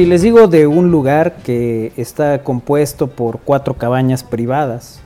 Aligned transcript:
Si 0.00 0.06
les 0.06 0.22
digo 0.22 0.48
de 0.48 0.66
un 0.66 0.90
lugar 0.90 1.34
que 1.44 1.92
está 1.98 2.42
compuesto 2.42 3.08
por 3.08 3.38
cuatro 3.40 3.74
cabañas 3.74 4.24
privadas, 4.24 4.98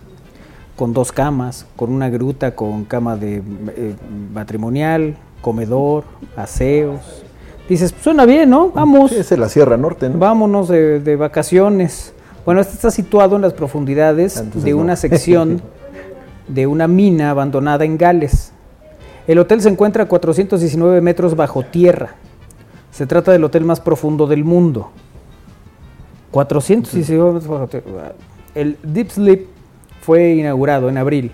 con 0.77 0.93
dos 0.93 1.11
camas, 1.11 1.67
con 1.75 1.91
una 1.91 2.09
gruta 2.11 2.55
con 2.55 2.85
cama 2.85 3.17
de 3.17 3.39
eh, 3.39 3.97
matrimonial, 4.33 5.17
comedor, 5.41 6.05
aseos. 6.37 7.25
Dices, 7.69 7.93
suena 8.05 8.25
bien, 8.25 8.51
¿no? 8.51 8.69
Vamos. 8.69 9.11
Sí, 9.11 9.17
es 9.17 9.33
en 9.33 9.41
la 9.41 9.49
Sierra 9.49 9.77
Norte, 9.77 10.09
¿no? 10.09 10.17
Vámonos 10.17 10.69
de, 10.69 11.01
de 11.01 11.17
vacaciones. 11.17 12.13
Bueno, 12.45 12.61
este 12.61 12.75
está 12.75 12.93
situado 12.93 13.35
en 13.35 13.43
las 13.43 13.53
profundidades 13.53 14.37
Entonces 14.37 14.63
de 14.63 14.71
no. 14.71 14.77
una 14.77 14.95
sección 14.95 15.61
de 16.47 16.69
una 16.69 16.87
mina 16.87 17.31
abandonada 17.31 17.85
en 17.85 17.99
Gales. 17.99 18.53
El 19.27 19.41
hotel 19.41 19.61
se 19.61 19.71
encuentra 19.71 20.05
a 20.05 20.07
419 20.07 21.01
metros 21.01 21.35
bajo 21.35 21.65
tierra. 21.65 22.15
Se 22.95 23.07
trata 23.09 23.33
del 23.33 23.43
hotel 23.43 23.65
más 23.65 23.81
profundo 23.81 24.29
del 24.29 24.45
mundo. 24.45 24.93
419 26.31 27.33
metros 27.33 27.49
bajo 27.49 27.67
tierra. 27.67 28.13
El 28.55 28.77
Deep 28.85 29.11
Sleep 29.11 29.47
fue 30.01 30.35
inaugurado 30.35 30.89
en 30.89 30.97
abril 30.97 31.33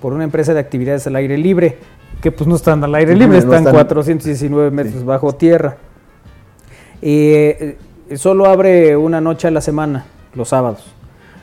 por 0.00 0.12
una 0.12 0.22
empresa 0.22 0.54
de 0.54 0.60
actividades 0.60 1.08
al 1.08 1.16
aire 1.16 1.36
libre, 1.36 1.78
que 2.22 2.30
pues 2.30 2.46
no 2.46 2.54
están 2.54 2.84
al 2.84 2.94
aire 2.94 3.16
libre, 3.16 3.38
No 3.38 3.38
están 3.38 3.58
están- 3.58 3.74
419 3.74 4.70
metros 4.70 5.04
bajo 5.04 5.34
tierra. 5.34 5.78
Eh, 7.02 7.76
eh, 8.08 8.16
solo 8.16 8.46
abre 8.46 8.96
una 8.96 9.20
noche 9.20 9.48
a 9.48 9.50
la 9.50 9.60
semana, 9.60 10.06
los 10.34 10.50
sábados. 10.50 10.84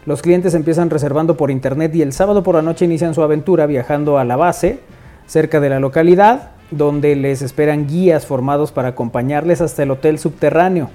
Los 0.05 0.21
clientes 0.21 0.53
empiezan 0.53 0.89
reservando 0.89 1.35
por 1.35 1.51
internet 1.51 1.93
y 1.93 2.01
el 2.01 2.13
sábado 2.13 2.41
por 2.41 2.55
la 2.55 2.61
noche 2.61 2.85
inician 2.85 3.13
su 3.13 3.21
aventura 3.21 3.65
viajando 3.65 4.17
a 4.17 4.23
la 4.23 4.37
base, 4.37 4.79
cerca 5.25 5.59
de 5.59 5.67
la 5.69 5.81
localidad, 5.81 6.51
donde 6.71 7.15
les 7.15 7.41
esperan 7.41 7.87
guías 7.87 8.25
formados 8.25 8.71
para 8.71 8.89
acompañarles 8.89 9.61
hasta 9.61 9.83
el 9.83 9.91
hotel 9.91 10.19
subterráneo. 10.19 10.89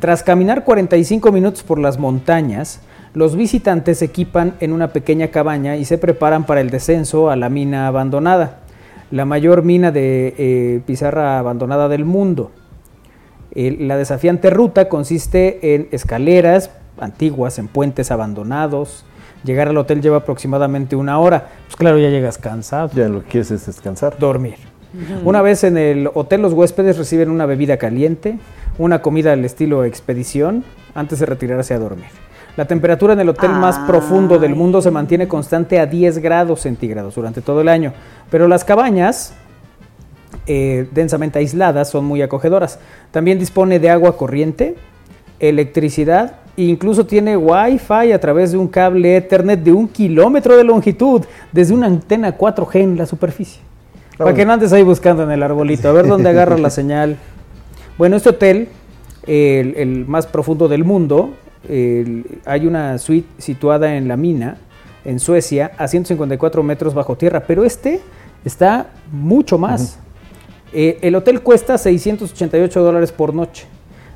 Tras 0.00 0.22
caminar 0.22 0.64
45 0.64 1.32
minutos 1.32 1.62
por 1.62 1.78
las 1.78 1.98
montañas, 1.98 2.80
los 3.14 3.36
visitantes 3.36 3.98
se 3.98 4.06
equipan 4.06 4.54
en 4.60 4.72
una 4.72 4.88
pequeña 4.88 5.28
cabaña 5.28 5.76
y 5.76 5.84
se 5.84 5.98
preparan 5.98 6.44
para 6.44 6.60
el 6.60 6.70
descenso 6.70 7.30
a 7.30 7.36
la 7.36 7.48
mina 7.48 7.86
abandonada, 7.86 8.60
la 9.10 9.24
mayor 9.24 9.62
mina 9.62 9.92
de 9.92 10.34
eh, 10.36 10.80
pizarra 10.84 11.38
abandonada 11.38 11.88
del 11.88 12.04
mundo. 12.04 12.50
La 13.54 13.96
desafiante 13.96 14.50
ruta 14.50 14.88
consiste 14.88 15.74
en 15.76 15.86
escaleras 15.92 16.70
antiguas, 16.98 17.58
en 17.60 17.68
puentes 17.68 18.10
abandonados. 18.10 19.04
Llegar 19.44 19.68
al 19.68 19.76
hotel 19.76 20.00
lleva 20.02 20.18
aproximadamente 20.18 20.96
una 20.96 21.20
hora. 21.20 21.50
Pues 21.66 21.76
claro, 21.76 21.98
ya 21.98 22.08
llegas 22.08 22.36
cansado. 22.38 22.90
Ya 22.94 23.08
lo 23.08 23.22
que 23.22 23.28
quieres 23.28 23.52
es 23.52 23.66
descansar. 23.66 24.18
Dormir. 24.18 24.73
Una 25.24 25.42
vez 25.42 25.64
en 25.64 25.76
el 25.76 26.08
hotel, 26.14 26.42
los 26.42 26.52
huéspedes 26.52 26.98
reciben 26.98 27.30
una 27.30 27.46
bebida 27.46 27.76
caliente, 27.78 28.38
una 28.78 29.02
comida 29.02 29.32
al 29.32 29.44
estilo 29.44 29.84
expedición, 29.84 30.64
antes 30.94 31.18
de 31.18 31.26
retirarse 31.26 31.74
a 31.74 31.78
dormir. 31.78 32.06
La 32.56 32.66
temperatura 32.66 33.14
en 33.14 33.20
el 33.20 33.28
hotel 33.28 33.50
más 33.50 33.78
profundo 33.80 34.38
del 34.38 34.54
mundo 34.54 34.80
se 34.80 34.92
mantiene 34.92 35.26
constante 35.26 35.80
a 35.80 35.86
10 35.86 36.18
grados 36.18 36.60
centígrados 36.60 37.16
durante 37.16 37.40
todo 37.40 37.60
el 37.60 37.68
año, 37.68 37.92
pero 38.30 38.46
las 38.46 38.64
cabañas 38.64 39.34
eh, 40.46 40.86
densamente 40.92 41.40
aisladas 41.40 41.90
son 41.90 42.04
muy 42.04 42.22
acogedoras. 42.22 42.78
También 43.10 43.40
dispone 43.40 43.80
de 43.80 43.90
agua 43.90 44.16
corriente, 44.16 44.76
electricidad 45.40 46.36
e 46.56 46.62
incluso 46.62 47.06
tiene 47.06 47.36
Wi-Fi 47.36 48.12
a 48.12 48.20
través 48.20 48.52
de 48.52 48.58
un 48.58 48.68
cable 48.68 49.16
Ethernet 49.16 49.60
de 49.60 49.72
un 49.72 49.88
kilómetro 49.88 50.56
de 50.56 50.62
longitud 50.62 51.22
desde 51.50 51.74
una 51.74 51.88
antena 51.88 52.38
4G 52.38 52.76
en 52.76 52.96
la 52.96 53.06
superficie. 53.06 53.73
Para 54.16 54.30
bueno. 54.30 54.36
que 54.36 54.44
no 54.46 54.52
andes 54.52 54.72
ahí 54.72 54.82
buscando 54.82 55.22
en 55.24 55.30
el 55.30 55.42
arbolito, 55.42 55.88
a 55.88 55.92
ver 55.92 56.06
dónde 56.06 56.28
agarra 56.28 56.56
la 56.58 56.70
señal. 56.70 57.16
Bueno, 57.96 58.16
este 58.16 58.30
hotel, 58.30 58.68
el, 59.24 59.74
el 59.76 60.04
más 60.06 60.26
profundo 60.26 60.66
del 60.66 60.82
mundo, 60.82 61.34
el- 61.68 62.40
hay 62.44 62.66
una 62.66 62.98
suite 62.98 63.28
situada 63.38 63.94
en 63.94 64.08
la 64.08 64.16
mina, 64.16 64.56
en 65.04 65.20
Suecia, 65.20 65.70
a 65.78 65.86
154 65.86 66.64
metros 66.64 66.92
bajo 66.92 67.16
tierra, 67.16 67.44
pero 67.46 67.64
este 67.64 68.00
está 68.44 68.88
mucho 69.12 69.58
más. 69.58 70.00
Eh, 70.72 70.98
el 71.02 71.14
hotel 71.14 71.40
cuesta 71.40 71.78
688 71.78 72.82
dólares 72.82 73.12
por 73.12 73.32
noche. 73.32 73.66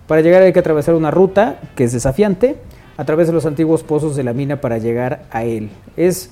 Para 0.08 0.22
llegar 0.22 0.42
hay 0.42 0.52
que 0.52 0.58
atravesar 0.58 0.96
una 0.96 1.12
ruta 1.12 1.60
que 1.76 1.84
es 1.84 1.92
desafiante 1.92 2.56
a 2.96 3.04
través 3.04 3.28
de 3.28 3.32
los 3.32 3.46
antiguos 3.46 3.84
pozos 3.84 4.16
de 4.16 4.24
la 4.24 4.32
mina 4.32 4.60
para 4.60 4.78
llegar 4.78 5.22
a 5.30 5.44
él. 5.44 5.70
Es 5.96 6.30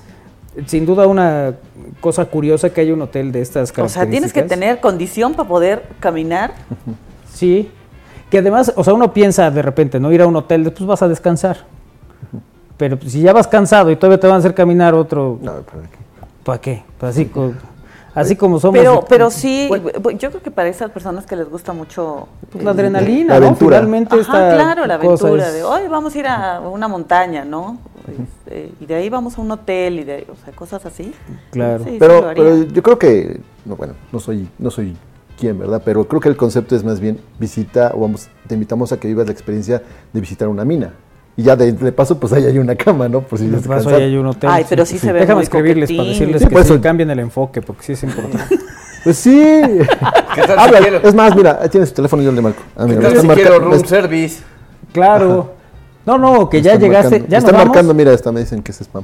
sin 0.65 0.85
duda 0.85 1.05
una 1.07 1.53
cosa 2.01 2.25
curiosa 2.25 2.69
que 2.71 2.81
haya 2.81 2.93
un 2.93 3.01
hotel 3.01 3.31
de 3.31 3.41
estas 3.41 3.69
O 3.69 3.73
características. 3.73 3.93
sea, 3.93 4.09
tienes 4.09 4.33
que 4.33 4.43
tener 4.43 4.79
condición 4.79 5.33
para 5.33 5.47
poder 5.47 5.83
caminar. 5.99 6.53
Sí, 7.33 7.69
que 8.31 8.39
además, 8.39 8.73
o 8.75 8.83
sea, 8.83 8.95
uno 8.95 9.13
piensa 9.13 9.51
de 9.51 9.61
repente, 9.61 9.99
no 9.99 10.11
ir 10.11 10.21
a 10.23 10.27
un 10.27 10.35
hotel, 10.35 10.63
después 10.63 10.87
vas 10.87 11.01
a 11.03 11.07
descansar. 11.07 11.57
Pero 12.77 12.97
pues, 12.97 13.11
si 13.11 13.21
ya 13.21 13.31
vas 13.33 13.47
cansado 13.47 13.91
y 13.91 13.95
todavía 13.95 14.19
te 14.19 14.25
van 14.27 14.37
a 14.37 14.39
hacer 14.39 14.55
caminar 14.55 14.95
otro, 14.95 15.37
No, 15.41 15.53
pero 15.69 15.83
aquí- 15.83 15.97
¿para 16.43 16.59
qué? 16.61 16.83
Pues 16.99 17.11
así, 17.11 17.29
así 18.15 18.35
como 18.35 18.59
somos. 18.59 18.79
Pero, 18.79 19.05
pero 19.07 19.29
sí, 19.29 19.65
Bueno, 19.69 19.91
yo 20.17 20.29
creo 20.31 20.41
que 20.41 20.49
para 20.49 20.67
esas 20.69 20.89
personas 20.89 21.25
que 21.27 21.35
les 21.35 21.47
gusta 21.49 21.73
mucho 21.73 22.27
pues 22.51 22.63
la 22.63 22.71
el- 22.71 22.77
adrenalina, 22.79 23.33
La 23.35 23.39
¿no? 23.39 23.45
aventura. 23.47 23.77
Finalmente 23.77 24.15
Ajá, 24.15 24.21
esta 24.21 24.55
claro, 24.55 24.85
la 24.87 24.95
aventura 24.95 25.47
es- 25.47 25.53
de 25.53 25.63
hoy 25.63 25.87
vamos 25.87 26.15
a 26.15 26.17
ir 26.19 26.27
a 26.27 26.59
una 26.61 26.87
montaña, 26.87 27.45
¿no? 27.45 27.77
Este, 28.11 28.71
y 28.79 28.85
de 28.85 28.95
ahí 28.95 29.09
vamos 29.09 29.37
a 29.37 29.41
un 29.41 29.51
hotel 29.51 29.99
y 29.99 30.03
de 30.03 30.25
o 30.31 30.35
sea, 30.43 30.53
cosas 30.53 30.85
así. 30.85 31.13
Claro. 31.51 31.83
Sí, 31.83 31.91
sí 31.91 31.97
pero, 31.99 32.27
pero 32.35 32.63
yo 32.63 32.83
creo 32.83 32.97
que, 32.99 33.39
no, 33.65 33.75
bueno, 33.75 33.93
no 34.11 34.19
soy, 34.19 34.47
no 34.59 34.71
soy 34.71 34.95
quien, 35.39 35.59
¿verdad? 35.59 35.81
Pero 35.85 36.07
creo 36.07 36.19
que 36.21 36.29
el 36.29 36.37
concepto 36.37 36.75
es 36.75 36.83
más 36.83 36.99
bien 36.99 37.19
visita, 37.39 37.91
o 37.93 37.99
vamos, 38.01 38.29
te 38.47 38.53
invitamos 38.55 38.91
a 38.91 38.99
que 38.99 39.07
vivas 39.07 39.25
la 39.27 39.31
experiencia 39.33 39.81
de 40.13 40.19
visitar 40.21 40.47
una 40.47 40.65
mina. 40.65 40.93
Y 41.35 41.43
ya 41.43 41.55
de, 41.55 41.71
de 41.71 41.91
paso, 41.91 42.19
pues 42.19 42.33
ahí 42.33 42.45
hay 42.45 42.57
una 42.57 42.75
cama, 42.75 43.07
¿no? 43.07 43.21
Por 43.21 43.37
si 43.37 43.45
De 43.47 43.57
paso, 43.59 43.89
ahí 43.89 44.01
hay 44.03 44.17
un 44.17 44.25
hotel. 44.25 44.49
Ay, 44.51 44.65
pero 44.67 44.85
sí 44.87 44.97
se 44.97 45.13
ve 45.13 45.19
Déjame 45.19 45.43
escribirles 45.43 45.91
para 45.91 46.09
decirles 46.09 46.41
Sí, 46.41 46.47
que 46.47 46.55
sí 46.55 46.61
eso- 46.61 46.81
cambien 46.81 47.11
el 47.11 47.19
enfoque, 47.19 47.61
porque 47.61 47.83
sí 47.83 47.93
es 47.93 48.03
importante. 48.03 48.57
Pues 49.03 49.15
sí. 49.19 49.39
¿Qué 49.39 50.41
tal 50.41 50.47
si 50.47 50.65
Habla, 50.65 50.79
quiero? 50.79 50.97
es 50.97 51.15
más, 51.15 51.33
mira, 51.33 51.59
ahí 51.61 51.69
tienes 51.69 51.89
tu 51.91 51.95
teléfono 51.97 52.21
y 52.23 52.25
yo 52.25 52.31
le 52.33 52.41
marco. 52.41 52.61
Ah, 52.75 52.83
mira, 52.85 52.95
¿Qué 52.95 52.95
me 52.97 53.01
tal 53.03 53.11
están 53.11 53.21
si 53.21 53.27
marca- 53.27 53.41
quiero 53.41 53.59
room 53.59 53.85
service? 53.85 54.43
claro. 54.91 55.53
No, 56.07 56.17
no, 56.17 56.49
que 56.49 56.61
ya 56.61 56.73
están 56.73 56.87
llegaste. 56.89 57.19
marcando- 57.19 57.27
ya 57.29 57.37
me 57.37 57.41
nos 57.41 57.43
están 57.43 57.53
vamos. 57.55 57.67
marcando, 57.67 57.93
mira, 57.93 58.13
esta 58.13 58.31
me 58.31 58.39
dicen 58.39 58.63
que 58.63 58.71
es 58.71 58.79
spam. 58.81 59.03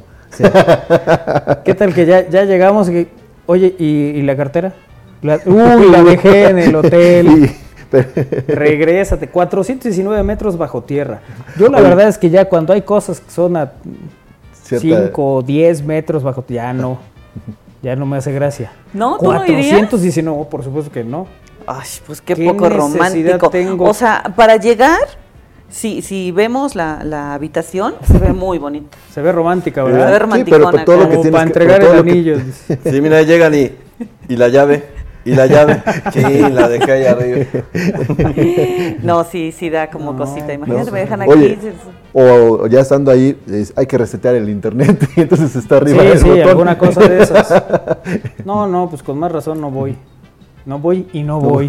¿Qué 1.64 1.74
tal 1.75 1.94
que 1.94 2.06
ya, 2.06 2.28
ya 2.30 2.46
llegamos? 2.46 2.90
y 2.90 3.08
oye, 3.46 3.75
¿y, 3.78 3.86
y 3.86 4.22
la 4.24 4.36
cartera? 4.36 4.74
La- 5.22 5.40
uy, 5.46 5.90
la 5.92 6.02
dejé 6.03 6.50
en 6.50 6.59
el 6.59 6.75
hotel. 6.75 7.52
Regrésate, 8.47 9.28
419 9.28 10.24
metros 10.24 10.58
bajo 10.58 10.81
tierra. 10.81 11.19
Yo 11.58 11.68
la 11.69 11.78
Oye. 11.78 11.90
verdad 11.90 12.08
es 12.08 12.18
que 12.18 12.30
ya 12.31 12.46
cuando 12.50 12.74
hay 12.74 12.81
cosas 12.81 13.19
que 13.19 13.30
son 13.30 13.56
a 13.58 13.74
Cierta- 14.63 14.81
5 15.06 15.36
o 15.36 15.42
10 15.44 15.83
metros 15.83 16.24
bajo 16.24 16.44
ya 16.48 16.74
no. 16.74 16.98
Ya 17.83 17.95
no 17.95 18.06
me 18.06 18.18
hace 18.18 18.31
gracia. 18.31 18.72
¿No? 18.94 19.18
¿Tú 19.18 19.31
no 19.31 19.44
irías? 19.45 19.78
419, 19.89 20.24
no, 20.24 20.50
por 20.50 20.63
supuesto 20.63 20.92
que 20.92 21.04
no. 21.04 21.28
Ay, 21.68 21.86
pues 22.07 22.22
qué, 22.22 22.33
¿Qué 22.33 22.45
poco 22.45 22.69
necesidad 22.69 22.80
romántico. 23.39 23.50
tengo? 23.50 23.86
O 23.89 23.94
sea, 23.94 24.24
para 24.36 24.56
llegar, 24.56 25.00
si, 25.74 26.02
si 26.04 26.31
vemos 26.31 26.75
la, 26.75 27.04
la 27.04 27.34
habitación, 27.34 27.96
se 28.06 28.18
ve 28.20 28.31
muy 28.31 28.60
bonito. 28.60 28.96
Se 29.12 29.22
ve 29.22 29.31
romántica, 29.31 29.84
Se 29.84 29.92
ve 29.92 29.98
¿verdad? 29.98 30.30
Sí, 30.36 30.44
pero 30.46 30.72
todo 30.86 30.98
lo 30.98 31.10
que 31.10 31.16
Como 31.16 31.22
tienes 31.22 31.31
para 31.31 31.44
entregar 31.44 31.81
el 31.81 31.92
que- 31.92 31.98
anillo. 32.12 32.38
Sí, 32.92 33.02
mira, 33.02 33.22
llegan 33.24 33.54
y, 33.56 33.72
y 34.30 34.36
la 34.36 34.48
llave, 34.50 34.84
y 35.25 35.34
la 35.36 35.46
llave. 35.48 35.81
Sí, 36.14 36.22
la 36.22 36.68
dejé 36.70 36.92
ahí 36.92 37.06
arriba. 37.06 37.46
No, 39.02 39.24
sí, 39.24 39.52
sí 39.52 39.70
da 39.70 39.90
como 39.90 40.16
cosita. 40.16 40.54
Imagínate, 40.54 40.92
me 40.92 41.00
dejan 41.02 41.22
aquí. 41.24 41.31
Oye, 41.31 41.58
o, 42.14 42.22
o 42.62 42.68
ya 42.68 42.81
estando 42.81 43.10
ahí, 43.12 43.36
es- 43.52 43.74
hay 43.76 43.88
que 43.88 43.98
resetear 43.98 44.36
el 44.36 44.48
internet 44.50 45.10
y 45.16 45.22
entonces 45.22 45.56
está 45.56 45.78
arriba 45.78 46.02
Sí, 46.04 46.08
del 46.10 46.19
sí, 46.19 46.30
botón. 46.30 46.50
alguna 46.50 46.78
cosa 46.78 47.02
de 47.02 47.24
esas. 47.24 47.64
No, 48.46 48.68
no, 48.68 48.90
pues 48.90 49.02
con 49.02 49.18
más 49.18 49.31
razón 49.31 49.60
no 49.60 49.72
voy. 49.72 49.98
No 50.66 50.80
voy 50.80 51.08
y 51.12 51.24
no 51.24 51.40
voy. 51.42 51.68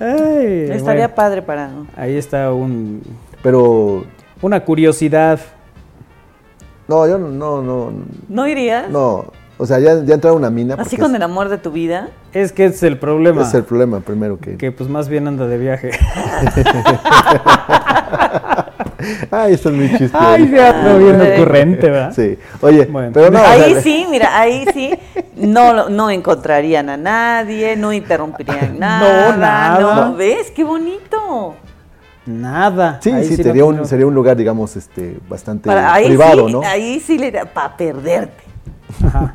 Ay, 0.00 0.68
estaría 0.70 1.06
bueno, 1.08 1.14
padre 1.14 1.42
para. 1.42 1.70
ahí 1.96 2.16
está 2.16 2.52
un, 2.52 3.02
Pero, 3.42 4.04
una 4.42 4.60
curiosidad. 4.60 5.38
no, 6.88 7.06
yo 7.08 7.18
no, 7.18 7.28
no, 7.28 7.62
no, 7.62 7.92
¿No 8.28 8.46
irías? 8.48 8.90
no. 8.90 9.26
O 9.56 9.66
sea, 9.66 9.78
ya, 9.78 10.02
ya 10.02 10.14
entrar 10.14 10.32
a 10.32 10.36
una 10.36 10.50
mina. 10.50 10.74
Así 10.76 10.96
con 10.96 11.12
es- 11.12 11.16
el 11.16 11.22
amor 11.22 11.48
de 11.48 11.58
tu 11.58 11.70
vida. 11.70 12.08
Es 12.32 12.50
que 12.50 12.64
es 12.64 12.82
el 12.82 12.98
problema. 12.98 13.42
Es 13.42 13.54
el 13.54 13.62
problema 13.62 14.00
primero 14.00 14.36
que... 14.40 14.56
Que 14.56 14.72
pues 14.72 14.90
más 14.90 15.08
bien 15.08 15.28
anda 15.28 15.46
de 15.46 15.58
viaje. 15.58 15.90
Ay, 19.30 19.54
esto 19.54 19.70
es 19.70 19.74
muy 19.74 19.88
chiste. 19.90 20.10
Ay, 20.12 20.48
se 20.48 20.60
anda 20.64 20.96
bien 20.98 21.20
ocurrente, 21.20 21.90
¿verdad? 21.90 22.12
Sí. 22.14 22.38
Oye, 22.60 22.86
Bueno. 22.86 23.10
pero 23.12 23.30
no, 23.30 23.38
ahí 23.38 23.76
sí, 23.82 24.06
mira, 24.10 24.38
ahí 24.38 24.64
sí, 24.72 24.90
no, 25.36 25.88
no 25.88 26.10
encontrarían 26.10 26.88
a 26.88 26.96
nadie, 26.96 27.76
no 27.76 27.92
interrumpirían 27.92 28.78
nada. 28.78 29.36
nada. 29.36 30.04
No, 30.06 30.14
¿ves? 30.16 30.50
¡Qué 30.50 30.64
bonito! 30.64 31.56
Nada. 32.26 33.00
Sí, 33.02 33.10
Ahí 33.10 33.24
sí, 33.24 33.36
no 33.36 33.36
sería, 33.42 33.64
un, 33.64 33.72
tenemos- 33.74 33.88
sería 33.88 34.06
un 34.06 34.14
lugar, 34.14 34.36
digamos, 34.36 34.76
este, 34.76 35.18
bastante 35.28 35.68
Para- 35.68 35.92
ahí 35.92 36.06
privado, 36.06 36.46
sí, 36.46 36.52
¿no? 36.52 36.62
Ahí 36.62 37.00
sí 37.00 37.18
le 37.18 37.30
da 37.30 37.44
para 37.44 37.76
perderte. 37.76 38.44
Ajá. 39.04 39.32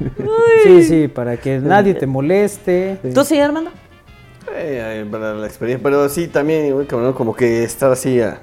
Sí, 0.64 0.84
sí, 0.84 1.08
para 1.08 1.38
que 1.38 1.60
nadie 1.60 1.94
te 1.94 2.08
moleste. 2.08 2.98
¿Tú 3.14 3.24
sí, 3.24 3.40
Armando? 3.40 3.70
Eh, 4.56 5.04
eh, 5.04 5.08
para 5.12 5.34
la 5.36 5.46
experiencia, 5.46 5.84
pero 5.84 6.10
sí 6.10 6.28
también, 6.30 6.86
como 7.14 7.36
que 7.36 7.64
estar 7.64 7.92
así 7.92 8.20
a 8.22 8.40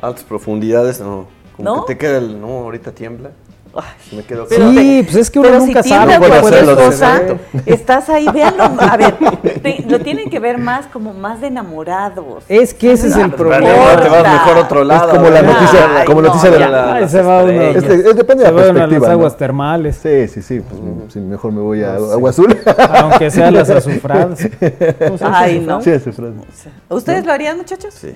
altas 0.00 0.24
profundidades, 0.24 1.00
no. 1.00 1.26
Como 1.56 1.76
¿No? 1.76 1.84
que 1.84 1.94
te 1.94 1.98
queda 1.98 2.18
el, 2.18 2.40
no, 2.40 2.46
ahorita 2.60 2.92
tiembla. 2.92 3.30
Ay, 3.74 4.16
me 4.16 4.22
quedo 4.24 4.46
Pero 4.48 4.70
sí, 4.70 5.02
pues 5.04 5.16
es 5.16 5.30
que 5.30 5.38
uno 5.38 5.48
pero 5.50 5.60
nunca 5.60 5.82
si 5.82 5.90
sabe. 5.90 6.16
cualquier 6.18 6.74
cosa, 6.74 7.20
estás 7.66 8.08
ahí, 8.08 8.26
véanlo. 8.32 8.64
A 8.64 8.96
ver, 8.96 9.14
te- 9.62 9.84
lo 9.86 10.00
tienen 10.00 10.30
que 10.30 10.40
ver 10.40 10.56
más 10.58 10.86
como 10.86 11.12
más 11.12 11.40
de 11.42 11.48
enamorados. 11.48 12.44
Es 12.48 12.72
que 12.72 12.92
ese 12.92 13.08
es 13.08 13.16
el 13.16 13.30
problema. 13.32 13.68
no, 13.68 14.02
te 14.02 14.08
vas 14.08 14.22
mejor 14.32 14.56
a 14.56 14.60
otro 14.62 14.84
lado. 14.84 15.10
como 15.10 15.28
la 15.28 15.42
noticia- 15.42 15.98
Ay, 15.98 16.06
como 16.06 16.22
no, 16.22 16.28
noticia 16.28 16.50
de 16.50 16.58
la- 16.60 16.94
Ay, 16.94 17.08
se 17.08 17.22
va 17.22 17.44
uno. 17.44 17.50
Este, 17.62 17.94
es- 17.94 18.16
depende 18.16 18.44
de 18.44 18.50
la 18.50 18.56
van 18.56 18.64
a 18.64 18.66
las 18.68 18.74
perspectiva. 18.74 19.12
aguas 19.12 19.32
¿no? 19.34 19.38
termales. 19.38 19.96
Sí, 20.02 20.28
sí, 20.28 20.42
sí, 20.42 20.60
pues, 20.60 21.12
sí, 21.12 21.20
mejor 21.20 21.52
me 21.52 21.60
voy 21.60 21.82
a. 21.82 21.94
Agua 21.96 22.30
Azul. 22.30 22.56
Aunque 22.94 23.30
sean 23.30 23.52
las 23.54 23.68
azufradas. 23.68 24.40
Ay, 25.20 25.60
no. 25.60 25.82
Sí, 25.82 25.90
frase. 25.98 26.70
¿Ustedes 26.88 27.26
lo 27.26 27.32
harían, 27.32 27.58
muchachos? 27.58 27.92
Sí. 27.94 28.14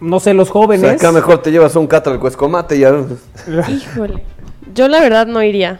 No 0.00 0.20
sé, 0.20 0.32
los 0.34 0.48
O 0.50 0.52
jóvenes. 0.52 0.80
sea, 0.82 0.92
acá 0.92 1.12
mejor 1.12 1.42
te 1.42 1.50
llevas 1.50 1.74
un 1.76 1.86
catra 1.86 2.12
al 2.12 2.20
cuescomate 2.20 2.76
y 2.76 2.80
ya. 2.80 2.94
Híjole. 3.68 4.22
Yo 4.74 4.86
la 4.88 5.00
verdad 5.00 5.26
no 5.26 5.42
iría. 5.42 5.78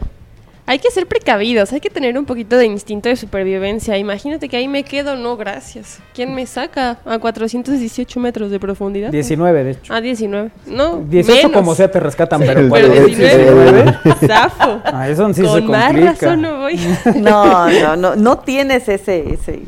Hay 0.65 0.77
que 0.77 0.91
ser 0.91 1.07
precavidos, 1.07 1.73
hay 1.73 1.79
que 1.79 1.89
tener 1.89 2.15
un 2.15 2.25
poquito 2.25 2.55
de 2.55 2.65
instinto 2.67 3.09
de 3.09 3.15
supervivencia. 3.15 3.97
Imagínate 3.97 4.47
que 4.49 4.55
ahí 4.57 4.67
me 4.67 4.83
quedo, 4.83 5.15
no, 5.15 5.35
gracias. 5.35 5.97
¿Quién 6.13 6.35
me 6.35 6.45
saca 6.45 6.99
a 7.05 7.17
418 7.17 8.19
metros 8.19 8.51
de 8.51 8.59
profundidad? 8.59 9.09
19, 9.09 9.63
de 9.63 9.71
hecho. 9.71 9.91
Ah, 9.91 9.99
19. 9.99 10.51
No, 10.67 10.97
18 11.09 11.47
menos. 11.47 11.51
como 11.53 11.73
sea 11.73 11.89
te 11.89 11.99
rescatan, 11.99 12.41
Sí, 12.41 12.45
pero, 12.47 12.69
pero 12.69 12.69
¿cuál 12.69 12.85
es? 12.85 13.17
19. 13.17 13.95
Zafo. 14.27 14.79
Ah, 14.85 15.09
eso 15.09 15.27
sí 15.33 15.41
se 15.41 15.47
Con 15.47 15.67
más 15.71 15.85
complica. 15.87 16.11
razón 16.11 16.41
no 16.43 16.59
voy. 16.59 16.79
No, 17.15 17.67
no, 17.71 17.95
no, 17.95 18.15
no 18.15 18.37
tienes 18.37 18.87
ese, 18.89 19.33
ese 19.33 19.61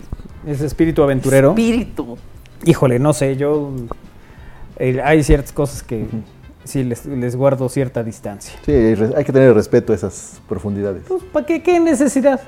Ese 0.45 0.65
espíritu 0.67 1.01
aventurero. 1.01 1.49
espíritu. 1.49 2.15
Híjole, 2.63 2.99
no 2.99 3.13
sé, 3.13 3.37
yo... 3.37 3.71
eh, 4.81 5.01
hay 5.03 5.23
ciertas 5.23 5.51
cosas 5.53 5.83
que 5.83 6.05
sí 6.63 6.83
les, 6.83 7.05
les 7.05 7.35
guardo 7.35 7.67
cierta 7.69 8.03
distancia. 8.03 8.53
Sí, 8.65 8.71
hay 8.71 9.23
que 9.23 9.31
tener 9.33 9.53
respeto 9.53 9.93
a 9.93 9.95
esas 9.95 10.41
profundidades. 10.47 11.03
Pues, 11.07 11.23
¿para 11.31 11.45
qué? 11.45 11.61
¿Qué 11.63 11.79
necesidad? 11.79 12.39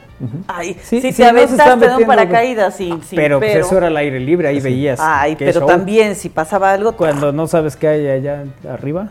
Ay, 0.47 0.77
Sí, 0.83 1.01
si 1.01 1.11
sí, 1.11 1.17
te 1.23 1.25
aventaste 1.29 1.87
de 1.87 1.95
un 1.95 2.05
paracaídas 2.05 2.75
sin, 2.75 3.01
sin 3.03 3.15
pero, 3.17 3.39
pues, 3.39 3.55
eso 3.55 3.77
era 3.77 3.87
al 3.87 3.97
aire 3.97 4.19
libre, 4.19 4.47
ahí 4.47 4.59
veías. 4.59 4.99
Ay, 5.01 5.35
pero 5.37 5.61
show. 5.61 5.67
también 5.67 6.15
si 6.15 6.29
pasaba 6.29 6.71
algo. 6.73 6.93
Cuando 6.93 7.31
no 7.31 7.47
sabes 7.47 7.75
qué 7.75 7.87
hay 7.87 8.07
allá 8.07 8.43
arriba. 8.69 9.09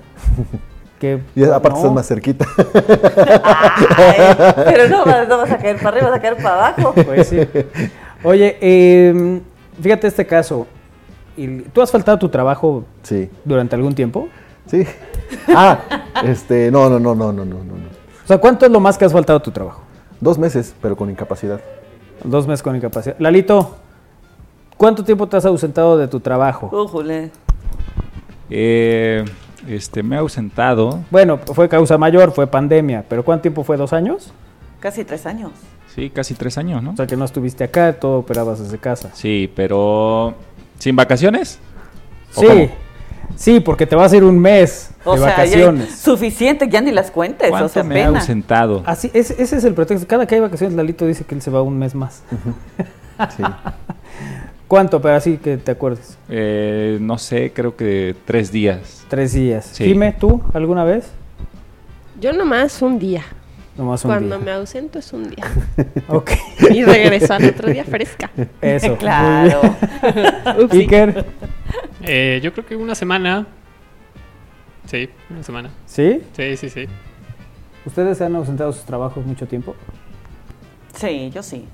que 1.01 1.19
Y 1.35 1.43
aparte 1.45 1.71
no. 1.71 1.77
estás 1.79 1.93
más 1.93 2.07
cerquita. 2.07 2.47
Ay, 3.97 4.37
pero 4.65 4.89
no, 4.89 5.05
vas- 5.05 5.29
no 5.29 5.39
vas 5.39 5.51
a 5.51 5.59
caer 5.59 5.77
para 5.79 5.89
arriba, 5.89 6.11
vas 6.11 6.19
a 6.19 6.23
caer 6.23 6.37
para 6.37 6.55
abajo. 6.69 6.95
Pues 7.05 7.29
sí. 7.29 7.39
Oye, 8.23 8.57
eh, 8.61 9.41
fíjate 9.81 10.07
este 10.07 10.27
caso. 10.27 10.67
Y- 11.37 11.63
¿Tú 11.63 11.81
has 11.83 11.91
faltado 11.91 12.17
a 12.17 12.19
tu 12.19 12.29
trabajo 12.29 12.85
Sí, 13.03 13.31
durante 13.45 13.75
algún 13.77 13.95
tiempo? 13.95 14.29
sí. 14.67 14.85
Ah, 15.49 15.81
este, 16.25 16.71
no, 16.71 16.91
no, 16.91 16.99
no, 17.01 17.15
no, 17.15 17.33
no, 17.33 17.45
no, 17.45 17.55
no. 17.65 17.75
O 18.23 18.27
sea, 18.27 18.37
¿cuánto 18.39 18.67
es 18.67 18.71
lo 18.73 18.81
más 18.81 18.99
que 18.99 19.07
has 19.07 19.13
faltado 19.13 19.39
a 19.39 19.43
tu 19.43 19.51
trabajo? 19.51 19.81
Dos 20.21 20.39
meses, 20.39 20.75
pero 20.83 20.95
con 20.95 21.09
incapacidad. 21.11 21.61
Dos 22.23 22.47
meses 22.47 22.63
con 22.63 22.77
incapacidad. 22.77 23.17
Lalito, 23.19 23.77
¿cuánto 24.77 25.03
tiempo 25.05 25.27
te 25.27 25.39
has 25.39 25.47
ausentado 25.47 25.97
de 25.97 26.07
tu 26.07 26.21
trabajo? 26.21 26.69
Újule. 26.71 27.31
Eh, 28.51 29.25
este, 29.69 30.03
me 30.03 30.17
he 30.17 30.19
ausentado. 30.19 31.01
Bueno, 31.11 31.39
fue 31.39 31.69
causa 31.69 31.97
mayor, 31.99 32.33
fue 32.33 32.47
pandemia, 32.47 33.05
pero 33.09 33.25
¿cuánto 33.25 33.43
tiempo 33.43 33.65
fue? 33.65 33.77
¿Dos 33.77 33.93
años? 33.93 34.33
Casi 34.81 35.05
tres 35.05 35.25
años. 35.27 35.53
Sí, 35.95 36.11
casi 36.11 36.35
tres 36.35 36.57
años, 36.59 36.83
¿no? 36.83 36.93
O 36.93 36.97
sea, 36.97 37.07
que 37.07 37.17
no 37.17 37.25
estuviste 37.25 37.65
acá, 37.65 37.93
todo 37.95 38.19
operabas 38.19 38.59
desde 38.61 38.79
casa. 38.79 39.11
Sí, 39.15 39.51
pero 39.55 40.35
sin 40.83 40.97
vacaciones. 40.97 41.61
¿O 42.35 42.41
Sí, 42.41 42.47
cómo? 42.49 42.69
sí, 43.37 43.61
porque 43.61 43.87
te 43.87 43.95
vas 43.95 44.13
a 44.13 44.17
ir 44.17 44.25
un 44.25 44.37
mes 44.37 44.91
O 45.05 45.13
de 45.13 45.19
sea, 45.21 45.29
ya- 45.29 45.37
vacaciones. 45.37 45.95
suficiente, 45.97 46.69
ya 46.69 46.81
ni 46.81 46.91
las 46.91 47.13
cuentes, 47.13 47.51
¿Cuánto 47.51 47.67
o 47.67 47.69
sea, 47.69 47.85
me 47.85 48.01
he 48.01 48.05
pena. 48.05 48.19
ausentado? 48.19 48.83
Así, 48.85 49.09
ese, 49.15 49.41
ese 49.41 49.59
es 49.59 49.65
el 49.65 49.75
pretexto. 49.75 50.09
Cada 50.09 50.27
que 50.27 50.35
hay 50.35 50.41
vacaciones, 50.41 50.75
Lalito 50.77 51.07
dice 51.07 51.23
que 51.25 51.37
él 51.37 51.41
se 51.43 51.51
va 51.53 51.63
un 51.63 51.79
mes 51.79 51.95
más. 51.95 52.25
Sí. 53.37 53.45
¿Cuánto? 54.67 55.01
Pero 55.01 55.15
así 55.15 55.37
que 55.37 55.57
te 55.57 55.71
acuerdes. 55.71 56.19
Eh, 56.29 56.99
no 57.01 57.17
sé, 57.19 57.53
creo 57.55 57.77
que 57.77 58.17
tres 58.25 58.51
días. 58.51 59.05
Tres 59.09 59.35
días. 59.35 59.69
Sí. 59.73 59.95
¿tú 60.19 60.43
alguna 60.53 60.83
vez? 60.83 61.07
Yo 62.21 62.33
nomás 62.33 62.83
un 62.83 62.99
día. 62.99 63.23
Nomás 63.77 64.05
un 64.05 64.11
Cuando 64.11 64.37
día. 64.37 64.45
me 64.45 64.51
ausento 64.53 64.99
es 64.99 65.13
un 65.13 65.31
día. 65.31 65.45
Ok, 66.09 66.31
Y 66.71 66.85
regreso 66.85 67.33
al 67.35 67.45
otro 67.49 67.71
día 67.71 67.85
fresca. 67.85 68.31
eso. 68.61 68.97
Claro. 68.99 69.61
Iker, 70.71 71.25
Eh, 72.03 72.41
yo 72.43 72.53
creo 72.53 72.67
que 72.67 72.77
una 72.77 72.95
semana. 72.95 73.47
Sí, 74.87 75.09
una 75.31 75.43
semana. 75.43 75.71
¿sí? 75.87 76.21
Sí, 76.37 76.57
sí, 76.57 76.69
sí. 76.69 76.87
¿Ustedes 77.87 78.19
se 78.19 78.25
han 78.25 78.37
ausentado 78.37 78.71
de 78.71 78.77
sus 78.77 78.85
trabajos 78.87 79.25
mucho 79.25 79.47
tiempo? 79.47 79.75
Sí, 80.95 81.31
yo 81.35 81.43
sí. 81.43 81.65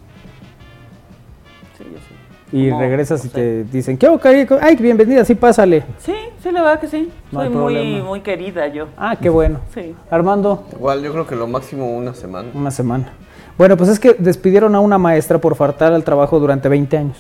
Sí, 1.76 1.84
yo 1.84 1.98
sí. 1.98 2.14
Y 2.50 2.70
Como, 2.70 2.80
regresas 2.80 3.24
y 3.24 3.28
te 3.28 3.64
dicen, 3.64 3.98
¿qué 3.98 4.06
hago? 4.06 4.18
Ay, 4.60 4.76
bienvenida, 4.76 5.24
sí, 5.24 5.34
pásale. 5.34 5.84
Sí, 5.98 6.14
sí, 6.42 6.50
la 6.50 6.62
verdad 6.62 6.80
que 6.80 6.88
sí. 6.88 7.10
No 7.30 7.40
Soy 7.40 7.50
muy, 7.50 8.02
muy 8.02 8.20
querida 8.22 8.66
yo. 8.68 8.86
Ah, 8.96 9.16
qué 9.20 9.28
bueno. 9.28 9.60
Sí. 9.74 9.94
Armando, 10.10 10.64
Igual, 10.72 11.02
yo 11.02 11.12
creo 11.12 11.26
que 11.26 11.36
lo 11.36 11.46
máximo 11.46 11.86
una 11.94 12.14
semana. 12.14 12.48
una 12.54 12.70
semana. 12.70 13.12
Bueno, 13.58 13.76
pues 13.76 13.90
es 13.90 14.00
que 14.00 14.14
despidieron 14.18 14.74
a 14.74 14.80
una 14.80 14.96
maestra 14.96 15.38
por 15.38 15.56
faltar 15.56 15.92
al 15.92 16.04
trabajo 16.04 16.40
durante 16.40 16.68
20 16.68 16.96
años. 16.96 17.16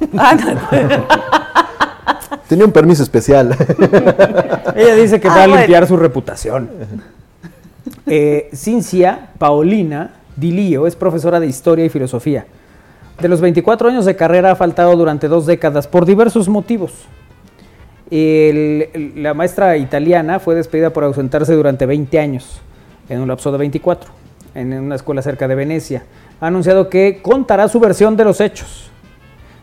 Ah, 0.16 0.34
no, 0.34 2.38
Tenía 2.48 2.64
un 2.64 2.72
permiso 2.72 3.02
especial. 3.02 3.50
Ella 4.76 4.94
dice 4.94 5.20
que 5.20 5.28
Ah, 5.28 5.34
va 5.36 5.42
a 5.42 5.46
bueno. 5.46 5.56
limpiar 5.60 5.86
su 5.86 5.96
reputación. 5.96 6.70
Eh, 8.06 8.48
Cincia 8.54 9.28
Paulina 9.38 10.12
Dilio 10.36 10.86
es 10.86 10.96
profesora 10.96 11.38
de 11.38 11.46
Historia 11.46 11.84
y 11.84 11.90
Filosofía. 11.90 12.46
De 13.20 13.28
los 13.28 13.42
24 13.42 13.90
años 13.90 14.06
de 14.06 14.16
carrera 14.16 14.52
ha 14.52 14.56
faltado 14.56 14.96
durante 14.96 15.28
dos 15.28 15.44
décadas 15.44 15.86
por 15.86 16.06
diversos 16.06 16.48
motivos. 16.48 16.92
La 18.10 19.34
maestra 19.34 19.76
italiana 19.76 20.40
fue 20.40 20.54
despedida 20.54 20.90
por 20.90 21.04
ausentarse 21.04 21.54
durante 21.54 21.84
20 21.84 22.18
años, 22.18 22.62
en 23.10 23.20
un 23.20 23.28
lapso 23.28 23.52
de 23.52 23.58
24, 23.58 24.10
en 24.54 24.72
una 24.72 24.94
escuela 24.94 25.20
cerca 25.20 25.46
de 25.48 25.54
Venecia. 25.54 26.04
Ha 26.40 26.46
anunciado 26.46 26.88
que 26.88 27.20
contará 27.20 27.68
su 27.68 27.78
versión 27.78 28.16
de 28.16 28.24
los 28.24 28.40
hechos. 28.40 28.90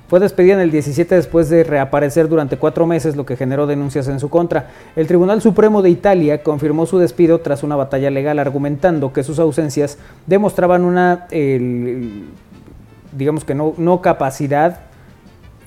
Fue 0.08 0.22
despedida 0.22 0.54
en 0.54 0.62
el 0.62 0.72
17 0.72 1.16
después 1.16 1.50
de 1.50 1.66
reaparecer 1.66 2.30
durante 2.30 2.56
cuatro 2.56 2.88
meses, 2.88 3.18
lo 3.18 3.26
que 3.26 3.36
generó 3.36 3.68
denuncias 3.68 4.08
en 4.08 4.22
su 4.22 4.30
contra. 4.30 4.70
El 4.96 5.06
Tribunal 5.06 5.42
Supremo 5.42 5.82
de 5.82 5.90
Italia 5.90 6.44
confirmó 6.44 6.86
su 6.86 6.98
despido 6.98 7.40
tras 7.40 7.64
una 7.64 7.76
batalla 7.76 8.10
legal, 8.10 8.40
argumentando 8.40 9.12
que 9.12 9.24
sus 9.24 9.40
ausencias 9.40 9.98
demostraban 10.26 10.86
una, 10.86 11.28
digamos 13.12 13.46
que 13.46 13.56
no, 13.56 13.74
no 13.78 14.02
capacidad 14.02 14.82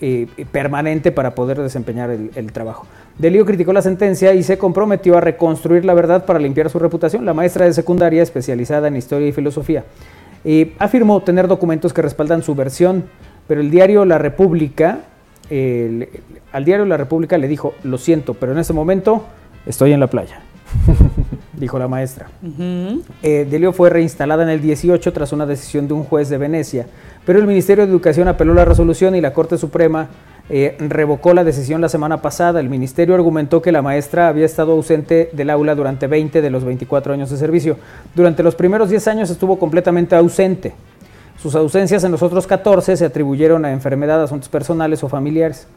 eh, 0.02 0.28
permanente 0.50 1.12
para 1.12 1.34
poder 1.34 1.60
desempeñar 1.60 2.10
el, 2.10 2.52
trabajo. 2.52 2.86
Delio 3.18 3.44
criticó 3.44 3.74
la 3.74 3.82
sentencia 3.82 4.32
y 4.32 4.42
se 4.42 4.56
comprometió 4.56 5.18
a 5.18 5.20
reconstruir 5.20 5.84
la 5.84 5.92
verdad 5.92 6.24
para 6.24 6.38
limpiar 6.38 6.70
su 6.70 6.78
reputación. 6.78 7.26
La 7.26 7.34
maestra 7.34 7.66
de 7.66 7.74
secundaria, 7.74 8.22
especializada 8.22 8.88
en 8.88 8.96
historia 8.96 9.28
y 9.28 9.32
filosofía, 9.32 9.84
eh, 10.44 10.72
afirmó 10.78 11.20
tener 11.20 11.48
documentos 11.48 11.92
que 11.92 12.00
respaldan 12.00 12.42
su 12.42 12.54
versión, 12.54 13.04
pero 13.46 13.60
el 13.60 13.70
diario 13.70 14.06
La 14.06 14.16
República, 14.16 15.00
al 15.50 16.64
diario 16.64 16.86
La 16.86 16.96
República 16.96 17.36
le 17.36 17.46
dijo, 17.46 17.74
lo 17.82 17.98
siento, 17.98 18.32
pero 18.32 18.52
en 18.52 18.58
este 18.58 18.72
momento 18.72 19.26
estoy 19.66 19.92
en 19.92 20.00
la 20.00 20.06
playa, 20.06 20.40
dijo 21.60 21.78
la 21.78 21.86
maestra. 21.86 22.28
Eh, 23.22 23.46
Delio 23.48 23.72
fue 23.72 23.90
reinstalada 23.90 24.42
en 24.42 24.48
el 24.48 24.60
18 24.60 25.12
tras 25.12 25.32
una 25.32 25.46
decisión 25.46 25.86
de 25.86 25.94
un 25.94 26.02
juez 26.02 26.28
de 26.28 26.38
Venecia, 26.38 26.86
pero 27.24 27.38
el 27.38 27.46
Ministerio 27.46 27.84
de 27.84 27.90
Educación 27.92 28.26
apeló 28.26 28.54
la 28.54 28.64
resolución 28.64 29.14
y 29.14 29.20
la 29.20 29.32
Corte 29.32 29.58
Suprema 29.58 30.08
eh, 30.52 30.76
revocó 30.80 31.32
la 31.32 31.44
decisión 31.44 31.80
la 31.80 31.88
semana 31.88 32.22
pasada. 32.22 32.58
El 32.58 32.68
ministerio 32.68 33.14
argumentó 33.14 33.62
que 33.62 33.70
la 33.70 33.82
maestra 33.82 34.26
había 34.26 34.46
estado 34.46 34.72
ausente 34.72 35.30
del 35.32 35.50
aula 35.50 35.76
durante 35.76 36.08
20 36.08 36.42
de 36.42 36.50
los 36.50 36.64
24 36.64 37.12
años 37.12 37.30
de 37.30 37.36
servicio. 37.36 37.76
Durante 38.16 38.42
los 38.42 38.56
primeros 38.56 38.90
10 38.90 39.06
años 39.06 39.30
estuvo 39.30 39.60
completamente 39.60 40.16
ausente. 40.16 40.72
Sus 41.40 41.54
ausencias 41.54 42.02
en 42.02 42.10
los 42.10 42.22
otros 42.22 42.48
14 42.48 42.96
se 42.96 43.04
atribuyeron 43.04 43.64
a 43.64 43.70
enfermedad, 43.70 44.22
asuntos 44.22 44.48
personales 44.48 45.04
o 45.04 45.08
familiares. 45.08 45.68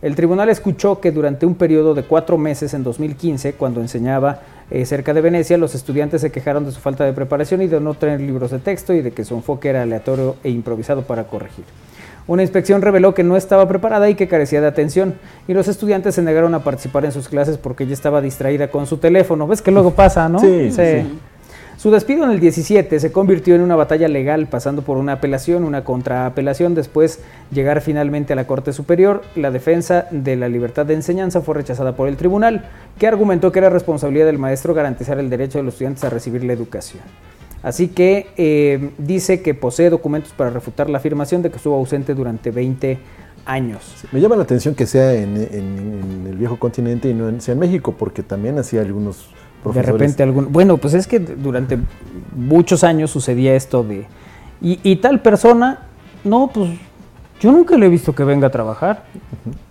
El 0.00 0.14
tribunal 0.14 0.48
escuchó 0.48 1.00
que 1.00 1.10
durante 1.10 1.44
un 1.44 1.56
periodo 1.56 1.94
de 1.94 2.04
cuatro 2.04 2.38
meses 2.38 2.72
en 2.72 2.84
2015, 2.84 3.54
cuando 3.54 3.80
enseñaba 3.80 4.42
eh, 4.70 4.84
cerca 4.84 5.14
de 5.14 5.20
Venecia, 5.20 5.56
los 5.56 5.74
estudiantes 5.74 6.20
se 6.20 6.30
quejaron 6.30 6.64
de 6.64 6.72
su 6.72 6.80
falta 6.80 7.04
de 7.04 7.12
preparación 7.12 7.62
y 7.62 7.68
de 7.68 7.80
no 7.80 7.94
tener 7.94 8.20
libros 8.20 8.50
de 8.50 8.58
texto 8.58 8.92
y 8.92 9.00
de 9.00 9.12
que 9.12 9.24
su 9.24 9.34
enfoque 9.34 9.68
era 9.70 9.82
aleatorio 9.82 10.36
e 10.44 10.50
improvisado 10.50 11.02
para 11.02 11.24
corregir. 11.24 11.64
Una 12.26 12.42
inspección 12.42 12.82
reveló 12.82 13.14
que 13.14 13.24
no 13.24 13.38
estaba 13.38 13.66
preparada 13.66 14.10
y 14.10 14.14
que 14.14 14.28
carecía 14.28 14.60
de 14.60 14.66
atención, 14.66 15.14
y 15.48 15.54
los 15.54 15.66
estudiantes 15.66 16.14
se 16.14 16.22
negaron 16.22 16.54
a 16.54 16.62
participar 16.62 17.06
en 17.06 17.12
sus 17.12 17.26
clases 17.28 17.56
porque 17.56 17.84
ella 17.84 17.94
estaba 17.94 18.20
distraída 18.20 18.68
con 18.68 18.86
su 18.86 18.98
teléfono. 18.98 19.46
¿Ves 19.46 19.62
que 19.62 19.70
luego 19.70 19.92
pasa, 19.92 20.28
no? 20.28 20.38
Sí, 20.38 20.70
sí, 20.70 20.76
sí. 20.76 21.18
Su 21.78 21.92
despido 21.92 22.24
en 22.24 22.32
el 22.32 22.40
17 22.40 22.98
se 22.98 23.12
convirtió 23.12 23.54
en 23.54 23.60
una 23.60 23.76
batalla 23.76 24.08
legal, 24.08 24.48
pasando 24.48 24.82
por 24.82 24.96
una 24.96 25.12
apelación, 25.12 25.62
una 25.62 25.84
contraapelación, 25.84 26.74
después 26.74 27.20
llegar 27.52 27.82
finalmente 27.82 28.32
a 28.32 28.36
la 28.36 28.48
Corte 28.48 28.72
Superior. 28.72 29.22
La 29.36 29.52
defensa 29.52 30.08
de 30.10 30.34
la 30.34 30.48
libertad 30.48 30.86
de 30.86 30.94
enseñanza 30.94 31.40
fue 31.40 31.54
rechazada 31.54 31.94
por 31.94 32.08
el 32.08 32.16
tribunal, 32.16 32.64
que 32.98 33.06
argumentó 33.06 33.52
que 33.52 33.60
era 33.60 33.70
responsabilidad 33.70 34.26
del 34.26 34.38
maestro 34.38 34.74
garantizar 34.74 35.20
el 35.20 35.30
derecho 35.30 35.58
de 35.58 35.62
los 35.62 35.74
estudiantes 35.74 36.02
a 36.02 36.10
recibir 36.10 36.42
la 36.42 36.52
educación. 36.52 37.04
Así 37.62 37.86
que 37.86 38.26
eh, 38.36 38.90
dice 38.98 39.40
que 39.40 39.54
posee 39.54 39.88
documentos 39.88 40.32
para 40.32 40.50
refutar 40.50 40.90
la 40.90 40.98
afirmación 40.98 41.42
de 41.42 41.50
que 41.50 41.58
estuvo 41.58 41.76
ausente 41.76 42.12
durante 42.12 42.50
20 42.50 42.98
años. 43.46 44.04
Me 44.10 44.20
llama 44.20 44.34
la 44.34 44.42
atención 44.42 44.74
que 44.74 44.84
sea 44.84 45.14
en, 45.14 45.36
el 45.36 46.36
viejo 46.36 46.58
continente 46.58 47.08
y 47.08 47.14
no 47.14 47.40
sea 47.40 47.52
en 47.52 47.60
México, 47.60 47.94
porque 47.96 48.24
también 48.24 48.58
hacía 48.58 48.80
algunos 48.80 49.28
De 49.64 49.82
repente 49.82 50.22
algún... 50.22 50.52
Bueno, 50.52 50.76
pues 50.78 50.94
es 50.94 51.06
que 51.06 51.18
durante 51.18 51.78
muchos 52.34 52.84
años 52.84 53.10
sucedía 53.10 53.54
esto 53.54 53.82
de... 53.82 54.06
Y, 54.60 54.78
y 54.82 54.96
tal 54.96 55.20
persona, 55.20 55.80
no, 56.24 56.50
pues 56.52 56.70
yo 57.40 57.52
nunca 57.52 57.76
le 57.76 57.86
he 57.86 57.88
visto 57.88 58.14
que 58.14 58.24
venga 58.24 58.46
a 58.48 58.50
trabajar. 58.50 59.04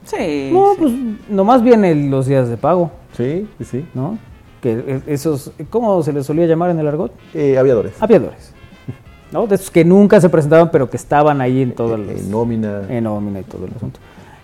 Sí. 0.06 0.50
No, 0.54 0.74
sí. 0.74 0.80
pues 0.80 0.94
nomás 1.30 1.62
viene 1.64 1.94
los 2.10 2.26
días 2.28 2.48
de 2.50 2.58
pago, 2.58 2.92
Sí, 3.16 3.48
sí. 3.64 3.86
¿no? 3.94 4.18
Que 4.62 4.72
e- 4.74 5.14
esos, 5.14 5.52
¿cómo 5.70 6.02
se 6.04 6.14
les 6.14 6.26
solía 6.26 6.46
llamar 6.46 6.70
en 6.70 6.80
el 6.80 6.88
argot? 6.88 7.12
Eh, 7.34 7.58
aviadores. 7.58 7.94
Aviadores. 8.02 8.54
¿No? 9.32 9.48
De 9.48 9.56
esos 9.56 9.72
que 9.72 9.84
nunca 9.84 10.22
se 10.22 10.30
presentaban, 10.30 10.70
pero 10.72 10.90
que 10.90 10.98
estaban 10.98 11.42
ahí 11.42 11.62
en 11.62 11.74
todo 11.74 11.96
el... 11.96 12.10
Eh, 12.10 12.22
nómina. 12.30 12.84
En 12.90 13.04
nómina 13.06 13.40
y 13.40 13.44
todo 13.44 13.66
el 13.66 13.74
asunto. 13.76 14.00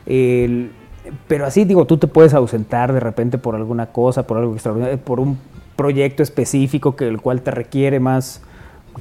El- 0.06 0.72
pero 1.28 1.46
así, 1.46 1.66
digo, 1.66 1.86
tú 1.86 1.98
te 1.98 2.08
puedes 2.08 2.34
ausentar 2.34 2.94
de 2.94 3.00
repente 3.00 3.38
por 3.38 3.56
alguna 3.56 3.88
cosa, 3.88 4.24
por 4.26 4.38
algo 4.38 4.54
extraordinario, 4.54 4.98
por 4.98 5.20
un 5.20 5.38
proyecto 5.76 6.24
específico 6.24 6.96
que 6.96 7.08
el 7.08 7.20
cual 7.20 7.42
te 7.42 7.52
requiere 7.52 8.00
más, 8.00 8.42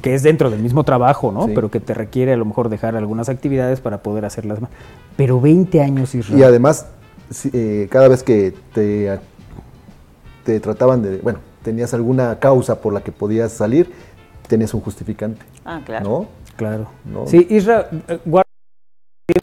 que 0.00 0.14
es 0.14 0.22
dentro 0.22 0.50
del 0.50 0.60
mismo 0.60 0.84
trabajo, 0.84 1.32
¿no? 1.32 1.46
Sí. 1.46 1.52
Pero 1.54 1.70
que 1.70 1.80
te 1.80 1.94
requiere 1.94 2.32
a 2.32 2.36
lo 2.36 2.44
mejor 2.44 2.68
dejar 2.68 2.96
algunas 2.96 3.28
actividades 3.28 3.80
para 3.80 4.02
poder 4.02 4.24
hacerlas 4.24 4.60
más. 4.60 4.70
Pero 5.16 5.40
20 5.40 5.80
años, 5.82 6.14
Israel. 6.14 6.40
Y 6.40 6.42
además, 6.42 6.86
eh, 7.52 7.88
cada 7.90 8.08
vez 8.08 8.22
que 8.22 8.54
te, 8.72 9.18
te 10.44 10.60
trataban 10.60 11.02
de, 11.02 11.18
bueno, 11.18 11.38
tenías 11.62 11.92
alguna 11.94 12.38
causa 12.38 12.80
por 12.80 12.92
la 12.92 13.02
que 13.02 13.12
podías 13.12 13.52
salir, 13.52 13.92
tenías 14.48 14.74
un 14.74 14.80
justificante, 14.80 15.42
Ah, 15.64 15.80
claro. 15.84 16.08
¿no? 16.08 16.26
Claro. 16.56 16.86
No. 17.04 17.26
Sí, 17.26 17.46
Isra, 17.50 17.88
eh, 18.08 18.18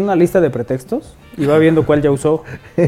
una 0.02 0.16
lista 0.16 0.42
de 0.42 0.50
pretextos 0.50 1.16
y 1.38 1.46
va 1.46 1.58
viendo 1.58 1.86
cuál 1.86 2.02
ya 2.02 2.12
usó. 2.12 2.44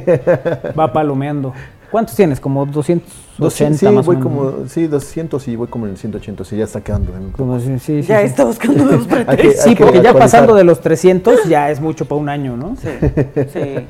va 0.79 0.91
palomeando. 0.91 1.53
¿Cuántos 1.89 2.15
tienes? 2.15 2.39
Como 2.39 2.65
280 2.65 3.05
200, 3.37 3.79
sí, 3.79 3.85
más 3.87 4.03
o 4.05 4.07
voy 4.07 4.15
menos. 4.17 4.31
como, 4.31 4.67
sí, 4.69 4.87
200 4.87 5.47
y 5.49 5.55
voy 5.57 5.67
como 5.67 5.85
en 5.87 5.91
el 5.93 5.97
180, 5.97 6.43
sí, 6.45 6.55
ya 6.57 6.63
está 6.65 6.79
quedando. 6.81 7.13
en- 7.15 7.31
Como 7.31 7.59
si- 7.59 7.79
sí, 7.79 8.01
sí, 8.01 8.03
Ya 8.03 8.19
sí. 8.19 8.25
está 8.27 8.45
buscando 8.45 8.85
los 8.85 9.07
pretextos. 9.07 9.63
Sí, 9.63 9.75
porque 9.75 10.01
ya 10.01 10.13
pasando 10.13 10.53
de 10.55 10.63
los 10.63 10.79
300 10.79 11.43
ya 11.49 11.69
es 11.69 11.81
mucho 11.81 12.05
para 12.05 12.21
un 12.21 12.29
año, 12.29 12.55
¿no? 12.55 12.75
Sí, 12.77 12.87
sí. 13.51 13.87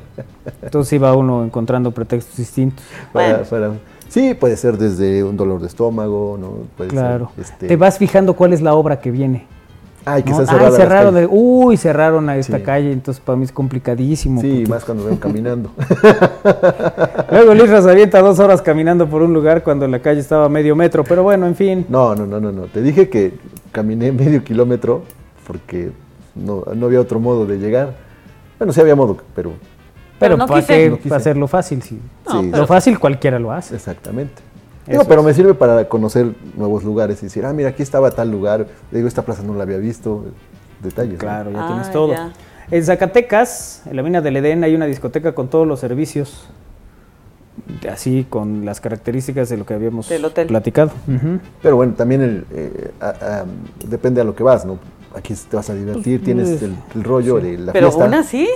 Entonces 0.62 0.88
sí 0.88 0.98
va 0.98 1.14
uno 1.16 1.44
encontrando 1.44 1.90
pretextos 1.92 2.36
distintos. 2.36 2.84
para- 3.12 3.44
Bueno. 3.44 3.44
para- 3.50 3.70
sí, 4.08 4.34
puede 4.34 4.56
ser 4.56 4.78
desde 4.78 5.22
un 5.22 5.36
dolor 5.36 5.60
de 5.60 5.66
estómago, 5.68 6.38
¿no? 6.40 6.52
Puede 6.76 6.90
Claro. 6.90 7.30
ser, 7.36 7.44
este, 7.44 7.66
Te 7.68 7.76
vas 7.76 7.98
fijando 7.98 8.34
cuál 8.34 8.52
es 8.52 8.62
la 8.62 8.74
obra 8.74 8.98
que 9.00 9.10
viene. 9.12 9.46
Ay, 10.04 10.22
que 10.24 10.30
¿no? 10.30 10.40
está 10.40 10.52
cerrada 10.52 10.70
las 10.70 10.78
cerraron, 10.78 11.14
de- 11.14 11.26
uy, 11.30 11.76
cerraron 11.76 12.28
a 12.28 12.36
esta 12.36 12.56
Sí. 12.58 12.62
calle, 12.64 12.92
entonces 12.92 13.22
para 13.24 13.36
mí 13.36 13.44
es 13.44 13.52
complicadísimo. 13.52 14.40
Sí, 14.40 14.64
más 14.68 14.84
cuando 14.84 15.04
veo 15.04 15.16
caminando. 15.20 15.70
Luego 17.30 17.82
se 17.82 17.90
avienta 17.90 18.20
dos 18.20 18.38
horas 18.38 18.62
caminando 18.62 19.08
por 19.08 19.22
un 19.22 19.32
lugar 19.32 19.62
cuando 19.62 19.86
la 19.88 20.00
calle 20.00 20.20
estaba 20.20 20.46
a 20.46 20.48
medio 20.48 20.74
metro, 20.76 21.04
pero 21.04 21.22
bueno, 21.22 21.46
en 21.46 21.54
fin. 21.54 21.86
No, 21.88 22.14
no, 22.14 22.26
no, 22.26 22.40
no, 22.40 22.52
no. 22.52 22.62
Te 22.62 22.82
dije 22.82 23.08
que 23.08 23.34
caminé 23.70 24.12
medio 24.12 24.42
kilómetro 24.44 25.02
porque 25.46 25.90
no, 26.34 26.64
no 26.74 26.86
había 26.86 27.00
otro 27.00 27.20
modo 27.20 27.46
de 27.46 27.58
llegar. 27.58 27.94
Bueno, 28.58 28.72
sí 28.72 28.80
había 28.80 28.94
modo, 28.96 29.16
pero 29.34 29.50
Pero, 29.52 29.56
Pero 30.18 30.36
no 30.36 30.46
para 30.46 30.60
quise. 30.60 30.72
qué 30.78 30.90
No 30.90 30.96
quise. 30.98 31.08
para 31.08 31.20
hacerlo 31.20 31.48
fácil, 31.48 31.82
sí. 31.82 32.00
No, 32.26 32.40
Sí. 32.42 32.50
Lo 32.52 32.66
fácil 32.66 32.98
cualquiera 33.00 33.38
lo 33.40 33.50
hace. 33.52 33.74
exactamente. 33.74 34.40
Digo, 34.86 35.04
pero 35.04 35.20
es. 35.20 35.26
me 35.26 35.34
sirve 35.34 35.54
para 35.54 35.88
conocer 35.88 36.32
nuevos 36.56 36.82
lugares 36.84 37.22
y 37.22 37.26
decir, 37.26 37.44
ah, 37.46 37.52
mira, 37.52 37.68
aquí 37.70 37.82
estaba 37.82 38.10
tal 38.10 38.30
lugar. 38.30 38.66
Digo, 38.90 39.06
esta 39.08 39.22
plaza 39.22 39.42
no 39.42 39.54
la 39.54 39.62
había 39.62 39.78
visto. 39.78 40.24
Detalles. 40.82 41.12
¿no? 41.14 41.18
Claro, 41.18 41.50
ya 41.52 41.64
Ah, 41.64 41.66
tienes 41.68 41.90
todo. 41.92 42.12
ya. 42.12 42.32
En 42.70 42.84
Zacatecas, 42.84 43.82
en 43.86 43.96
la 43.96 44.02
mina 44.02 44.20
del 44.20 44.36
Edén, 44.36 44.64
hay 44.64 44.74
una 44.74 44.86
discoteca 44.86 45.32
con 45.34 45.48
todos 45.48 45.66
los 45.66 45.78
servicios, 45.78 46.48
así 47.90 48.26
con 48.28 48.64
las 48.64 48.80
características 48.80 49.48
de 49.48 49.56
lo 49.56 49.66
que 49.66 49.74
habíamos 49.74 50.08
Del 50.08 50.24
hotel. 50.24 50.46
platicado. 50.48 50.90
Pero 51.62 51.76
bueno, 51.76 51.94
también 51.94 52.22
el, 52.22 52.46
eh, 52.50 52.90
a- 53.00 53.06
a- 53.08 53.44
depende 53.86 54.20
a 54.20 54.24
lo 54.24 54.34
que 54.34 54.42
vas, 54.42 54.64
¿no? 54.64 54.78
Aquí 55.14 55.34
te 55.34 55.54
vas 55.56 55.68
a 55.68 55.74
divertir, 55.74 56.18
Pues, 56.20 56.24
tienes 56.24 56.48
pues, 56.48 56.62
el, 56.62 56.74
el 56.94 57.04
rollo 57.04 57.38
sí. 57.40 57.46
de 57.50 57.58
la 57.58 57.72
Pero 57.72 57.88
fiesta. 57.88 58.04
aún 58.04 58.14
así, 58.14 58.48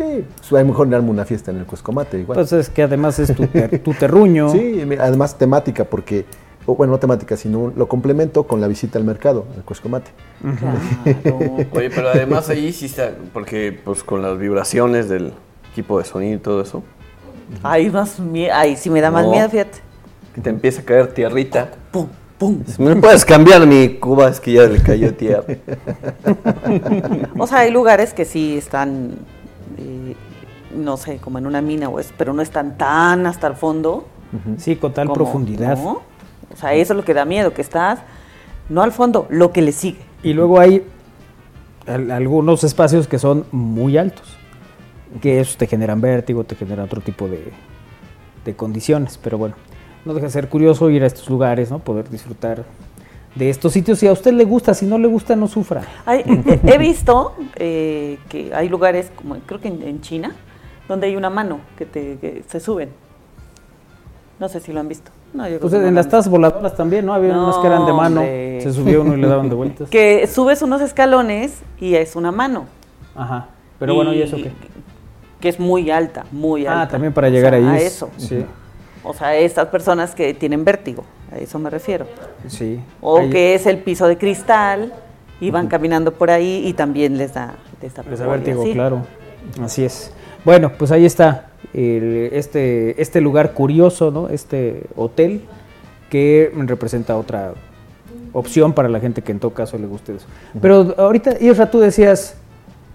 Sí, 0.00 0.24
pues, 0.36 0.52
a 0.52 0.60
lo 0.60 0.66
mejor 0.66 0.94
armo 0.94 1.10
una 1.10 1.24
fiesta 1.24 1.50
en 1.50 1.58
el 1.58 1.66
Cuescomate 1.66 2.18
igual. 2.20 2.36
Pues 2.36 2.52
es 2.52 2.70
que 2.70 2.82
además 2.82 3.18
es 3.18 3.34
tu, 3.34 3.46
ter- 3.46 3.78
tu 3.82 3.92
terruño. 3.92 4.48
Sí, 4.50 4.82
además 4.98 5.36
temática, 5.36 5.84
porque, 5.84 6.24
o 6.64 6.74
bueno, 6.74 6.92
no 6.94 6.98
temática, 6.98 7.36
sino 7.36 7.72
lo 7.76 7.86
complemento 7.88 8.44
con 8.44 8.60
la 8.60 8.66
visita 8.68 8.98
al 8.98 9.04
mercado, 9.04 9.44
al 9.56 9.62
Cuescomate. 9.62 10.10
claro. 10.58 10.78
Oye, 11.72 11.90
pero 11.90 12.08
además 12.08 12.48
ahí 12.48 12.72
sí 12.72 12.86
está, 12.86 13.10
porque 13.34 13.78
pues 13.84 14.02
con 14.02 14.22
las 14.22 14.38
vibraciones 14.38 15.08
del 15.08 15.32
equipo 15.72 15.98
de 15.98 16.04
sonido 16.04 16.36
y 16.36 16.38
todo 16.38 16.62
eso, 16.62 16.82
Ay, 17.62 17.90
más 17.90 18.16
Ay, 18.54 18.76
sí 18.76 18.88
me 18.90 19.00
da 19.00 19.10
más 19.10 19.26
miedo, 19.26 19.50
fíjate. 19.50 19.78
que 20.34 20.40
te 20.40 20.50
empieza 20.50 20.80
a 20.82 20.84
caer 20.84 21.08
tierrita. 21.12 21.68
Pum, 21.90 22.06
pum. 22.38 22.62
¿Me 22.78 22.94
puedes 22.96 23.24
cambiar 23.24 23.66
mi 23.66 23.96
cuba? 23.98 24.28
Es 24.30 24.38
que 24.40 24.52
ya 24.52 24.62
le 24.62 24.80
cayó 24.80 25.12
tierra. 25.14 25.44
O 27.38 27.46
sea, 27.46 27.58
hay 27.60 27.70
lugares 27.70 28.12
que 28.14 28.24
sí 28.24 28.56
están, 28.56 29.16
eh, 29.80 30.16
no 30.76 30.96
sé, 30.96 31.16
como 31.18 31.38
en 31.38 31.46
una 31.46 31.60
mina, 31.60 31.88
o 31.88 31.98
es, 31.98 32.12
pero 32.16 32.32
no 32.32 32.42
están 32.42 32.76
tan 32.78 33.26
hasta 33.26 33.46
el 33.46 33.54
fondo. 33.54 34.06
Sí, 34.58 34.76
con 34.76 34.92
tal 34.92 35.06
como- 35.08 35.14
profundidad. 35.16 35.76
¿no? 35.76 36.02
O 36.52 36.56
sea, 36.56 36.74
eso 36.74 36.92
es 36.92 36.96
lo 36.96 37.04
que 37.04 37.14
da 37.14 37.24
miedo, 37.24 37.52
que 37.52 37.62
estás, 37.62 38.00
no 38.68 38.82
al 38.82 38.92
fondo, 38.92 39.26
lo 39.30 39.50
que 39.52 39.62
le 39.62 39.72
sigue. 39.72 39.98
Y 40.22 40.32
luego 40.32 40.60
hay 40.60 40.84
al- 41.86 42.10
algunos 42.12 42.62
espacios 42.62 43.08
que 43.08 43.18
son 43.18 43.46
muy 43.50 43.96
altos, 43.98 44.36
que 45.20 45.40
esos 45.40 45.56
te 45.56 45.66
generan 45.66 46.00
vértigo, 46.00 46.44
te 46.44 46.54
generan 46.54 46.84
otro 46.84 47.00
tipo 47.00 47.26
de, 47.26 47.52
de 48.44 48.54
condiciones, 48.56 49.18
pero 49.20 49.38
bueno, 49.38 49.56
no 50.04 50.14
deja 50.14 50.26
de 50.26 50.32
ser 50.32 50.48
curioso 50.48 50.88
ir 50.90 51.02
a 51.02 51.06
estos 51.06 51.28
lugares, 51.28 51.70
¿no? 51.70 51.80
Poder 51.80 52.08
disfrutar 52.08 52.64
de 53.34 53.50
estos 53.50 53.72
sitios. 53.72 53.98
Si 53.98 54.06
a 54.06 54.12
usted 54.12 54.32
le 54.32 54.44
gusta, 54.44 54.74
si 54.74 54.86
no 54.86 54.98
le 54.98 55.08
gusta, 55.08 55.36
no 55.36 55.46
sufra. 55.48 55.82
Hay- 56.06 56.22
he, 56.66 56.78
visto 56.78 57.34
eh, 57.56 58.18
que 58.28 58.52
hay 58.54 58.68
lugares, 58.68 59.10
como 59.14 59.36
creo 59.46 59.60
que 59.60 59.68
en, 59.68 59.82
en 59.82 60.00
China, 60.00 60.32
donde 60.88 61.06
hay 61.06 61.16
una 61.16 61.30
mano 61.30 61.60
que, 61.78 61.86
te, 61.86 62.18
que 62.18 62.42
se 62.48 62.60
suben. 62.60 62.90
No 64.38 64.48
sé 64.48 64.60
si 64.60 64.72
lo 64.72 64.80
han 64.80 64.88
visto. 64.88 65.10
No, 65.34 65.46
yo 65.48 65.60
Pues 65.60 65.72
no 65.72 65.82
en 65.86 65.94
las 65.94 66.08
tazas 66.08 66.28
voladoras 66.28 66.74
también, 66.74 67.06
¿no? 67.06 67.14
Había 67.14 67.38
unas 67.38 67.58
que 67.58 67.66
eran 67.66 67.84
de 67.86 67.92
No, 67.92 67.96
mano, 67.96 68.20
hombre. 68.22 68.60
se 68.62 68.72
subía 68.72 68.98
uno 69.00 69.14
y 69.16 69.20
le 69.20 69.28
daban 69.28 69.48
de 69.48 69.54
vueltas. 69.56 69.88
Que 69.90 70.26
subes 70.26 70.62
unos 70.62 70.80
escalones 70.80 71.60
y 71.78 71.94
es 71.94 72.16
una 72.16 72.32
mano. 72.32 72.64
Ajá. 73.14 73.48
Pero 73.78 73.94
bueno, 73.94 74.12
¿y 74.12 74.22
eso 74.22 74.36
qué? 74.36 74.50
Que 75.40 75.48
es 75.48 75.60
muy 75.60 75.90
alta, 75.90 76.24
muy 76.32 76.66
alta. 76.66 76.82
Ah, 76.82 76.88
también 76.88 77.12
para 77.12 77.28
O 77.28 77.30
llegar 77.30 77.52
sea, 77.52 77.58
ahí. 77.60 77.66
A 77.66 77.76
es- 77.78 77.94
eso. 77.94 78.10
Sí, 78.16 78.44
O 79.04 79.14
sea, 79.14 79.36
estas 79.36 79.68
personas 79.68 80.14
que 80.14 80.34
tienen 80.34 80.64
vértigo, 80.64 81.04
a 81.32 81.38
eso 81.38 81.58
me 81.58 81.70
refiero. 81.70 82.06
sí. 82.48 82.80
O 83.00 83.28
que 83.30 83.54
es 83.54 83.66
el 83.66 83.78
piso 83.78 84.06
de 84.08 84.16
cristal 84.18 84.92
y 85.40 85.50
van 85.50 85.68
caminando 85.68 86.12
por 86.12 86.30
ahí 86.30 86.62
y 86.66 86.72
también 86.74 87.16
les 87.16 87.34
da, 87.34 87.54
les 87.80 87.94
da 87.94 88.02
Les 88.08 88.18
da 88.18 88.26
vértigo, 88.26 88.62
así. 88.62 88.72
claro. 88.72 89.02
Así 89.62 89.84
es. 89.84 90.12
Bueno, 90.44 90.72
pues 90.78 90.90
ahí 90.90 91.04
está 91.06 91.50
el- 91.72 92.30
este, 92.32 93.00
este 93.00 93.20
lugar 93.20 93.52
curioso, 93.52 94.10
¿no? 94.10 94.28
Este 94.28 94.82
hotel 94.96 95.42
que 96.10 96.52
representa 96.66 97.16
otra 97.16 97.54
opción 98.32 98.72
para 98.72 98.88
la 98.88 99.00
gente 99.00 99.22
que 99.22 99.32
en 99.32 99.38
todo 99.40 99.52
caso 99.52 99.78
le 99.78 99.86
guste 99.86 100.14
eso. 100.16 100.26
Pero 100.60 100.94
ahorita, 100.98 101.36
Isra, 101.40 101.70
tú 101.70 101.80
decías, 101.80 102.36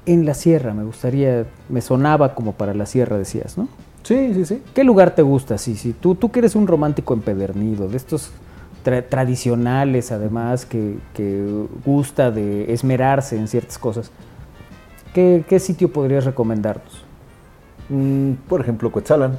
en 0.05 0.25
la 0.25 0.33
sierra, 0.33 0.73
me 0.73 0.83
gustaría, 0.83 1.45
me 1.69 1.81
sonaba 1.81 2.35
como 2.35 2.51
para 2.53 2.73
la 2.73 2.85
sierra, 2.85 3.17
decías, 3.17 3.57
¿no? 3.57 3.67
Sí, 4.05 4.33
sí, 4.35 4.45
sí. 4.45 4.61
¿Qué 4.73 4.83
lugar 4.83 5.15
te 5.15 5.21
gusta? 5.23 5.57
Sí, 5.57 5.75
sí. 5.75 5.93
Tú, 5.99 6.15
tú 6.15 6.31
que 6.31 6.39
eres 6.39 6.55
un 6.55 6.67
romántico 6.67 7.13
empedernido, 7.15 7.87
de 7.87 7.97
estos 7.97 8.31
tra- 8.85 9.03
tradicionales 9.09 10.11
además, 10.11 10.65
que, 10.65 10.97
que 11.15 11.65
gusta 11.83 12.29
de 12.29 12.71
esmerarse 12.71 13.35
en 13.35 13.47
ciertas 13.47 13.77
cosas. 13.79 14.11
¿Qué, 15.13 15.43
qué 15.49 15.59
sitio 15.59 15.91
podrías 15.91 16.23
recomendarnos? 16.25 17.03
Mm, 17.89 18.33
por 18.47 18.61
ejemplo, 18.61 18.91
Coetzalan, 18.91 19.37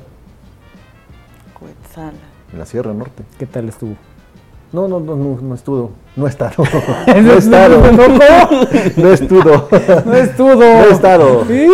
Coetzala. 1.59 2.13
en 2.53 2.59
la 2.59 2.67
Sierra 2.67 2.93
Norte. 2.93 3.23
¿Qué 3.39 3.47
tal 3.47 3.69
estuvo? 3.69 3.95
No, 4.73 4.89
no, 4.89 4.99
no, 5.01 5.15
no, 5.17 5.39
no 5.41 5.55
estuvo. 5.55 5.93
No 6.17 6.27
he 6.27 6.31
estado. 6.31 6.55
No 7.23 7.33
he 7.33 7.39
estado. 7.39 7.81
No 8.97 9.09
he 9.11 9.15
estado. 9.15 9.69
No 10.05 10.15
es 10.15 10.37
todo. 10.37 10.55
No 10.57 10.85
he 10.85 10.91
estado. 10.91 11.45
Sí. 11.47 11.67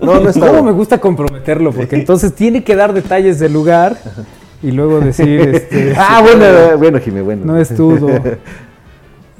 No, 0.00 0.20
no 0.20 0.26
he 0.26 0.30
estado. 0.30 0.52
¿Cómo 0.52 0.64
me 0.64 0.72
gusta 0.72 0.98
comprometerlo? 1.00 1.72
Porque 1.72 1.96
entonces 1.96 2.34
tiene 2.34 2.64
que 2.64 2.74
dar 2.76 2.92
detalles 2.92 3.38
del 3.38 3.52
lugar 3.52 3.96
y 4.62 4.70
luego 4.72 5.00
decir, 5.00 5.40
este, 5.40 5.94
Ah, 5.98 6.20
bueno, 6.22 6.78
bueno, 6.78 6.98
Jimé, 6.98 7.22
bueno. 7.22 7.42
no 7.44 7.56
es 7.58 7.74
todo. 7.74 8.08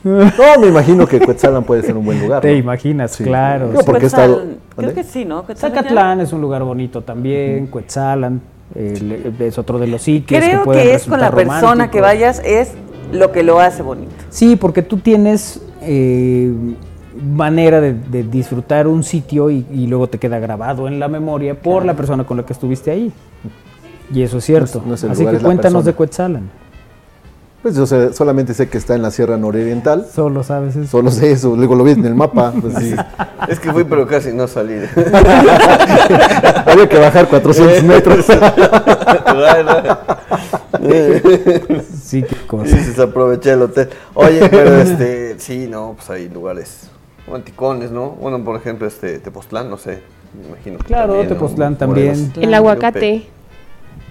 No, 0.04 0.60
me 0.60 0.66
imagino 0.68 1.06
que 1.06 1.18
Cuetzalan 1.18 1.64
puede 1.64 1.82
ser 1.82 1.96
un 1.96 2.04
buen 2.04 2.20
lugar. 2.20 2.42
Te 2.42 2.52
¿no? 2.52 2.58
imaginas, 2.58 3.12
Sí. 3.12 3.24
claro. 3.24 3.70
No, 3.72 3.80
porque 3.80 4.04
he 4.04 4.06
estado- 4.06 4.36
Quetzal- 4.42 4.44
¿Dónde? 4.76 4.92
Creo 4.92 4.94
que 4.94 5.04
sí, 5.04 5.24
¿no? 5.24 5.44
Zacatlán 5.56 6.20
es 6.20 6.32
un 6.34 6.40
lugar 6.42 6.62
bonito 6.62 7.00
también, 7.02 7.66
Cuetzalan 7.68 8.40
el- 8.74 9.34
es 9.40 9.58
otro 9.58 9.78
de 9.78 9.86
los 9.86 10.02
sitios 10.02 10.40
que 10.40 10.46
Creo 10.48 10.64
pueden 10.64 10.82
que 10.84 10.94
es 10.94 11.04
con 11.04 11.20
la 11.20 11.30
persona 11.30 11.90
que 11.90 12.00
vayas, 12.00 12.40
es 12.44 12.72
lo 13.12 13.30
que 13.32 13.42
lo 13.42 13.60
hace 13.60 13.82
bonito. 13.82 14.12
Sí, 14.30 14.56
porque 14.56 14.82
tú 14.82 14.98
tienes 14.98 15.60
eh, 15.82 16.50
manera 17.22 17.80
de, 17.80 17.92
de 17.94 18.22
disfrutar 18.24 18.86
un 18.88 19.04
sitio 19.04 19.50
y, 19.50 19.64
y 19.72 19.86
luego 19.86 20.08
te 20.08 20.18
queda 20.18 20.38
grabado 20.38 20.88
en 20.88 20.98
la 20.98 21.08
memoria 21.08 21.54
por 21.54 21.84
la 21.84 21.94
persona 21.94 22.24
con 22.24 22.36
la 22.38 22.44
que 22.44 22.52
estuviste 22.52 22.90
ahí. 22.90 23.12
Y 24.12 24.22
eso 24.22 24.38
es 24.38 24.44
cierto. 24.44 24.78
No 24.78 24.82
es- 24.82 24.88
no 24.88 24.94
es 24.94 25.04
el 25.04 25.10
Así 25.12 25.20
lugar, 25.22 25.36
que 25.38 25.44
cuéntanos 25.44 25.84
de 25.84 25.92
Cuetzalan. 25.92 26.50
Pues 27.64 27.76
yo 27.76 27.86
sé- 27.86 28.12
solamente 28.12 28.52
sé 28.52 28.68
que 28.68 28.76
está 28.76 28.94
en 28.94 29.00
la 29.00 29.10
Sierra 29.10 29.38
Nororiental. 29.38 30.06
Solo 30.14 30.42
sabes 30.44 30.76
eso. 30.76 30.86
Solo 30.86 31.10
sé 31.10 31.32
eso, 31.32 31.56
luego 31.56 31.74
lo 31.74 31.82
vi 31.82 31.92
en 31.92 32.04
el 32.04 32.14
mapa. 32.14 32.52
Pues 32.60 32.74
sí. 32.76 32.94
Es 33.48 33.58
que 33.58 33.72
fui, 33.72 33.84
pero 33.84 34.06
casi 34.06 34.32
no 34.34 34.46
salí. 34.46 34.74
Había 36.66 36.86
que 36.88 36.98
bajar 36.98 37.26
400 37.28 37.82
metros. 37.84 38.26
Sí, 42.02 42.22
qué 42.22 42.28
Sí, 42.34 42.46
cosa. 42.46 42.66
se 42.94 43.02
aproveché 43.02 43.52
el 43.52 43.62
hotel. 43.62 43.88
Oye, 44.14 44.46
pero 44.50 44.76
este, 44.76 45.36
sí, 45.38 45.66
no, 45.68 45.94
pues 45.96 46.10
hay 46.10 46.28
lugares 46.28 46.90
romanticones, 47.26 47.90
¿no? 47.90 48.10
Bueno, 48.10 48.44
por 48.44 48.56
ejemplo, 48.56 48.86
este, 48.86 49.18
Tepoztlán, 49.20 49.70
no 49.70 49.78
sé, 49.78 50.02
me 50.40 50.48
imagino. 50.48 50.78
que 50.78 50.84
Claro, 50.84 51.14
también, 51.14 51.28
¿no? 51.30 51.34
Tepoztlán 51.34 51.76
Morelos. 51.86 52.18
también. 52.18 52.32
El 52.48 52.54
aguacate. 52.54 53.26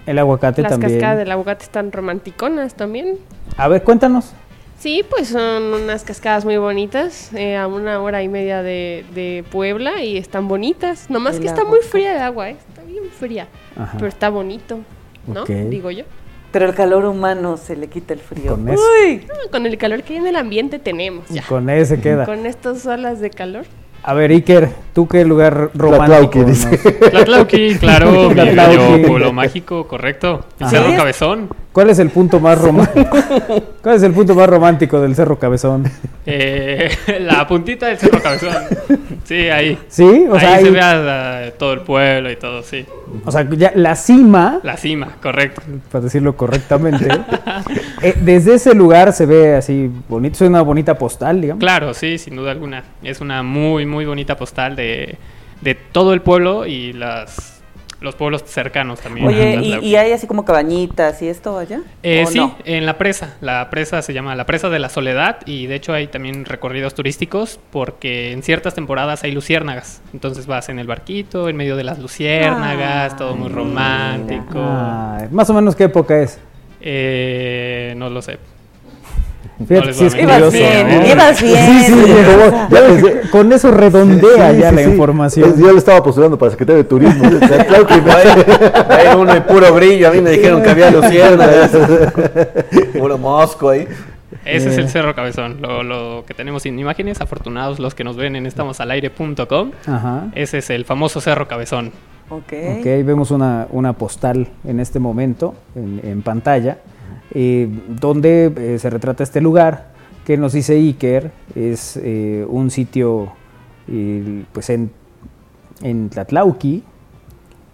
El 0.06 0.18
aguacate 0.18 0.62
Las 0.62 0.72
también. 0.72 0.92
cascadas 0.92 1.18
del 1.18 1.30
aguacate 1.32 1.64
están 1.64 1.90
romanticonas 1.92 2.74
también. 2.74 3.16
A 3.56 3.68
ver, 3.68 3.82
cuéntanos. 3.82 4.32
Sí, 4.78 5.02
pues 5.08 5.28
son 5.28 5.62
unas 5.72 6.04
cascadas 6.04 6.44
muy 6.44 6.58
bonitas, 6.58 7.32
eh, 7.32 7.56
a 7.56 7.66
una 7.66 8.00
hora 8.02 8.22
y 8.22 8.28
media 8.28 8.62
de, 8.62 9.06
de 9.14 9.44
Puebla 9.50 10.02
y 10.02 10.18
están 10.18 10.46
bonitas. 10.46 11.08
Nomás 11.08 11.36
El 11.36 11.42
que 11.42 11.46
está 11.46 11.64
muy 11.64 11.78
fría 11.80 12.14
el 12.16 12.22
agua, 12.22 12.50
¿eh? 12.50 12.56
está 12.68 12.82
bien 12.82 13.04
fría, 13.18 13.48
Ajá. 13.76 13.92
pero 13.94 14.08
está 14.08 14.28
bonito, 14.28 14.80
¿no? 15.26 15.42
Ok. 15.44 15.48
Digo 15.48 15.90
yo. 15.90 16.04
Pero 16.52 16.66
el 16.66 16.74
calor 16.74 17.04
humano 17.06 17.56
se 17.56 17.76
le 17.76 17.88
quita 17.88 18.12
el 18.14 18.20
frío. 18.20 18.50
Con 18.52 18.68
eso. 18.68 18.82
Uy, 19.06 19.26
Ah, 19.30 19.48
con 19.50 19.64
el 19.64 19.78
calor 19.78 20.02
que 20.02 20.12
hay 20.14 20.18
en 20.20 20.26
el 20.26 20.36
ambiente 20.36 20.78
tenemos 20.78 21.28
ya. 21.30 21.42
Con 21.48 21.70
ese 21.70 22.00
queda. 22.00 22.26
Con 22.26 22.44
estas 22.44 22.84
olas 22.86 23.20
de 23.20 23.30
calor. 23.30 23.64
A 24.06 24.12
ver, 24.12 24.32
Iker, 24.32 24.68
¿tú 24.92 25.08
qué 25.08 25.24
lugar 25.24 25.70
romántico? 25.72 26.44
Tlatlauqui, 26.44 26.44
dice. 26.44 26.76
Tlatlauqui, 27.10 27.76
claro, 27.78 28.28
mi 28.98 29.06
pueblo 29.06 29.32
mágico, 29.32 29.88
correcto. 29.88 30.44
El. 30.60 30.68
Cerro 30.68 30.94
Cabezón. 30.94 31.48
¿Cuál 31.74 31.90
es 31.90 31.98
el 31.98 32.08
punto 32.10 32.38
más 32.38 32.56
romántico? 32.60 33.16
¿Cuál 33.82 33.96
es 33.96 34.02
el 34.04 34.12
punto 34.12 34.34
más 34.36 34.48
romántico 34.48 35.00
del 35.00 35.14
Cerro 35.16 35.38
Cabezón? 35.40 35.84
Eh, 36.24 36.88
la 37.20 37.46
puntita 37.48 37.86
del 37.88 37.98
Cerro 37.98 38.22
Cabezón. 38.22 38.54
Sí, 39.24 39.48
ahí. 39.48 39.76
¿Sí? 39.88 40.04
O 40.30 40.34
ahí 40.34 40.40
sea, 40.40 40.58
se 40.60 40.64
ahí- 40.66 40.70
ve 40.70 40.80
a- 40.80 41.38
a 41.46 41.50
todo 41.50 41.72
el 41.72 41.80
pueblo 41.80 42.30
y 42.30 42.36
todo, 42.36 42.62
sí. 42.62 42.86
O 43.24 43.32
sea, 43.32 43.44
ya 43.50 43.72
la 43.74 43.96
cima, 43.96 44.60
La 44.62 44.76
cima, 44.76 45.16
correcto. 45.20 45.62
para 45.90 46.04
decirlo 46.04 46.36
correctamente, 46.36 47.08
eh, 48.02 48.14
desde 48.20 48.54
ese 48.54 48.72
lugar 48.74 49.12
se 49.12 49.26
ve 49.26 49.56
así 49.56 49.90
bonito, 50.08 50.34
es 50.44 50.48
una 50.48 50.62
bonita 50.62 50.96
postal, 50.96 51.40
digamos. 51.40 51.60
Claro, 51.60 51.92
sí, 51.92 52.18
sin 52.18 52.36
duda 52.36 52.52
alguna. 52.52 52.84
Es 53.02 53.20
una 53.20 53.42
muy, 53.42 53.84
muy 53.84 54.04
bonita 54.04 54.36
postal 54.36 54.76
de, 54.76 55.16
de 55.60 55.74
todo 55.74 56.14
el 56.14 56.22
pueblo 56.22 56.66
y 56.66 56.92
las 56.92 57.53
los 58.04 58.14
pueblos 58.14 58.44
cercanos 58.44 59.00
también. 59.00 59.26
Oye, 59.26 59.80
¿y, 59.82 59.96
hay 59.96 60.12
así 60.12 60.26
como 60.26 60.44
cabañitas 60.44 61.20
y 61.22 61.28
esto 61.28 61.58
allá? 61.58 61.80
Eh, 62.02 62.24
¿O 62.26 62.30
sí, 62.30 62.38
no? 62.38 62.56
en 62.64 62.86
la 62.86 62.98
presa. 62.98 63.36
La 63.40 63.68
presa 63.70 64.02
se 64.02 64.12
llama 64.12 64.36
la 64.36 64.46
presa 64.46 64.68
de 64.68 64.78
la 64.78 64.88
soledad 64.88 65.38
y 65.46 65.66
de 65.66 65.74
hecho 65.74 65.92
hay 65.92 66.06
también 66.06 66.44
recorridos 66.44 66.94
turísticos 66.94 67.58
porque 67.70 68.32
en 68.32 68.42
ciertas 68.42 68.74
temporadas 68.74 69.24
hay 69.24 69.32
luciérnagas. 69.32 70.02
Entonces 70.12 70.46
vas 70.46 70.68
en 70.68 70.78
el 70.78 70.86
barquito, 70.86 71.48
en 71.48 71.56
medio 71.56 71.76
de 71.76 71.84
las 71.84 71.98
luciérnagas, 71.98 73.16
todo 73.16 73.34
muy 73.34 73.48
romántico. 73.48 74.58
Ah, 74.58 75.26
más 75.30 75.48
o 75.50 75.54
menos 75.54 75.74
qué 75.74 75.84
época 75.84 76.20
es. 76.22 76.38
Eh, 76.80 77.94
no 77.96 78.10
lo 78.10 78.20
sé. 78.20 78.38
Fíjate, 79.66 79.92
sí 79.92 80.04
es 80.06 80.14
curioso. 80.14 80.50
bien, 80.50 80.88
bien. 80.88 81.18
Sí, 81.34 81.46
sí, 81.86 82.04
ya 82.70 82.86
que 83.22 83.28
con 83.30 83.52
eso 83.52 83.70
redondea 83.70 84.52
Sí, 84.52 84.58
ya 84.60 84.70
sí, 84.70 84.76
la 84.76 84.82
sí. 84.82 84.90
información. 84.90 85.54
Yo 85.60 85.72
le 85.72 85.78
estaba 85.78 86.02
postulando 86.02 86.38
para 86.38 86.50
secretario 86.50 86.82
de 86.82 86.88
turismo. 86.88 87.28
Tlatlauqui, 87.38 87.94
Hay 88.90 89.16
uno 89.16 89.32
de 89.34 89.40
puro 89.42 89.72
brillo, 89.74 90.08
a 90.08 90.12
mí 90.12 90.20
me 90.20 90.30
dijeron 90.30 90.62
que 90.62 90.70
había 90.70 90.90
luciérnagas. 90.90 91.70
puro 92.98 93.18
mosco 93.18 93.70
ahí. 93.70 93.86
Ese 94.44 94.68
es 94.70 94.76
Eh. 94.78 94.80
el 94.82 94.88
Cerro 94.88 95.14
Cabezón. 95.14 95.58
Lo, 95.62 95.82
lo 95.82 96.24
que 96.26 96.34
tenemos 96.34 96.66
en 96.66 96.78
imágenes, 96.78 97.20
afortunados 97.20 97.78
los 97.78 97.94
que 97.94 98.04
nos 98.04 98.16
ven 98.16 98.36
en 98.36 98.46
estamosalaire.com. 98.46 99.70
Ese 100.34 100.58
es 100.58 100.70
el 100.70 100.84
famoso 100.84 101.20
Cerro 101.20 101.48
Cabezón. 101.48 101.92
Ok. 102.30 102.52
Ok, 102.78 102.84
vemos 103.04 103.30
una, 103.30 103.66
una 103.70 103.92
postal 103.92 104.48
en 104.66 104.80
este 104.80 104.98
momento 104.98 105.54
en, 105.76 106.00
en 106.02 106.22
pantalla, 106.22 106.78
eh, 107.34 107.68
donde 107.88 108.52
eh, 108.56 108.78
se 108.78 108.88
retrata 108.90 109.22
este 109.24 109.40
lugar 109.40 109.92
que 110.24 110.36
nos 110.36 110.52
dice 110.52 110.74
Iker, 110.74 111.30
es 111.54 111.98
eh, 112.02 112.44
un 112.48 112.70
sitio 112.70 113.32
eh, 113.88 114.44
pues 114.52 114.70
en, 114.70 114.90
en 115.82 116.08
Tlatlauqui. 116.10 116.82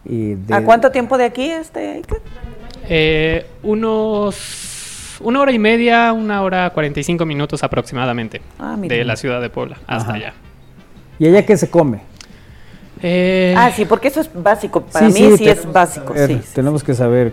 eh, 0.06 0.36
de- 0.46 0.54
¿A 0.54 0.64
cuánto 0.64 0.90
tiempo 0.90 1.16
de 1.18 1.24
aquí 1.24 1.44
este? 1.50 1.92
Iker? 1.92 2.20
Eh, 2.88 3.46
unos. 3.62 5.18
Una 5.22 5.40
hora 5.42 5.52
y 5.52 5.58
media, 5.58 6.12
una 6.14 6.42
hora 6.42 6.70
45 6.70 7.26
minutos 7.26 7.62
aproximadamente. 7.62 8.40
Ah, 8.58 8.74
de 8.78 9.04
la 9.04 9.16
ciudad 9.16 9.40
de 9.42 9.50
Puebla 9.50 9.76
hasta 9.86 10.08
Ajá. 10.10 10.14
allá. 10.14 10.34
¿Y 11.18 11.26
allá 11.28 11.44
qué 11.44 11.58
se 11.58 11.68
come? 11.68 12.00
Eh, 13.02 13.54
Ah, 13.56 13.70
sí, 13.70 13.84
porque 13.84 14.08
eso 14.08 14.20
es 14.22 14.30
básico. 14.34 14.80
Para 14.82 15.08
mí 15.08 15.36
sí 15.36 15.46
es 15.48 15.70
básico, 15.70 16.14
sí. 16.26 16.40
Tenemos 16.54 16.82
que 16.82 16.94
saber. 16.94 17.32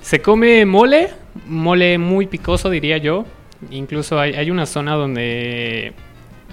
Se 0.00 0.22
come 0.22 0.64
mole, 0.64 1.10
mole 1.46 1.98
muy 1.98 2.26
picoso 2.26 2.70
diría 2.70 2.98
yo. 2.98 3.24
Incluso 3.70 4.18
hay, 4.18 4.34
hay 4.34 4.50
una 4.50 4.64
zona 4.66 4.94
donde 4.94 5.92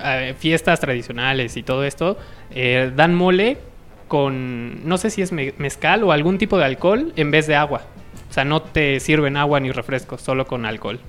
eh, 0.03 0.35
fiestas 0.37 0.79
tradicionales 0.79 1.55
y 1.57 1.63
todo 1.63 1.83
esto 1.85 2.17
eh, 2.51 2.91
dan 2.95 3.15
mole 3.15 3.57
con, 4.07 4.87
no 4.87 4.97
sé 4.97 5.09
si 5.09 5.21
es 5.21 5.31
me- 5.31 5.53
mezcal 5.57 6.03
o 6.03 6.11
algún 6.11 6.37
tipo 6.37 6.57
de 6.57 6.65
alcohol 6.65 7.13
en 7.15 7.31
vez 7.31 7.47
de 7.47 7.55
agua. 7.55 7.81
O 8.29 8.33
sea, 8.33 8.43
no 8.43 8.61
te 8.61 8.99
sirven 8.99 9.37
agua 9.37 9.59
ni 9.59 9.71
refresco, 9.71 10.17
solo 10.17 10.45
con 10.45 10.65
alcohol. 10.65 10.99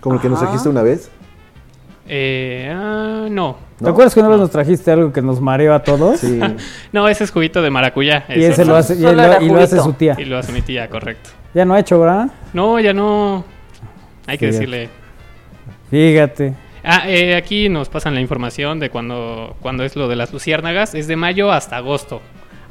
Como 0.00 0.16
el 0.16 0.20
que 0.20 0.28
nos 0.28 0.40
trajiste 0.40 0.68
una 0.68 0.82
vez. 0.82 1.10
Eh, 2.06 2.70
ah, 2.74 3.28
no. 3.30 3.56
¿Te 3.82 3.88
acuerdas 3.88 4.12
que 4.14 4.20
una 4.20 4.28
vez 4.28 4.38
nos 4.38 4.50
trajiste 4.50 4.90
algo 4.90 5.12
que 5.12 5.22
nos 5.22 5.40
mareó 5.40 5.72
a 5.74 5.82
todos? 5.82 6.20
Sí. 6.20 6.38
No, 6.92 7.08
ese 7.08 7.24
es 7.24 7.30
juguito 7.30 7.62
de 7.62 7.70
maracuyá. 7.70 8.24
Y 8.28 8.42
ese 8.44 8.64
lo 8.64 8.76
hace, 8.76 8.94
y, 8.96 9.00
lo- 9.00 9.10
era 9.10 9.42
y 9.42 9.48
lo 9.48 9.58
hace 9.60 9.80
su 9.80 9.92
tía. 9.94 10.14
Y 10.18 10.24
lo 10.24 10.36
hace 10.38 10.52
mi 10.52 10.62
tía, 10.62 10.88
correcto. 10.90 11.30
Ya 11.54 11.64
no 11.64 11.74
ha 11.74 11.80
hecho, 11.80 12.00
¿verdad? 12.00 12.28
No, 12.52 12.80
ya 12.80 12.92
no. 12.92 13.44
Hay 14.26 14.38
que 14.38 14.46
Fíjate. 14.46 14.52
decirle. 14.52 14.88
Fíjate. 15.90 16.54
Ah, 16.82 17.04
eh, 17.08 17.36
aquí 17.36 17.68
nos 17.68 17.88
pasan 17.88 18.14
la 18.14 18.20
información 18.20 18.78
de 18.80 18.90
cuando, 18.90 19.56
cuando 19.60 19.84
es 19.84 19.96
lo 19.96 20.08
de 20.08 20.16
las 20.16 20.32
luciérnagas. 20.32 20.94
Es 20.94 21.06
de 21.06 21.16
mayo 21.16 21.50
hasta 21.52 21.76
agosto. 21.76 22.20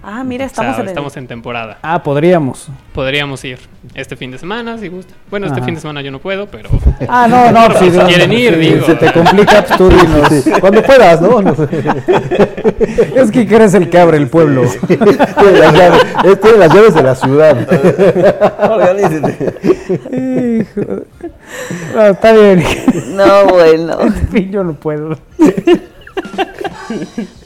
Ah, 0.06 0.22
mira, 0.26 0.46
O 0.46 0.50
sea, 0.50 0.52
estamos 0.52 0.76
en 0.76 0.82
el... 0.82 0.88
estamos 0.90 1.18
en 1.18 1.28
temporada. 1.28 1.78
Ah, 1.82 2.04
podríamos. 2.04 2.68
Podríamos 2.94 3.42
ir 3.46 3.58
este 3.96 4.18
fin 4.18 4.32
de 4.32 4.38
semana 4.38 4.78
si 4.78 4.90
gusta. 4.90 5.14
Bueno, 5.30 5.46
este 5.46 5.60
Ajá. 5.60 5.66
fin 5.66 5.76
de 5.76 5.82
semana 5.82 6.02
yo 6.02 6.12
no 6.12 6.20
puedo, 6.20 6.48
pero 6.48 6.70
Ah, 7.08 7.26
no, 7.30 7.52
no, 7.52 7.74
Si 7.80 7.90
no, 7.90 8.06
quieren 8.06 8.30
no, 8.30 8.36
ir, 8.38 8.54
si 8.54 8.60
digo. 8.60 8.86
Se 8.86 8.96
te 8.96 9.14
complica, 9.14 9.64
pues 9.64 9.78
tú 9.78 9.90
dinos. 9.90 10.28
Sí, 10.44 10.52
Cuando 10.60 10.84
puedas, 10.84 11.22
¿no? 11.22 11.42
No 11.42 11.56
sé. 11.56 11.68
Es 13.16 13.32
que 13.32 13.42
eres 13.44 13.74
el 13.76 13.90
que 13.90 13.98
abre 13.98 14.18
el 14.18 14.28
pueblo. 14.28 14.64
Tiene 14.88 15.60
las 15.60 15.74
llaves, 15.74 16.02
tiene 16.42 16.58
las 16.58 16.74
llaves 16.74 16.94
de 16.96 17.04
la 17.04 17.16
ciudad. 17.16 17.58
Organícete. 18.72 19.56
Hijo. 20.12 21.04
No, 21.96 22.06
está 22.08 22.34
bien. 22.34 22.64
No, 23.16 23.46
bueno. 23.46 24.02
En 24.02 24.28
fin, 24.30 24.52
yo 24.52 24.64
no 24.64 24.74
puedo. 24.74 25.18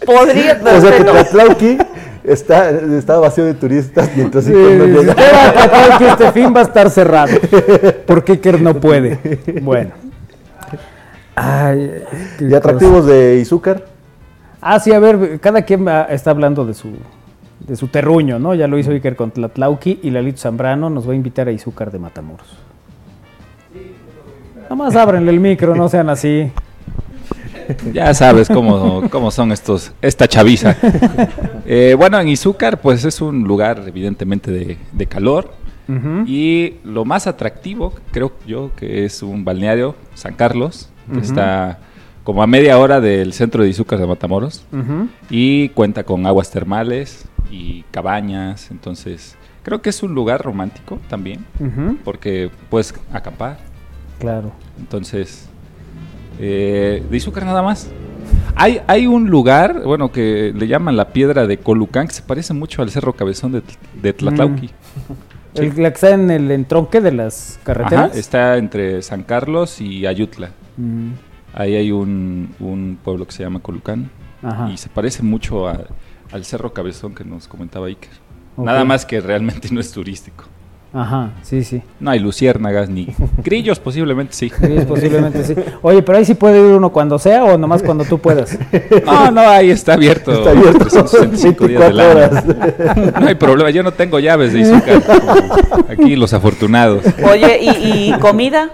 Podría, 0.06 0.60
pero 0.63 0.78
O 0.78 0.82
sea 0.82 0.98
que 0.98 1.04
no. 1.04 1.13
Está, 2.27 2.69
está 2.69 3.17
vacío 3.19 3.45
de 3.45 3.53
turistas 3.53 4.11
mientras 4.15 4.43
Sí, 4.43 4.51
no 4.51 4.85
llega. 4.85 5.11
espera, 5.13 5.53
Tlatlauqui, 5.53 5.97
que 5.97 6.09
este 6.09 6.31
fin 6.33 6.53
va 6.53 6.59
a 6.59 6.63
estar 6.63 6.89
cerrado. 6.89 7.31
Porque 8.05 8.33
Iker 8.33 8.61
no 8.61 8.73
puede. 8.75 9.17
Bueno. 9.61 9.91
Ay, 11.35 12.03
¿Y 12.39 12.53
atractivos 12.53 13.05
de 13.05 13.37
Izúcar? 13.37 13.85
Ah, 14.59 14.79
sí, 14.79 14.91
a 14.91 14.99
ver, 14.99 15.39
cada 15.39 15.61
quien 15.61 15.87
está 16.09 16.31
hablando 16.31 16.65
de 16.65 16.73
su, 16.73 16.89
de 17.59 17.75
su 17.77 17.87
terruño, 17.87 18.39
¿no? 18.39 18.53
Ya 18.55 18.67
lo 18.67 18.77
hizo 18.77 18.91
Iker 18.91 19.15
con 19.15 19.31
Tlatlauqui 19.31 19.99
y 20.03 20.09
Lalito 20.09 20.39
Zambrano 20.39 20.89
nos 20.89 21.07
va 21.07 21.13
a 21.13 21.15
invitar 21.15 21.47
a 21.47 21.51
Izúcar 21.51 21.91
de 21.91 21.99
Matamoros. 21.99 22.57
Nomás 24.69 24.95
ábrenle 24.97 25.31
el 25.31 25.39
micro, 25.39 25.75
no 25.75 25.87
sean 25.87 26.09
así. 26.09 26.51
Ya 27.93 28.13
sabes 28.13 28.47
cómo, 28.47 29.10
cómo 29.10 29.32
son 29.32 29.51
estos, 29.51 29.91
esta 30.01 30.27
chaviza. 30.27 30.75
Eh, 31.69 31.95
bueno, 31.97 32.17
en 32.17 32.30
Izúcar, 32.30 32.80
pues 32.80 33.03
es 33.03 33.19
un 33.19 33.43
lugar 33.43 33.84
evidentemente 33.86 34.51
de, 34.51 34.77
de 34.93 35.06
calor. 35.06 35.53
Y 36.25 36.75
lo 36.86 37.03
más 37.03 37.27
atractivo, 37.27 37.93
creo 38.12 38.32
yo, 38.45 38.71
que 38.75 39.03
es 39.03 39.21
un 39.21 39.43
balneario, 39.43 39.95
San 40.13 40.34
Carlos, 40.34 40.89
que 41.13 41.19
está 41.19 41.80
como 42.23 42.43
a 42.43 42.47
media 42.47 42.77
hora 42.77 42.99
del 42.99 43.32
centro 43.32 43.63
de 43.63 43.69
Izúcar 43.69 43.99
de 43.99 44.08
Matamoros. 44.08 44.65
Y 45.30 45.69
cuenta 45.69 46.03
con 46.03 46.25
aguas 46.25 46.51
termales 46.51 47.25
y 47.51 47.84
cabañas. 47.91 48.71
Entonces, 48.71 49.38
creo 49.63 49.82
que 49.82 49.89
es 49.89 50.03
un 50.03 50.13
lugar 50.13 50.41
romántico 50.41 50.99
también, 51.10 51.45
porque 52.03 52.49
puedes 52.69 52.93
acampar. 53.12 53.58
Claro. 54.19 54.51
Entonces, 54.80 55.49
eh, 56.39 57.04
de 57.10 57.17
Izúcar 57.17 57.45
nada 57.45 57.62
más. 57.62 57.89
Hay, 58.56 58.82
hay 58.88 59.06
un 59.08 59.30
lugar, 59.30 59.84
bueno, 59.84 60.12
que 60.12 60.52
le 60.56 60.67
llaman 60.67 60.97
la 60.97 61.10
piedra 61.10 61.45
de 61.47 61.58
Colucán, 61.58 62.08
que 62.08 62.13
se 62.13 62.21
parece 62.23 62.54
mucho 62.54 62.82
al 62.82 62.89
Cerro 62.89 63.13
Cabezón 63.13 63.52
de, 63.52 63.62
de 64.02 64.13
Tlatlauqui. 64.13 64.69
El, 65.54 65.69
la 65.82 65.89
que 65.89 65.95
está 65.95 66.12
en 66.12 66.30
el 66.32 66.52
entronque 66.52 67.02
de 67.02 67.12
las 67.12 67.56
Ajá, 67.56 67.63
carreteras. 67.63 68.15
está 68.17 68.58
entre 68.58 69.02
San 69.02 69.23
Carlos 69.23 69.80
y 69.82 70.06
Ayutla. 70.06 70.52
Mm, 70.78 71.12
Ahí 71.54 71.76
hay 71.76 71.91
un, 71.91 72.54
un 72.60 73.00
pueblo 73.04 73.26
que 73.26 73.32
se 73.32 73.43
llama 73.43 73.60
Colucán. 73.62 74.10
Ajá. 74.43 74.69
Y 74.71 74.78
se 74.78 74.89
parece 74.89 75.23
mucho 75.23 75.67
a- 75.67 75.86
al 76.32 76.45
Cerro 76.45 76.73
Cabezón 76.73 77.15
que 77.15 77.23
nos 77.23 77.47
comentaba 77.47 77.88
Iker. 77.88 78.12
Nada 78.58 78.84
más 78.86 79.06
que 79.06 79.19
realmente 79.21 79.69
no 79.71 79.80
es 79.80 79.91
turístico. 79.91 80.43
Ajá, 80.93 81.32
sí, 81.43 81.63
sí. 81.63 81.82
No 82.00 82.12
hay 82.12 82.19
luciérnagas 82.19 82.89
ni 82.89 83.13
grillos, 83.43 83.80
posiblemente 83.80 84.34
sí. 84.34 84.50
Sí, 84.50 84.80
posiblemente 84.88 85.43
sí. 85.43 85.54
Oye, 85.82 86.02
pero 86.02 86.17
ahí 86.17 86.26
sí 86.26 86.34
puede 86.34 86.60
ir 86.60 86.76
uno 86.76 86.91
cuando 86.91 87.19
sea 87.19 87.43
o 87.43 87.58
nomás 87.58 87.84
cuando 87.84 88.06
tú 88.06 88.17
puedas. 88.19 88.58
No, 89.06 89.32
no, 89.32 89.41
ahí 89.41 89.69
está 89.69 89.93
abierto. 89.93 90.32
Está 90.32 90.52
abierto 90.52 90.80
365 90.80 91.67
días 91.67 91.82
del 91.82 91.97
24 91.97 92.91
año. 92.91 93.13
No 93.19 93.28
hay 93.28 93.36
problema, 93.36 93.69
yo 93.69 93.84
no 93.84 93.93
tengo 93.93 94.19
llaves 94.19 94.54
de 94.54 94.63
como 94.63 95.86
Aquí 95.89 96.15
los 96.15 96.34
afortunados. 96.34 97.04
Oye, 97.23 97.60
¿y, 97.62 98.13
y 98.13 98.19
comida? 98.19 98.71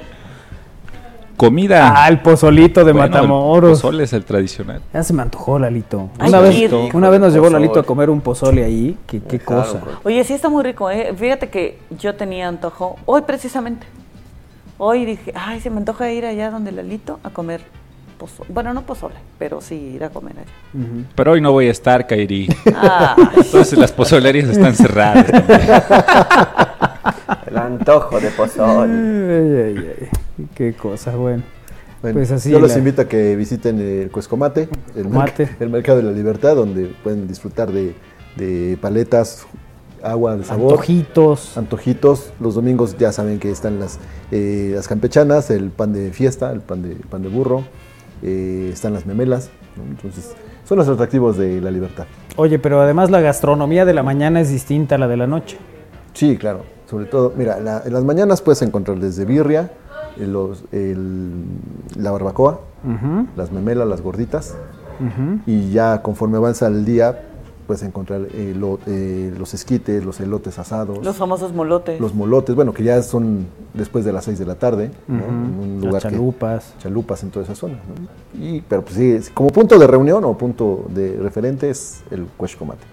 Comida. 1.48 1.94
Ah, 2.04 2.08
el 2.08 2.20
pozolito 2.22 2.86
de 2.86 2.94
Bueno, 2.94 3.06
el 3.06 3.12
Matamoros. 3.12 3.82
pozole 3.82 4.04
es 4.06 4.14
el 4.14 4.24
tradicional. 4.24 4.82
Ya 4.94 5.04
se 5.04 5.14
me 5.14 5.22
antojó, 5.22 5.60
Lalito. 5.60 6.10
Ay, 6.20 6.30
Una 6.30 6.40
vez, 6.40 6.56
rico 6.72 6.90
una 6.94 7.10
vez 7.10 7.20
nos 7.20 7.30
el 7.36 7.42
llevó. 7.42 7.50
Lalito 7.50 7.80
a 7.80 7.84
comer 7.84 8.10
un 8.10 8.22
pozole 8.22 8.64
ahí. 8.64 8.98
Qué, 9.08 9.22
qué 9.22 9.40
Claro, 9.40 9.64
cosa. 9.64 9.80
Oye, 10.04 10.24
sí 10.24 10.34
está 10.34 10.50
muy 10.50 10.64
rico, 10.64 10.90
¿eh? 10.90 11.14
Fíjate 11.18 11.50
que 11.50 11.80
yo 12.00 12.16
tenía 12.16 12.48
antojo, 12.48 12.96
hoy 13.06 13.22
precisamente. 13.24 13.86
Hoy 14.78 15.06
dije, 15.06 15.34
ay, 15.36 15.60
se 15.62 15.70
me 15.70 15.78
antoja 15.78 16.10
ir 16.12 16.26
allá 16.26 16.50
donde 16.50 16.72
Lalito 16.72 17.20
a 17.24 17.30
comer 17.30 17.62
pozole. 18.18 18.50
Bueno, 18.54 18.74
no 18.74 18.82
pozole, 18.84 19.16
pero 19.38 19.60
sí 19.62 19.76
ir 19.76 20.04
a 20.04 20.10
comer 20.10 20.34
allá. 20.38 20.86
Pero 21.16 21.32
hoy 21.34 21.42
no 21.42 21.52
voy 21.52 21.68
a 21.68 21.72
estar, 21.72 22.08
Kairi. 22.08 22.48
Ah, 22.76 23.16
Entonces 23.36 23.78
las 23.78 23.92
pozolerías 23.92 24.50
están 24.50 24.74
cerradas. 24.76 25.26
también. 25.28 25.62
El 27.48 27.58
antojo 27.58 28.20
de 28.20 28.30
pozole. 28.30 28.94
Ay, 28.94 29.78
ay, 29.78 29.96
ay. 30.02 30.10
Qué 30.56 30.74
cosa, 30.74 31.16
bueno. 31.16 31.44
Bueno, 32.02 32.18
Pues 32.18 32.32
así 32.32 32.50
yo 32.52 32.60
los 32.60 32.72
la- 32.72 32.78
invito 32.80 33.02
a 33.04 33.06
que 33.06 33.36
visiten 33.36 33.80
el 33.80 34.12
Cuescomate, 34.12 34.68
el, 34.96 35.08
Mate. 35.08 35.46
merc- 35.48 35.56
el 35.62 35.70
Mercado 35.70 36.00
de 36.00 36.04
la 36.04 36.12
Libertad, 36.12 36.56
donde 36.56 36.88
pueden 37.02 37.28
disfrutar 37.28 37.72
de, 37.72 37.96
de 38.36 38.78
paletas, 38.82 39.46
agua 40.02 40.36
de 40.36 40.44
sabor, 40.44 40.72
Antojitos. 40.74 41.58
antojitos. 41.58 42.34
Los 42.42 42.56
domingos 42.56 42.98
ya 42.98 43.14
saben 43.14 43.40
que 43.40 43.50
están 43.52 43.80
las, 43.80 44.00
eh, 44.32 44.74
las 44.76 44.88
campechanas, 44.90 45.50
el 45.50 45.70
pan 45.70 45.94
de 45.94 46.12
fiesta, 46.12 46.52
el 46.52 46.60
pan 46.60 46.82
de, 46.82 46.96
pan 46.96 47.22
de 47.22 47.30
burro, 47.30 47.64
eh, 48.22 48.70
están 48.74 48.94
las 48.94 49.06
memelas. 49.06 49.50
¿no? 49.78 49.84
Entonces, 49.90 50.34
son 50.68 50.78
los 50.80 50.90
atractivos 50.90 51.38
de 51.38 51.62
la 51.62 51.72
libertad. 51.72 52.06
Oye, 52.36 52.60
pero 52.60 52.82
además 52.82 53.12
la 53.12 53.22
gastronomía 53.22 53.86
de 53.86 53.94
la 53.94 54.04
mañana 54.04 54.42
es 54.42 54.50
distinta 54.50 54.96
a 54.96 54.98
la 54.98 55.08
de 55.08 55.16
la 55.16 55.28
noche. 55.28 55.58
Sí, 56.14 56.36
claro. 56.38 56.66
Sobre 56.90 57.06
todo, 57.06 57.32
mira, 57.38 57.62
la- 57.62 57.82
en 57.86 57.94
las 57.94 58.04
mañanas 58.04 58.42
puedes 58.42 58.62
encontrar 58.62 59.00
desde 59.00 59.24
birria, 59.24 59.62
eh, 59.62 59.70
los, 60.18 60.64
el- 60.72 61.44
la 61.98 62.12
barbacoa, 62.12 62.60
las 63.36 63.52
memelas, 63.52 63.88
las 63.88 64.02
gorditas. 64.02 64.56
Y 65.46 65.72
ya 65.72 66.02
conforme 66.02 66.38
avanza 66.38 66.68
el 66.68 66.86
día, 66.86 67.28
puedes 67.68 67.82
encontrar 67.84 68.22
eh, 68.34 68.54
lo- 68.58 68.78
eh, 68.88 69.34
los 69.38 69.54
esquites, 69.54 70.04
los 70.06 70.20
elotes 70.20 70.60
asados, 70.60 70.98
los 70.98 71.06
los, 71.06 71.16
famosos 71.16 71.54
molotes. 71.54 72.00
molotes, 72.14 72.56
bueno, 72.56 72.74
que 72.74 72.84
ya 72.84 73.02
son 73.02 73.48
después 73.74 74.04
de 74.06 74.12
las 74.14 74.26
6 74.26 74.38
de 74.40 74.46
la 74.46 74.56
tarde, 74.56 74.92
en 75.08 75.16
un 75.16 75.76
Las 75.82 75.86
lugar 75.86 76.02
que- 76.04 76.10
chalupas. 76.10 76.74
chalupas 76.80 77.24
en 77.24 77.32
toda 77.32 77.44
esa 77.46 77.56
zona. 77.56 77.76
¿no? 77.76 78.44
Y, 78.46 78.62
pero 78.62 78.82
pues 78.84 78.96
sí, 78.96 79.18
como 79.34 79.50
punto 79.50 79.80
de 79.80 79.88
reunión 79.88 80.24
o 80.26 80.38
punto 80.38 80.86
de 80.94 81.18
referente 81.18 81.70
es 81.70 82.04
el 82.12 82.26
Cueshcomate. 82.38 82.84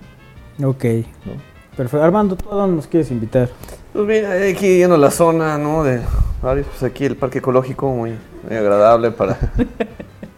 Ok. 0.64 0.84
¿no? 1.26 1.32
Perfecto. 1.76 2.04
Armando, 2.04 2.36
¿tú 2.36 2.50
a 2.50 2.54
dónde 2.56 2.76
nos 2.76 2.86
quieres 2.86 3.10
invitar? 3.10 3.48
Pues 3.92 4.06
mira, 4.06 4.32
aquí 4.48 4.78
yendo 4.78 4.96
la 4.96 5.10
zona, 5.10 5.58
¿no? 5.58 5.82
De 5.82 6.00
varios, 6.42 6.66
pues 6.68 6.82
aquí 6.82 7.04
el 7.04 7.16
parque 7.16 7.38
ecológico, 7.38 7.90
muy, 7.92 8.14
muy 8.48 8.56
agradable 8.56 9.10
para... 9.10 9.36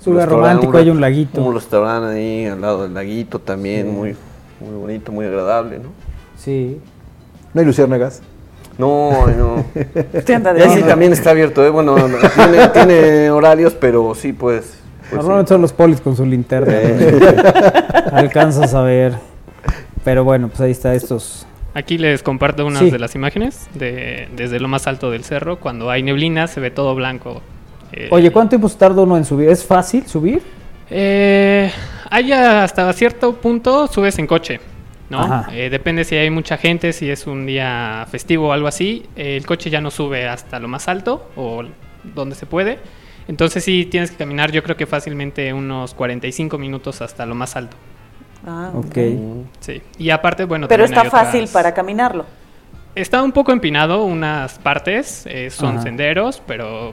Es 0.01 0.09
un 0.09 0.15
lugar 0.15 0.31
romántico, 0.31 0.77
hay 0.77 0.91
un 0.91 1.01
laguito. 1.01 1.45
Un 1.45 1.55
restaurante 1.55 2.19
ahí 2.19 2.45
al 2.47 2.61
lado 2.61 2.83
del 2.83 2.93
laguito 2.93 3.39
también, 3.39 3.95
muy, 3.95 4.17
muy 4.59 4.75
bonito, 4.81 5.13
muy 5.13 5.27
agradable, 5.27 5.79
¿no? 5.79 5.91
Sí. 6.37 6.81
¿No 7.55 7.61
hay 7.61 7.67
luciérnagas? 7.69 8.21
No, 8.79 9.29
no. 9.29 9.65
Te 10.25 10.35
anda 10.35 10.51
Y 10.51 10.57
de 10.57 10.63
ahí 10.65 10.71
sí 10.71 10.77
onda. 10.77 10.89
también 10.89 11.13
está 11.13 11.31
abierto, 11.31 11.65
¿eh? 11.65 11.71
Bueno, 11.71 11.97
no, 11.97 12.17
tiene, 12.35 12.69
tiene 12.71 13.31
horarios, 13.31 13.75
pero 13.75 14.13
sí, 14.17 14.33
pues... 14.33 14.75
pues 15.03 15.13
Normalmente 15.13 15.51
sí. 15.51 15.55
son 15.55 15.63
los 15.63 15.73
polis 15.73 16.01
con 16.01 16.17
su 16.17 16.27
linterna. 16.27 16.75
Alcanzas 18.13 18.75
a 18.75 18.83
ver. 18.83 19.15
Pero 20.03 20.25
bueno, 20.25 20.49
pues 20.49 20.61
ahí 20.63 20.73
está 20.73 20.95
estos. 20.95 21.47
Aquí 21.75 21.97
les 21.99 22.23
comparto 22.23 22.67
unas 22.67 22.81
Sí. 22.83 22.91
de 22.91 22.99
las 22.99 23.15
imágenes 23.15 23.69
de, 23.75 24.29
desde 24.37 24.61
lo 24.61 24.69
más 24.69 24.87
alto 24.87 25.11
del 25.11 25.25
cerro. 25.25 25.59
Cuando 25.59 25.91
hay 25.91 26.03
neblina 26.03 26.47
se 26.47 26.61
ve 26.61 26.71
todo 26.71 26.95
blanco. 26.95 27.41
Eh, 27.93 28.09
Oye, 28.11 28.31
¿cuánto 28.31 28.51
tiempo 28.51 28.69
tarda 28.71 29.03
uno 29.03 29.17
en 29.17 29.25
subir? 29.25 29.49
¿Es 29.49 29.65
fácil 29.65 30.07
subir? 30.07 30.43
Eh, 30.91 31.71
hay 32.11 32.33
hasta 32.33 32.93
cierto 32.93 33.35
punto 33.37 33.87
subes 33.87 34.19
en 34.19 34.27
coche, 34.27 34.61
¿no? 35.09 35.47
Eh, 35.53 35.71
depende 35.71 36.05
si 36.05 36.17
hay 36.17 36.29
mucha 36.29 36.59
gente, 36.59 36.93
si 36.93 37.09
es 37.11 37.27
un 37.27 37.47
día 37.47 38.07
festivo 38.11 38.49
o 38.49 38.53
algo 38.53 38.69
así. 38.69 39.07
eh, 39.17 39.37
el 39.37 39.47
coche 39.47 39.71
ya 39.71 39.81
no 39.81 39.91
sube 39.91 40.29
hasta 40.29 40.59
lo 40.59 40.69
más 40.69 40.89
alto 40.89 41.31
o 41.37 41.63
donde 42.15 42.35
se 42.35 42.45
puede. 42.47 42.79
Entonces 43.29 43.65
sí 43.65 43.87
tienes 43.87 44.11
que 44.11 44.17
caminar 44.17 44.51
yo 44.53 44.63
creo 44.63 44.77
que 44.77 44.85
fácilmente 44.85 45.53
unos 45.55 45.95
45 45.95 46.59
minutos 46.59 47.01
hasta 47.01 47.25
lo 47.25 47.35
más 47.35 47.57
alto. 47.57 47.77
Ah, 48.47 48.71
Ok. 48.75 48.97
Sí. 49.61 49.81
Y 49.99 50.11
aparte, 50.11 50.45
bueno... 50.45 50.67
Pero 50.69 50.85
está 50.85 51.05
fácil 51.05 51.43
otras- 51.43 51.51
para 51.53 51.75
caminarlo. 51.75 52.27
Está 52.95 53.23
un 53.23 53.33
poco 53.33 53.53
empinado 53.53 54.05
unas 54.05 54.59
partes, 54.59 55.25
eh, 55.27 55.49
son 55.51 55.75
Ajá. 55.77 55.83
senderos, 55.83 56.43
pero 56.47 56.93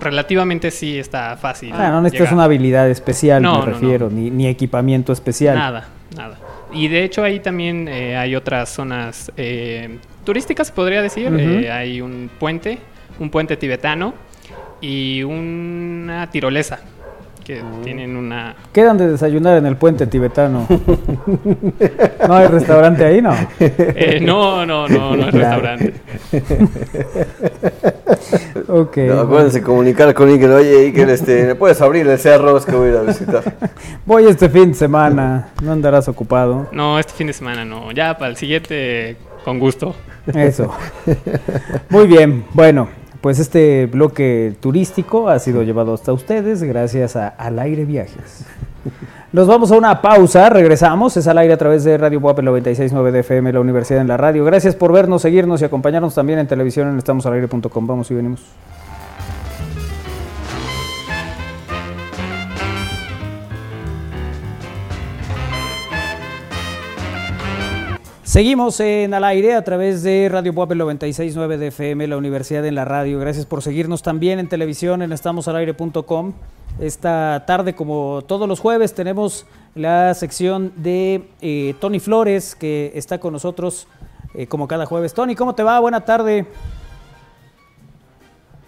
relativamente 0.00 0.70
sí 0.70 0.98
está 0.98 1.36
fácil. 1.36 1.72
Ah, 1.74 1.88
no 1.90 2.00
necesitas 2.02 2.26
llegar. 2.26 2.34
una 2.34 2.44
habilidad 2.44 2.90
especial, 2.90 3.42
No, 3.42 3.52
me 3.52 3.58
no, 3.60 3.66
no. 3.66 3.72
refiero, 3.72 4.10
Ni, 4.10 4.30
ni 4.30 4.46
equipamiento 4.46 5.12
especial. 5.12 5.56
Nada, 5.56 5.88
nada. 6.16 6.36
Y 6.72 6.88
de 6.88 7.04
hecho 7.04 7.24
ahí 7.24 7.40
también 7.40 7.88
eh, 7.88 8.16
hay 8.18 8.36
otras 8.36 8.68
zonas 8.68 9.32
eh, 9.38 9.98
turísticas, 10.24 10.70
podría 10.70 11.00
decir. 11.00 11.32
Eh, 11.38 11.70
hay 11.72 12.02
un 12.02 12.30
puente, 12.38 12.78
un 13.18 13.30
puente 13.30 13.56
tibetano 13.56 14.12
y 14.82 15.22
una 15.22 16.28
tirolesa 16.30 16.80
que 17.48 17.62
tienen 17.82 18.14
una... 18.14 18.54
Quedan 18.74 18.98
de 18.98 19.08
desayunar 19.08 19.56
en 19.56 19.64
el 19.64 19.76
puente 19.76 20.06
tibetano. 20.06 20.66
no 22.28 22.34
hay 22.34 22.46
restaurante 22.46 23.06
ahí, 23.06 23.22
¿no? 23.22 23.34
Eh, 23.58 24.18
no, 24.20 24.66
no, 24.66 24.86
no, 24.86 25.16
no 25.16 25.28
es 25.28 25.34
Claro. 25.34 25.62
restaurante. 25.62 25.94
Ok. 28.68 28.98
No, 28.98 29.20
acuérdense 29.20 29.62
comunicar 29.62 30.12
con 30.12 30.28
Iker, 30.28 30.50
oye 30.50 30.86
Iker, 30.86 31.08
este, 31.08 31.46
¿me 31.46 31.54
puedes 31.54 31.80
abrir 31.80 32.06
el 32.06 32.18
cerro? 32.18 32.58
Es 32.58 32.66
que 32.66 32.72
voy 32.76 32.88
a 32.88 32.90
ir 32.90 32.96
a 32.98 33.02
visitar. 33.02 33.42
Voy 34.04 34.26
este 34.26 34.50
fin 34.50 34.68
de 34.72 34.74
semana. 34.74 35.48
No 35.62 35.72
andarás 35.72 36.06
ocupado. 36.08 36.68
No, 36.72 36.98
este 36.98 37.14
fin 37.14 37.28
de 37.28 37.32
semana 37.32 37.64
no. 37.64 37.90
Ya 37.92 38.18
para 38.18 38.30
el 38.30 38.36
siguiente, 38.36 39.16
con 39.44 39.58
gusto. 39.58 39.94
Eso. 40.34 40.70
Muy 41.88 42.06
bien. 42.06 42.44
Bueno, 42.52 42.88
pues 43.20 43.38
este 43.38 43.86
bloque 43.86 44.54
turístico 44.60 45.28
ha 45.28 45.38
sido 45.38 45.62
llevado 45.62 45.94
hasta 45.94 46.12
ustedes 46.12 46.62
gracias 46.62 47.16
a 47.16 47.28
Al 47.28 47.58
Aire 47.58 47.84
Viajes. 47.84 48.44
Nos 49.32 49.46
vamos 49.46 49.70
a 49.72 49.76
una 49.76 50.00
pausa, 50.00 50.48
regresamos, 50.48 51.16
es 51.18 51.26
al 51.26 51.36
aire 51.36 51.52
a 51.52 51.58
través 51.58 51.84
de 51.84 51.98
Radio 51.98 52.18
Buap 52.18 52.40
969 52.40 53.12
de 53.12 53.20
FM, 53.20 53.52
la 53.52 53.60
Universidad 53.60 54.00
en 54.00 54.08
la 54.08 54.16
Radio. 54.16 54.42
Gracias 54.44 54.74
por 54.74 54.90
vernos, 54.90 55.20
seguirnos 55.20 55.60
y 55.60 55.66
acompañarnos 55.66 56.14
también 56.14 56.38
en 56.38 56.46
televisión 56.46 56.88
en 56.88 56.96
estamosalaire.com. 56.96 57.86
Vamos 57.86 58.10
y 58.10 58.14
venimos. 58.14 58.40
Seguimos 68.38 68.78
en 68.78 69.14
al 69.14 69.24
aire 69.24 69.56
a 69.56 69.64
través 69.64 70.04
de 70.04 70.28
Radio 70.30 70.54
Puebla 70.54 70.84
96.9 70.84 71.56
de 71.56 71.66
FM, 71.66 72.06
la 72.06 72.16
Universidad 72.16 72.64
en 72.66 72.76
la 72.76 72.84
Radio. 72.84 73.18
Gracias 73.18 73.46
por 73.46 73.64
seguirnos 73.64 74.00
también 74.02 74.38
en 74.38 74.48
televisión 74.48 75.02
en 75.02 75.10
estamosalaire.com. 75.10 76.34
Esta 76.78 77.42
tarde, 77.48 77.74
como 77.74 78.22
todos 78.28 78.48
los 78.48 78.60
jueves, 78.60 78.94
tenemos 78.94 79.44
la 79.74 80.14
sección 80.14 80.72
de 80.76 81.28
eh, 81.40 81.74
Tony 81.80 81.98
Flores, 81.98 82.54
que 82.54 82.92
está 82.94 83.18
con 83.18 83.32
nosotros 83.32 83.88
eh, 84.34 84.46
como 84.46 84.68
cada 84.68 84.86
jueves. 84.86 85.14
Tony, 85.14 85.34
¿cómo 85.34 85.56
te 85.56 85.64
va? 85.64 85.80
Buena 85.80 86.04
tarde. 86.04 86.46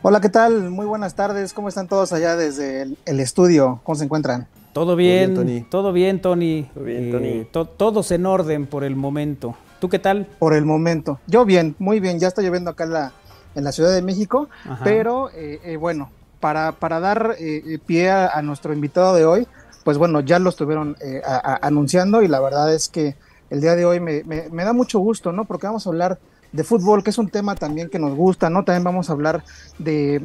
Hola, 0.03 0.21
¿qué 0.21 0.31
tal? 0.31 0.71
Muy 0.71 0.87
buenas 0.87 1.15
tardes. 1.15 1.53
¿Cómo 1.53 1.69
están 1.69 1.87
todos 1.87 2.13
allá 2.13 2.35
desde 2.35 2.83
el, 2.83 2.99
el 3.07 3.21
estudio? 3.21 3.79
¿Cómo 3.85 3.95
se 3.95 4.03
encuentran? 4.03 4.49
Todo 4.73 4.95
bien, 4.97 5.35
bien, 5.35 5.35
Tony. 5.35 5.61
todo 5.69 5.93
bien, 5.93 6.21
Tony. 6.23 6.71
Todo 6.75 6.85
bien, 6.85 7.09
Eh, 7.09 7.13
Tony. 7.13 7.45
to- 7.51 7.67
todos 7.67 8.11
en 8.13 8.27
orden 8.27 8.67
por 8.67 8.85
el 8.85 8.95
momento. 8.97 9.57
¿Tú 9.81 9.89
qué 9.89 9.99
tal? 9.99 10.27
Por 10.39 10.55
el 10.55 10.65
momento. 10.65 11.19
Yo 11.27 11.45
bien, 11.45 11.75
muy 11.79 12.01
bien. 12.01 12.19
Ya 12.21 12.29
está 12.29 12.43
lloviendo 12.43 12.71
acá 12.71 12.85
en 12.85 12.93
la, 12.93 13.13
en 13.55 13.65
la 13.65 13.73
Ciudad 13.73 13.93
de 13.95 14.03
México, 14.03 14.49
Ajá. 14.65 14.85
pero 14.85 15.31
eh, 15.31 15.59
eh, 15.65 15.77
bueno, 15.77 16.11
para, 16.39 16.73
para 16.73 17.01
dar 17.01 17.35
eh, 17.39 17.63
eh, 17.67 17.79
pie 17.85 18.11
a, 18.11 18.29
a 18.29 18.43
nuestro 18.43 18.73
invitado 18.73 19.15
de 19.15 19.25
hoy, 19.25 19.47
pues 19.85 19.99
bueno, 19.99 20.21
ya 20.21 20.39
lo 20.39 20.51
estuvieron 20.51 20.97
eh, 21.01 21.21
a- 21.27 21.55
a- 21.55 21.67
anunciando 21.67 22.23
y 22.23 22.29
la 22.29 22.41
verdad 22.41 22.73
es 22.73 22.89
que 22.89 23.17
el 23.49 23.61
día 23.61 23.75
de 23.75 23.85
hoy 23.87 23.99
me, 23.99 24.23
me- 24.25 24.49
me 24.51 24.65
da 24.65 24.73
mucho 24.73 25.01
gusto, 25.01 25.33
¿no? 25.33 25.47
Porque 25.47 25.67
vamos 25.67 25.87
a 25.87 25.91
hablar 25.91 26.19
de 26.53 26.63
fútbol, 26.65 27.03
que 27.03 27.11
es 27.11 27.19
un 27.19 27.29
tema 27.31 27.55
también 27.57 27.89
que 27.89 27.99
nos 27.99 28.15
gusta, 28.15 28.51
¿no? 28.51 28.65
También 28.65 28.85
vamos 28.85 29.09
a 29.11 29.15
hablar 29.15 29.43
de, 29.79 30.21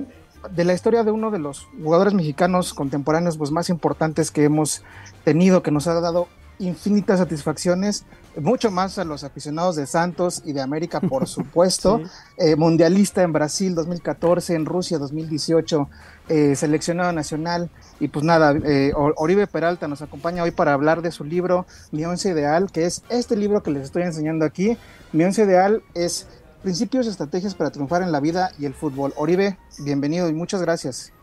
de 0.50 0.66
la 0.66 0.74
historia 0.74 1.04
de 1.04 1.12
uno 1.12 1.32
de 1.32 1.40
los 1.40 1.68
jugadores 1.84 2.14
mexicanos 2.14 2.74
contemporáneos 2.74 3.38
pues, 3.38 3.52
más 3.52 3.70
importantes 3.70 4.32
que 4.32 4.44
hemos 4.44 4.84
tenido, 5.24 5.64
que 5.64 5.72
nos 5.72 5.88
ha 5.88 6.00
dado 6.00 6.28
infinitas 6.60 7.20
satisfacciones, 7.20 8.06
mucho 8.40 8.72
más 8.72 8.98
a 8.98 9.04
los 9.04 9.24
aficionados 9.24 9.76
de 9.76 9.86
Santos 9.86 10.42
y 10.46 10.54
de 10.54 10.62
América, 10.62 11.00
por 11.00 11.28
supuesto, 11.28 12.02
eh, 12.38 12.56
mundialista 12.56 13.24
en 13.24 13.34
Brasil 13.34 13.76
2014, 13.76 14.56
en 14.56 14.66
Rusia 14.66 14.98
2018, 14.98 15.90
eh, 16.30 16.56
seleccionado 16.56 17.12
nacional, 17.12 17.70
y 18.00 18.08
pues 18.08 18.26
nada, 18.26 18.54
eh, 18.64 18.92
Oribe 18.96 19.48
Peralta 19.48 19.88
nos 19.88 20.02
acompaña 20.02 20.44
hoy 20.44 20.52
para 20.52 20.74
hablar 20.74 21.02
de 21.02 21.12
su 21.12 21.24
libro 21.24 21.66
Mi 21.92 22.06
Once 22.06 22.30
Ideal, 22.30 22.72
que 22.72 22.86
es 22.86 23.04
este 23.10 23.36
libro 23.36 23.64
que 23.64 23.72
les 23.72 23.84
estoy 23.84 24.04
enseñando 24.04 24.46
aquí. 24.46 24.78
Mi 25.12 25.24
Once 25.24 25.42
Ideal 25.42 25.84
es 25.94 26.28
Principios 26.66 27.06
y 27.06 27.10
Estrategias 27.10 27.54
para 27.54 27.70
Triunfar 27.70 28.02
en 28.02 28.12
la 28.12 28.20
Vida 28.20 28.50
y 28.58 28.66
el 28.66 28.74
Fútbol. 28.74 29.14
Oribe, 29.18 29.56
bienvenido 29.78 30.28
y 30.30 30.34
muchas 30.34 30.64
gracias. 30.64 31.14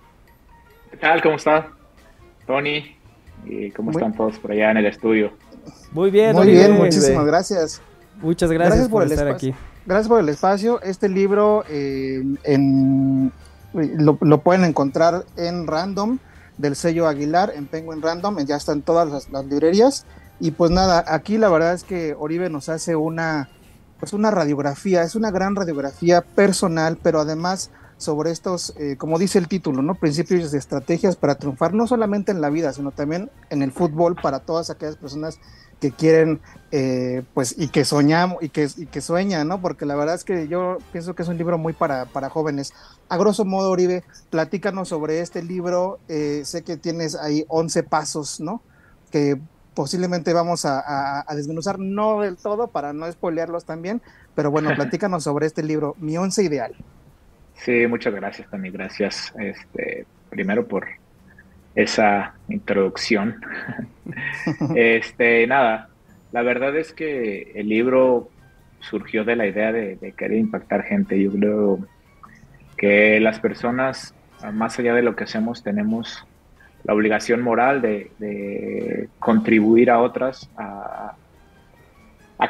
¿Qué 0.88 0.96
tal? 0.96 1.20
¿Cómo 1.20 1.35
está? 1.35 1.66
Tony, 2.46 2.96
¿y 3.44 3.72
cómo 3.72 3.90
Muy- 3.90 4.00
están 4.00 4.14
todos 4.16 4.38
por 4.38 4.52
allá 4.52 4.70
en 4.70 4.76
el 4.76 4.87
estudio? 4.87 5.33
Muy 5.90 6.12
bien, 6.12 6.37
Muy 6.37 6.46
bien, 6.46 6.76
muchísimas 6.76 7.26
gracias. 7.26 7.83
Muchas 8.20 8.52
gracias, 8.52 8.88
por, 8.88 9.02
estar 9.02 9.26
espacio. 9.26 9.50
aquí. 9.50 9.59
Gracias 9.85 10.07
por 10.07 10.20
el 10.20 10.28
espacio. 10.28 10.81
Este 10.81 11.09
libro 11.09 11.64
eh, 11.68 12.22
en, 12.44 13.33
lo, 13.72 14.18
lo 14.20 14.38
pueden 14.42 14.62
encontrar 14.62 15.24
en 15.37 15.66
Random 15.66 16.20
del 16.57 16.76
sello 16.76 17.09
Aguilar, 17.09 17.52
en 17.57 17.66
Penguin 17.66 18.00
Random, 18.00 18.38
ya 18.46 18.55
están 18.55 18.83
todas 18.83 19.11
las, 19.11 19.28
las 19.31 19.44
librerías. 19.46 20.07
Y 20.38 20.52
pues 20.52 20.70
nada, 20.70 21.05
aquí 21.09 21.37
la 21.37 21.48
verdad 21.48 21.74
es 21.74 21.83
que 21.83 22.14
Oribe 22.16 22.48
nos 22.48 22.68
hace 22.68 22.94
una, 22.94 23.48
pues 24.03 24.15
una 24.15 24.33
radiografía, 24.33 25.05
es 25.05 25.15
una 25.15 25.31
gran 25.31 25.55
radiografía 25.55 26.23
personal, 26.23 26.99
pero 27.01 27.21
además 27.21 27.71
sobre 27.99 28.33
estos, 28.33 28.75
eh, 28.77 28.97
como 28.99 29.17
dice 29.17 29.38
el 29.38 29.47
título, 29.47 29.81
¿no? 29.81 29.95
Principios 29.95 30.51
de 30.51 30.59
estrategias 30.59 31.15
para 31.15 31.37
triunfar, 31.37 31.73
no 31.73 31.87
solamente 31.87 32.33
en 32.33 32.41
la 32.41 32.51
vida, 32.51 32.73
sino 32.73 32.91
también 32.91 33.31
en 33.49 33.62
el 33.62 33.71
fútbol 33.71 34.17
para 34.21 34.41
todas 34.41 34.71
aquellas 34.71 34.97
personas 34.97 35.38
que 35.79 35.93
quieren, 35.93 36.41
eh, 36.73 37.23
pues, 37.33 37.55
y 37.57 37.69
que 37.69 37.85
soñamos, 37.85 38.43
y 38.43 38.49
que, 38.49 38.69
y 38.77 38.87
que 38.87 39.01
sueñan, 39.01 39.47
¿no? 39.47 39.61
Porque 39.61 39.87
la 39.87 39.95
verdad 39.95 40.17
es 40.17 40.25
que 40.25 40.49
yo 40.49 40.79
pienso 40.91 41.15
que 41.15 41.23
es 41.23 41.29
un 41.29 41.38
libro 41.38 41.57
muy 41.57 41.73
para, 41.73 42.07
para 42.07 42.29
jóvenes. 42.29 42.73
A 43.09 43.17
grosso 43.17 43.45
modo, 43.45 43.71
Oribe, 43.71 44.03
platícanos 44.31 44.88
sobre 44.88 45.21
este 45.21 45.45
libro. 45.45 46.01
Eh, 46.09 46.43
sé 46.45 46.65
que 46.65 46.77
tienes 46.77 47.15
ahí 47.15 47.45
11 47.47 47.85
pasos, 47.85 48.41
¿no? 48.41 48.62
Que 49.12 49.41
posiblemente 49.74 50.32
vamos 50.32 50.64
a, 50.64 50.80
a- 50.80 51.24
a 51.26 51.35
desmenuzar, 51.35 51.78
no 51.78 52.20
del 52.20 52.37
todo, 52.37 52.68
para 52.68 52.92
no 52.92 53.11
spoilearlos 53.11 53.64
también, 53.64 54.02
pero 54.35 54.50
bueno, 54.50 54.70
platícanos 54.76 55.24
sobre 55.24 55.46
este 55.46 55.62
libro, 55.62 55.94
Mi 55.98 56.16
Once 56.18 56.42
Ideal. 56.42 56.74
Sí, 57.54 57.87
muchas 57.87 58.14
gracias, 58.14 58.50
Tony. 58.50 58.70
Gracias, 58.70 59.32
este, 59.38 60.04
primero 60.30 60.66
por 60.66 60.87
esa 61.74 62.35
introducción. 62.48 63.40
este, 64.74 65.46
nada, 65.46 65.88
la 66.32 66.42
verdad 66.42 66.76
es 66.76 66.92
que 66.92 67.52
el 67.54 67.68
libro 67.68 68.28
surgió 68.80 69.24
de 69.24 69.37
la 69.37 69.46
idea 69.46 69.72
de, 69.72 69.96
de 69.96 70.12
querer 70.12 70.38
impactar 70.38 70.82
gente. 70.82 71.20
Yo 71.22 71.30
creo 71.30 71.78
que 72.76 73.20
las 73.20 73.38
personas, 73.38 74.14
más 74.52 74.78
allá 74.78 74.94
de 74.94 75.02
lo 75.02 75.14
que 75.14 75.24
hacemos, 75.24 75.62
tenemos 75.62 76.26
la 76.85 76.95
obligación 76.95 77.40
moral 77.42 77.81
de, 77.81 78.11
de 78.18 79.09
contribuir 79.18 79.90
a 79.90 80.01
otras 80.01 80.49
a, 80.57 81.14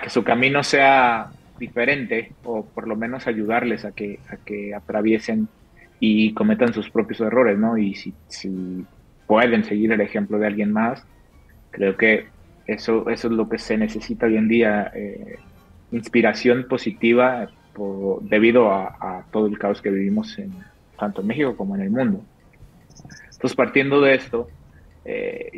que 0.03 0.11
su 0.11 0.25
camino 0.25 0.62
sea 0.62 1.31
diferente 1.59 2.33
o 2.45 2.64
por 2.64 2.88
lo 2.88 2.97
menos 2.97 3.27
ayudarles 3.27 3.85
a 3.85 3.92
que, 3.92 4.18
a 4.29 4.37
que 4.37 4.75
atraviesen 4.75 5.49
y 6.01 6.33
cometan 6.35 6.73
sus 6.73 6.90
propios 6.90 7.21
errores, 7.21 7.57
¿no? 7.59 7.77
Y 7.79 7.95
si, 7.95 8.12
si 8.27 8.85
pueden 9.27 9.64
seguir 9.64 9.92
el 9.92 10.01
ejemplo 10.01 10.38
de 10.38 10.47
alguien 10.49 10.73
más, 10.73 11.05
creo 11.71 11.97
que 11.97 12.27
eso, 12.66 13.09
eso 13.11 13.29
es 13.29 13.33
lo 13.35 13.49
que 13.49 13.59
se 13.59 13.77
necesita 13.77 14.27
hoy 14.27 14.37
en 14.37 14.49
día, 14.49 14.90
eh, 14.95 15.38
inspiración 15.92 16.66
positiva 16.68 17.49
por- 17.73 18.23
debido 18.23 18.73
a, 18.73 18.97
a 19.01 19.25
todo 19.31 19.47
el 19.47 19.59
caos 19.59 19.81
que 19.81 19.90
vivimos 19.90 20.37
en, 20.38 20.53
tanto 20.99 21.21
en 21.21 21.29
México 21.29 21.57
como 21.57 21.77
en 21.77 21.83
el 21.83 21.90
mundo. 21.90 22.25
Entonces, 23.42 23.57
partiendo 23.57 24.00
de 24.00 24.14
esto, 24.14 24.48
eh, 25.05 25.50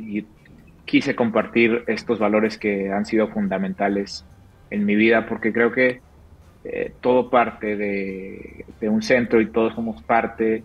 quise 0.87 1.15
compartir 1.15 1.85
estos 1.87 2.19
valores 2.19 2.57
que 2.57 2.91
han 2.91 3.05
sido 3.05 3.29
fundamentales 3.29 4.25
en 4.71 4.87
mi 4.87 4.95
vida, 4.95 5.27
porque 5.29 5.53
creo 5.53 5.71
que 5.71 6.01
eh, 6.65 6.95
todo 7.03 7.29
parte 7.29 7.77
de, 7.77 8.65
un 8.89 9.03
centro 9.03 9.39
y 9.43 9.53
todos 9.53 9.75
somos 9.75 10.03
parte 10.05 10.65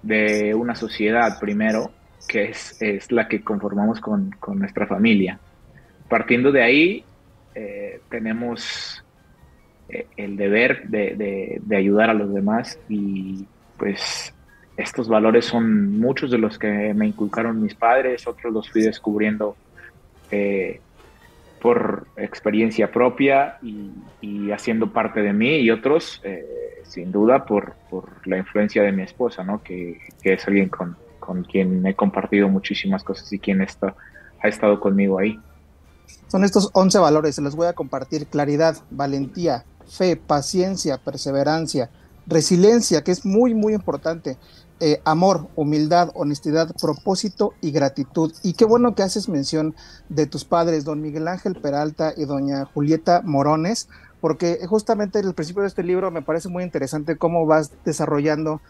de 0.00 0.54
una 0.54 0.74
sociedad 0.74 1.38
primero, 1.38 1.90
que 2.26 2.44
es, 2.44 3.12
la 3.12 3.28
que 3.28 3.44
conformamos 3.44 4.00
con, 4.00 4.30
nuestra 4.54 4.86
familia. 4.86 5.38
Partiendo 6.08 6.52
de 6.52 6.62
ahí, 6.62 7.04
eh, 7.54 8.00
tenemos 8.08 9.04
el 10.16 10.38
deber 10.38 10.88
de, 10.88 11.16
de- 11.16 11.58
de 11.60 11.76
ayudar 11.76 12.08
a 12.08 12.14
los 12.14 12.32
demás 12.32 12.80
y 12.88 13.46
pues 13.76 14.32
estos 14.76 15.08
valores 15.08 15.44
son 15.44 15.98
muchos 15.98 16.30
de 16.30 16.38
los 16.38 16.58
que 16.58 16.92
me 16.94 17.06
inculcaron 17.06 17.62
mis 17.62 17.74
padres, 17.74 18.26
otros 18.26 18.52
los 18.52 18.70
fui 18.70 18.82
descubriendo 18.82 19.56
eh, 20.30 20.80
por 21.60 22.06
experiencia 22.16 22.90
propia 22.92 23.58
y, 23.62 23.90
haciendo 24.52 24.92
parte 24.92 25.22
de 25.22 25.32
mí 25.32 25.56
y 25.56 25.70
otros 25.70 26.20
eh, 26.24 26.82
sin 26.84 27.10
duda 27.10 27.44
por, 27.44 27.74
por 27.90 28.26
la 28.26 28.38
influencia 28.38 28.82
de 28.82 28.92
mi 28.92 29.02
esposa, 29.02 29.42
¿no? 29.44 29.62
que, 29.62 29.98
que 30.22 30.34
es 30.34 30.46
alguien 30.46 30.68
con, 30.68 30.96
con 31.18 31.42
quien 31.42 31.84
he 31.84 31.94
compartido 31.94 32.48
muchísimas 32.48 33.02
cosas 33.02 33.32
y 33.32 33.38
quien 33.38 33.60
está, 33.60 33.96
ha 34.40 34.48
estado 34.48 34.78
conmigo 34.78 35.18
ahí. 35.18 35.38
Son 36.28 36.44
estos 36.44 36.70
11 36.72 36.98
valores, 36.98 37.34
se 37.34 37.42
los 37.42 37.56
voy 37.56 37.66
a 37.66 37.72
compartir. 37.72 38.26
Claridad, 38.26 38.76
valentía, 38.90 39.64
fe, 39.88 40.16
paciencia, 40.16 40.98
perseverancia, 40.98 41.90
resiliencia, 42.26 43.02
que 43.02 43.10
es 43.10 43.24
muy, 43.24 43.54
muy 43.54 43.74
importante. 43.74 44.36
Eh, 44.78 45.00
amor, 45.04 45.48
humildad, 45.56 46.10
honestidad, 46.14 46.74
propósito 46.80 47.54
y 47.62 47.70
gratitud. 47.70 48.32
Y 48.42 48.52
qué 48.52 48.66
bueno 48.66 48.94
que 48.94 49.02
haces 49.02 49.28
mención 49.28 49.74
de 50.10 50.26
tus 50.26 50.44
padres, 50.44 50.84
don 50.84 51.00
Miguel 51.00 51.28
Ángel 51.28 51.54
Peralta 51.54 52.12
y 52.16 52.26
doña 52.26 52.66
Julieta 52.66 53.22
Morones, 53.24 53.88
porque 54.20 54.58
justamente 54.66 55.18
el 55.18 55.32
principio 55.34 55.62
de 55.62 55.68
este 55.68 55.82
libro 55.82 56.10
me 56.10 56.20
parece 56.20 56.48
muy 56.48 56.62
interesante 56.62 57.16
cómo 57.16 57.46
vas 57.46 57.72
desarrollando 57.84 58.60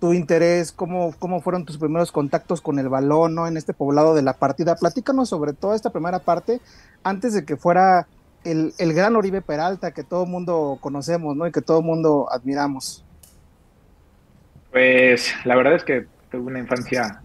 tu 0.00 0.12
interés, 0.12 0.70
cómo, 0.70 1.14
cómo 1.18 1.40
fueron 1.40 1.64
tus 1.64 1.78
primeros 1.78 2.12
contactos 2.12 2.60
con 2.60 2.78
el 2.78 2.90
balón, 2.90 3.34
¿no? 3.34 3.46
En 3.46 3.56
este 3.56 3.72
poblado 3.72 4.14
de 4.14 4.20
la 4.20 4.34
partida. 4.34 4.76
Platícanos 4.76 5.30
sobre 5.30 5.54
toda 5.54 5.76
esta 5.76 5.90
primera 5.90 6.18
parte, 6.18 6.60
antes 7.04 7.32
de 7.32 7.46
que 7.46 7.56
fuera 7.56 8.06
el, 8.44 8.74
el 8.76 8.92
gran 8.92 9.16
Oribe 9.16 9.40
Peralta 9.40 9.92
que 9.92 10.04
todo 10.04 10.24
el 10.24 10.30
mundo 10.30 10.76
conocemos, 10.82 11.34
¿no? 11.36 11.46
Y 11.46 11.52
que 11.52 11.62
todo 11.62 11.78
el 11.78 11.86
mundo 11.86 12.28
admiramos. 12.30 13.02
Pues 14.74 15.32
la 15.44 15.54
verdad 15.54 15.76
es 15.76 15.84
que 15.84 16.06
tuve 16.32 16.50
una 16.50 16.58
infancia 16.58 17.22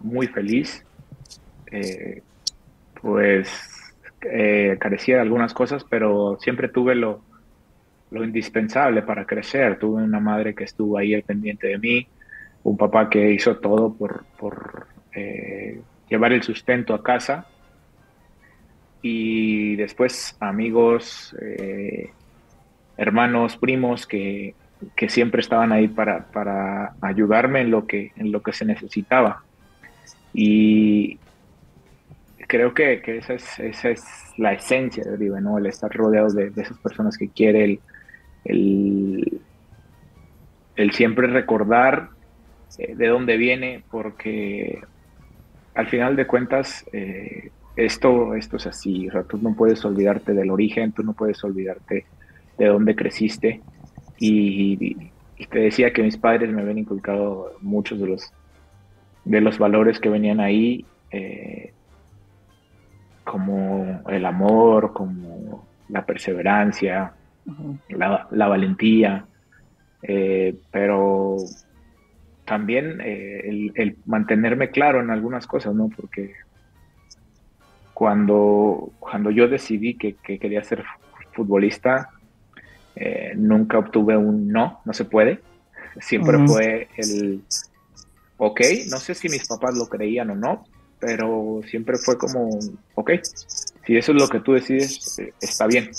muy 0.00 0.26
feliz. 0.26 0.84
Eh, 1.72 2.20
pues 3.00 3.48
eh, 4.20 4.76
carecía 4.78 5.14
de 5.14 5.22
algunas 5.22 5.54
cosas, 5.54 5.82
pero 5.88 6.36
siempre 6.38 6.68
tuve 6.68 6.94
lo, 6.94 7.22
lo 8.10 8.22
indispensable 8.22 9.00
para 9.00 9.24
crecer. 9.24 9.78
Tuve 9.78 10.02
una 10.02 10.20
madre 10.20 10.54
que 10.54 10.64
estuvo 10.64 10.98
ahí 10.98 11.14
al 11.14 11.22
pendiente 11.22 11.68
de 11.68 11.78
mí, 11.78 12.06
un 12.64 12.76
papá 12.76 13.08
que 13.08 13.32
hizo 13.32 13.56
todo 13.56 13.94
por, 13.94 14.26
por 14.38 14.88
eh, 15.14 15.80
llevar 16.10 16.34
el 16.34 16.42
sustento 16.42 16.92
a 16.92 17.02
casa. 17.02 17.46
y 19.00 19.74
después 19.76 20.36
amigos, 20.38 21.34
eh, 21.40 22.10
hermanos, 22.98 23.56
primos 23.56 24.06
que, 24.06 24.54
que 24.96 25.08
siempre 25.08 25.40
estaban 25.40 25.72
ahí 25.72 25.88
para, 25.88 26.26
para, 26.26 26.94
ayudarme 27.00 27.60
en 27.60 27.70
lo, 27.70 27.86
que, 27.86 28.12
en 28.16 28.32
lo 28.32 28.42
que 28.42 28.52
se 28.52 28.64
necesitaba. 28.64 29.42
Y 30.32 31.18
creo 32.46 32.74
que, 32.74 33.02
que 33.02 33.18
esa, 33.18 33.34
es, 33.34 33.58
esa 33.58 33.90
es 33.90 34.04
la 34.36 34.52
esencia 34.52 35.04
de 35.04 35.12
Oribe, 35.12 35.40
¿no? 35.40 35.58
El 35.58 35.66
estar 35.66 35.90
rodeado 35.92 36.30
de, 36.30 36.50
de 36.50 36.62
esas 36.62 36.78
personas 36.78 37.16
que 37.18 37.28
quiere, 37.28 37.64
el, 37.64 39.40
el, 40.76 40.92
siempre 40.92 41.26
recordar 41.26 42.10
eh, 42.78 42.94
de 42.94 43.08
dónde 43.08 43.36
viene, 43.36 43.82
porque 43.90 44.80
al 45.74 45.88
final 45.88 46.16
de 46.16 46.26
cuentas 46.26 46.84
eh, 46.92 47.50
esto, 47.76 48.34
esto 48.34 48.56
es 48.56 48.66
así, 48.66 49.08
o 49.08 49.12
sea, 49.12 49.22
tú 49.22 49.38
no 49.38 49.54
puedes 49.54 49.84
olvidarte 49.84 50.32
del 50.32 50.50
origen, 50.50 50.92
tú 50.92 51.02
no 51.02 51.12
puedes 51.12 51.42
olvidarte 51.44 52.06
de 52.56 52.66
dónde 52.66 52.96
creciste. 52.96 53.60
Y, 54.18 55.10
te 55.50 55.60
decía 55.60 55.92
que 55.92 56.02
mis 56.02 56.16
padres 56.16 56.50
me 56.50 56.62
habían 56.62 56.78
inculcado 56.78 57.52
muchos 57.60 58.00
de 58.00 58.08
los, 58.08 58.32
de 59.24 59.40
los 59.40 59.56
valores 59.58 60.00
que 60.00 60.08
venían 60.08 60.40
ahí, 60.40 60.84
eh, 61.12 61.72
como 63.22 64.02
el 64.08 64.26
amor, 64.26 64.92
como 64.92 65.64
la 65.88 66.04
perseverancia, 66.04 67.12
la, 67.88 68.46
valentía, 68.48 69.26
eh, 70.02 70.56
pero 70.70 71.36
también 72.44 73.00
eh, 73.02 73.70
el, 73.74 73.96
mantenerme 74.06 74.70
claro 74.70 75.00
en 75.00 75.10
algunas 75.10 75.46
cosas, 75.46 75.74
¿no? 75.74 75.90
Porque 75.94 76.32
cuando, 77.94 78.90
cuando 78.98 79.30
yo 79.30 79.48
decidí 79.48 79.94
que, 79.94 80.14
quería 80.14 80.62
ser 80.64 80.84
futbolista, 81.32 82.10
eh, 83.00 83.32
nunca 83.36 83.78
obtuve 83.78 84.16
un 84.16 84.48
no, 84.48 84.80
no 84.84 84.92
se 84.92 85.04
puede. 85.04 85.40
Siempre 86.00 86.38
fue 86.46 86.88
el, 86.96 87.42
ok, 88.38 88.60
no 88.90 88.98
sé 88.98 89.14
si 89.14 89.28
mis 89.28 89.46
papás 89.46 89.76
lo 89.76 89.86
creían 89.86 90.30
o 90.30 90.34
no, 90.34 90.64
pero 90.98 91.60
siempre 91.68 91.96
fue 91.96 92.18
como, 92.18 92.58
ok, 92.96 93.10
si 93.86 93.96
eso 93.96 94.12
es 94.12 94.20
lo 94.20 94.28
que 94.28 94.40
tú 94.40 94.52
decides, 94.52 95.20
está 95.40 95.66
bien. 95.66 95.90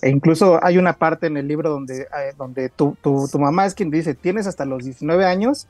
E 0.00 0.08
incluso 0.08 0.64
hay 0.64 0.78
una 0.78 0.94
parte 0.94 1.26
en 1.26 1.36
el 1.36 1.46
libro 1.46 1.68
donde, 1.68 2.02
eh, 2.02 2.32
donde 2.38 2.70
tu, 2.70 2.96
tu, 3.02 3.28
tu, 3.28 3.38
mamá 3.38 3.66
es 3.66 3.74
quien 3.74 3.90
dice, 3.90 4.14
tienes 4.14 4.46
hasta 4.46 4.64
los 4.64 4.82
19 4.82 5.26
años 5.26 5.68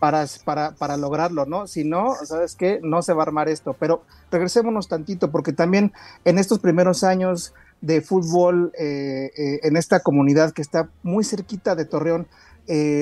para, 0.00 0.24
para, 0.44 0.72
para 0.72 0.96
lograrlo, 0.96 1.46
¿no? 1.46 1.68
Si 1.68 1.84
no, 1.84 2.16
¿sabes 2.24 2.56
qué? 2.56 2.80
No 2.82 3.02
se 3.02 3.12
va 3.12 3.22
a 3.22 3.26
armar 3.26 3.48
esto. 3.48 3.76
Pero 3.78 4.02
regresémonos 4.32 4.88
tantito, 4.88 5.30
porque 5.30 5.52
también 5.52 5.92
en 6.24 6.38
estos 6.38 6.58
primeros 6.58 7.04
años 7.04 7.54
de 7.80 8.00
fútbol, 8.00 8.72
eh, 8.78 9.30
eh, 9.36 9.60
en 9.62 9.76
esta 9.76 10.00
comunidad 10.00 10.52
que 10.52 10.62
está 10.62 10.90
muy 11.02 11.24
cerquita 11.24 11.74
de 11.74 11.84
Torreón, 11.84 12.26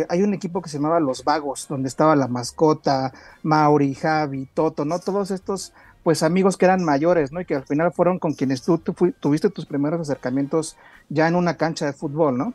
hay 0.08 0.22
un 0.22 0.32
equipo 0.32 0.62
que 0.62 0.70
se 0.70 0.78
llamaba 0.78 0.98
Los 0.98 1.24
Vagos, 1.24 1.66
donde 1.68 1.88
estaba 1.88 2.16
la 2.16 2.26
mascota, 2.26 3.12
Mauri, 3.42 3.94
Javi, 3.94 4.48
Toto, 4.54 4.86
¿no? 4.86 4.98
Todos 4.98 5.30
estos 5.30 5.74
pues 6.02 6.22
amigos 6.22 6.56
que 6.56 6.64
eran 6.64 6.82
mayores, 6.82 7.32
¿no? 7.32 7.42
Y 7.42 7.44
que 7.44 7.54
al 7.54 7.66
final 7.66 7.92
fueron 7.92 8.18
con 8.18 8.32
quienes 8.32 8.62
tú, 8.62 8.78
tuviste 8.78 9.50
tus 9.50 9.66
primeros 9.66 10.00
acercamientos 10.00 10.78
ya 11.10 11.28
en 11.28 11.34
una 11.34 11.58
cancha 11.58 11.84
de 11.84 11.92
fútbol, 11.92 12.38
¿no? 12.38 12.54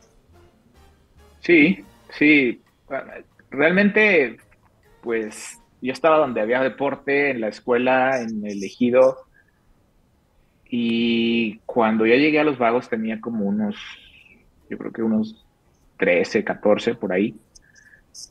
Sí, 1.40 1.84
sí. 2.18 2.60
Realmente, 3.50 4.38
pues 5.02 5.58
yo 5.80 5.92
estaba 5.92 6.18
donde 6.18 6.40
había 6.40 6.62
deporte, 6.62 7.30
en 7.30 7.42
la 7.42 7.48
escuela, 7.48 8.20
en 8.20 8.44
el 8.44 8.64
ejido. 8.64 9.18
Y 10.76 11.58
cuando 11.66 12.04
yo 12.04 12.16
llegué 12.16 12.40
a 12.40 12.44
Los 12.44 12.58
Vagos 12.58 12.88
tenía 12.88 13.20
como 13.20 13.44
unos, 13.44 13.76
yo 14.68 14.76
creo 14.76 14.90
que 14.90 15.02
unos 15.04 15.46
13, 15.98 16.42
14 16.42 16.96
por 16.96 17.12
ahí. 17.12 17.36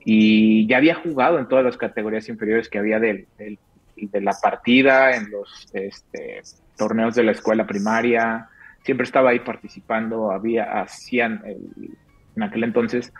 Y 0.04 0.68
ya 0.68 0.76
había 0.76 0.96
jugado 0.96 1.40
en 1.40 1.48
todas 1.48 1.64
las 1.64 1.78
categorías 1.78 2.28
inferiores 2.28 2.68
que 2.68 2.80
había 2.80 3.00
del, 3.00 3.28
de 3.38 4.20
la 4.20 4.34
partida 4.42 5.16
en 5.16 5.32
los 5.32 5.70
este, 5.72 6.42
torneos 6.78 7.16
de 7.16 7.24
la 7.24 7.32
escuela 7.32 7.66
primaria, 7.66 8.50
siempre 8.84 9.06
estaba 9.06 9.30
ahí 9.30 9.40
participando, 9.40 10.30
había, 10.30 10.82
hacían, 10.82 11.42
en 11.46 12.44
aquel 12.44 12.66
entonces, 12.66 13.14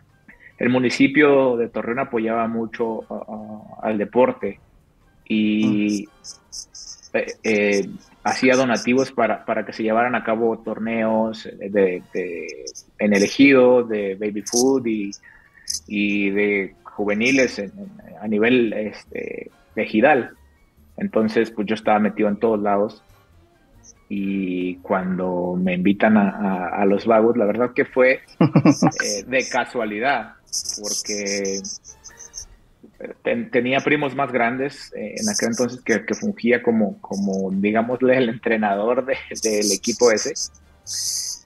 el 0.58 0.68
municipio 0.68 1.56
de 1.56 1.70
Torreón 1.70 2.00
apoyaba 2.00 2.50
mucho 2.50 3.06
al 3.82 3.98
deporte. 3.98 4.60
Y 5.30 6.10
eh, 7.13 7.34
eh, 7.43 7.89
hacía 8.23 8.56
donativos 8.56 9.12
para, 9.12 9.45
para, 9.45 9.65
que 9.65 9.73
se 9.73 9.84
llevaran 9.84 10.15
a 10.15 10.23
cabo 10.23 10.58
torneos 10.60 11.47
de, 11.58 12.04
en 12.99 13.13
el 13.13 13.23
ejido, 13.23 13.84
de 13.84 14.15
baby 14.15 14.41
food 14.41 14.88
y, 14.88 15.12
y 15.88 16.30
de 16.32 16.76
juveniles 16.84 17.62
a 18.21 18.28
nivel 18.28 18.73
este, 18.73 19.52
ejidal. 19.76 20.32
Entonces, 20.97 21.52
pues 21.52 21.67
yo 21.67 21.76
estaba 21.76 21.99
metido 21.99 22.30
en 22.30 22.38
todos 22.38 22.60
lados 22.60 23.04
y 24.10 24.76
cuando 24.78 25.56
me 25.60 25.73
invitan 25.73 26.17
a, 26.17 26.86
los 26.86 27.06
vagos, 27.06 27.36
la 27.36 27.45
verdad 27.45 27.73
que 27.73 27.86
fue 27.86 28.21
eh, 28.39 29.23
de 29.26 29.49
casualidad, 29.49 30.34
porque 30.82 31.62
tenía 33.52 33.80
primos 33.80 34.16
más 34.16 34.32
grandes 34.32 34.94
eh, 34.96 35.16
en 35.18 35.30
aquel 35.30 35.50
entonces 35.50 35.82
que, 35.82 36.13
fungía 36.13 36.62
como, 36.62 37.00
como, 37.02 37.52
digámosle, 37.52 38.18
el 38.18 38.30
entrenador 38.30 39.06
del 39.06 39.72
equipo 39.72 40.12
ese. 40.12 40.34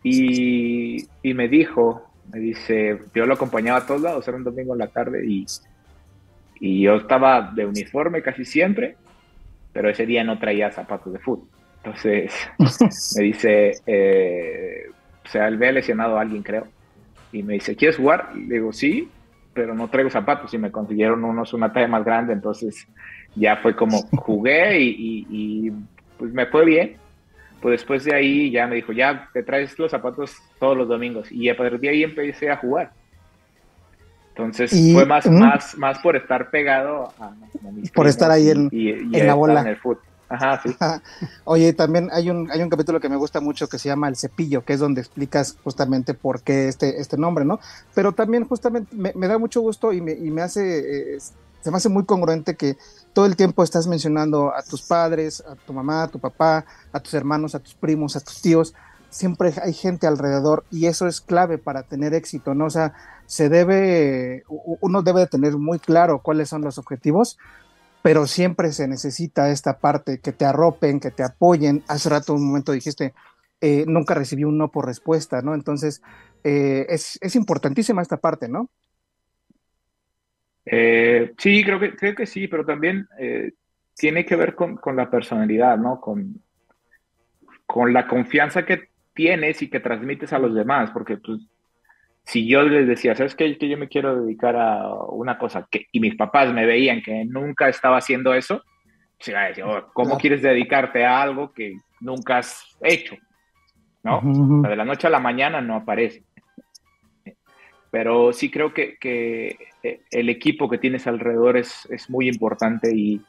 Y, 0.04 1.08
y, 1.24 1.34
me 1.34 1.48
dijo, 1.48 2.10
me 2.32 2.39
dice, 2.39 3.00
yo 3.13 3.26
lo 3.26 3.34
acompañaba 3.34 3.80
a 3.80 3.86
todos 3.86 4.02
lados, 4.02 4.28
era 4.28 4.38
un 4.38 4.43
domingo 4.43 4.74
en 4.74 4.80
la 4.80 4.88
tarde 4.88 5.26
y, 5.26 5.46
y 6.60 6.84
yo 6.84 6.96
estaba 6.96 7.52
de 7.54 7.65
uniforme 7.65 8.22
casi 8.22 8.46
siempre 8.46 8.96
pero 9.78 9.91
ese 9.91 10.08
día 10.08 10.24
no 10.24 10.39
traía 10.39 10.72
zapatos 10.72 11.13
de 11.13 11.20
fútbol. 11.20 11.48
Entonces 11.84 12.34
me 13.15 13.24
dice, 13.26 13.74
eh, 13.86 14.88
o 15.24 15.30
sea, 15.30 15.48
él 15.48 15.58
ve 15.58 15.72
lesionado 15.72 16.17
a 16.17 16.22
alguien, 16.22 16.41
creo, 16.41 16.65
y 17.32 17.43
me 17.43 17.54
dice, 17.54 17.76
¿quieres 17.76 17.98
jugar? 17.98 18.36
Le 18.36 18.56
digo, 18.56 18.74
sí, 18.74 19.08
pero 19.58 19.74
no 19.74 19.89
traigo 19.89 20.12
zapatos 20.12 20.54
y 20.54 20.60
me 20.60 20.72
consiguieron 20.72 21.24
unos 21.24 21.52
una 21.52 21.74
talla 21.74 21.88
más 21.88 22.06
grande, 22.06 22.32
entonces 22.32 22.88
ya 23.36 23.58
fue 23.58 23.76
como 23.76 24.04
jugué 24.17 24.80
y, 24.80 25.72
pues 26.20 26.32
me 26.32 26.46
fue 26.46 26.63
bien. 26.63 26.98
Pues 27.60 27.80
después 27.80 28.04
de 28.04 28.13
ahí 28.13 28.52
ya 28.52 28.67
me 28.67 28.76
dijo, 28.76 28.91
ya 28.91 29.30
te 29.34 29.41
traes 29.41 29.80
los 29.80 29.89
zapatos 29.89 30.38
todos 30.60 30.78
los 30.78 30.88
domingos 30.88 31.32
y 31.32 31.50
a 31.50 31.58
partir 31.58 31.80
de 31.80 31.89
ahí 31.89 32.04
empecé 32.04 32.52
a 32.52 32.58
jugar. 32.58 32.91
Entonces 34.30 34.93
fue 34.93 35.08
más, 35.08 35.26
más, 35.26 35.76
más 35.76 35.98
por 35.98 36.15
estar 36.15 36.52
pegado 36.52 37.12
a, 37.20 37.34
Por 37.96 38.06
estar 38.06 38.30
ahí 38.30 38.52
en, 38.52 38.70
la 39.12 39.34
bola. 39.34 39.62
En 39.62 39.67
el 39.67 39.78
fútbol. 39.78 40.04
Ajá, 40.30 40.62
sí. 40.62 40.76
Oye, 41.46 41.74
también 41.74 42.10
hay 42.12 42.30
un, 42.30 42.50
hay 42.52 42.62
un 42.62 42.70
capítulo 42.70 43.00
que 43.00 43.10
me 43.10 43.16
gusta 43.16 43.40
mucho 43.40 43.68
que 43.68 43.80
se 43.80 43.90
llama 43.90 44.10
El 44.10 44.18
Cepillo, 44.18 44.66
que 44.66 44.74
es 44.74 44.80
donde 44.80 45.02
explicas 45.02 45.58
justamente 45.63 46.13
por 46.13 46.42
qué 46.42 46.68
este, 46.68 47.00
este 47.00 47.18
nombre, 47.18 47.46
¿no? 47.46 47.60
Pero 47.94 48.12
también 48.12 48.46
justamente 48.46 48.96
me, 48.96 49.28
da 49.28 49.38
mucho 49.38 49.62
gusto 49.62 49.94
y 49.94 50.02
me, 50.02 50.12
y 50.12 50.30
me 50.32 50.42
hace, 50.42 51.16
eh, 51.16 51.20
se 51.62 51.72
me 51.72 51.78
hace 51.78 51.90
muy 51.90 52.06
congruente 52.06 52.56
que 52.56 52.78
todo 53.13 53.26
el 53.26 53.36
tiempo 53.36 53.63
estás 53.63 53.88
mencionando 53.88 54.54
a 54.54 54.63
tus 54.63 54.82
padres, 54.82 55.44
a 55.48 55.56
tu 55.56 55.74
mamá, 55.74 56.04
a 56.04 56.08
tu 56.08 56.20
papá, 56.20 56.66
a 56.92 57.00
tus 57.00 57.13
hermanos, 57.13 57.56
a 57.56 57.60
tus 57.60 57.73
primos, 57.73 58.15
a 58.15 58.19
tus 58.19 58.42
tíos. 58.42 58.73
Siempre 59.10 59.54
hay 59.63 59.73
gente 59.73 60.06
alrededor 60.06 60.65
y 60.69 60.88
eso 60.88 61.08
es 61.08 61.21
clave 61.21 61.58
para 61.58 61.84
tener 61.84 62.13
éxito, 62.13 62.54
¿no? 62.54 62.65
O 62.65 62.69
sea, 62.69 62.94
se 63.25 63.50
debe, 63.50 64.44
uno 64.48 65.02
debe 65.02 65.21
de 65.21 65.28
tener 65.28 65.58
muy 65.58 65.80
claro 65.80 66.21
cuáles 66.21 66.50
son 66.50 66.62
los 66.62 66.78
objetivos, 66.78 67.38
pero 68.02 68.25
siempre 68.25 68.71
se 68.71 68.87
necesita 68.87 69.50
esta 69.50 69.79
parte, 69.79 70.19
que 70.19 70.31
te 70.31 70.45
arropen, 70.45 71.00
que 71.00 71.12
te 71.12 71.23
apoyen. 71.23 71.83
Hace 71.87 72.10
rato 72.10 72.33
un 72.33 72.48
momento 72.48 72.71
dijiste, 72.71 73.13
eh, 73.60 73.85
nunca 73.87 74.13
recibí 74.13 74.43
un 74.43 74.58
no 74.58 74.71
por 74.71 74.85
respuesta, 74.85 75.41
¿no? 75.41 75.54
Entonces, 75.54 76.02
eh, 76.43 76.85
es, 76.89 77.35
importantísima 77.35 78.02
esta 78.02 78.17
parte, 78.17 78.48
¿no? 78.48 78.69
Eh, 80.65 81.33
sí, 81.37 81.63
creo 81.63 81.79
que, 81.79 81.95
creo 81.95 82.15
que 82.15 82.25
sí, 82.25 82.48
pero 82.48 82.65
también 82.65 83.08
tiene 83.95 84.25
que 84.25 84.35
ver 84.35 84.54
con, 84.54 84.79
la 84.95 85.10
personalidad, 85.10 85.77
¿no? 85.77 86.00
Con, 86.00 86.41
con 87.65 87.93
la 87.93 88.08
confianza 88.08 88.65
que 88.65 88.89
tienes 89.13 89.62
y 89.63 89.69
que 89.69 89.79
transmites 89.79 90.31
a 90.33 90.39
los 90.39 90.54
demás, 90.54 90.91
porque 90.91 91.17
pues, 91.17 91.39
si 92.28 92.46
yo 92.46 92.62
les 92.63 92.86
decía, 92.86 93.15
¿sabes 93.15 93.36
qué? 93.36 93.58
Que 93.58 93.69
yo 93.69 93.78
me 93.78 93.88
quiero 93.88 94.21
dedicar 94.21 94.58
a 94.58 94.94
una 95.06 95.38
cosa 95.38 95.65
que, 95.71 95.88
y 95.94 96.02
mis 96.02 96.15
papás 96.15 96.54
me 96.54 96.65
veían 96.65 97.02
que 97.02 97.23
nunca 97.23 97.69
estaba 97.69 97.98
haciendo 97.98 98.34
eso, 98.34 98.63
se 99.17 99.32
iba 99.32 99.44
a 99.44 99.48
decir, 99.48 99.63
oh, 99.63 99.88
¿cómo 99.94 100.17
quieres 100.17 100.42
dedicarte 100.42 101.06
a 101.06 101.21
algo 101.21 101.54
que 101.54 101.80
nunca 102.02 102.40
has 102.40 102.78
hecho? 102.82 103.15
¿No? 104.04 104.21
De 104.67 104.75
la 104.75 104.84
noche 104.84 105.08
a 105.08 105.10
la 105.10 105.21
mañana 105.21 105.62
no 105.62 105.78
aparece. 105.78 106.23
Pero 107.92 108.34
sí 108.34 108.52
creo 108.52 108.73
que, 108.73 108.98
que 108.98 109.58
eh, 109.82 110.02
el 110.12 110.28
equipo 110.28 110.69
que 110.69 110.78
tienes 110.78 111.08
alrededor 111.08 111.56
es, 111.56 111.88
es 111.90 112.10
muy 112.10 112.28
importante 112.28 112.94
y, 112.94 113.21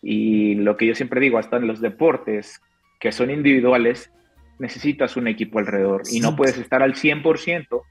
Y 0.00 0.54
lo 0.54 0.78
que 0.78 0.86
yo 0.86 0.94
siempre 0.94 1.20
digo, 1.20 1.36
hasta 1.36 1.58
en 1.58 1.66
los 1.66 1.82
deportes 1.82 2.62
que 2.98 3.12
son 3.12 3.30
individuales, 3.30 4.10
necesitas 4.58 5.18
un 5.18 5.28
equipo 5.28 5.58
alrededor 5.58 6.02
y 6.10 6.20
no 6.20 6.34
puedes 6.34 6.56
estar 6.56 6.82
al 6.82 6.94
100% 6.94 7.82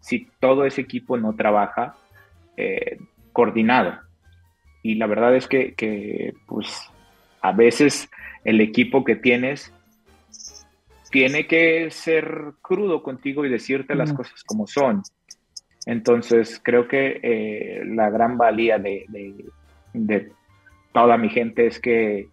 si 0.00 0.28
todo 0.40 0.64
ese 0.64 0.80
equipo 0.80 1.16
no 1.16 1.34
trabaja 1.34 1.96
eh, 2.56 2.98
coordinado. 3.32 3.98
Y 4.82 4.94
la 4.94 5.06
verdad 5.06 5.36
es 5.36 5.48
que, 5.48 5.74
que, 5.74 6.34
pues, 6.46 6.90
a 7.40 7.52
veces 7.52 8.08
el 8.44 8.60
equipo 8.60 9.04
que 9.04 9.16
tienes 9.16 9.72
tiene 11.10 11.46
que 11.46 11.90
ser 11.90 12.52
crudo 12.60 13.02
contigo 13.02 13.44
y 13.44 13.48
decirte 13.48 13.94
las 13.94 14.12
cosas 14.12 14.44
como 14.44 14.66
son. 14.66 15.02
Entonces, 15.86 16.60
creo 16.62 16.86
que 16.86 17.20
eh, 17.22 17.82
la 17.86 18.10
gran 18.10 18.36
valía 18.36 18.78
de, 18.78 19.06
de, 19.94 20.32
toda 20.92 21.16
mi 21.16 21.30
gente 21.30 21.66
es 21.66 21.80
que 21.80 22.28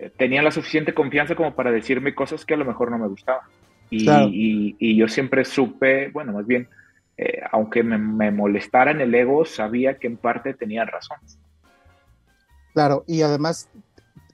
eh, 0.00 0.10
tenían 0.16 0.44
la 0.44 0.50
suficiente 0.50 0.94
confianza 0.94 1.34
como 1.34 1.54
para 1.54 1.70
decirme 1.70 2.14
cosas 2.14 2.44
que 2.44 2.54
a 2.54 2.56
lo 2.56 2.64
mejor 2.64 2.90
no 2.90 2.98
me 2.98 3.08
gustaban. 3.08 3.46
Y, 3.90 4.96
yo 4.96 5.08
siempre 5.08 5.44
supe, 5.44 6.10
bueno, 6.10 6.32
más 6.32 6.46
bien, 6.46 6.68
eh, 7.16 7.40
aunque 7.52 7.82
me, 7.82 7.98
me, 7.98 8.30
molestara 8.30 8.90
en 8.90 9.00
el 9.00 9.14
ego, 9.14 9.44
sabía 9.44 9.98
que 9.98 10.06
en 10.06 10.16
parte 10.16 10.54
tenían 10.54 10.86
razón. 10.86 11.18
Claro, 12.74 13.04
y 13.06 13.22
además 13.22 13.70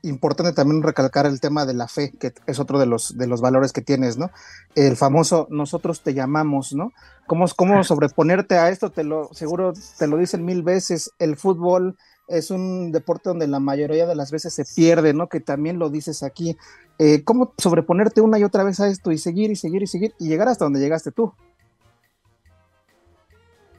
importante 0.03 0.53
también 0.53 0.83
recalcar 0.83 1.27
el 1.27 1.41
tema 1.41 1.65
de 1.65 1.75
la 1.75 1.89
fe, 1.89 2.13
que 2.19 2.33
es 2.47 2.59
otro 2.59 2.79
de 2.79 2.87
los, 2.87 3.17
de 3.17 3.27
los 3.27 3.41
valores 3.41 3.73
que 3.73 3.83
tienes, 3.83 4.19
¿no? 4.19 4.31
El 4.75 4.97
famoso 4.97 5.47
nosotros 5.51 6.03
te 6.03 6.15
llamamos, 6.15 6.75
¿no? 6.75 6.93
¿Cómo, 7.27 7.47
cómo 7.57 7.83
sobreponerte 7.85 8.57
a 8.59 8.69
esto? 8.69 8.91
Te 8.91 9.05
lo, 9.05 9.33
seguro 9.33 9.73
te 9.99 10.07
lo 10.07 10.17
dicen 10.17 10.45
mil 10.45 10.63
veces, 10.63 11.13
el 11.19 11.37
fútbol 11.37 11.97
es 12.29 12.51
un 12.51 12.93
deporte 12.93 13.29
donde 13.29 13.47
la 13.47 13.61
mayoría 13.61 14.07
de 14.07 14.15
las 14.15 14.31
veces 14.31 14.55
se 14.55 14.65
pierde, 14.77 15.13
¿no? 15.15 15.29
Que 15.29 15.41
también 15.41 15.79
lo 15.79 15.91
dices 15.91 16.23
aquí. 16.23 16.57
Eh, 16.99 17.25
¿Cómo 17.25 17.53
sobreponerte 17.59 18.21
una 18.21 18.39
y 18.39 18.45
otra 18.45 18.65
vez 18.65 18.81
a 18.81 18.89
esto 18.89 19.13
y 19.13 19.19
seguir 19.19 19.51
y 19.51 19.57
seguir 19.57 19.83
y 19.83 19.87
seguir 19.87 20.13
y 20.19 20.29
llegar 20.29 20.49
hasta 20.49 20.65
donde 20.65 20.81
llegaste 20.81 21.13
tú? 21.13 21.33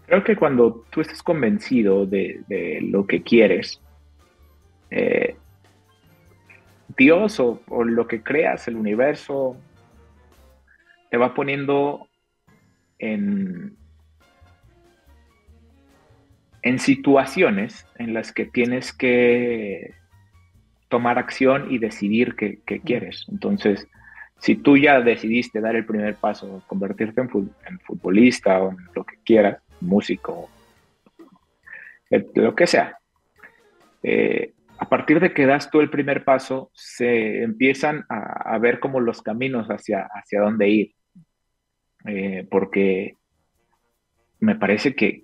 Creo 0.05 0.23
que 0.23 0.35
cuando 0.35 0.83
tú 0.89 1.01
estás 1.01 1.23
convencido 1.23 2.05
de, 2.05 2.41
de 2.47 2.79
lo 2.81 3.07
que 3.07 3.23
quieres, 3.23 3.79
eh, 4.91 5.35
Dios 6.97 7.39
o, 7.39 7.59
lo 7.83 8.07
que 8.07 8.21
creas, 8.21 8.67
el 8.67 8.75
universo, 8.75 9.57
te 11.09 11.17
va 11.17 11.33
poniendo 11.33 12.07
en, 12.99 13.75
en 16.63 16.79
situaciones 16.79 17.85
en 17.97 18.13
las 18.13 18.31
que 18.31 18.45
tienes 18.45 18.93
que 18.93 19.93
tomar 20.87 21.19
acción 21.19 21.71
y 21.71 21.77
decidir 21.77 22.35
qué, 22.35 22.61
quieres. 22.83 23.25
Entonces, 23.29 23.87
si 24.39 24.55
tú 24.55 24.77
ya 24.77 25.01
decidiste 25.01 25.61
dar 25.61 25.75
el 25.75 25.85
primer 25.85 26.15
paso, 26.15 26.63
convertirte 26.67 27.21
en, 27.21 27.79
futbolista 27.79 28.61
o 28.61 28.71
en 28.71 28.77
lo 28.95 29.03
que 29.03 29.15
quieras, 29.23 29.61
músico, 29.81 30.49
lo 32.35 32.55
que 32.55 32.67
sea, 32.67 32.97
eh, 34.01 34.53
a 34.77 34.89
partir 34.89 35.19
de 35.19 35.33
que 35.33 35.45
das 35.45 35.69
tú 35.69 35.81
el 35.81 35.89
primer 35.89 36.23
paso, 36.23 36.69
se 36.73 37.43
empiezan 37.43 38.05
a, 38.09 38.57
ver 38.59 38.79
como 38.79 38.99
los 38.99 39.21
caminos 39.21 39.67
hacia, 39.67 40.07
hacia 40.13 40.41
dónde 40.41 40.69
ir. 40.69 40.95
Eh, 42.05 42.45
porque 42.51 43.15
me 44.39 44.55
parece 44.55 44.93
que, 44.93 45.21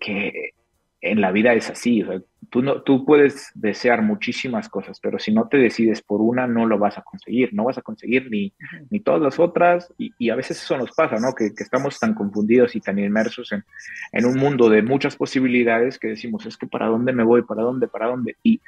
en 1.01 1.21
la 1.21 1.31
vida 1.31 1.53
es 1.53 1.69
así. 1.69 2.03
tú, 2.49 2.61
no, 2.61 2.81
tú 2.81 3.05
puedes 3.05 3.51
desear 3.55 4.01
muchísimas 4.01 4.67
cosas, 4.69 4.99
pero 4.99 5.19
si 5.19 5.31
no 5.31 5.47
te 5.47 5.57
decides 5.57 6.01
por 6.01 6.21
una, 6.21 6.47
no 6.47 6.65
lo 6.65 6.77
vas 6.77 6.97
a 6.97 7.01
conseguir. 7.01 7.53
No 7.53 7.65
vas 7.65 7.77
a 7.77 7.81
conseguir 7.81 8.29
ni, 8.29 8.53
ni 8.89 8.99
todas 8.99 9.21
las 9.21 9.39
otras. 9.39 9.93
Y, 9.97 10.29
a 10.29 10.35
veces 10.35 10.61
eso 10.61 10.77
nos 10.77 10.91
pasa, 10.91 11.17
¿no? 11.17 11.33
Que, 11.33 11.51
estamos 11.57 11.99
tan 11.99 12.13
confundidos 12.13 12.75
y 12.75 12.81
tan 12.81 12.99
inmersos 12.99 13.51
en, 13.51 13.63
en, 14.11 14.25
un 14.25 14.37
mundo 14.37 14.69
de 14.69 14.81
muchas 14.81 15.15
posibilidades 15.15 15.99
que 15.99 16.09
decimos, 16.09 16.45
es 16.45 16.57
que 16.57 16.67
para 16.67 16.87
dónde 16.87 17.13
me 17.13 17.23
voy, 17.23 17.43
para 17.43 17.63
dónde, 17.63 17.87
para 17.87 18.07
dónde. 18.07 18.35
Y 18.43 18.59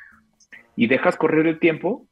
y 0.76 0.88
dejas 0.88 1.16
correr 1.16 1.48
el 1.48 1.60
tiempo 1.60 2.08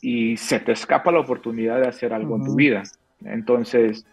y 0.00 0.36
se 0.36 0.60
te 0.60 0.72
escapa 0.72 1.12
la 1.12 1.20
oportunidad 1.20 1.80
de 1.80 1.88
hacer 1.88 2.12
algo 2.12 2.36
en 2.36 2.44
tu 2.44 2.54
vida. 2.54 2.82
Entonces, 3.24 4.06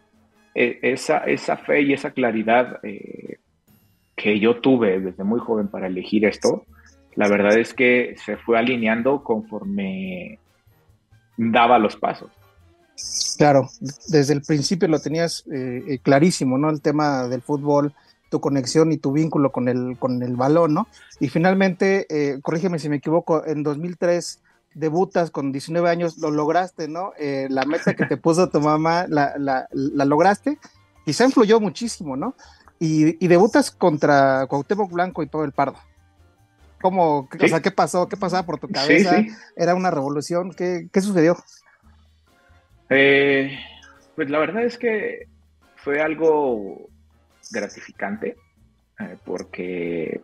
e, 0.53 0.79
esa, 0.81 1.19
esa 1.19 1.57
fe 1.57 1.81
y 1.81 1.93
esa 1.93 2.11
claridad 2.11 2.79
eh, 2.83 3.37
que 4.18 4.39
yo 4.39 4.59
tuve 4.59 4.99
desde 4.99 5.24
muy 5.24 5.39
joven 5.39 5.68
para 5.68 5.88
elegir 5.88 6.26
esto, 6.26 6.65
la 7.15 7.30
verdad 7.30 7.57
es 7.57 7.74
que 7.74 8.15
se 8.26 8.36
fue 8.36 8.57
alineando 8.57 9.24
conforme 9.24 10.39
daba 11.38 11.78
los 11.78 11.95
pasos. 11.95 12.32
Claro, 13.38 13.70
desde 14.07 14.34
el 14.34 14.41
principio 14.41 14.88
lo 14.88 14.99
tenías 14.99 15.45
eh, 15.53 15.84
eh, 15.88 15.99
clarísimo, 15.99 16.57
¿no? 16.57 16.72
El 16.72 16.82
tema 16.82 17.28
del 17.28 17.43
fútbol, 17.43 17.93
tu 18.30 18.39
conexión 18.41 18.91
y 18.91 18.97
tu 18.97 19.11
vínculo 19.11 19.51
con 19.51 19.70
el, 19.70 19.97
con 19.99 20.24
el 20.24 20.36
balón, 20.36 20.74
¿no? 20.74 20.88
Y 21.20 21.30
finalmente, 21.30 22.07
eh, 22.09 22.39
corrígeme 22.41 22.80
si 22.80 22.89
me 22.89 22.95
equivoco, 22.95 23.45
en 23.45 23.61
2003 23.61 24.41
debutas 24.74 25.30
con 25.30 25.51
19 25.51 25.89
años, 25.89 26.18
lo 26.18 26.32
lograste, 26.32 26.88
¿no? 26.88 27.11
Eh, 27.20 27.47
la 27.51 27.65
meta 27.65 27.95
que 27.95 28.05
te 28.07 28.18
puso 28.18 28.49
tu 28.49 28.61
mamá, 28.61 29.05
la, 29.07 29.36
la, 29.38 29.68
la 29.72 30.05
lograste, 30.05 30.57
quizá 31.05 31.26
influyó 31.26 31.59
muchísimo, 31.59 32.18
¿no? 32.18 32.36
Y, 32.80 33.23
y, 33.23 33.28
debutas 33.28 33.71
contra 33.71 34.45
Cuauhtémoc 34.47 34.91
Blanco 34.91 35.23
y 35.23 35.28
todo 35.28 35.43
el 35.43 35.51
Pardo. 35.51 35.80
¿Cómo, 36.82 37.28
o 37.41 37.47
sea, 37.47 37.61
qué 37.61 37.71
pasó? 37.71 38.07
¿Qué 38.07 38.17
pasaba 38.17 38.45
por 38.45 38.59
tu 38.59 38.67
cabeza? 38.69 39.23
¿Era 39.55 39.73
una 39.73 39.89
revolución? 39.89 40.51
¿Qué, 40.53 40.88
qué 40.93 41.01
sucedió? 41.01 41.36
Eh, 42.89 43.57
pues 44.15 44.30
la 44.30 44.39
verdad 44.39 44.63
es 44.63 44.78
que 44.78 45.28
fue 45.75 46.01
algo 46.01 46.89
gratificante 47.51 48.36
eh, 48.99 49.17
porque 49.25 50.21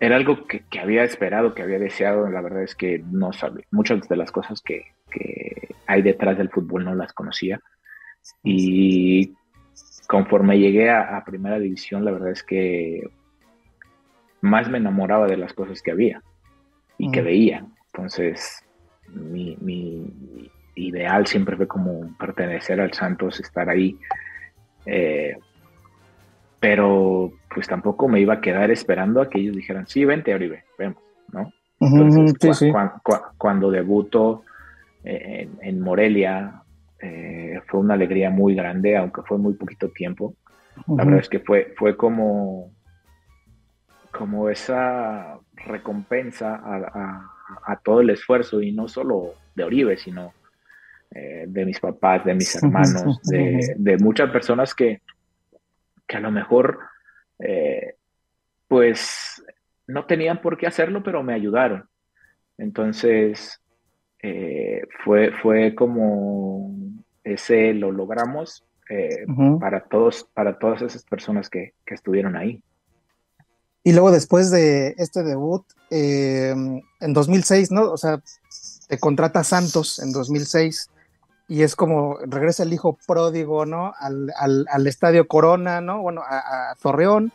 era 0.00 0.16
algo 0.16 0.46
que, 0.46 0.64
había 0.80 1.04
esperado, 1.04 1.54
que 1.54 1.62
había 1.62 1.78
deseado. 1.78 2.28
La 2.28 2.40
verdad 2.40 2.62
es 2.62 2.74
que 2.74 3.02
no 3.10 3.32
sabía. 3.32 3.64
Muchas 3.70 4.08
de 4.08 4.16
las 4.16 4.32
cosas 4.32 4.62
que, 4.62 4.92
hay 5.86 6.02
detrás 6.02 6.36
del 6.36 6.50
fútbol 6.50 6.84
no 6.84 6.94
las 6.94 7.12
conocía. 7.12 7.60
Y 8.42 9.34
conforme 10.08 10.58
llegué 10.58 10.90
a, 10.90 11.22
Primera 11.24 11.60
División, 11.60 12.04
la 12.04 12.10
verdad 12.10 12.30
es 12.30 12.42
que 12.42 13.08
más 14.40 14.68
me 14.68 14.78
enamoraba 14.78 15.26
de 15.26 15.36
las 15.36 15.52
cosas 15.52 15.80
que 15.82 15.92
había 15.92 16.22
y 16.96 17.12
que 17.12 17.22
veía. 17.22 17.64
Entonces, 17.92 18.64
mi, 19.08 19.56
mi, 19.60 20.50
ideal 20.74 21.26
siempre 21.26 21.56
fue 21.56 21.66
como 21.66 22.16
pertenecer 22.18 22.80
al 22.80 22.92
Santos, 22.92 23.40
estar 23.40 23.68
ahí 23.68 23.98
eh, 24.86 25.36
pero 26.60 27.32
pues 27.54 27.68
tampoco 27.68 28.08
me 28.08 28.20
iba 28.20 28.34
a 28.34 28.40
quedar 28.40 28.70
esperando 28.70 29.20
a 29.20 29.28
que 29.28 29.38
ellos 29.38 29.54
dijeran, 29.54 29.86
sí, 29.86 30.04
vente, 30.04 30.34
Oribe, 30.34 30.64
vemos, 30.78 31.02
¿no? 31.30 31.52
Entonces, 31.80 32.72
cuando 33.36 33.70
debuto 33.70 34.42
eh, 35.04 35.48
en, 35.60 35.80
Morelia, 35.80 36.62
eh, 37.00 37.60
fue 37.68 37.80
una 37.80 37.94
alegría 37.94 38.30
muy 38.30 38.54
grande, 38.54 38.96
aunque 38.96 39.22
fue 39.22 39.38
muy 39.38 39.54
poquito 39.54 39.90
tiempo. 39.90 40.34
La 40.86 41.04
verdad 41.04 41.20
es 41.20 41.28
que 41.28 41.40
fue, 41.40 41.74
fue 41.76 41.96
como, 41.96 42.72
como 44.10 44.48
esa 44.48 45.38
recompensa 45.54 46.54
a, 46.54 47.32
a, 47.66 47.76
todo 47.80 48.00
el 48.00 48.10
esfuerzo, 48.10 48.62
y 48.62 48.72
no 48.72 48.88
solo 48.88 49.34
de 49.54 49.64
Oribe, 49.64 49.96
sino 49.96 50.34
eh, 51.10 51.46
de 51.48 51.64
mis 51.64 51.80
papás, 51.80 52.24
de 52.24 52.34
mis 52.34 52.54
hermanos, 52.54 53.20
de, 53.24 53.96
muchas 54.00 54.30
personas 54.30 54.74
que, 54.74 55.02
que, 56.06 56.16
a 56.16 56.20
lo 56.20 56.30
mejor 56.30 56.78
eh, 57.38 57.94
pues 58.68 59.42
no 59.86 60.04
tenían 60.04 60.40
por 60.40 60.58
qué 60.58 60.66
hacerlo, 60.66 61.02
pero 61.02 61.22
me 61.22 61.34
ayudaron. 61.34 61.88
Entonces 62.56 63.60
eh, 64.22 64.82
fue, 65.04 65.32
fue 65.42 65.74
como 65.74 66.74
ese 67.24 67.74
lo 67.74 67.92
logramos 67.92 68.64
para 69.60 69.80
todos, 69.80 70.26
para 70.32 70.58
todas 70.58 70.80
esas 70.80 71.04
personas 71.04 71.50
que, 71.50 71.74
que, 71.84 71.94
estuvieron 71.94 72.36
ahí. 72.36 72.62
Y 73.84 73.92
luego 73.92 74.10
después 74.10 74.50
de 74.50 74.94
este 74.96 75.22
debut, 75.22 75.62
en 75.90 76.82
2006, 77.00 77.70
¿no? 77.70 77.90
O 77.90 77.98
sea, 77.98 78.22
te 78.88 78.98
contrata 78.98 79.44
Santos 79.44 79.98
en 79.98 80.12
2006 80.12 80.90
y 81.48 81.62
es 81.62 81.74
como 81.74 82.18
regresa 82.26 82.62
el 82.62 82.72
hijo 82.74 82.98
pródigo, 83.06 83.64
¿no? 83.64 83.94
Al, 83.98 84.32
al, 84.36 84.86
estadio 84.86 85.26
Corona, 85.26 85.80
¿no? 85.80 86.02
Bueno, 86.02 86.22
a, 86.22 86.74
Torreón. 86.82 87.32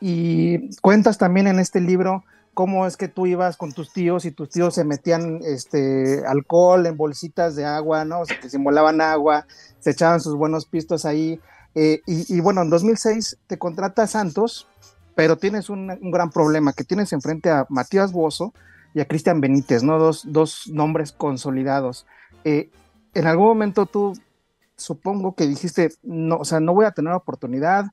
Y 0.00 0.74
cuentas 0.80 1.18
también 1.18 1.46
en 1.46 1.58
este 1.58 1.80
libro 1.80 2.24
cómo 2.60 2.86
es 2.86 2.98
que 2.98 3.08
tú 3.08 3.24
ibas 3.24 3.56
con 3.56 3.72
tus 3.72 3.90
tíos 3.90 4.26
y 4.26 4.32
tus 4.32 4.50
tíos 4.50 4.74
se 4.74 4.84
metían 4.84 5.40
este 5.42 6.22
alcohol 6.26 6.84
en 6.84 6.94
bolsitas 6.94 7.56
de 7.56 7.64
agua, 7.64 8.04
¿no? 8.04 8.20
O 8.20 8.26
sea, 8.26 8.38
que 8.38 8.50
simulaban 8.50 9.00
agua, 9.00 9.46
se 9.78 9.92
echaban 9.92 10.20
sus 10.20 10.36
buenos 10.36 10.66
pistos 10.66 11.06
ahí. 11.06 11.40
Eh, 11.74 12.02
y, 12.04 12.38
bueno, 12.42 12.60
en 12.60 12.68
2006 12.68 13.38
te 13.46 13.56
contrata 13.56 14.06
Santos, 14.06 14.68
pero 15.14 15.38
tienes 15.38 15.70
un, 15.70 15.90
un 15.90 16.10
gran 16.10 16.28
problema, 16.28 16.74
que 16.74 16.84
tienes 16.84 17.14
enfrente 17.14 17.48
a 17.48 17.64
Matías 17.70 18.12
Bozo 18.12 18.52
y 18.92 19.00
a 19.00 19.08
Cristian 19.08 19.40
Benítez, 19.40 19.82
¿no? 19.82 19.98
Dos, 19.98 20.24
dos 20.26 20.68
nombres 20.70 21.12
consolidados. 21.12 22.04
Eh, 22.44 22.68
en 23.14 23.26
algún 23.26 23.46
momento 23.46 23.86
tú 23.86 24.12
supongo 24.76 25.34
que 25.34 25.46
dijiste, 25.46 25.94
no, 26.02 26.36
o 26.36 26.44
sea, 26.44 26.60
no 26.60 26.74
voy 26.74 26.84
a 26.84 26.90
tener 26.90 27.14
oportunidad. 27.14 27.86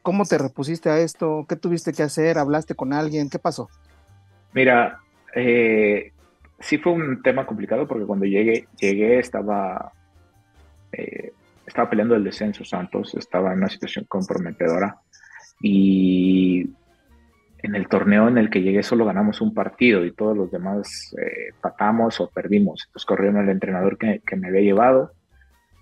¿Cómo 0.00 0.24
te 0.24 0.38
repusiste 0.38 0.88
a 0.88 1.00
esto? 1.00 1.44
¿Qué 1.46 1.56
tuviste 1.56 1.92
que 1.92 2.02
hacer? 2.02 2.38
¿Hablaste 2.38 2.74
con 2.74 2.94
alguien? 2.94 3.28
¿Qué 3.28 3.38
pasó? 3.38 3.68
Mira, 4.56 5.00
eh, 5.34 6.12
sí 6.58 6.78
fue 6.78 6.94
un 6.94 7.20
tema 7.20 7.44
complicado 7.44 7.86
porque 7.86 8.06
cuando 8.06 8.24
llegué, 8.24 8.66
llegué 8.80 9.18
estaba, 9.18 9.92
eh, 10.92 11.32
estaba 11.66 11.90
peleando 11.90 12.14
el 12.16 12.24
descenso 12.24 12.64
Santos, 12.64 13.14
estaba 13.16 13.52
en 13.52 13.58
una 13.58 13.68
situación 13.68 14.06
comprometedora 14.08 14.96
y 15.60 16.70
en 17.58 17.74
el 17.74 17.86
torneo 17.86 18.28
en 18.28 18.38
el 18.38 18.48
que 18.48 18.62
llegué 18.62 18.82
solo 18.82 19.04
ganamos 19.04 19.42
un 19.42 19.52
partido 19.52 20.06
y 20.06 20.12
todos 20.12 20.34
los 20.34 20.50
demás 20.50 21.14
eh, 21.20 21.52
patamos 21.60 22.18
o 22.22 22.30
perdimos. 22.30 22.84
Entonces 22.86 23.04
corrieron 23.04 23.42
el 23.42 23.50
entrenador 23.50 23.98
que, 23.98 24.36
me 24.36 24.48
había 24.48 24.62
llevado, 24.62 25.12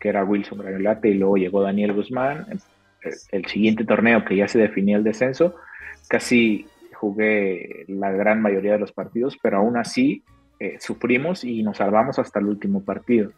que 0.01 0.09
era 0.09 0.25
Wilson 0.25 0.59
Granolate, 0.59 1.11
y 1.11 1.15
luego 1.15 1.37
llegó 1.37 1.63
Daniel 1.63 1.93
Guzmán. 1.93 2.47
El 3.31 3.45
siguiente 3.47 3.85
torneo 3.85 4.25
que 4.25 4.35
ya 4.35 4.49
se 4.49 4.59
definía 4.59 4.97
el 4.97 5.05
descenso, 5.05 5.55
casi 6.09 6.67
jugué 6.95 7.85
la 7.89 8.11
gran 8.11 8.41
mayoría 8.41 8.73
de 8.73 8.79
los 8.79 8.93
partidos, 8.93 9.39
pero 9.43 9.59
aún 9.59 9.77
así 9.77 10.25
eh, 10.59 10.77
sufrimos 10.81 11.45
y 11.45 11.63
nos 11.63 11.79
salvamos 11.79 12.19
hasta 12.19 12.39
el 12.39 12.47
último 12.47 12.85
partido. 12.85 13.33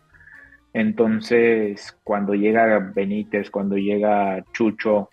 Entonces, 0.72 1.96
cuando 2.04 2.34
llega 2.34 2.92
Benítez, 2.94 3.50
cuando 3.50 3.76
llega 3.76 4.44
Chucho, 4.52 5.08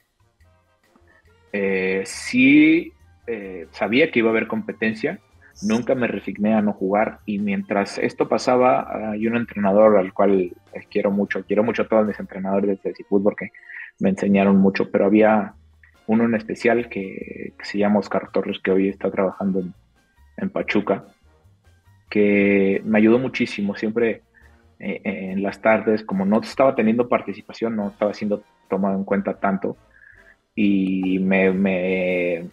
eh, 1.53 2.03
sí 2.05 2.91
eh, 3.27 3.67
sabía 3.71 4.11
que 4.11 4.19
iba 4.19 4.29
a 4.29 4.31
haber 4.31 4.47
competencia, 4.47 5.19
nunca 5.61 5.95
me 5.95 6.07
resigné 6.07 6.53
a 6.53 6.61
no 6.61 6.73
jugar 6.73 7.19
y 7.25 7.39
mientras 7.39 7.97
esto 7.97 8.27
pasaba 8.27 9.11
hay 9.11 9.27
un 9.27 9.37
entrenador 9.37 9.97
al 9.97 10.11
cual 10.13 10.51
quiero 10.89 11.11
mucho, 11.11 11.45
quiero 11.45 11.63
mucho 11.63 11.83
a 11.83 11.87
todos 11.87 12.07
mis 12.07 12.19
entrenadores 12.19 12.81
de 12.81 12.93
fútbol 13.07 13.23
porque 13.23 13.51
me 13.99 14.09
enseñaron 14.09 14.57
mucho, 14.57 14.89
pero 14.91 15.05
había 15.05 15.53
uno 16.07 16.25
en 16.25 16.35
especial 16.35 16.89
que, 16.89 17.53
se 17.61 17.77
llama 17.77 17.99
Oscar 17.99 18.29
Torres 18.31 18.59
que 18.59 18.71
hoy 18.71 18.89
está 18.89 19.09
trabajando 19.09 19.59
en, 19.59 19.73
en 20.37 20.49
Pachuca, 20.49 21.05
que 22.09 22.81
me 22.85 22.99
ayudó 22.99 23.19
muchísimo, 23.19 23.75
siempre 23.75 24.21
eh, 24.79 25.01
en 25.03 25.41
las 25.43 25.61
tardes, 25.61 26.03
como 26.03 26.25
no 26.25 26.41
estaba 26.41 26.75
teniendo 26.75 27.07
participación, 27.07 27.75
no 27.75 27.89
estaba 27.89 28.13
siendo 28.13 28.43
tomado 28.69 28.95
en 28.97 29.03
cuenta 29.03 29.39
tanto, 29.39 29.77
y 30.55 31.19
me, 31.19 31.51
me, 31.51 32.49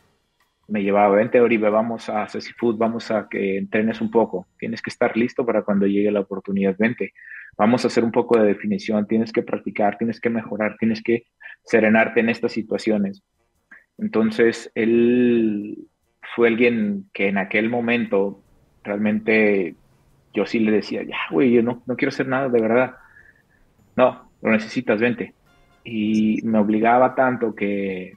me 0.69 0.83
llevaba, 0.83 1.17
vente 1.17 1.41
Oribe, 1.41 1.69
vamos 1.69 2.09
a 2.09 2.27
Ceci 2.29 2.53
Food, 2.53 2.79
vamos 2.79 3.11
a 3.11 3.29
que 3.29 3.59
entrenes 3.59 4.01
un 4.01 4.11
poco, 4.11 4.47
tienes 4.59 4.81
que 4.81 4.91
estar 4.91 5.17
listo 5.17 5.45
para 5.45 5.63
cuando 5.63 5.87
llegue 5.87 6.11
la 6.11 6.21
oportunidad, 6.21 6.77
vente, 6.79 7.13
vamos 7.59 7.85
a 7.85 7.89
hacer 7.89 8.05
un 8.05 8.13
poco 8.13 8.39
de 8.39 8.47
definición, 8.47 9.07
tienes 9.07 9.33
que 9.33 9.43
practicar, 9.43 9.99
tienes 9.99 10.21
que 10.21 10.31
mejorar, 10.31 10.77
tienes 10.79 11.03
que 11.03 11.25
serenarte 11.65 12.21
en 12.21 12.29
estas 12.31 12.53
situaciones. 12.53 13.23
Entonces, 14.01 14.71
él 14.75 15.77
fue 16.35 16.49
alguien 16.49 17.11
que 17.13 17.29
en 17.29 17.39
aquel 17.39 17.69
momento 17.69 18.43
realmente 18.83 19.75
yo 20.33 20.47
sí 20.47 20.61
le 20.61 20.73
decía, 20.73 21.03
ya, 21.03 21.19
güey, 21.31 21.53
yo 21.53 21.63
no, 21.63 21.83
no 21.87 21.97
quiero 21.97 22.11
hacer 22.11 22.27
nada 22.27 22.49
de 22.49 22.61
verdad. 22.61 22.97
No, 23.97 24.31
lo 24.41 24.51
necesitas, 24.51 25.01
vente. 25.01 25.35
Y 25.85 26.41
me 26.45 26.59
obligaba 26.59 27.15
tanto 27.15 27.55
que, 27.55 28.15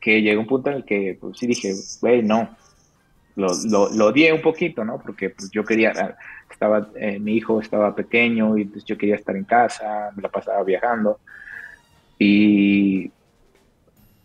que 0.00 0.22
llegó 0.22 0.40
un 0.40 0.46
punto 0.46 0.70
en 0.70 0.76
el 0.76 0.84
que 0.84 1.18
pues, 1.20 1.38
sí 1.38 1.46
dije, 1.46 1.74
güey, 2.00 2.22
no. 2.22 2.56
Lo, 3.34 3.48
lo, 3.64 3.90
lo, 3.90 4.06
odié 4.08 4.32
un 4.32 4.42
poquito, 4.42 4.84
¿no? 4.84 4.98
Porque 4.98 5.30
pues, 5.30 5.50
yo 5.50 5.64
quería, 5.64 6.16
estaba, 6.50 6.90
eh, 6.96 7.18
mi 7.18 7.34
hijo 7.34 7.60
estaba 7.60 7.94
pequeño 7.94 8.58
y 8.58 8.66
pues, 8.66 8.84
yo 8.84 8.96
quería 8.96 9.16
estar 9.16 9.36
en 9.36 9.44
casa, 9.44 10.10
me 10.14 10.22
la 10.22 10.28
pasaba 10.28 10.62
viajando. 10.64 11.18
Y 12.18 13.10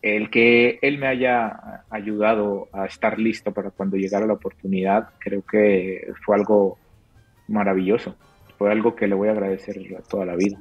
el 0.02 0.30
que 0.30 0.80
él 0.82 0.98
me 0.98 1.08
haya 1.08 1.84
ayudado 1.90 2.68
a 2.72 2.86
estar 2.86 3.20
listo 3.20 3.54
para 3.54 3.72
cuando 3.72 3.98
llegara 3.98 4.26
la 4.26 4.34
oportunidad, 4.34 5.10
creo 5.20 5.42
que 5.42 6.12
fue 6.26 6.36
algo 6.36 6.78
maravilloso. 7.48 8.16
Fue 8.58 8.72
algo 8.72 8.96
que 8.96 9.08
le 9.08 9.16
voy 9.16 9.30
a 9.30 9.32
agradecer 9.32 9.78
toda 10.10 10.26
la 10.26 10.36
vida. 10.36 10.58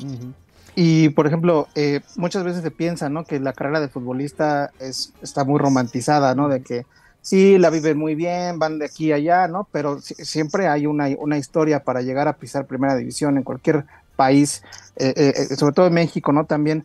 Uh 0.00 0.04
-huh. 0.04 0.34
Y, 0.76 1.10
por 1.10 1.26
ejemplo, 1.26 1.68
eh, 1.74 2.00
muchas 2.16 2.44
veces 2.44 2.62
se 2.62 2.70
piensa, 2.70 3.08
¿no? 3.08 3.24
Que 3.24 3.38
la 3.38 3.52
carrera 3.52 3.80
de 3.80 3.88
futbolista 3.88 4.70
es, 4.80 5.12
está 5.22 5.44
muy 5.44 5.58
romantizada, 5.58 6.34
¿no? 6.34 6.48
De 6.48 6.62
que 6.62 6.84
sí, 7.20 7.58
la 7.58 7.70
viven 7.70 7.96
muy 7.96 8.14
bien, 8.14 8.58
van 8.58 8.78
de 8.78 8.86
aquí 8.86 9.12
a 9.12 9.16
allá, 9.16 9.46
¿no? 9.46 9.68
Pero 9.70 10.00
siempre 10.00 10.66
hay 10.66 10.86
una, 10.86 11.08
una 11.18 11.38
historia 11.38 11.84
para 11.84 12.02
llegar 12.02 12.26
a 12.26 12.36
pisar 12.36 12.66
primera 12.66 12.96
división 12.96 13.36
en 13.36 13.44
cualquier 13.44 13.84
país, 14.16 14.62
eh, 14.96 15.14
eh, 15.16 15.56
sobre 15.56 15.74
todo 15.74 15.86
en 15.86 15.94
México, 15.94 16.32
¿no? 16.32 16.44
También 16.44 16.84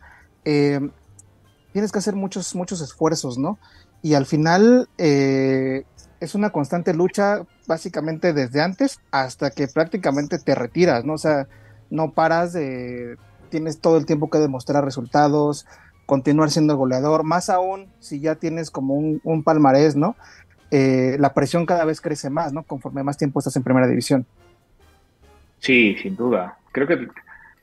tienes 1.80 1.94
que 1.94 2.00
hacer 2.00 2.16
muchos, 2.16 2.56
muchos 2.56 2.82
esfuerzos, 2.82 3.38
¿no? 3.38 3.58
Y 4.02 4.14
al 4.16 4.26
final 4.26 4.90
eh, 4.98 5.86
es 6.20 6.36
una 6.36 6.50
constante 6.50 6.94
lucha 6.94 7.46
básicamente 7.68 8.34
desde 8.34 8.60
antes 8.60 9.00
hasta 9.12 9.52
que 9.52 9.70
prácticamente 9.70 10.40
te 10.40 10.56
retiras, 10.56 11.06
¿no? 11.06 11.14
O 11.14 11.18
sea, 11.18 11.48
no 11.90 12.12
paras 12.12 12.52
de... 12.52 13.16
Tienes 13.50 13.80
todo 13.80 13.96
el 13.96 14.06
tiempo 14.06 14.30
que 14.30 14.40
demostrar 14.40 14.84
resultados, 14.84 15.66
continuar 16.06 16.52
siendo 16.52 16.76
goleador, 16.76 17.24
más 17.24 17.50
aún 17.50 17.88
si 18.02 18.20
ya 18.20 18.36
tienes 18.36 18.72
como 18.72 18.96
un, 18.96 19.44
palmarés, 19.46 19.96
¿no? 19.96 20.18
Eh, 20.72 21.16
la 21.18 21.34
presión 21.34 21.66
cada 21.66 21.86
vez 21.86 22.02
crece 22.02 22.30
más, 22.30 22.52
¿no? 22.52 22.64
Conforme 22.64 23.04
más 23.04 23.16
tiempo 23.16 23.40
estás 23.40 23.56
en 23.56 23.64
primera 23.64 23.88
división. 23.88 24.26
Sí, 25.60 25.96
sin 26.02 26.18
duda. 26.18 26.58
Creo 26.74 26.88
que 26.88 27.08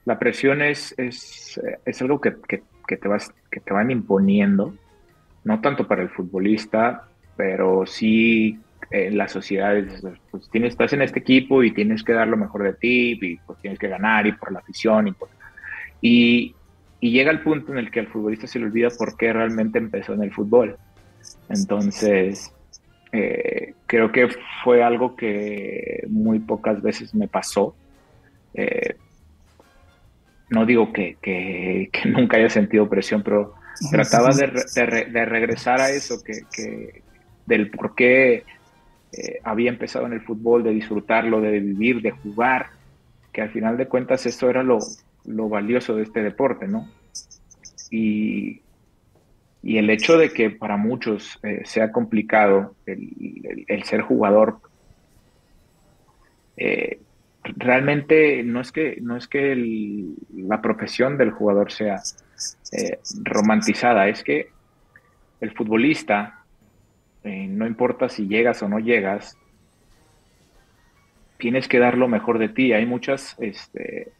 la 0.06 0.18
presión 0.18 0.62
es, 0.62 0.94
es, 0.96 1.60
es 1.84 2.00
algo 2.00 2.18
que 2.18 2.34
que 2.86 2.96
te, 2.96 3.08
vas, 3.08 3.32
que 3.50 3.60
te 3.60 3.72
van 3.72 3.90
imponiendo, 3.90 4.74
no 5.44 5.60
tanto 5.60 5.86
para 5.86 6.02
el 6.02 6.10
futbolista, 6.10 7.08
pero 7.36 7.86
sí 7.86 8.58
en 8.90 9.18
las 9.18 9.32
sociedades, 9.32 10.02
pues 10.30 10.48
tienes, 10.50 10.72
estás 10.72 10.92
en 10.92 11.02
este 11.02 11.20
equipo 11.20 11.62
y 11.62 11.72
tienes 11.72 12.02
que 12.02 12.12
dar 12.12 12.28
lo 12.28 12.36
mejor 12.36 12.62
de 12.62 12.74
ti, 12.74 13.18
y 13.20 13.36
pues 13.38 13.58
tienes 13.60 13.78
que 13.78 13.88
ganar 13.88 14.26
y 14.26 14.32
por 14.32 14.52
la 14.52 14.60
afición. 14.60 15.08
Y, 15.08 15.12
por, 15.12 15.28
y, 16.00 16.54
y 17.00 17.10
llega 17.10 17.30
el 17.30 17.40
punto 17.40 17.72
en 17.72 17.78
el 17.78 17.90
que 17.90 18.00
al 18.00 18.06
futbolista 18.06 18.46
se 18.46 18.58
le 18.58 18.66
olvida 18.66 18.88
por 18.96 19.16
qué 19.16 19.32
realmente 19.32 19.78
empezó 19.78 20.14
en 20.14 20.22
el 20.22 20.32
fútbol. 20.32 20.76
Entonces, 21.48 22.52
eh, 23.12 23.74
creo 23.86 24.12
que 24.12 24.28
fue 24.62 24.82
algo 24.82 25.16
que 25.16 26.04
muy 26.08 26.38
pocas 26.38 26.82
veces 26.82 27.14
me 27.14 27.28
pasó. 27.28 27.74
Eh, 28.54 28.96
no 30.50 30.66
digo 30.66 30.92
que, 30.92 31.16
que, 31.20 31.90
que, 31.92 32.08
nunca 32.08 32.36
haya 32.36 32.50
sentido 32.50 32.88
presión, 32.88 33.22
pero 33.22 33.54
trataba 33.90 34.30
de, 34.30 34.46
de, 34.74 35.04
de 35.06 35.24
regresar 35.24 35.80
a 35.80 35.90
eso, 35.90 36.22
que, 36.22 36.42
que 36.52 37.02
del 37.46 37.70
por 37.70 37.94
qué 37.94 38.44
eh, 39.12 39.40
había 39.44 39.70
empezado 39.70 40.06
en 40.06 40.12
el 40.12 40.20
fútbol, 40.20 40.62
de 40.62 40.70
disfrutarlo, 40.70 41.40
de 41.40 41.60
vivir, 41.60 42.02
de 42.02 42.10
jugar, 42.10 42.66
que 43.32 43.42
al 43.42 43.50
final 43.50 43.76
de 43.76 43.86
cuentas 43.86 44.26
eso 44.26 44.50
era 44.50 44.62
lo, 44.62 44.78
lo 45.24 45.48
valioso 45.48 45.94
de 45.96 46.02
este 46.02 46.22
deporte, 46.22 46.66
¿no? 46.66 46.88
Y, 47.90 48.62
y, 49.62 49.78
el 49.78 49.88
hecho 49.90 50.18
de 50.18 50.32
que 50.32 50.50
para 50.50 50.76
muchos 50.76 51.38
eh, 51.42 51.62
sea 51.64 51.92
complicado 51.92 52.74
el, 52.84 53.10
el, 53.44 53.64
el 53.68 53.82
ser 53.84 54.00
jugador, 54.00 54.58
eh, 56.56 57.00
realmente 57.56 58.42
no 58.42 58.60
es 58.60 58.72
que, 58.72 58.98
no 59.00 59.16
es 59.16 59.28
que 59.28 59.52
el, 59.52 60.14
la 60.34 60.60
profesión 60.60 61.18
del 61.18 61.30
jugador 61.30 61.72
sea 61.72 62.00
eh, 62.72 62.98
romantizada, 63.22 64.08
es 64.08 64.22
que 64.22 64.50
el 65.40 65.52
futbolista, 65.52 66.44
eh, 67.24 67.46
no 67.48 67.66
importa 67.66 68.08
si 68.08 68.26
llegas 68.26 68.62
o 68.62 68.68
no 68.68 68.78
llegas, 68.78 69.36
tienes 71.38 71.68
que 71.68 71.78
dar 71.78 71.98
lo 71.98 72.08
mejor 72.08 72.38
de 72.38 72.48
ti. 72.48 72.72
Hay 72.72 72.86
muchas 72.86 73.36
este, 73.38 74.12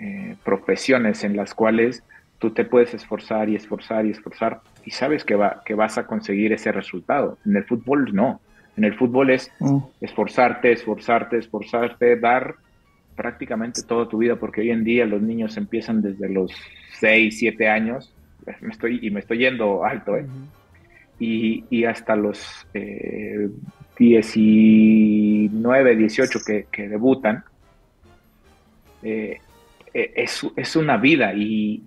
eh, 0.00 0.36
profesiones 0.44 1.24
en 1.24 1.36
las 1.36 1.54
cuales 1.54 2.04
tú 2.38 2.50
te 2.50 2.64
puedes 2.64 2.94
esforzar 2.94 3.48
y 3.48 3.56
esforzar 3.56 4.06
y 4.06 4.10
esforzar 4.10 4.60
y 4.84 4.90
sabes 4.90 5.24
que, 5.24 5.34
va, 5.34 5.62
que 5.64 5.74
vas 5.74 5.98
a 5.98 6.06
conseguir 6.06 6.52
ese 6.52 6.72
resultado. 6.72 7.38
En 7.44 7.56
el 7.56 7.64
fútbol 7.64 8.14
no. 8.14 8.40
En 8.76 8.84
el 8.84 8.94
fútbol 8.94 9.30
es 9.30 9.50
mm. 9.58 9.78
esforzarte, 10.00 10.70
esforzarte, 10.70 11.38
esforzarte, 11.38 12.16
dar 12.16 12.54
prácticamente 13.18 13.82
toda 13.82 14.08
tu 14.08 14.18
vida, 14.18 14.36
porque 14.36 14.60
hoy 14.60 14.70
en 14.70 14.84
día 14.84 15.04
los 15.04 15.20
niños 15.20 15.56
empiezan 15.56 16.00
desde 16.00 16.28
los 16.28 16.52
6, 17.00 17.36
7 17.36 17.68
años, 17.68 18.14
me 18.60 18.70
estoy, 18.70 19.00
y 19.02 19.10
me 19.10 19.18
estoy 19.18 19.38
yendo 19.38 19.84
alto, 19.84 20.16
¿eh? 20.16 20.24
uh 20.24 20.28
-huh. 20.28 20.46
y, 21.18 21.64
y, 21.68 21.84
hasta 21.84 22.14
los 22.14 22.64
eh, 22.74 23.48
19, 23.98 25.96
18 25.96 26.38
que, 26.46 26.66
que 26.70 26.88
debutan, 26.88 27.42
eh, 29.02 29.38
es, 29.92 30.46
es, 30.54 30.76
una 30.76 30.96
vida 30.96 31.34
y, 31.34 31.82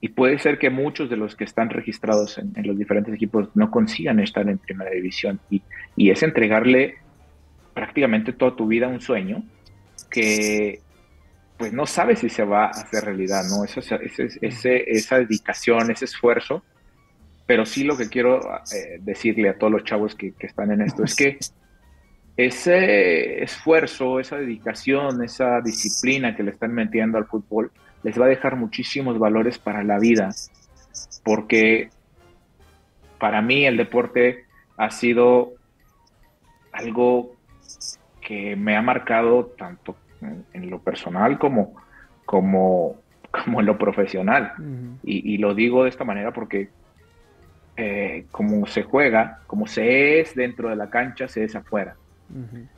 y 0.00 0.08
puede 0.08 0.40
ser 0.40 0.58
que 0.58 0.70
muchos 0.70 1.08
de 1.08 1.16
los 1.16 1.36
que 1.36 1.44
están 1.44 1.70
registrados 1.70 2.38
en, 2.38 2.52
en 2.56 2.66
los 2.66 2.76
diferentes 2.76 3.14
equipos 3.14 3.48
no 3.54 3.70
consigan 3.70 4.18
estar 4.18 4.48
en 4.48 4.58
primera 4.58 4.90
división 4.90 5.38
y, 5.50 5.62
y 5.94 6.10
es 6.10 6.20
entregarle 6.24 6.96
prácticamente 7.74 8.32
toda 8.32 8.56
tu 8.56 8.66
vida 8.66 8.88
un 8.88 9.00
sueño 9.00 9.44
que 10.12 10.80
pues 11.56 11.72
no 11.72 11.86
sabes 11.86 12.18
si 12.18 12.28
se 12.28 12.44
va 12.44 12.66
a 12.66 12.70
hacer 12.70 13.04
realidad, 13.04 13.44
¿no? 13.48 13.64
Eso, 13.64 13.80
esa 13.80 15.18
dedicación, 15.18 15.90
ese 15.90 16.06
esfuerzo, 16.06 16.64
pero 17.46 17.64
sí 17.64 17.84
lo 17.84 17.96
que 17.96 18.08
quiero 18.08 18.40
eh, 18.72 18.98
decirle 19.00 19.48
a 19.48 19.58
todos 19.58 19.72
los 19.72 19.84
chavos 19.84 20.14
que, 20.14 20.32
que 20.32 20.46
están 20.46 20.72
en 20.72 20.82
esto 20.82 21.04
es 21.04 21.14
que 21.14 21.38
ese 22.36 23.42
esfuerzo, 23.42 24.18
esa 24.18 24.36
dedicación, 24.36 25.22
esa 25.22 25.60
disciplina 25.60 26.34
que 26.34 26.42
le 26.42 26.50
están 26.50 26.72
metiendo 26.72 27.18
al 27.18 27.26
fútbol, 27.26 27.70
les 28.02 28.20
va 28.20 28.24
a 28.24 28.28
dejar 28.28 28.56
muchísimos 28.56 29.18
valores 29.18 29.58
para 29.58 29.84
la 29.84 29.98
vida, 29.98 30.30
porque 31.24 31.90
para 33.18 33.40
mí 33.40 33.66
el 33.66 33.76
deporte 33.76 34.46
ha 34.76 34.90
sido 34.90 35.52
algo 36.72 37.36
que 38.20 38.56
me 38.56 38.76
ha 38.76 38.82
marcado 38.82 39.46
tanto 39.58 39.96
en, 40.22 40.44
en 40.52 40.70
lo 40.70 40.80
personal 40.80 41.38
como, 41.38 41.74
como, 42.24 42.96
como 43.30 43.60
en 43.60 43.66
lo 43.66 43.78
profesional. 43.78 44.52
y, 45.02 45.34
y, 45.34 45.38
lo 45.38 45.54
digo 45.54 45.84
de 45.84 45.90
esta 45.90 46.04
manera 46.04 46.32
porque 46.32 46.70
eh, 47.76 48.26
como 48.30 48.66
se 48.66 48.82
juega, 48.82 49.40
como 49.46 49.66
se 49.66 50.20
es 50.20 50.34
dentro 50.34 50.68
de 50.68 50.76
la 50.76 50.90
cancha, 50.90 51.28
se 51.28 51.44
es 51.44 51.56
afuera. 51.56 51.96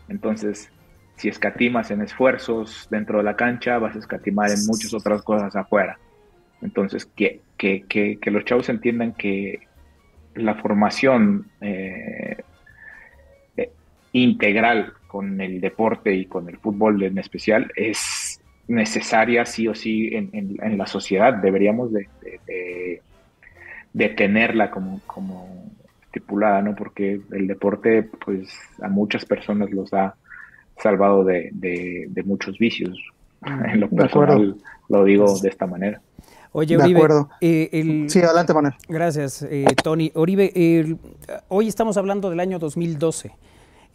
Entonces, 0.09 0.71
si 1.17 1.29
escatimas 1.29 1.91
en 1.91 2.03
esfuerzos 2.03 2.89
dentro 2.91 3.19
de 3.19 3.25
la 3.25 3.37
cancha, 3.37 3.79
vas 3.79 3.95
a 3.95 4.01
escatimar 4.01 4.51
en 4.51 4.67
muchas 4.67 4.93
otras 4.95 5.23
cosas 5.23 5.55
afuera. 5.55 5.99
Entonces, 6.63 7.07
que, 7.07 7.41
que, 7.57 7.83
que, 7.89 8.19
que 8.21 8.31
los 8.31 8.45
chavos 8.45 8.69
entiendan 8.69 9.13
que 9.13 9.61
la 10.35 10.55
formación 10.57 11.47
eh, 11.61 12.43
eh, 13.57 13.71
integral 14.13 14.95
con 15.15 15.41
el 15.41 15.61
deporte 15.61 16.13
y 16.13 16.27
con 16.27 16.49
el 16.49 16.57
fútbol 16.57 17.01
en 17.05 17.19
especial 17.19 17.71
es 17.77 18.41
necesaria 18.67 19.47
sí 19.47 19.69
o 19.69 19.73
sí 19.77 20.09
en, 20.13 20.29
en, 20.33 20.57
en 20.61 20.77
la 20.77 20.89
sociedad. 20.89 21.35
Deberíamos 21.35 21.93
de, 21.93 22.09
de, 22.21 22.41
de, 22.49 23.03
de 23.93 24.09
tenerla 24.09 24.73
como, 24.73 25.01
como 25.07 25.71
estipulada, 26.03 26.63
¿no? 26.63 26.75
Porque 26.75 27.21
el 27.31 27.47
deporte, 27.47 28.03
pues, 28.25 28.49
a 28.83 28.89
muchas 28.89 29.25
personas 29.25 29.71
los 29.71 29.95
ha 29.95 30.17
salvado 30.83 31.23
de, 31.23 31.51
de, 31.53 32.07
de 32.09 32.23
muchos 32.25 32.59
vicios. 32.59 32.99
En 33.47 33.79
lo 33.79 33.89
personal 33.89 34.57
lo 34.89 35.05
digo 35.05 35.39
de 35.39 35.49
esta 35.49 35.69
manera. 35.69 36.01
Oye, 36.51 36.77
Oribe, 36.77 37.01
eh, 37.41 37.69
el... 37.71 38.11
sí, 38.11 38.19
adelante, 38.19 38.53
Manuel. 38.53 38.75
Gracias, 38.89 39.47
eh, 39.49 39.65
Tony. 39.81 40.11
Oribe, 40.17 40.51
el... 40.55 40.99
hoy 41.47 41.69
estamos 41.69 41.97
hablando 41.99 42.31
del 42.31 42.41
año 42.41 42.59
2012. 42.59 43.31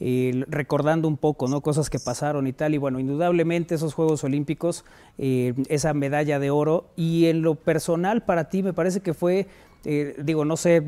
Eh, 0.02 0.45
recordando 0.47 1.08
un 1.08 1.18
poco, 1.18 1.47
¿no? 1.47 1.62
Cosas 1.62 1.89
que 1.89 2.00
pasaron 2.00 2.47
y 2.47 2.54
tal. 2.54 2.74
Y 2.74 2.78
bueno, 2.78 3.00
indudablemente 3.00 3.76
esos 3.76 3.93
Juegos 3.93 4.24
Olímpicos, 4.24 4.86
eh, 5.18 5.54
esa 5.68 5.93
medalla 5.93 6.39
de 6.39 6.50
oro. 6.52 6.86
Y 6.95 7.26
en 7.28 7.41
lo 7.41 7.56
personal, 7.56 8.24
para 8.24 8.50
ti, 8.50 8.64
me 8.64 8.74
parece 8.74 9.02
que 9.02 9.14
fue, 9.14 9.47
eh, 9.86 10.16
digo, 10.24 10.45
no 10.45 10.58
sé, 10.58 10.82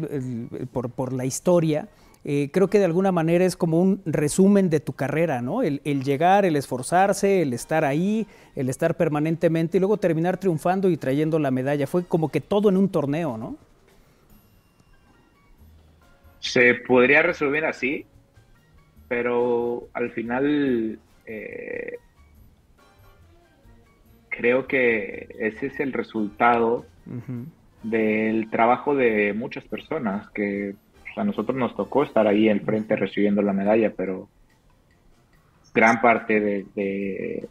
por, 0.72 0.90
por 0.90 1.14
la 1.14 1.26
historia, 1.26 1.90
eh, 2.24 2.50
creo 2.54 2.70
que 2.70 2.78
de 2.78 2.86
alguna 2.86 3.12
manera 3.12 3.46
es 3.46 3.56
como 3.56 3.82
un 3.82 4.02
resumen 4.06 4.70
de 4.70 4.80
tu 4.80 4.94
carrera, 4.94 5.42
¿no? 5.42 5.64
El, 5.64 5.82
el, 5.86 6.04
llegar, 6.04 6.46
el 6.46 6.56
esforzarse, 6.56 7.42
el 7.42 7.54
estar 7.54 7.84
ahí, 7.84 8.28
el 8.56 8.70
estar 8.70 8.96
permanentemente 8.96 9.78
y 9.78 9.80
luego 9.80 9.98
terminar 9.98 10.38
triunfando 10.38 10.90
y 10.90 10.98
trayendo 10.98 11.40
la 11.40 11.50
medalla. 11.50 11.88
Fue 11.88 12.06
como 12.06 12.30
que 12.30 12.40
todo 12.40 12.70
en 12.70 12.78
un 12.78 12.90
torneo, 12.90 13.38
¿no? 13.38 13.56
Se 16.40 16.76
podría 16.76 17.24
resumir 17.24 17.66
así, 17.66 18.06
pero 19.12 19.90
al 19.94 20.12
final 20.12 20.98
eh, 21.26 21.98
creo 24.30 24.68
que 24.68 25.28
ese 25.38 25.66
es 25.66 25.82
el 25.82 25.92
resultado 25.92 26.86
uh 27.06 27.10
-huh. 27.10 27.46
del 27.84 28.50
trabajo 28.50 28.96
de 28.96 29.34
muchas 29.34 29.66
personas 29.66 30.30
que 30.30 30.76
a 31.18 31.26
nosotros 31.26 31.58
nos 31.58 31.76
tocó 31.76 32.04
estar 32.04 32.26
ahí 32.26 32.48
al 32.48 32.62
frente 32.62 32.96
recibiendo 32.96 33.42
la 33.42 33.52
medalla, 33.52 33.92
pero 33.98 34.30
gran 35.74 36.00
parte 36.00 36.40
de, 36.40 36.66
de, 36.74 37.50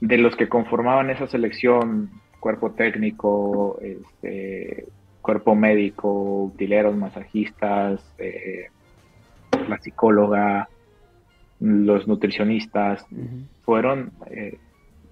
de 0.00 0.18
los 0.18 0.34
que 0.34 0.48
conformaban 0.48 1.10
esa 1.10 1.28
selección, 1.28 2.10
cuerpo 2.40 2.72
técnico, 2.72 3.78
este, 3.80 4.88
cuerpo 5.22 5.54
médico, 5.54 6.42
utileros, 6.42 6.96
masajistas, 6.96 8.04
eh, 8.18 8.66
la 9.68 9.78
psicóloga, 9.78 10.68
los 11.60 12.06
nutricionistas, 12.06 13.06
uh 13.10 13.16
-huh. 13.16 13.46
fueron 13.64 14.12
eh, 14.30 14.58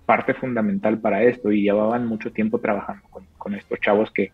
parte 0.06 0.34
fundamental 0.34 0.98
para 0.98 1.22
esto 1.22 1.50
y 1.50 1.62
llevaban 1.62 2.06
mucho 2.06 2.30
tiempo 2.32 2.58
trabajando 2.58 3.02
con, 3.10 3.24
con 3.38 3.54
estos 3.54 3.80
chavos 3.80 4.10
que, 4.10 4.32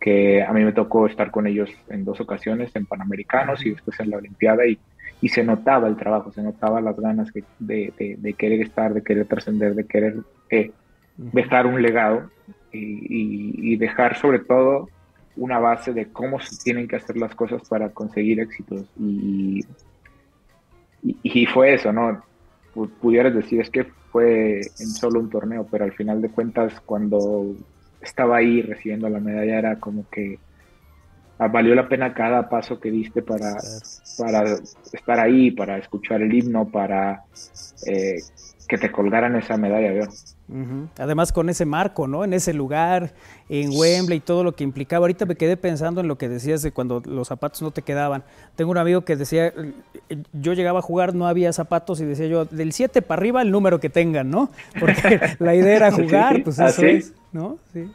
que 0.00 0.42
a 0.42 0.52
mí 0.52 0.64
me 0.64 0.72
tocó 0.72 1.06
estar 1.06 1.30
con 1.30 1.46
ellos 1.46 1.70
en 1.90 2.04
dos 2.04 2.20
ocasiones, 2.20 2.74
en 2.74 2.86
Panamericanos 2.86 3.64
y 3.64 3.70
después 3.70 4.00
en 4.00 4.10
la 4.10 4.16
Olimpiada, 4.16 4.66
y, 4.66 4.78
y 5.20 5.28
se 5.28 5.44
notaba 5.44 5.86
el 5.88 5.96
trabajo, 5.96 6.32
se 6.32 6.42
notaba 6.42 6.80
las 6.80 6.98
ganas 6.98 7.30
de, 7.32 7.44
de, 7.98 8.16
de, 8.18 8.32
querer 8.32 8.62
estar, 8.62 8.94
de 8.94 9.02
querer 9.02 9.26
trascender, 9.26 9.74
de 9.74 9.84
querer 9.84 10.16
eh, 10.48 10.70
dejar 11.18 11.66
un 11.66 11.82
legado 11.82 12.30
y, 12.72 12.78
y, 12.78 13.72
y, 13.72 13.76
dejar 13.76 14.16
sobre 14.16 14.38
todo 14.38 14.88
una 15.40 15.58
base 15.58 15.94
de 15.94 16.12
cómo 16.12 16.38
se 16.38 16.54
tienen 16.62 16.86
que 16.86 16.96
hacer 16.96 17.16
las 17.16 17.34
cosas 17.34 17.66
para 17.66 17.88
conseguir 17.88 18.40
éxitos. 18.40 18.84
Y, 18.98 19.64
y 21.02 21.46
fue 21.46 21.72
eso, 21.74 21.92
¿no? 21.94 22.22
Pudieras 23.00 23.34
decir, 23.34 23.58
es 23.62 23.70
que 23.70 23.84
fue 24.12 24.60
en 24.60 24.88
solo 24.88 25.18
un 25.18 25.30
torneo, 25.30 25.66
pero 25.70 25.84
al 25.84 25.92
final 25.92 26.20
de 26.20 26.28
cuentas, 26.28 26.78
cuando 26.84 27.56
estaba 28.02 28.36
ahí 28.36 28.60
recibiendo 28.60 29.08
la 29.08 29.18
medalla, 29.18 29.58
era 29.58 29.80
como 29.80 30.04
que 30.10 30.38
valió 31.48 31.74
la 31.74 31.88
pena 31.88 32.12
cada 32.14 32.48
paso 32.48 32.78
que 32.78 32.90
diste 32.90 33.22
para, 33.22 33.56
para 34.18 34.44
estar 34.92 35.20
ahí, 35.20 35.50
para 35.50 35.78
escuchar 35.78 36.20
el 36.22 36.34
himno, 36.34 36.68
para 36.68 37.24
eh, 37.86 38.18
que 38.68 38.78
te 38.78 38.92
colgaran 38.92 39.36
esa 39.36 39.56
medalla 39.56 39.90
de 39.90 40.02
oro. 40.02 40.12
Uh 40.48 40.54
-huh. 40.54 40.88
Además 40.98 41.32
con 41.32 41.48
ese 41.48 41.64
marco, 41.64 42.06
¿no? 42.06 42.24
En 42.24 42.32
ese 42.32 42.52
lugar, 42.52 43.12
en 43.48 43.70
Wembley 43.72 44.18
y 44.18 44.20
todo 44.20 44.44
lo 44.44 44.52
que 44.52 44.64
implicaba. 44.64 45.04
Ahorita 45.04 45.26
me 45.26 45.36
quedé 45.36 45.56
pensando 45.56 46.00
en 46.00 46.08
lo 46.08 46.18
que 46.18 46.28
decías 46.28 46.62
de 46.62 46.72
cuando 46.72 47.00
los 47.04 47.28
zapatos 47.28 47.62
no 47.62 47.70
te 47.70 47.82
quedaban. 47.82 48.22
Tengo 48.56 48.70
un 48.70 48.78
amigo 48.78 49.02
que 49.02 49.16
decía, 49.16 49.52
yo 50.32 50.52
llegaba 50.52 50.80
a 50.80 50.82
jugar, 50.82 51.14
no 51.14 51.26
había 51.26 51.52
zapatos 51.52 52.00
y 52.00 52.04
decía 52.04 52.26
yo, 52.26 52.44
del 52.44 52.72
7 52.72 53.00
para 53.02 53.20
arriba 53.20 53.42
el 53.42 53.50
número 53.50 53.80
que 53.80 53.90
tengan, 53.90 54.28
¿no? 54.30 54.50
Porque 54.78 55.20
la 55.38 55.54
idea 55.54 55.76
era 55.76 55.92
jugar, 55.92 56.36
sí, 56.36 56.42
pues 56.42 56.58
eso 56.58 56.82
es, 56.82 57.14
¿no? 57.32 57.58
Sí. 57.72 57.90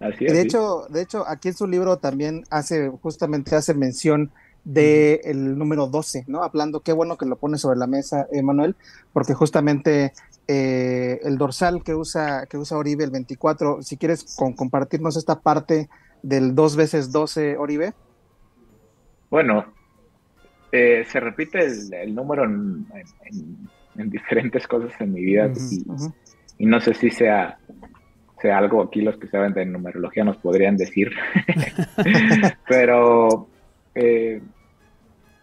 Así 0.00 0.24
de 0.24 0.40
hecho, 0.40 0.86
de 0.88 1.02
hecho, 1.02 1.24
aquí 1.28 1.48
en 1.48 1.54
su 1.54 1.66
libro 1.66 1.98
también 1.98 2.44
hace, 2.50 2.88
justamente 3.02 3.54
hace 3.54 3.74
mención 3.74 4.32
de 4.64 5.20
el 5.24 5.58
número 5.58 5.86
12, 5.86 6.24
¿no? 6.26 6.42
Hablando, 6.42 6.80
qué 6.80 6.92
bueno 6.92 7.16
que 7.16 7.26
lo 7.26 7.36
pone 7.36 7.58
sobre 7.58 7.78
la 7.78 7.86
mesa, 7.86 8.26
Emanuel, 8.32 8.76
porque 9.12 9.34
justamente 9.34 10.12
eh, 10.48 11.20
el 11.22 11.38
dorsal 11.38 11.82
que 11.82 11.94
usa, 11.94 12.46
que 12.46 12.58
usa 12.58 12.76
Oribe, 12.76 13.04
el 13.04 13.10
24, 13.10 13.82
si 13.82 13.96
quieres 13.96 14.34
con, 14.36 14.52
compartirnos 14.54 15.16
esta 15.16 15.40
parte 15.40 15.88
del 16.22 16.54
2 16.54 16.76
veces 16.76 17.12
12, 17.12 17.56
Oribe. 17.56 17.92
Bueno, 19.30 19.64
eh, 20.72 21.04
se 21.08 21.20
repite 21.20 21.64
el, 21.64 21.92
el 21.94 22.14
número 22.14 22.44
en, 22.44 22.86
en, 23.24 23.68
en, 23.96 24.10
diferentes 24.10 24.66
cosas 24.66 24.92
en 25.00 25.12
mi 25.12 25.20
vida 25.20 25.46
uh 25.46 25.50
-huh, 25.50 25.72
y, 25.72 25.88
uh 25.88 25.94
-huh. 25.94 26.14
y, 26.58 26.66
no 26.66 26.80
sé 26.80 26.94
si 26.94 27.10
sea, 27.10 27.58
sea 28.40 28.58
algo 28.58 28.82
aquí 28.82 29.02
los 29.02 29.16
que 29.16 29.28
saben 29.28 29.52
de 29.52 29.66
numerología 29.66 30.24
nos 30.24 30.38
podrían 30.38 30.76
decir, 30.76 31.10
pero 32.68 33.48
eh, 33.94 34.40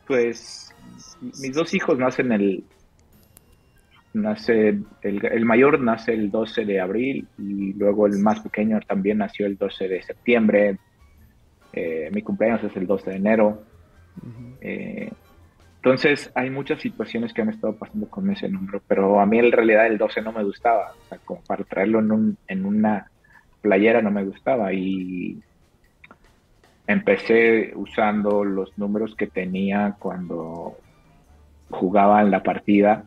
pues 0.07 0.73
mis 1.21 1.53
dos 1.53 1.73
hijos 1.73 1.97
nacen 1.97 2.31
el 2.31 2.63
nace 4.13 4.79
el, 5.01 5.25
el, 5.25 5.45
mayor 5.45 5.79
nace 5.79 6.13
el 6.13 6.31
12 6.31 6.65
de 6.65 6.79
abril 6.79 7.27
y 7.37 7.73
luego 7.73 8.07
el 8.07 8.17
más 8.19 8.39
pequeño 8.39 8.79
también 8.87 9.19
nació 9.19 9.45
el 9.45 9.57
12 9.57 9.87
de 9.87 10.01
septiembre. 10.01 10.77
Eh, 11.73 12.09
mi 12.11 12.21
cumpleaños 12.23 12.63
es 12.63 12.75
el 12.75 12.87
12 12.87 13.11
de 13.11 13.15
enero. 13.15 13.63
Uh 14.21 14.25
-huh. 14.25 14.57
eh, 14.61 15.11
entonces 15.91 16.31
hay 16.35 16.49
muchas 16.49 16.79
situaciones 16.81 17.33
que 17.33 17.41
han 17.41 17.49
estado 17.49 17.75
pasando 17.75 18.07
con 18.09 18.29
ese 18.29 18.49
número 18.49 18.81
pero 18.87 19.19
a 19.19 19.25
mí 19.25 19.39
en 19.39 19.51
realidad 19.51 19.87
el 19.87 19.97
12 19.97 20.21
no 20.21 20.31
me 20.31 20.43
gustaba 20.43 20.93
o 20.93 21.09
sea, 21.09 21.17
como 21.25 21.41
para 21.41 21.63
traerlo 21.63 21.99
en, 21.99 22.11
un, 22.11 22.37
en 22.47 22.65
una 22.65 23.09
playera 23.61 24.01
no 24.01 24.11
me 24.11 24.23
gustaba 24.23 24.73
y 24.73 25.41
empecé 26.87 27.73
usando 27.75 28.43
los 28.43 28.77
números 28.77 29.15
que 29.15 29.27
tenía 29.27 29.95
cuando 29.99 30.77
jugaba 31.69 32.21
en 32.21 32.31
la 32.31 32.41
partida. 32.43 33.03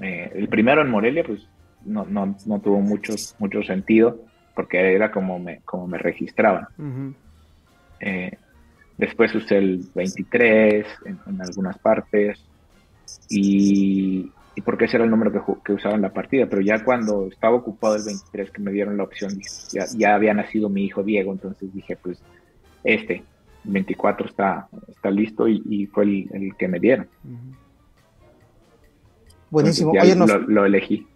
Eh, 0.00 0.32
el 0.34 0.48
primero 0.48 0.82
en 0.82 0.90
Morelia, 0.90 1.22
pues 1.24 1.46
no, 1.84 2.04
no, 2.04 2.36
no 2.44 2.60
tuvo 2.60 2.80
mucho, 2.80 3.14
mucho 3.38 3.62
sentido 3.62 4.20
porque 4.54 4.94
era 4.94 5.10
como 5.10 5.38
me, 5.38 5.60
como 5.60 5.86
me 5.86 5.98
registraban. 5.98 6.66
Eh, 8.00 8.36
después 8.98 9.34
usé 9.34 9.58
el 9.58 9.84
23 9.94 10.86
en, 11.06 11.18
en 11.26 11.42
algunas 11.42 11.78
partes 11.78 12.38
y, 13.28 14.30
y 14.54 14.60
porque 14.60 14.84
ese 14.84 14.96
era 14.96 15.04
el 15.04 15.10
número 15.10 15.32
que, 15.32 15.40
que 15.64 15.72
usaba 15.72 15.94
en 15.94 16.02
la 16.02 16.12
partida, 16.12 16.46
pero 16.46 16.62
ya 16.62 16.84
cuando 16.84 17.26
estaba 17.28 17.56
ocupado 17.56 17.96
el 17.96 18.04
23 18.04 18.50
que 18.50 18.62
me 18.62 18.72
dieron 18.72 18.96
la 18.96 19.04
opción, 19.04 19.38
ya, 19.72 19.86
ya 19.96 20.14
había 20.14 20.34
nacido 20.34 20.68
mi 20.68 20.84
hijo 20.84 21.02
Diego, 21.02 21.32
entonces 21.32 21.72
dije, 21.72 21.96
pues 21.96 22.22
este, 22.84 23.24
24 23.64 24.26
está, 24.26 24.68
está 24.88 25.10
listo 25.10 25.48
y, 25.48 25.62
y 25.68 25.86
fue 25.86 26.04
el, 26.04 26.28
el 26.32 26.56
que 26.56 26.68
me 26.68 26.80
dieron. 26.80 27.08
Buenísimo. 29.50 29.92
Oye, 29.92 30.16
nos, 30.16 30.28
lo, 30.28 30.38
lo 30.38 30.64
elegí. 30.64 31.06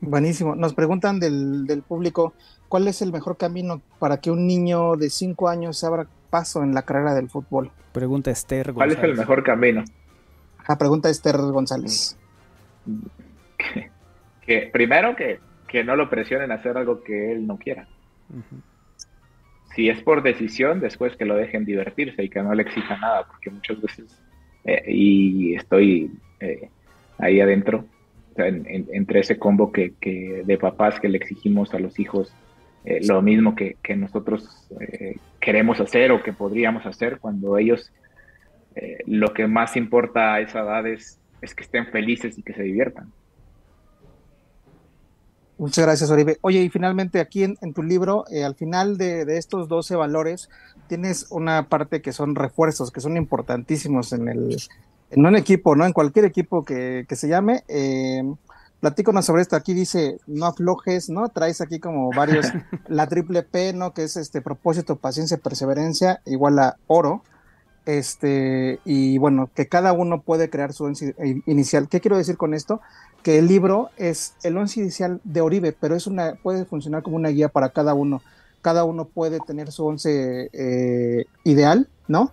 buenísimo. 0.00 0.54
Nos 0.54 0.74
preguntan 0.74 1.18
del, 1.20 1.66
del 1.66 1.82
público, 1.82 2.34
¿cuál 2.68 2.88
es 2.88 3.02
el 3.02 3.12
mejor 3.12 3.36
camino 3.36 3.82
para 3.98 4.20
que 4.20 4.30
un 4.30 4.46
niño 4.46 4.96
de 4.96 5.10
5 5.10 5.48
años 5.48 5.78
se 5.78 5.86
abra 5.86 6.06
paso 6.30 6.62
en 6.62 6.74
la 6.74 6.82
carrera 6.82 7.14
del 7.14 7.28
fútbol? 7.28 7.70
Pregunta 7.92 8.30
Esther. 8.30 8.72
¿Cuál 8.72 8.90
es 8.90 8.94
el 8.94 9.00
González. 9.00 9.18
mejor 9.18 9.42
camino? 9.42 9.84
La 10.68 10.78
pregunta 10.78 11.10
Esther 11.10 11.36
González. 11.36 12.16
Que 14.46 14.68
primero 14.72 15.14
que, 15.14 15.38
que 15.68 15.84
no 15.84 15.94
lo 15.96 16.08
presionen 16.10 16.50
a 16.50 16.54
hacer 16.56 16.76
algo 16.76 17.02
que 17.04 17.32
él 17.32 17.46
no 17.46 17.56
quiera. 17.58 17.86
Si 19.76 19.88
es 19.88 20.02
por 20.02 20.22
decisión, 20.22 20.80
después 20.80 21.16
que 21.16 21.24
lo 21.24 21.36
dejen 21.36 21.64
divertirse 21.64 22.24
y 22.24 22.28
que 22.28 22.42
no 22.42 22.52
le 22.54 22.62
exijan 22.62 23.00
nada, 23.00 23.26
porque 23.28 23.50
muchas 23.50 23.80
veces, 23.80 24.20
eh, 24.64 24.82
y 24.88 25.54
estoy 25.54 26.10
eh, 26.40 26.68
ahí 27.18 27.40
adentro, 27.40 27.84
o 28.32 28.34
sea, 28.34 28.48
en- 28.48 28.66
en- 28.66 28.88
entre 28.92 29.20
ese 29.20 29.38
combo 29.38 29.70
que, 29.70 29.94
que 30.00 30.42
de 30.44 30.58
papás 30.58 30.98
que 30.98 31.08
le 31.08 31.18
exigimos 31.18 31.72
a 31.74 31.78
los 31.78 31.98
hijos 32.00 32.34
eh, 32.84 33.00
lo 33.06 33.20
mismo 33.22 33.54
que, 33.54 33.76
nosotros 33.96 34.68
eh, 34.80 35.16
queremos 35.40 35.80
hacer 35.80 36.12
o 36.12 36.22
que 36.22 36.32
podríamos 36.32 36.86
hacer 36.86 37.18
cuando 37.18 37.58
ellos 37.58 37.92
eh, 38.74 38.98
lo 39.06 39.32
que 39.34 39.46
más 39.46 39.76
importa 39.76 40.34
a 40.34 40.40
esa 40.40 40.60
edad 40.60 40.86
es, 40.86 41.18
es 41.42 41.54
que 41.54 41.64
estén 41.64 41.86
felices 41.86 42.38
y 42.38 42.42
que 42.42 42.54
se 42.54 42.62
diviertan. 42.62 43.12
Muchas 45.58 45.84
gracias, 45.84 46.10
Oribe. 46.10 46.38
Oye, 46.40 46.62
y 46.62 46.70
finalmente 46.70 47.20
aquí 47.20 47.44
en, 47.44 47.58
en 47.60 47.74
tu 47.74 47.82
libro, 47.82 48.24
eh, 48.30 48.44
al 48.44 48.54
final 48.54 48.96
de, 48.96 49.26
de 49.26 49.36
estos 49.36 49.68
12 49.68 49.94
valores, 49.94 50.48
tienes 50.88 51.26
una 51.30 51.68
parte 51.68 52.00
que 52.00 52.12
son 52.12 52.34
refuerzos, 52.34 52.90
que 52.90 53.02
son 53.02 53.18
importantísimos 53.18 54.14
en 54.14 54.28
el, 54.28 54.56
en 55.10 55.26
un 55.26 55.36
equipo, 55.36 55.76
¿no? 55.76 55.84
En 55.84 55.92
cualquier 55.92 56.24
equipo 56.24 56.64
que, 56.64 57.04
que 57.06 57.14
se 57.14 57.28
llame. 57.28 57.62
Platícanos 58.80 59.26
sobre 59.26 59.42
esto. 59.42 59.56
Aquí 59.56 59.74
dice, 59.74 60.18
no 60.26 60.46
aflojes, 60.46 61.08
¿no? 61.08 61.28
Traes 61.28 61.60
aquí 61.60 61.78
como 61.78 62.10
varios, 62.10 62.46
la 62.88 63.06
triple 63.06 63.42
P, 63.42 63.72
¿no? 63.72 63.94
Que 63.94 64.04
es 64.04 64.16
este 64.16 64.40
propósito, 64.40 64.96
paciencia, 64.96 65.36
perseverancia, 65.36 66.20
igual 66.26 66.58
a 66.58 66.76
oro. 66.86 67.22
Este, 67.86 68.78
y 68.84 69.18
bueno, 69.18 69.50
que 69.54 69.66
cada 69.66 69.92
uno 69.92 70.20
puede 70.20 70.50
crear 70.50 70.72
su 70.72 70.84
once 70.84 71.14
inicial. 71.46 71.88
¿Qué 71.88 72.00
quiero 72.00 72.16
decir 72.16 72.36
con 72.36 72.54
esto? 72.54 72.80
que 73.22 73.38
el 73.38 73.46
libro 73.46 73.90
es 73.96 74.34
el 74.42 74.56
once 74.56 74.80
inicial 74.80 75.20
de 75.24 75.40
Oribe, 75.40 75.72
pero 75.78 75.94
es 75.94 76.06
una, 76.06 76.34
puede 76.42 76.64
funcionar 76.64 77.02
como 77.02 77.16
una 77.16 77.28
guía 77.28 77.48
para 77.48 77.70
cada 77.70 77.94
uno. 77.94 78.22
Cada 78.62 78.84
uno 78.84 79.06
puede 79.06 79.40
tener 79.40 79.72
su 79.72 79.86
once 79.86 80.50
eh, 80.52 81.24
ideal, 81.44 81.88
¿no? 82.08 82.32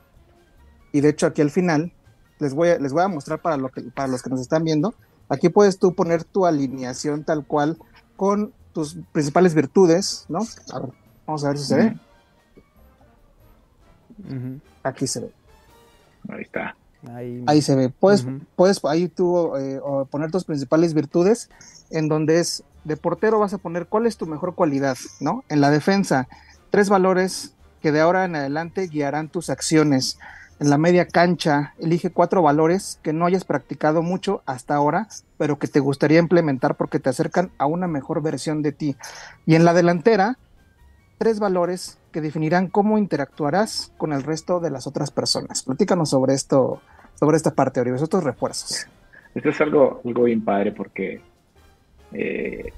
Y 0.91 1.02
de 1.02 1.10
hecho 1.10 1.28
aquí 1.28 1.41
al 1.41 1.52
final 1.52 1.93
les 2.39 2.54
voy 2.54 2.70
a, 2.70 2.80
les 2.80 2.93
voy 2.93 3.04
a 3.04 3.08
mostrar 3.08 3.41
para, 3.41 3.58
lo 3.58 3.70
que, 3.70 3.82
para 3.82 4.08
los 4.08 4.22
que 4.22 4.30
nos 4.30 4.39
están 4.39 4.64
viendo. 4.64 4.93
Aquí 5.30 5.50
puedes 5.50 5.80
tú 5.80 5.94
poner 5.94 6.24
tu 6.24 6.46
alineación 6.46 7.24
tal 7.24 7.46
cual 7.46 7.78
con 8.16 8.54
tus 8.74 8.98
principales 9.12 9.54
virtudes, 9.54 10.26
¿no? 10.30 10.40
A 10.72 10.80
ver, 10.80 10.92
vamos 11.26 11.44
a 11.44 11.50
ver 11.50 11.58
si 11.58 11.66
se 11.66 11.76
ve. 11.76 11.98
Aquí 14.84 15.08
se 15.08 15.22
ve. 15.22 15.32
Ahí 16.30 16.42
está. 16.42 16.76
Ahí, 17.14 17.44
Ahí 17.48 17.62
se 17.62 17.76
ve. 17.76 17.90
Puedes, 17.90 18.26
puedes 18.56 18.84
ahí 18.86 19.08
tú 19.08 19.56
eh, 19.56 19.80
poner 20.10 20.32
tus 20.32 20.46
principales 20.46 20.94
virtudes, 20.94 21.50
en 21.90 22.08
donde 22.08 22.40
es 22.40 22.64
de 22.84 22.98
portero 22.98 23.40
vas 23.40 23.54
a 23.54 23.58
poner 23.58 23.88
cuál 23.88 24.08
es 24.08 24.18
tu 24.18 24.26
mejor 24.26 24.56
cualidad, 24.56 24.98
¿no? 25.20 25.44
En 25.50 25.60
la 25.60 25.70
defensa, 25.70 26.28
tres 26.70 26.90
valores 26.90 27.54
que 27.82 27.92
de 27.92 28.00
ahora 28.00 28.26
en 28.26 28.36
adelante 28.36 28.88
guiarán 28.88 29.30
tus 29.30 29.50
acciones. 29.50 30.18
En 30.60 30.72
la 30.72 30.80
media 30.80 31.05
cancha, 31.05 31.76
elige 31.78 32.10
cuatro 32.10 32.41
valores 32.41 32.99
que 33.03 33.14
no 33.14 33.26
hayas 33.28 33.45
practicado 33.45 34.01
mucho 34.01 34.41
hasta 34.47 34.74
ahora, 34.74 35.08
pero 35.38 35.60
que 35.60 35.68
te 35.68 35.80
gustaría 35.80 36.18
implementar 36.18 36.76
porque 36.76 36.99
te 36.99 37.10
acercan 37.10 37.51
a 37.60 37.68
una 37.68 37.88
mejor 37.88 38.24
versión 38.24 38.64
de 38.64 38.72
ti. 38.72 38.95
Y 39.45 39.53
en 39.53 39.66
la 39.66 39.76
delantera, 39.76 40.39
tres 41.20 41.39
valores 41.39 41.99
que 42.12 42.22
definirán 42.22 42.68
cómo 42.68 42.97
interactuarás 42.97 43.93
con 43.97 44.14
el 44.14 44.24
resto 44.24 44.60
de 44.60 44.72
las 44.72 44.88
otras 44.88 45.12
personas. 45.12 45.62
Platícanos 45.62 46.10
sobre 46.10 46.34
esto, 46.34 46.82
sobre 47.14 47.38
esta 47.38 47.53
parte, 47.53 47.80
Oribe, 47.80 47.97
estos 47.97 48.24
refuerzos. 48.24 48.88
Esto 49.36 49.49
es 49.49 49.62
algo, 49.62 50.01
algo 50.03 50.24
bien 50.24 50.43
padre 50.43 50.72
porque 50.72 51.22
eh, 52.14 52.74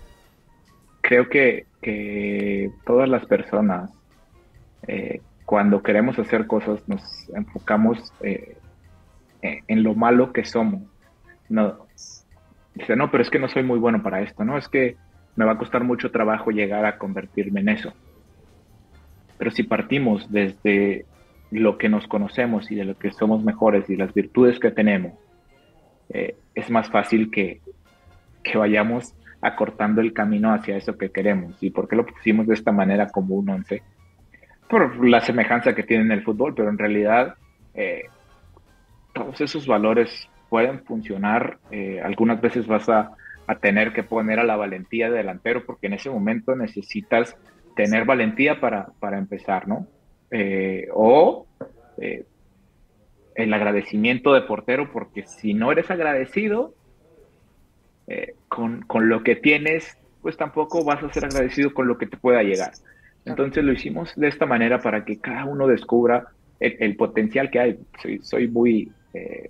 creo 1.00 1.30
que, 1.30 1.66
que 1.82 2.72
todas 2.86 3.08
las 3.08 3.26
personas, 3.26 3.90
eh, 4.86 5.22
cuando 5.50 5.82
queremos 5.82 6.20
hacer 6.20 6.46
cosas, 6.46 6.88
nos 6.88 7.02
enfocamos 7.30 8.14
eh, 8.22 8.56
en, 9.42 9.64
en 9.68 9.82
lo 9.82 9.96
malo 9.96 10.32
que 10.32 10.46
somos. 10.46 10.84
No, 11.50 11.88
dice, 12.76 12.96
no, 12.96 13.10
pero 13.10 13.24
es 13.24 13.32
que 13.32 13.40
no 13.40 13.50
soy 13.50 13.64
muy 13.64 13.80
bueno 13.80 14.04
para 14.04 14.22
esto, 14.22 14.46
¿no? 14.46 14.60
Es 14.60 14.70
que 14.70 14.96
me 15.36 15.46
va 15.46 15.54
a 15.54 15.58
costar 15.58 15.84
mucho 15.84 16.12
trabajo 16.12 16.52
llegar 16.52 16.86
a 16.86 17.00
convertirme 17.00 17.62
en 17.62 17.70
eso. 17.70 17.94
Pero 19.40 19.50
si 19.50 19.64
partimos 19.64 20.32
desde 20.32 21.08
lo 21.50 21.80
que 21.80 21.90
nos 21.90 22.06
conocemos 22.06 22.70
y 22.70 22.76
de 22.76 22.86
lo 22.86 22.96
que 23.00 23.10
somos 23.10 23.44
mejores 23.44 23.90
y 23.90 23.96
las 23.96 24.14
virtudes 24.14 24.60
que 24.60 24.70
tenemos, 24.70 25.14
eh, 26.10 26.36
es 26.54 26.70
más 26.70 26.92
fácil 26.92 27.32
que, 27.32 27.60
que 28.44 28.56
vayamos 28.56 29.16
acortando 29.42 30.02
el 30.02 30.14
camino 30.14 30.54
hacia 30.54 30.78
eso 30.78 30.96
que 30.96 31.10
queremos. 31.10 31.58
¿Y 31.64 31.72
por 31.72 31.88
qué 31.88 31.96
lo 31.96 32.06
pusimos 32.06 32.46
de 32.46 32.54
esta 32.54 32.72
manera 32.72 33.08
como 33.10 33.34
un 33.34 33.50
once? 33.50 33.82
Por 34.70 35.06
la 35.06 35.22
semejanza 35.22 35.74
que 35.74 35.84
tiene 35.84 36.04
en 36.04 36.12
el 36.12 36.24
fútbol, 36.24 36.54
pero 36.54 36.70
en 36.70 36.78
realidad 36.78 37.36
eh, 37.74 38.04
todos 39.14 39.42
esos 39.42 39.68
valores 39.68 40.30
pueden 40.50 40.84
funcionar. 40.84 41.60
Eh, 41.72 42.02
algunas 42.04 42.42
veces 42.42 42.68
vas 42.68 42.90
a, 42.90 43.12
a, 43.48 43.56
tener 43.56 43.94
que 43.94 44.04
poner 44.04 44.40
a 44.40 44.44
la 44.44 44.56
valentía 44.56 45.10
de 45.10 45.18
delantero 45.18 45.66
porque 45.66 45.88
en 45.88 45.94
ese 45.94 46.10
momento 46.10 46.56
necesitas 46.56 47.36
tener 47.76 48.06
valentía 48.06 48.60
para, 48.60 48.88
para 49.00 49.18
empezar, 49.18 49.68
¿no? 49.68 49.88
Eh, 50.32 50.88
o 50.94 51.48
eh, 51.98 52.26
el 53.36 53.54
agradecimiento 53.54 54.34
de 54.34 54.42
portero, 54.42 54.92
porque 54.92 55.26
si 55.26 55.54
no 55.54 55.72
eres 55.72 55.90
agradecido 55.90 56.74
con, 58.48 58.82
con, 58.82 59.08
lo 59.08 59.22
que 59.22 59.36
tienes, 59.36 59.96
pues 60.24 60.36
tampoco 60.36 60.84
vas 60.84 61.04
a 61.04 61.14
ser 61.14 61.26
agradecido 61.26 61.76
con 61.76 61.88
lo 61.88 62.00
que 62.00 62.08
te 62.08 62.18
pueda 62.18 62.42
llegar. 62.42 62.72
Entonces 63.30 63.64
lo 63.64 63.72
hicimos 63.72 64.14
de 64.16 64.28
esta 64.28 64.46
manera 64.46 64.80
para 64.80 65.06
que 65.06 65.20
cada 65.20 65.46
uno 65.46 65.68
descubra 65.68 66.28
el, 66.60 66.76
el 66.80 66.96
potencial 66.96 67.50
que 67.50 67.60
hay. 67.60 67.80
Soy, 68.02 68.20
soy 68.24 68.48
muy, 68.48 68.92
eh, 69.14 69.50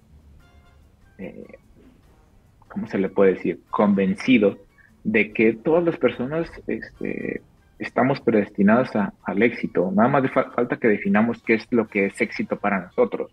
¿cómo 2.67 2.87
se 2.87 2.97
le 2.97 3.09
puede 3.09 3.33
decir? 3.33 3.59
Convencido 3.69 4.57
de 5.03 5.31
que 5.31 5.53
todas 5.53 5.83
las 5.83 5.97
personas 5.97 6.49
este, 6.67 7.41
estamos 7.79 8.19
predestinadas 8.21 8.95
a, 8.95 9.13
al 9.23 9.41
éxito. 9.41 9.91
Nada 9.91 10.09
más 10.09 10.23
de 10.23 10.29
fa 10.29 10.51
falta 10.51 10.77
que 10.77 10.87
definamos 10.87 11.41
qué 11.43 11.55
es 11.55 11.67
lo 11.71 11.87
que 11.87 12.07
es 12.07 12.21
éxito 12.21 12.57
para 12.57 12.81
nosotros. 12.81 13.31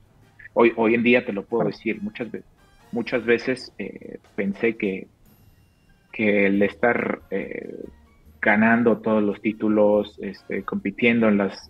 Hoy, 0.55 0.73
hoy 0.77 0.95
en 0.95 1.03
día 1.03 1.25
te 1.27 1.33
lo 1.33 1.45
puedo 1.45 1.67
decir, 1.67 2.01
muchas 2.01 2.31
veces, 2.31 2.49
muchas 2.93 3.25
veces 3.25 3.73
eh, 3.79 4.19
pensé 4.35 4.77
que, 4.77 5.07
que 6.13 6.47
el 6.47 6.63
estar 6.63 7.21
eh, 7.31 7.85
ganando 8.47 8.99
todos 8.99 9.25
los 9.25 9.43
títulos, 9.43 10.17
este, 10.23 10.63
compitiendo 10.63 11.27
en 11.27 11.37
las, 11.37 11.69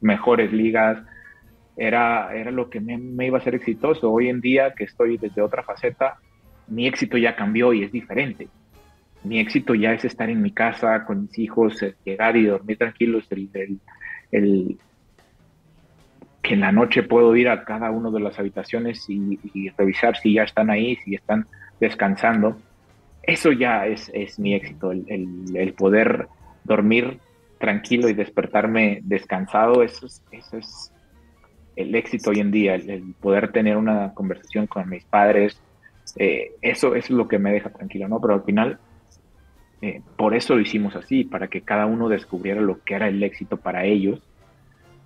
mejores 0.00 0.50
ligas, 0.50 0.98
era, 1.76 2.34
era 2.34 2.50
lo 2.50 2.70
que 2.70 2.80
me, 2.80 3.26
iba 3.26 3.36
a 3.36 3.42
ser 3.42 3.54
exitoso. 3.54 4.10
Hoy 4.10 4.30
en 4.30 4.40
día 4.40 4.72
que 4.74 4.84
estoy 4.84 5.18
desde 5.18 5.42
otra 5.42 5.62
faceta, 5.62 6.16
mi 6.68 6.86
éxito 6.86 7.18
ya 7.18 7.36
cambió 7.36 7.74
y 7.74 7.82
es 7.82 7.92
diferente. 7.92 8.48
Mi 9.24 9.40
éxito 9.40 9.74
ya 9.74 9.92
es 9.92 10.06
estar 10.06 10.30
en 10.30 10.40
mi 10.40 10.52
casa 10.52 11.04
con 11.04 11.22
mis 11.22 11.38
hijos, 11.38 11.84
llegar 12.02 12.38
y 12.38 12.46
dormir 12.46 12.78
tranquilos, 12.78 13.28
el, 13.30 14.78
que 16.40 16.54
en 16.54 16.60
la 16.60 16.72
noche 16.72 17.02
puedo 17.02 17.36
ir 17.36 17.50
a 17.50 17.62
cada 17.64 17.90
una 17.90 18.10
de 18.10 18.20
las 18.20 18.38
habitaciones 18.38 19.04
y, 19.10 19.68
revisar 19.76 20.16
si 20.16 20.32
ya 20.32 20.44
están 20.44 20.70
ahí, 20.70 20.96
si 21.04 21.14
están 21.14 21.46
descansando. 21.78 22.56
Eso 23.28 23.52
ya 23.52 23.86
es, 23.86 24.10
es 24.14 24.38
mi 24.38 24.54
éxito, 24.54 24.90
el, 24.90 25.04
el, 25.06 25.54
el, 25.54 25.74
poder 25.74 26.28
dormir 26.64 27.18
tranquilo 27.58 28.08
y 28.08 28.14
despertarme 28.14 29.00
descansado, 29.02 29.82
eso 29.82 30.06
es, 30.06 30.22
eso 30.32 30.56
es 30.56 30.92
el 31.76 31.94
éxito 31.94 32.30
hoy 32.30 32.40
en 32.40 32.50
día, 32.50 32.74
el, 32.74 33.14
poder 33.20 33.52
tener 33.52 33.76
una 33.76 34.14
conversación 34.14 34.66
con 34.66 34.88
mis 34.88 35.04
padres, 35.04 35.60
eh, 36.16 36.52
eso, 36.62 36.94
es 36.94 37.10
lo 37.10 37.28
que 37.28 37.38
me 37.38 37.52
deja 37.52 37.68
tranquilo, 37.68 38.08
¿no? 38.08 38.18
Pero 38.18 38.32
al 38.32 38.44
final, 38.44 38.78
eh, 39.82 40.00
por 40.16 40.34
eso 40.34 40.54
lo 40.54 40.62
hicimos 40.62 40.96
así, 40.96 41.24
para 41.24 41.48
que 41.48 41.60
cada 41.60 41.84
uno 41.84 42.08
descubriera 42.08 42.62
lo 42.62 42.82
que 42.82 42.94
era 42.94 43.08
el 43.08 43.22
éxito 43.22 43.58
para 43.58 43.84
ellos. 43.84 44.22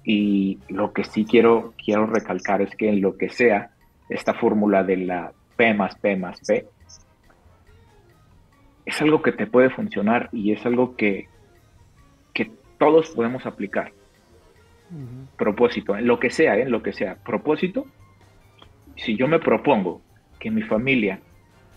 Y 0.05 0.61
lo 0.69 0.93
que 0.93 1.03
sí 1.03 1.25
quiero, 1.25 1.75
quiero 1.77 2.07
recalcar 2.07 2.63
es 2.63 2.71
que 2.77 2.89
en 2.89 3.01
lo 3.01 3.17
que 3.17 3.31
sea, 3.31 3.73
esta 4.09 4.33
fórmula 4.33 4.85
de 4.85 4.99
la 4.99 5.33
P 5.57 5.75
más 5.75 5.97
P 5.97 6.17
más 6.17 6.41
P, 6.47 6.67
es 8.85 9.01
algo 9.01 9.23
que 9.23 9.33
te 9.33 9.47
puede 9.47 9.71
funcionar 9.71 10.29
y 10.33 10.53
es 10.53 10.65
algo 10.67 10.97
que, 10.97 11.29
que 12.35 12.51
todos 12.79 13.11
podemos 13.11 13.47
aplicar. 13.47 13.93
Propósito, 15.39 15.97
en 15.97 16.07
lo 16.07 16.19
que 16.21 16.31
sea, 16.31 16.59
en 16.59 16.71
lo 16.71 16.83
que 16.83 16.93
sea. 16.93 17.17
Propósito, 17.17 17.87
si 18.97 19.17
yo 19.17 19.27
me 19.27 19.39
propongo 19.39 20.03
que 20.39 20.51
mi 20.51 20.63
familia 20.63 21.21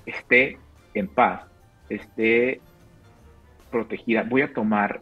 esté 0.05 0.57
en 0.93 1.07
paz, 1.07 1.45
esté 1.89 2.59
protegida, 3.71 4.23
voy 4.23 4.41
a 4.41 4.53
tomar 4.53 5.01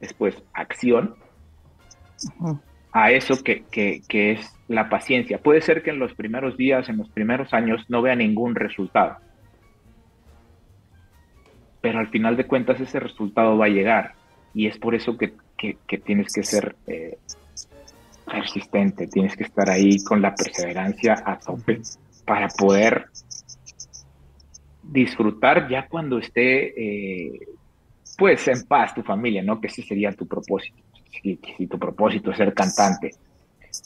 después 0.00 0.42
acción 0.52 1.14
a 2.92 3.10
eso 3.10 3.42
que, 3.44 3.64
que, 3.70 4.32
es 4.32 4.56
la 4.68 4.88
paciencia. 4.88 5.38
Puede 5.38 5.60
ser 5.60 5.82
que 5.82 5.90
en 5.90 5.98
los 5.98 6.14
primeros 6.14 6.56
días, 6.56 6.88
en 6.88 6.96
los 6.96 7.08
primeros 7.10 7.52
años, 7.52 7.84
no 7.88 8.02
vea 8.02 8.16
ningún 8.16 8.54
resultado. 8.54 9.18
Pero 11.86 12.00
al 12.00 12.08
final 12.08 12.36
de 12.36 12.48
cuentas 12.48 12.80
ese 12.80 12.98
resultado 12.98 13.56
va 13.56 13.66
a 13.66 13.68
llegar. 13.68 14.14
Y 14.52 14.66
es 14.66 14.76
por 14.76 14.96
eso 14.96 15.16
que, 15.16 15.34
tienes 16.04 16.32
que 16.32 16.42
ser 16.42 16.74
eh, 16.88 17.16
persistente, 18.24 19.06
tienes 19.06 19.36
que 19.36 19.44
estar 19.44 19.70
ahí 19.70 20.02
con 20.02 20.20
la 20.20 20.34
perseverancia 20.34 21.22
a 21.24 21.38
tope 21.38 21.80
para 22.24 22.48
poder 22.48 23.06
disfrutar 24.82 25.68
ya 25.68 25.86
cuando 25.86 26.18
esté 26.18 27.28
eh, 27.28 27.40
pues 28.18 28.48
en 28.48 28.66
paz 28.66 28.92
tu 28.92 29.04
familia, 29.04 29.44
¿no? 29.44 29.60
Que 29.60 29.68
ese 29.68 29.82
sería 29.82 30.10
tu 30.10 30.26
propósito 30.26 30.82
si, 31.22 31.66
tu 31.68 31.78
propósito 31.78 32.32
es 32.32 32.36
ser 32.36 32.52
cantante, 32.52 33.12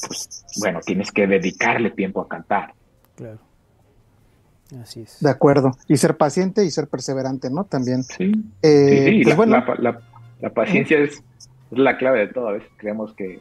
pues 0.06 0.46
bueno, 0.58 0.80
tienes 0.80 1.12
que 1.12 1.26
dedicarle 1.26 1.90
tiempo 1.90 2.22
a 2.22 2.28
cantar. 2.28 2.72
Claro. 3.14 3.49
Así 4.80 5.02
es. 5.02 5.18
De 5.20 5.30
acuerdo. 5.30 5.72
Y 5.88 5.96
ser 5.96 6.16
paciente 6.16 6.64
y 6.64 6.70
ser 6.70 6.88
perseverante, 6.88 7.50
¿no? 7.50 7.64
También. 7.64 8.02
Sí. 8.04 8.32
Eh, 8.62 9.22
pues 9.24 9.48
la, 9.48 10.50
paciencia 10.54 10.98
es, 10.98 11.22
la 11.70 11.96
clave 11.96 12.20
de 12.20 12.28
todo. 12.28 12.48
A 12.48 12.52
veces 12.52 12.70
creemos 12.76 13.14
que, 13.14 13.40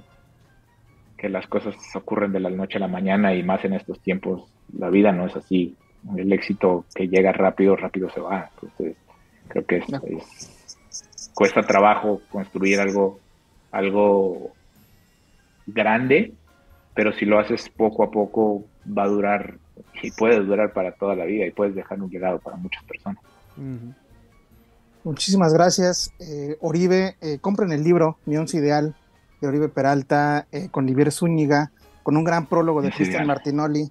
que 1.17 1.29
las 1.29 1.47
cosas 1.47 1.75
ocurren 1.95 2.31
de 2.31 2.39
la 2.39 2.49
noche 2.49 2.77
a 2.77 2.81
la 2.81 2.87
mañana 2.87 3.33
y 3.33 3.43
más 3.43 3.63
en 3.65 3.73
estos 3.73 3.99
tiempos 3.99 4.49
la 4.77 4.89
vida 4.89 5.11
no 5.11 5.27
es 5.27 5.35
así. 5.35 5.75
El 6.15 6.31
éxito 6.31 6.85
que 6.95 7.07
llega 7.07 7.31
rápido, 7.31 7.75
rápido 7.75 8.09
se 8.09 8.21
va. 8.21 8.49
Entonces, 8.55 8.97
creo 9.49 9.65
que 9.65 9.77
es, 9.77 9.85
cuesta 11.33 11.61
trabajo 11.61 12.21
construir 12.29 12.79
algo 12.79 13.19
algo 13.71 14.51
grande, 15.67 16.33
pero 16.95 17.13
si 17.13 17.25
lo 17.25 17.39
haces 17.39 17.69
poco 17.69 18.03
a 18.03 18.11
poco 18.11 18.63
va 18.85 19.03
a 19.03 19.07
durar 19.07 19.57
y 20.01 20.11
puede 20.11 20.39
durar 20.39 20.73
para 20.73 20.91
toda 20.93 21.15
la 21.15 21.25
vida 21.25 21.45
y 21.45 21.51
puedes 21.51 21.75
dejar 21.75 22.01
un 22.01 22.09
legado 22.11 22.39
para 22.39 22.57
muchas 22.57 22.83
personas. 22.83 23.23
Muchísimas 25.03 25.53
gracias, 25.53 26.13
eh, 26.19 26.57
Oribe. 26.61 27.15
Eh, 27.21 27.39
compren 27.39 27.71
el 27.71 27.83
libro 27.83 28.17
Mi 28.25 28.37
Once 28.37 28.57
Ideal 28.57 28.95
de 29.41 29.47
Oribe 29.47 29.69
Peralta 29.69 30.47
eh, 30.51 30.67
con 30.69 30.85
Livier 30.85 31.11
Zúñiga, 31.11 31.71
con 32.03 32.17
un 32.17 32.23
gran 32.23 32.47
prólogo 32.47 32.81
de 32.81 32.91
Cristian 32.91 33.25
Martinoli. 33.25 33.89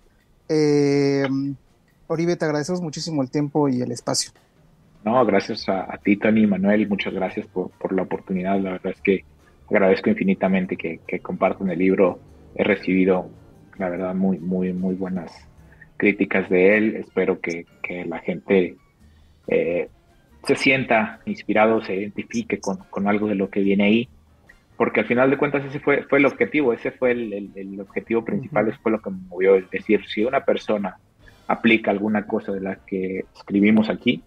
Oribe, 2.11 2.37
te 2.37 2.45
agradecemos 2.45 2.81
muchísimo 2.81 3.23
el 3.23 3.31
tiempo 3.31 3.69
y 3.69 3.83
el 3.83 3.93
espacio. 3.93 4.33
No, 5.05 5.25
gracias 5.25 5.69
a, 5.69 5.93
a 5.93 5.99
ti, 5.99 6.17
Tony 6.17 6.43
y 6.43 6.47
Manuel. 6.47 6.89
Muchas 6.89 7.13
gracias 7.13 7.47
por, 7.47 7.71
por 7.71 7.93
la 7.93 8.03
oportunidad. 8.03 8.59
La 8.61 8.73
verdad 8.73 8.93
es 8.95 9.01
que 9.03 9.25
agradezco 9.71 10.11
infinitamente 10.11 10.77
que, 10.77 11.01
que 11.07 11.21
compartan 11.21 11.71
el 11.71 11.79
libro. 11.79 12.19
He 12.55 12.65
recibido, 12.65 13.29
la 13.77 13.89
verdad, 13.89 14.15
muy, 14.15 14.39
muy, 14.39 14.73
muy 14.73 14.95
buenas 14.95 15.31
críticas 15.99 16.49
de 16.49 16.79
él. 16.79 16.97
Espero 16.97 17.41
que, 17.41 17.67
la 18.07 18.19
gente 18.21 18.77
eh, 19.49 19.89
se 20.45 20.57
sienta 20.57 21.21
inspirado, 21.27 21.83
se 21.83 21.95
identifique 21.95 22.59
con, 22.61 23.07
algo 23.07 23.27
de 23.27 23.35
lo 23.35 23.51
que 23.51 23.61
viene 23.61 23.85
ahí, 23.85 24.09
porque 24.77 25.01
al 25.01 25.07
final 25.07 25.31
de 25.31 25.37
cuentas 25.37 25.65
ese 25.65 25.81
fue, 25.81 26.05
fue 26.05 26.19
el 26.19 26.27
objetivo, 26.27 26.73
ese 26.73 26.93
fue 26.93 27.13
el, 27.13 27.79
objetivo 27.81 28.25
principal, 28.25 28.69
eso 28.69 28.79
fue 28.83 28.93
lo 28.93 29.03
que 29.03 29.11
me 29.11 29.19
movió. 29.29 29.57
Es 29.57 29.69
decir, 29.71 30.07
si 30.07 30.25
una 30.25 30.45
persona 30.45 30.97
aplica 31.47 31.91
alguna 31.91 32.27
cosa 32.27 32.53
de 32.53 32.61
la 32.61 32.77
que 32.77 33.25
escribimos 33.35 33.91
aquí, 33.91 34.23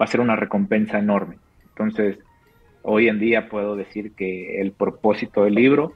va 0.00 0.04
a 0.04 0.08
ser 0.08 0.20
una 0.20 0.36
recompensa 0.36 0.98
enorme. 0.98 1.38
Entonces, 1.70 2.18
hoy 2.82 3.08
en 3.08 3.18
día 3.18 3.48
puedo 3.48 3.76
decir 3.76 4.12
que 4.12 4.60
el 4.60 4.72
propósito 4.72 5.44
del 5.44 5.54
libro 5.54 5.94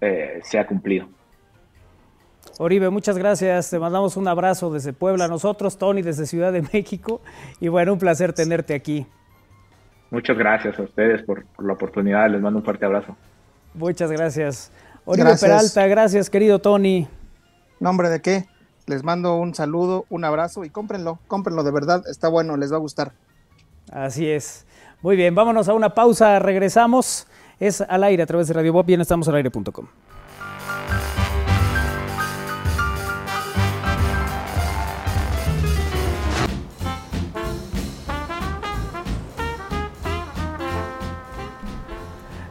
eh, 0.00 0.40
se 0.42 0.58
ha 0.58 0.66
cumplido. 0.66 1.08
Oribe, 2.58 2.90
muchas 2.90 3.18
gracias. 3.18 3.70
Te 3.70 3.78
mandamos 3.78 4.16
un 4.16 4.28
abrazo 4.28 4.70
desde 4.70 4.92
Puebla. 4.92 5.28
Nosotros, 5.28 5.78
Tony, 5.78 6.02
desde 6.02 6.26
Ciudad 6.26 6.52
de 6.52 6.62
México. 6.72 7.20
Y 7.60 7.68
bueno, 7.68 7.92
un 7.92 7.98
placer 7.98 8.32
tenerte 8.32 8.74
aquí. 8.74 9.06
Muchas 10.10 10.38
gracias 10.38 10.78
a 10.78 10.82
ustedes 10.82 11.22
por, 11.22 11.44
la 11.58 11.72
oportunidad. 11.72 12.30
Les 12.30 12.40
mando 12.40 12.58
un 12.58 12.64
fuerte 12.64 12.86
abrazo. 12.86 13.16
Muchas 13.74 14.10
gracias. 14.10 14.70
Oribe 15.04 15.36
Peralta, 15.40 15.86
gracias, 15.86 16.30
querido 16.30 16.58
Tony. 16.58 17.06
¿Nombre 17.78 18.08
de 18.08 18.20
qué? 18.20 18.46
Les 18.86 19.02
mando 19.04 19.36
un 19.36 19.54
saludo, 19.54 20.04
un 20.08 20.24
abrazo 20.24 20.64
y 20.64 20.70
cómprenlo, 20.70 21.18
cómprenlo 21.28 21.62
de 21.64 21.72
verdad. 21.72 22.02
Está 22.08 22.28
bueno, 22.28 22.56
les 22.56 22.72
va 22.72 22.76
a 22.76 22.80
gustar. 22.80 23.12
Así 23.90 24.28
es. 24.28 24.66
Muy 25.02 25.16
bien, 25.16 25.34
vámonos 25.34 25.68
a 25.68 25.74
una 25.74 25.90
pausa, 25.90 26.38
regresamos. 26.38 27.26
Es 27.60 27.80
al 27.80 28.04
aire 28.04 28.22
a 28.22 28.26
través 28.26 28.48
de 28.48 28.54
Radio 28.54 28.72
Bob, 28.72 28.86
bien 28.86 29.00
estamos 29.00 29.28
al 29.28 29.34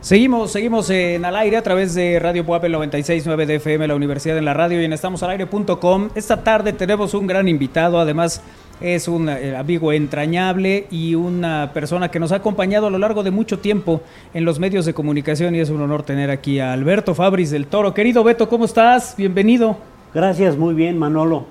Seguimos, 0.06 0.52
seguimos 0.52 0.88
en 0.92 1.26
al 1.26 1.36
aire 1.36 1.58
a 1.58 1.64
través 1.64 1.96
de 1.96 2.20
Radio 2.20 2.46
Puebla 2.46 2.70
969 2.70 3.48
de 3.48 3.56
FM, 3.56 3.88
la 3.88 3.96
Universidad 3.96 4.38
en 4.38 4.46
la 4.46 4.54
Radio 4.54 4.80
y 4.80 4.86
en 4.86 4.94
estamosalaire.com. 4.94 6.10
Esta 6.14 6.44
tarde 6.44 6.74
tenemos 6.74 7.16
un 7.16 7.26
gran 7.26 7.48
invitado, 7.48 8.00
además 8.00 8.44
es 8.80 9.08
un 9.08 9.28
eh, 9.30 9.58
amigo 9.58 9.92
entrañable 9.92 10.86
y 10.92 11.16
una 11.16 11.72
persona 11.74 12.12
que 12.12 12.20
nos 12.20 12.32
ha 12.34 12.36
acompañado 12.36 12.86
a 12.86 12.92
lo 12.92 13.00
largo 13.00 13.24
de 13.24 13.32
mucho 13.32 13.58
tiempo 13.58 14.04
en 14.36 14.46
los 14.46 14.60
medios 14.60 14.86
de 14.86 14.94
comunicación 14.94 15.56
y 15.56 15.60
es 15.60 15.72
un 15.72 15.82
honor 15.82 16.04
tener 16.04 16.30
aquí 16.30 16.60
a 16.60 16.72
Alberto 16.74 17.16
Fabris 17.16 17.50
del 17.50 17.66
Toro. 17.66 17.96
Querido 17.96 18.24
Beto, 18.24 18.48
¿cómo 18.48 18.66
estás? 18.66 19.16
Bienvenido. 19.18 19.76
Gracias, 20.14 20.56
muy 20.56 20.76
bien 20.76 21.00
Manolo. 21.00 21.48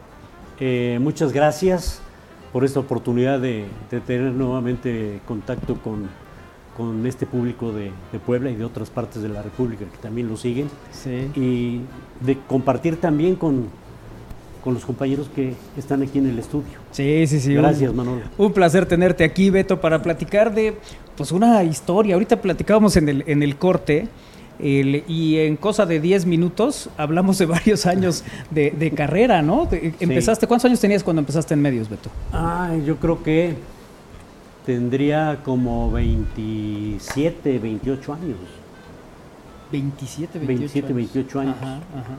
Eh, 0.60 1.00
muchas 1.02 1.32
gracias 1.32 2.00
por 2.52 2.64
esta 2.64 2.78
oportunidad 2.78 3.40
de, 3.40 3.64
tener 4.06 4.30
nuevamente 4.30 5.18
contacto 5.26 5.74
con, 5.82 6.08
con 6.76 7.06
este 7.06 7.26
público 7.26 7.72
de, 7.72 7.90
Puebla 8.24 8.50
y 8.50 8.56
de 8.56 8.64
otras 8.64 8.90
partes 8.90 9.22
de 9.22 9.28
la 9.28 9.42
República 9.42 9.84
que 9.84 9.98
también 9.98 10.28
lo 10.28 10.36
siguen. 10.36 10.68
Y 11.36 11.80
de 12.20 12.38
compartir 12.48 12.96
también 13.00 13.36
con, 13.36 13.68
con 14.62 14.74
los 14.74 14.84
compañeros 14.84 15.28
que 15.34 15.54
están 15.76 16.02
aquí 16.02 16.18
en 16.18 16.28
el 16.28 16.38
estudio. 16.38 16.78
Sí, 16.90 17.26
sí, 17.26 17.40
sí. 17.40 17.54
Gracias, 17.54 17.92
Manolo. 17.92 18.22
Un 18.38 18.52
placer 18.52 18.86
tenerte 18.86 19.24
aquí, 19.24 19.50
Beto, 19.50 19.80
para 19.80 20.02
platicar 20.02 20.54
de 20.54 20.74
pues 21.16 21.32
una 21.32 21.62
historia. 21.64 22.14
Ahorita 22.14 22.40
platicábamos 22.40 22.96
en 22.96 23.08
el, 23.08 23.24
en 23.26 23.42
el 23.42 23.56
corte. 23.56 24.08
y 24.58 25.36
en 25.38 25.56
cosa 25.56 25.84
de 25.84 26.00
10 26.00 26.26
minutos 26.26 26.88
hablamos 26.96 27.38
de 27.38 27.46
varios 27.46 27.86
años 27.94 28.24
de, 28.50 28.92
carrera, 28.96 29.42
¿no? 29.42 29.68
empezaste, 30.00 30.46
¿cuántos 30.46 30.66
años 30.66 30.80
tenías 30.80 31.02
cuando 31.02 31.20
empezaste 31.20 31.54
en 31.54 31.60
medios, 31.60 31.88
Beto? 31.88 32.08
Ah, 32.32 32.72
yo 32.86 32.96
creo 32.96 33.22
que 33.22 33.56
tendría 34.64 35.40
como 35.44 35.90
27, 35.90 37.58
28 37.58 38.12
años. 38.12 38.36
27, 39.72 40.38
28 40.38 40.46
27, 40.48 40.92
28 40.92 41.40
años. 41.40 41.56
Ajá, 41.60 41.76
ajá 41.76 42.18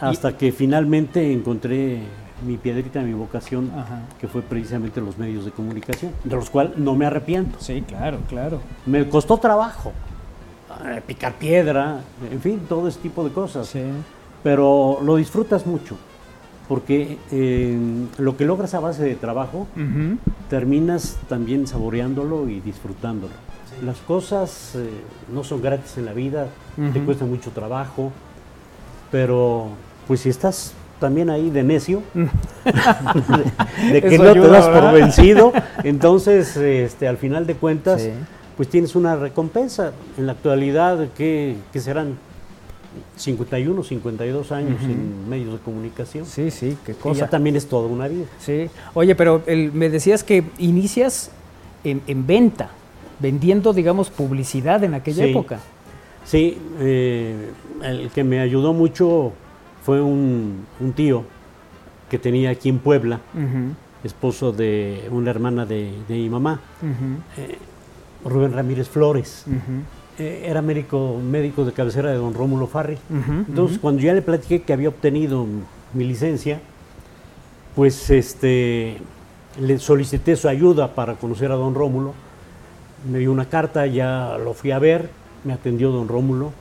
hasta 0.00 0.36
que 0.36 0.52
finalmente 0.52 1.32
encontré 1.32 2.00
mi 2.44 2.56
piedrita, 2.56 3.00
mi 3.00 3.14
vocación, 3.14 3.70
que 4.20 4.28
fue 4.28 4.42
precisamente 4.42 5.00
los 5.00 5.18
medios 5.18 5.44
de 5.44 5.50
comunicación, 5.50 6.12
de 6.24 6.36
los 6.36 6.50
cuales 6.50 6.76
no 6.76 6.94
me 6.94 7.06
arrepiento. 7.06 7.58
Sí, 7.60 7.82
claro, 7.82 8.18
claro. 8.28 8.60
Me 8.86 9.08
costó 9.08 9.38
trabajo, 9.38 9.92
eh, 10.84 11.00
picar 11.06 11.34
piedra, 11.34 12.00
en 12.30 12.40
fin, 12.40 12.60
todo 12.68 12.88
ese 12.88 13.00
tipo 13.00 13.24
de 13.24 13.30
cosas. 13.30 13.68
Sí. 13.68 13.82
Pero 14.42 14.98
lo 15.02 15.16
disfrutas 15.16 15.66
mucho, 15.66 15.96
porque 16.68 17.18
eh, 17.30 17.78
lo 18.18 18.36
que 18.36 18.44
logras 18.44 18.74
a 18.74 18.80
base 18.80 19.02
de 19.04 19.14
trabajo, 19.16 19.66
terminas 20.48 21.16
también 21.28 21.66
saboreándolo 21.66 22.48
y 22.48 22.60
disfrutándolo. 22.60 23.32
Las 23.84 23.98
cosas 23.98 24.72
eh, 24.76 24.88
no 25.32 25.42
son 25.44 25.60
gratis 25.60 25.98
en 25.98 26.04
la 26.06 26.12
vida, 26.12 26.46
te 26.92 27.00
cuesta 27.00 27.24
mucho 27.24 27.50
trabajo, 27.50 28.12
pero 29.10 29.68
pues 30.06 30.20
si 30.20 30.28
estás 30.28 30.72
también 31.00 31.28
ahí 31.28 31.50
de 31.50 31.62
necio, 31.64 32.02
de, 32.14 33.92
de 33.92 34.00
que 34.00 34.14
Eso 34.14 34.22
no 34.24 34.30
ayuda, 34.30 34.46
te 34.46 34.52
das 34.52 34.66
¿verdad? 34.68 34.90
por 34.90 35.00
vencido. 35.00 35.52
Entonces, 35.84 36.56
este, 36.56 37.08
al 37.08 37.16
final 37.18 37.46
de 37.46 37.54
cuentas, 37.56 38.02
Sí. 38.02 38.10
pues 38.56 38.68
tienes 38.68 38.94
una 38.94 39.16
recompensa. 39.16 39.92
En 40.16 40.26
la 40.26 40.32
actualidad, 40.32 41.08
¿qué, 41.16 41.56
qué 41.72 41.80
serán? 41.80 42.16
51, 43.16 43.82
52 43.82 44.52
años 44.52 44.82
en 44.82 45.28
medios 45.28 45.52
de 45.54 45.58
comunicación. 45.60 46.26
Sí, 46.26 46.50
sí, 46.50 46.76
qué 46.84 46.94
cosa. 46.94 47.20
ya 47.20 47.30
también 47.30 47.56
es 47.56 47.66
toda 47.66 47.88
una 47.88 48.08
vida. 48.08 48.24
Sí. 48.38 48.68
Oye, 48.94 49.14
pero 49.14 49.42
el- 49.46 49.72
me 49.72 49.88
decías 49.90 50.24
que 50.24 50.44
inicias 50.58 51.30
en, 51.84 52.02
en 52.06 52.26
venta, 52.26 52.70
vendiendo, 53.20 53.72
digamos, 53.72 54.10
publicidad 54.10 54.82
en 54.84 54.94
aquella 54.94 55.24
Sí. 55.24 55.30
época. 55.30 55.60
Sí, 56.24 56.58
eh, 56.80 57.50
el 57.82 58.10
que 58.10 58.24
me 58.24 58.40
ayudó 58.40 58.72
mucho 58.72 59.32
fue 59.84 60.00
un, 60.00 60.64
un 60.80 60.92
tío 60.92 61.24
que 62.10 62.18
tenía 62.18 62.50
aquí 62.50 62.68
en 62.70 62.78
Puebla, 62.78 63.20
esposo 64.02 64.52
de 64.52 65.06
una 65.10 65.30
hermana 65.30 65.66
de, 65.66 65.92
de 66.08 66.14
mi 66.14 66.28
mamá, 66.30 66.60
eh, 67.36 67.58
Rubén 68.24 68.52
Ramírez 68.52 68.88
Flores. 68.88 69.44
Eh, 70.18 70.44
era 70.46 70.62
médico, 70.62 71.18
médico 71.20 71.64
de 71.64 71.72
cabecera 71.72 72.10
de 72.10 72.16
don 72.16 72.34
Rómulo 72.34 72.66
Farri. 72.68 72.98
Entonces, 73.48 73.78
cuando 73.78 74.00
ya 74.02 74.14
le 74.14 74.22
platiqué 74.22 74.62
que 74.62 74.72
había 74.72 74.88
obtenido 74.88 75.44
mi 75.92 76.04
licencia, 76.04 76.60
pues 77.74 78.10
este 78.10 78.98
le 79.60 79.78
solicité 79.78 80.34
su 80.36 80.48
ayuda 80.48 80.94
para 80.94 81.14
conocer 81.14 81.50
a 81.50 81.54
don 81.56 81.74
Rómulo. 81.74 82.12
Me 83.10 83.18
dio 83.18 83.32
una 83.32 83.46
carta, 83.46 83.86
ya 83.86 84.36
lo 84.42 84.54
fui 84.54 84.70
a 84.70 84.78
ver, 84.78 85.10
me 85.44 85.52
atendió 85.52 85.90
don 85.90 86.06
Rómulo. 86.08 86.52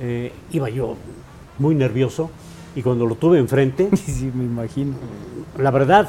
Eh, 0.00 0.32
iba 0.52 0.68
yo 0.70 0.96
muy 1.58 1.74
nervioso 1.74 2.30
y 2.76 2.82
cuando 2.82 3.06
lo 3.06 3.14
tuve 3.14 3.38
enfrente, 3.38 3.88
Sí, 3.96 4.12
sí, 4.12 4.30
me 4.34 4.44
imagino. 4.44 4.94
la 5.58 5.70
verdad, 5.70 6.08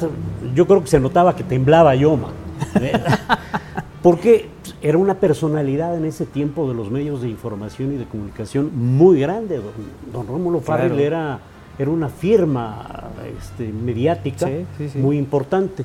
yo 0.53 0.65
creo 0.67 0.81
que 0.81 0.87
se 0.87 0.99
notaba 0.99 1.35
que 1.35 1.43
temblaba 1.43 1.95
yo, 1.95 2.17
man. 2.17 2.31
Porque 4.01 4.47
era 4.87 4.97
una 4.99 5.15
personalidad 5.15 5.97
en 5.97 6.05
ese 6.05 6.25
tiempo 6.27 6.67
de 6.69 6.75
los 6.75 6.91
medios 6.91 7.21
de 7.21 7.27
información 7.29 7.93
y 7.93 7.97
de 7.97 8.05
comunicación 8.05 8.69
muy 8.75 9.19
grande. 9.19 9.55
Don, 9.57 9.73
don 10.13 10.27
Rómulo 10.27 10.59
Farrell 10.61 10.89
Claro. 10.91 11.03
era, 11.03 11.39
era 11.79 11.89
una 11.89 12.07
firma 12.09 13.09
este, 13.41 13.67
mediática 13.73 14.45
Sí, 14.47 14.65
sí, 14.77 14.89
sí. 14.89 14.97
muy 14.99 15.17
importante. 15.17 15.83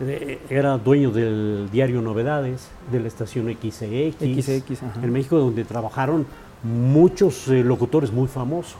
Eh, 0.00 0.40
Era 0.50 0.76
dueño 0.78 1.12
del 1.12 1.68
diario 1.70 2.02
Novedades, 2.02 2.68
de 2.90 2.98
la 2.98 3.06
estación 3.06 3.46
XX, 3.46 3.82
ajá. 4.82 5.00
en 5.04 5.12
México, 5.12 5.38
donde 5.38 5.64
trabajaron 5.64 6.26
muchos 6.64 7.46
eh, 7.48 7.62
locutores 7.62 8.12
muy 8.12 8.26
famosos 8.26 8.78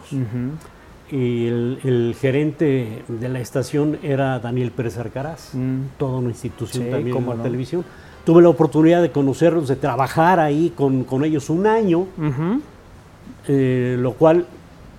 y 1.10 1.46
el, 1.46 1.78
el 1.84 2.16
gerente 2.18 3.02
de 3.06 3.28
la 3.28 3.38
estación 3.40 3.98
era 4.02 4.38
Daniel 4.40 4.70
Pérez 4.72 4.98
Arcaraz, 4.98 5.54
Mm. 5.54 5.80
toda 5.98 6.18
una 6.18 6.30
institución 6.30 6.84
Sí, 6.84 6.90
también 6.90 7.08
en 7.08 7.14
cómo 7.14 7.30
la 7.32 7.36
no. 7.38 7.42
televisión. 7.44 7.84
Tuve 8.24 8.42
la 8.42 8.48
oportunidad 8.48 9.02
de 9.02 9.10
conocerlos, 9.10 9.68
de 9.68 9.76
trabajar 9.76 10.38
ahí 10.40 10.72
con, 10.76 11.04
con 11.04 11.24
ellos 11.24 11.50
un 11.50 11.66
año, 11.66 12.06
eh, 13.48 13.96
lo 13.98 14.12
cual 14.12 14.46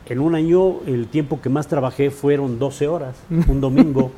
en 0.08 0.20
un 0.20 0.36
año 0.36 0.82
el 0.86 1.08
tiempo 1.08 1.40
que 1.42 1.50
más 1.50 1.68
trabajé 1.68 2.12
fueron 2.12 2.60
12 2.60 2.88
horas, 2.88 3.16
un 3.48 3.62
domingo. 3.62 4.12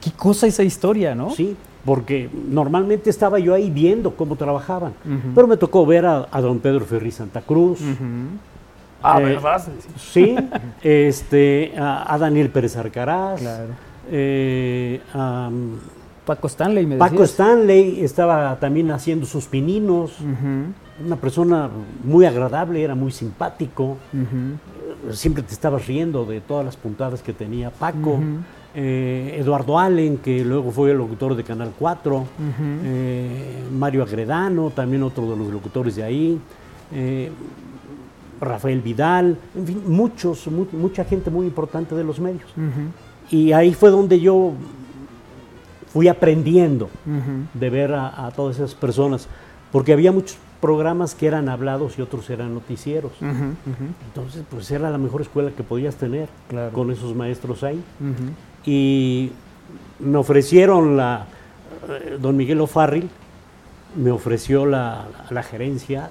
Qué 0.00 0.10
cosa 0.12 0.46
esa 0.46 0.62
historia, 0.64 1.14
¿no? 1.14 1.30
Sí, 1.30 1.56
porque 1.84 2.28
normalmente 2.50 3.08
estaba 3.10 3.38
yo 3.38 3.54
ahí 3.54 3.70
viendo 3.70 4.14
cómo 4.16 4.34
trabajaban, 4.36 4.92
pero 5.34 5.46
me 5.46 5.56
tocó 5.56 5.86
ver 5.86 6.06
a, 6.06 6.26
a 6.30 6.40
don 6.40 6.58
Pedro 6.58 6.84
Ferri 6.84 7.10
Santa 7.12 7.40
Cruz, 7.40 7.80
Ujú. 7.80 7.94
Ah, 9.00 9.20
Eh, 9.20 9.24
¿verdad? 9.26 9.62
Sí, 9.96 10.34
este, 10.82 11.72
a, 11.78 12.12
a 12.12 12.18
Daniel 12.18 12.50
Pérez 12.50 12.76
Arcaraz, 12.76 13.40
Claro. 13.40 13.68
eh, 14.10 15.00
a 15.14 15.48
Paco 16.28 16.46
Stanley, 16.46 16.84
me 16.84 16.96
Paco 16.98 17.12
decías. 17.22 17.30
Stanley 17.30 18.00
estaba 18.04 18.58
también 18.60 18.90
haciendo 18.90 19.24
sus 19.24 19.46
pininos, 19.46 20.12
una 21.04 21.16
persona 21.16 21.70
muy 22.04 22.26
agradable, 22.26 22.82
era 22.82 22.94
muy 22.94 23.10
simpático, 23.12 23.96
siempre 25.10 25.42
te 25.42 25.54
estabas 25.54 25.86
riendo 25.86 26.24
de 26.26 26.40
todas 26.42 26.64
las 26.66 26.76
puntadas 26.76 27.22
que 27.22 27.32
tenía 27.32 27.70
Paco. 27.70 28.18
Eh, 28.74 29.36
Eduardo 29.40 29.78
Allen, 29.78 30.18
que 30.18 30.44
luego 30.44 30.70
fue 30.70 30.90
el 30.90 30.98
locutor 30.98 31.34
de 31.34 31.42
Canal 31.42 31.72
4, 31.78 32.16
Ujú. 32.16 32.26
eh, 32.84 33.62
Mario 33.72 34.02
Agredano, 34.02 34.70
también 34.70 35.02
otro 35.02 35.28
de 35.30 35.36
los 35.36 35.48
locutores 35.50 35.96
de 35.96 36.02
ahí, 36.04 36.38
eh, 36.92 37.30
Rafael 38.40 38.80
Vidal, 38.82 39.36
en 39.56 39.66
fin, 39.66 39.82
muchos, 39.86 40.46
mu- 40.48 40.66
mucha 40.72 41.04
gente 41.04 41.30
muy 41.30 41.46
importante 41.46 41.94
de 41.94 42.04
los 42.04 42.20
medios. 42.20 42.44
Y 43.30 43.52
ahí 43.52 43.72
fue 43.74 43.90
donde 43.90 44.20
yo 44.20 44.52
fui 45.92 46.08
aprendiendo 46.08 46.88
de 47.54 47.70
ver 47.70 47.92
a, 47.94 48.26
a 48.26 48.30
todas 48.30 48.56
esas 48.56 48.74
personas, 48.74 49.28
porque 49.72 49.92
había 49.92 50.12
muchos 50.12 50.36
programas 50.60 51.14
que 51.14 51.26
eran 51.26 51.48
hablados 51.48 51.98
y 51.98 52.02
otros 52.02 52.28
eran 52.30 52.52
noticieros. 52.54 53.12
Entonces, 54.08 54.42
pues 54.50 54.70
era 54.70 54.90
la 54.90 54.98
mejor 54.98 55.22
escuela 55.22 55.50
que 55.52 55.62
podías 55.62 55.94
tener 55.96 56.28
Claro. 56.48 56.72
con 56.72 56.90
esos 56.90 57.14
maestros 57.14 57.62
ahí. 57.62 57.82
Y 58.66 59.30
me 60.00 60.18
ofrecieron 60.18 60.96
la, 60.96 61.26
eh, 61.88 62.18
don 62.20 62.36
Miguel 62.36 62.60
O'Farrill, 62.60 63.08
me 63.96 64.10
ofreció 64.10 64.66
la, 64.66 65.06
la 65.30 65.42
gerencia 65.42 66.10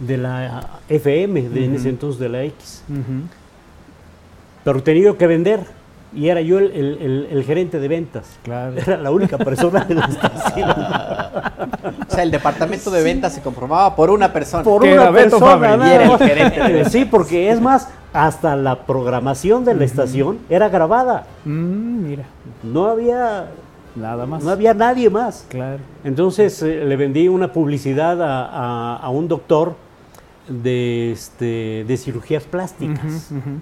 de 0.00 0.16
la 0.16 0.68
FM, 0.88 1.48
de 1.50 1.64
en 1.66 1.74
ese 1.76 1.88
entonces 1.90 2.18
de 2.20 2.28
la 2.28 2.42
X, 2.44 2.82
pero 4.64 4.82
tenía 4.82 5.04
yo 5.04 5.18
que 5.18 5.26
vender 5.26 5.64
y 6.14 6.28
era 6.28 6.40
yo 6.40 6.58
el, 6.58 6.70
el- 6.72 6.98
el- 7.00 7.28
el 7.30 7.44
gerente 7.44 7.80
de 7.80 7.88
ventas. 7.88 8.38
Claro. 8.42 8.76
Era 8.76 8.96
la 8.98 9.10
única 9.10 9.38
persona 9.38 9.84
de 9.84 9.94
la 9.94 10.04
estación. 10.10 10.70
O 10.70 12.10
sea, 12.14 12.22
el 12.22 12.30
departamento 12.30 12.90
de 12.90 13.02
ventas 13.02 13.32
se 13.34 13.40
conformaba 13.40 13.94
por 13.96 14.10
una 14.10 14.32
persona. 14.32 14.62
Por 14.62 14.82
una 14.84 15.10
persona. 15.12 15.46
Fabri. 15.46 15.68
nada 15.70 15.88
Y 15.88 15.92
era 15.94 16.04
el 16.04 16.10
más. 16.10 16.20
gerente 16.20 16.60
de 16.62 16.72
ventas. 16.72 16.92
Sí, 16.92 17.04
porque 17.04 17.50
es 17.50 17.60
más, 17.60 17.88
hasta 18.12 18.56
la 18.56 18.84
programación 18.84 19.64
de 19.64 19.74
la 19.74 19.84
estación 19.84 20.38
era 20.50 20.68
grabada. 20.68 21.24
Mm, 21.44 22.08
mira, 22.08 22.24
No 22.62 22.86
había, 22.86 23.46
nada 23.96 24.26
más. 24.26 24.44
no 24.44 24.50
había 24.50 24.74
nadie 24.74 25.08
más. 25.08 25.46
Claro. 25.48 25.78
Entonces 26.04 26.62
eh, 26.62 26.84
le 26.84 26.96
vendí 26.96 27.28
una 27.28 27.52
publicidad 27.52 28.20
a, 28.22 28.44
a- 28.46 28.96
a 28.98 29.08
un 29.08 29.28
doctor 29.28 29.76
de, 30.48 31.12
este, 31.12 31.84
de 31.86 31.96
cirugías 31.96 32.42
plásticas. 32.44 33.30
Ujú. 33.30 33.60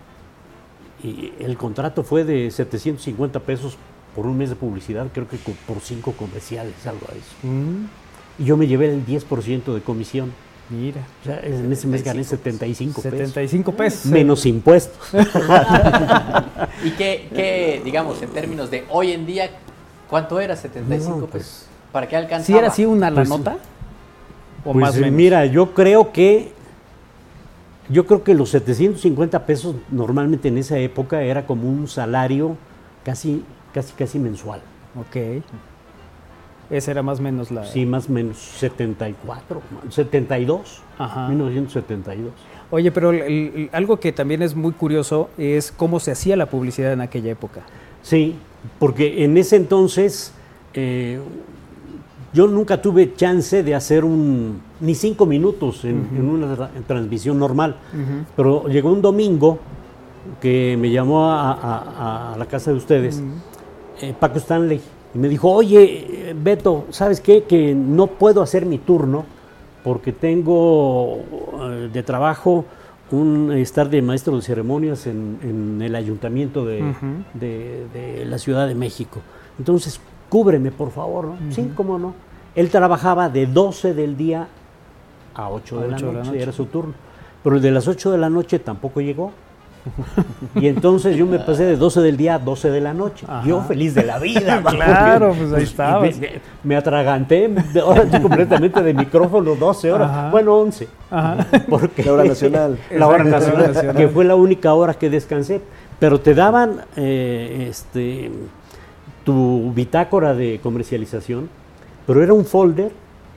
Y 1.02 1.32
el 1.40 1.56
contrato 1.56 2.02
fue 2.04 2.24
de 2.24 2.50
750 2.50 3.40
pesos 3.40 3.76
por 4.14 4.26
un 4.26 4.36
mes 4.36 4.50
de 4.50 4.56
publicidad, 4.56 5.06
creo 5.14 5.28
que 5.28 5.36
por 5.66 5.80
cinco 5.80 6.12
comerciales, 6.12 6.74
algo 6.86 7.06
de 7.12 7.18
eso. 7.18 7.36
Mm, 7.42 7.86
Y 8.38 8.44
yo 8.44 8.56
me 8.56 8.66
llevé 8.66 8.92
el 8.92 9.04
10% 9.06 9.72
de 9.74 9.80
comisión. 9.82 10.32
mira. 10.68 11.00
O 11.22 11.24
sea, 11.26 11.40
en 11.42 11.70
ese 11.72 11.86
mes 11.86 12.02
gané 12.04 12.22
75 12.24 13.02
pesos. 13.02 13.18
75 13.18 13.72
pesos. 13.72 14.06
Menos 14.06 14.46
impuestos. 14.46 14.98
¿Y 16.84 16.90
qué, 16.92 17.28
qué, 17.34 17.80
digamos, 17.84 18.20
en 18.22 18.30
términos 18.30 18.70
de 18.70 18.84
hoy 18.90 19.12
en 19.12 19.26
día, 19.26 19.50
cuánto 20.08 20.40
era 20.40 20.56
75 20.56 21.10
No, 21.20 21.26
pues, 21.26 21.44
pesos? 21.44 21.66
¿Para 21.92 22.08
qué 22.08 22.16
alcanzaba? 22.16 22.46
¿Sí 22.46 22.54
era 22.58 22.68
así 22.68 22.84
una 22.86 23.10
la 23.10 23.16
Pues, 23.16 23.28
nota? 23.28 23.56
¿O 24.64 24.72
Pues 24.72 24.76
más 24.82 24.94
menos? 24.96 25.12
mira, 25.12 25.46
yo 25.46 25.72
creo 25.74 26.12
que 26.12 26.52
yo 27.90 28.06
creo 28.06 28.22
que 28.24 28.34
los 28.34 28.50
750 28.50 29.46
pesos 29.46 29.74
normalmente 29.90 30.48
en 30.48 30.58
esa 30.58 30.78
época 30.78 31.22
era 31.22 31.46
como 31.46 31.68
un 31.68 31.88
salario 31.88 32.56
casi 33.04 33.42
casi 33.74 33.92
casi 33.94 34.18
mensual. 34.18 34.60
Ok. 34.98 35.42
Esa 36.70 36.92
era 36.92 37.02
más 37.02 37.18
o 37.18 37.22
menos 37.22 37.50
la... 37.50 37.64
Sí, 37.66 37.84
más 37.84 38.08
o 38.08 38.12
menos 38.12 38.36
74, 38.38 39.60
72, 39.90 40.82
Ajá. 40.98 41.28
1972. 41.28 42.30
Oye, 42.70 42.92
pero 42.92 43.10
el- 43.10 43.20
el- 43.22 43.70
algo 43.72 43.98
que 43.98 44.12
también 44.12 44.42
es 44.42 44.54
muy 44.54 44.72
curioso 44.72 45.30
es 45.36 45.72
cómo 45.72 45.98
se 45.98 46.12
hacía 46.12 46.36
la 46.36 46.46
publicidad 46.46 46.92
en 46.92 47.00
aquella 47.00 47.32
época. 47.32 47.62
Sí, 48.02 48.36
porque 48.78 49.24
en 49.24 49.36
ese 49.36 49.56
entonces 49.56 50.32
eh, 50.74 51.18
yo 52.32 52.46
nunca 52.46 52.80
tuve 52.80 53.14
chance 53.14 53.62
de 53.62 53.74
hacer 53.74 54.04
un 54.04 54.60
ni 54.80 54.94
cinco 54.94 55.26
minutos 55.26 55.84
en, 55.84 56.08
en 56.16 56.28
una 56.28 56.56
tra- 56.56 56.70
transmisión 56.86 57.38
normal, 57.38 57.76
pero 58.36 58.66
llegó 58.68 58.92
un 58.92 59.02
domingo 59.02 59.58
que 60.40 60.76
me 60.78 60.90
llamó 60.90 61.30
a, 61.30 61.52
a- 61.52 62.34
a 62.34 62.36
la 62.38 62.46
casa 62.46 62.70
de 62.70 62.76
ustedes, 62.76 63.22
eh, 64.00 64.14
Paco 64.18 64.38
Stanley, 64.38 64.80
y 65.14 65.18
me 65.18 65.28
dijo, 65.28 65.50
oye, 65.50 66.30
eh, 66.30 66.36
Beto, 66.40 66.84
¿sabes 66.90 67.20
qué? 67.20 67.42
Que 67.44 67.74
no 67.74 68.06
puedo 68.06 68.42
hacer 68.42 68.64
mi 68.64 68.78
turno 68.78 69.24
porque 69.82 70.12
tengo 70.12 71.18
eh, 71.62 71.90
de 71.92 72.02
trabajo 72.02 72.64
un 73.10 73.50
estar 73.52 73.90
de 73.90 74.02
maestro 74.02 74.36
de 74.36 74.42
ceremonias 74.42 75.06
en, 75.08 75.38
en 75.42 75.82
el 75.82 75.96
ayuntamiento 75.96 76.64
de- 76.64 76.80
de 77.92 78.24
la 78.24 78.38
Ciudad 78.38 78.68
de 78.68 78.74
México. 78.76 79.20
Entonces, 79.58 80.00
cúbreme, 80.30 80.70
por 80.70 80.90
favor, 80.90 81.26
¿no? 81.26 81.36
Sí, 81.52 81.70
cómo 81.74 81.98
no. 81.98 82.14
Él 82.54 82.70
trabajaba 82.70 83.28
de 83.28 83.46
12 83.46 83.92
del 83.92 84.16
día 84.16 84.48
a 85.34 85.50
8 85.50 85.78
de, 85.80 85.84
A 85.84 85.88
la, 85.88 85.96
ocho 85.96 86.06
de 86.06 86.12
la 86.12 86.18
noche, 86.20 86.30
noche. 86.30 86.42
era 86.42 86.52
su 86.52 86.64
turno. 86.66 86.94
Pero 87.44 87.56
el 87.56 87.62
de 87.62 87.70
las 87.70 87.86
8 87.86 88.10
de 88.12 88.18
la 88.18 88.30
noche 88.30 88.58
tampoco 88.58 89.00
llegó. 89.02 89.32
Y 90.56 90.66
entonces 90.66 91.16
yo 91.16 91.24
me 91.26 91.38
pasé 91.38 91.64
de 91.64 91.76
12 91.76 92.00
del 92.02 92.16
día 92.18 92.34
a 92.34 92.38
12 92.38 92.70
de 92.70 92.80
la 92.82 92.92
noche. 92.92 93.24
Ajá. 93.28 93.46
Yo 93.46 93.62
feliz 93.62 93.94
de 93.94 94.04
la 94.04 94.18
vida. 94.18 94.62
Claro, 94.70 95.28
Porque, 95.28 95.40
pues 95.42 95.52
ahí 95.54 95.62
estabas. 95.62 96.18
Me, 96.18 96.40
me- 96.64 96.76
atraganté 96.76 97.50
ahora 97.82 98.04
completamente 98.20 98.82
de 98.82 98.92
micrófono 98.92 99.54
12 99.54 99.92
horas. 99.92 100.10
Ajá. 100.10 100.30
Bueno, 100.30 100.56
11. 100.58 100.88
Ajá. 101.10 101.46
Porque 101.68 102.02
La 102.02 102.12
hora 102.12 102.24
nacional. 102.24 102.78
la 102.90 103.06
hora 103.06 103.24
nacional. 103.24 103.96
que 103.96 104.08
fue 104.08 104.24
la 104.24 104.34
única 104.34 104.74
hora 104.74 104.92
que 104.94 105.08
descansé. 105.08 105.62
Pero 105.98 106.20
te 106.20 106.34
daban 106.34 106.82
eh, 106.96 107.66
este, 107.70 108.30
tu 109.24 109.72
bitácora 109.74 110.34
de 110.34 110.60
comercialización, 110.62 111.48
pero 112.06 112.22
era 112.22 112.32
un 112.32 112.44
folder 112.44 112.92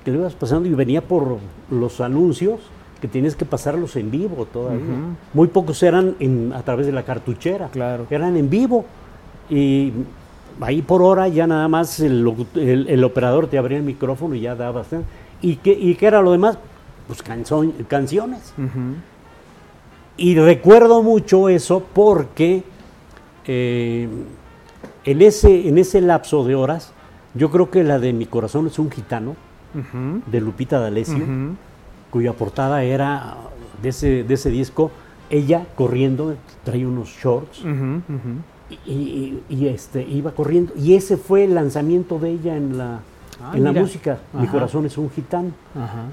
que 0.05 0.11
lo 0.11 0.19
ibas 0.19 0.33
pasando 0.33 0.67
y 0.67 0.73
venía 0.73 1.01
por 1.01 1.37
los 1.69 2.01
anuncios 2.01 2.59
que 3.01 3.07
tienes 3.07 3.35
que 3.35 3.45
pasarlos 3.45 3.95
en 3.97 4.11
vivo 4.11 4.45
todavía. 4.51 4.95
Muy 5.33 5.47
pocos 5.47 5.81
eran 5.83 6.15
en- 6.19 6.53
a 6.53 6.61
través 6.61 6.85
de 6.85 6.91
la 6.93 7.03
cartuchera, 7.03 7.67
Claro. 7.69 8.05
eran 8.09 8.37
en 8.37 8.49
vivo. 8.49 8.85
Y 9.49 9.91
ahí 10.61 10.81
por 10.81 11.01
hora 11.01 11.27
ya 11.27 11.45
nada 11.47 11.67
más 11.67 11.99
el, 11.99 12.25
locu- 12.25 12.47
el- 12.55 12.87
el 12.89 13.03
operador 13.03 13.47
te 13.47 13.57
abría 13.57 13.77
el 13.77 13.83
micrófono 13.83 14.35
y 14.35 14.41
ya 14.41 14.55
dabas. 14.55 14.91
¿eh? 14.93 15.01
¿Y 15.41 15.57
qué, 15.57 15.71
¿Y 15.73 15.95
qué 15.95 16.05
era 16.07 16.21
lo 16.21 16.31
demás? 16.31 16.57
Pues 17.07 17.21
canzon- 17.23 17.73
canciones. 17.87 18.53
Y 20.15 20.35
recuerdo 20.35 21.03
mucho 21.03 21.49
eso 21.49 21.83
porque 21.93 22.63
eh, 23.45 24.07
en, 25.05 25.21
ese, 25.21 25.67
en 25.67 25.77
ese 25.77 26.01
lapso 26.01 26.43
de 26.45 26.55
horas, 26.55 26.91
yo 27.33 27.49
creo 27.51 27.69
que 27.71 27.83
la 27.83 27.99
de 27.99 28.13
Mi 28.13 28.25
corazón 28.25 28.67
es 28.67 28.79
un 28.79 28.89
gitano, 28.91 29.35
de 30.27 30.39
Lupita 30.39 30.79
D'Alessio, 30.79 31.25
cuya 32.11 32.33
portada 32.33 32.83
era 32.83 33.35
de 33.81 33.89
ese, 33.89 34.23
de 34.23 34.33
ese 34.35 34.49
disco, 34.51 34.91
ella 35.31 35.65
corriendo, 35.75 36.35
traía 36.63 36.87
unos 36.87 37.09
shorts 37.09 37.63
y, 38.85 38.91
y- 38.91 39.43
y, 39.49 39.67
este, 39.67 40.03
iba 40.07 40.31
corriendo. 40.31 40.73
Y 40.77 40.93
ese 40.93 41.17
fue 41.17 41.43
el 41.45 41.55
lanzamiento 41.55 42.19
de 42.19 42.29
ella 42.31 42.55
en 42.55 42.77
la, 42.77 42.99
Ah, 43.43 43.51
en 43.55 43.63
la 43.63 43.71
música. 43.81 44.19
Mi 44.33 44.45
corazón 44.47 44.85
es 44.85 44.97
un 44.97 45.09
gitano. 45.09 45.49
Ajá. 45.75 46.03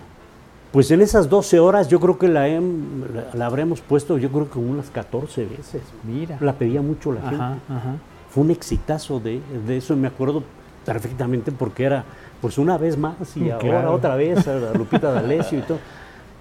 Pues 0.73 0.91
en 0.91 1.01
esas 1.03 1.29
12 1.29 1.61
horas 1.61 1.89
yo 1.89 2.01
creo 2.01 2.17
que 2.19 2.29
la, 2.29 2.49
la, 2.49 3.31
la 3.35 3.47
habremos 3.47 3.81
puesto 3.83 4.17
yo 4.19 4.31
creo 4.31 4.49
que 4.51 4.59
unas 4.59 4.89
14 4.91 5.45
veces. 5.45 5.83
Mira. 6.05 6.39
La 6.41 6.55
pedía 6.55 6.81
mucho 6.81 7.13
la 7.13 7.21
gente. 7.21 7.37
Ajá, 7.37 7.59
ajá. 7.69 7.95
Fue 8.31 8.45
un 8.45 8.51
exitazo 8.51 9.21
de, 9.21 9.41
de 9.67 9.77
eso, 9.77 9.97
me 9.97 10.09
acuerdo 10.09 10.43
perfectamente 10.87 11.53
porque 11.53 11.85
era 11.85 12.05
pues 12.41 12.57
una 12.59 12.79
vez 12.79 12.97
más 12.97 13.37
y 13.37 13.41
Mm, 13.41 13.51
ahora 13.53 13.91
otra 13.91 14.17
vez 14.17 14.47
a 14.49 14.73
Lupita 14.75 15.13
D'Alessio 15.13 15.59
y 15.59 15.63
todo. 15.63 15.79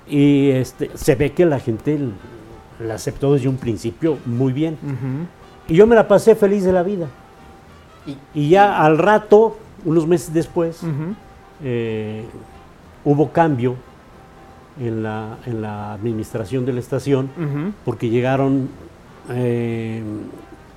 Y 0.08 0.50
este, 0.52 0.90
se 0.96 1.16
ve 1.16 1.32
que 1.34 1.46
la 1.46 1.60
gente 1.60 2.00
la 2.80 2.96
aceptó 2.96 3.34
desde 3.34 3.50
un 3.50 3.58
principio 3.58 4.18
muy 4.26 4.54
bien. 4.54 4.78
Y 5.68 5.76
yo 5.76 5.86
me 5.86 5.96
la 5.96 6.08
pasé 6.08 6.36
feliz 6.36 6.64
de 6.64 6.72
la 6.72 6.84
vida. 6.84 7.08
Y- 8.08 8.18
Y 8.34 8.50
ya 8.50 8.82
al 8.84 8.98
rato, 8.98 9.58
unos 9.86 10.08
meses 10.08 10.34
después, 10.34 10.82
eh, 11.64 12.24
hubo 13.04 13.32
cambio 13.32 13.76
en 14.80 15.04
la, 15.04 15.38
en 15.46 15.62
la 15.62 15.94
administración 15.94 16.66
de 16.66 16.74
la 16.74 16.80
estación 16.80 17.30
porque 17.84 18.10
llegaron, 18.10 18.70
eh, 19.30 20.02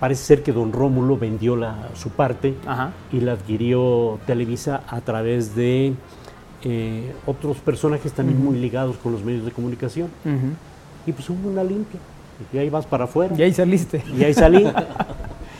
parece 0.03 0.25
ser 0.25 0.43
que 0.43 0.51
don 0.53 0.73
Rómulo 0.73 1.17
vendió 1.17 1.55
la, 1.55 1.91
su 1.95 2.11
parte 2.11 2.55
Ajá. 2.67 2.91
y 3.13 3.21
la 3.21 3.35
adquirió 3.35 4.19
Televisa 4.27 4.83
a 4.89 5.01
través 5.01 5.55
de 5.55 5.93
eh, 6.65 7.13
otros 7.25 7.59
personajes 7.59 8.13
también 8.13 8.43
muy 8.45 8.59
ligados 8.59 8.97
con 8.97 9.13
los 9.13 9.23
medios 9.23 9.45
de 9.45 9.53
comunicación. 9.53 10.09
Y 11.07 11.13
pues 11.13 11.31
hubo 11.31 11.49
una 11.49 11.63
limpia. 11.63 12.01
Y 12.53 12.59
ahí 12.59 12.69
vas 12.69 12.85
para 12.85 13.05
afuera. 13.05 13.33
Y 13.39 13.43
ahí 13.43 13.55
saliste. 13.55 14.03
Y 14.19 14.25
ahí 14.25 14.35
salí. 14.35 14.67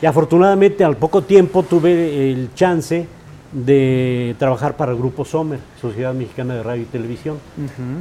y 0.01 0.05
afortunadamente 0.05 0.83
al 0.83 0.97
poco 0.97 1.21
tiempo 1.21 1.63
tuve 1.63 2.29
el 2.33 2.53
chance 2.53 3.07
de 3.53 4.35
trabajar 4.39 4.75
para 4.75 4.91
el 4.91 4.97
Grupo 4.97 5.23
Sommer, 5.23 5.59
Sociedad 5.79 6.13
Mexicana 6.13 6.55
de 6.55 6.63
Radio 6.63 6.81
y 6.81 6.85
Televisión, 6.87 7.37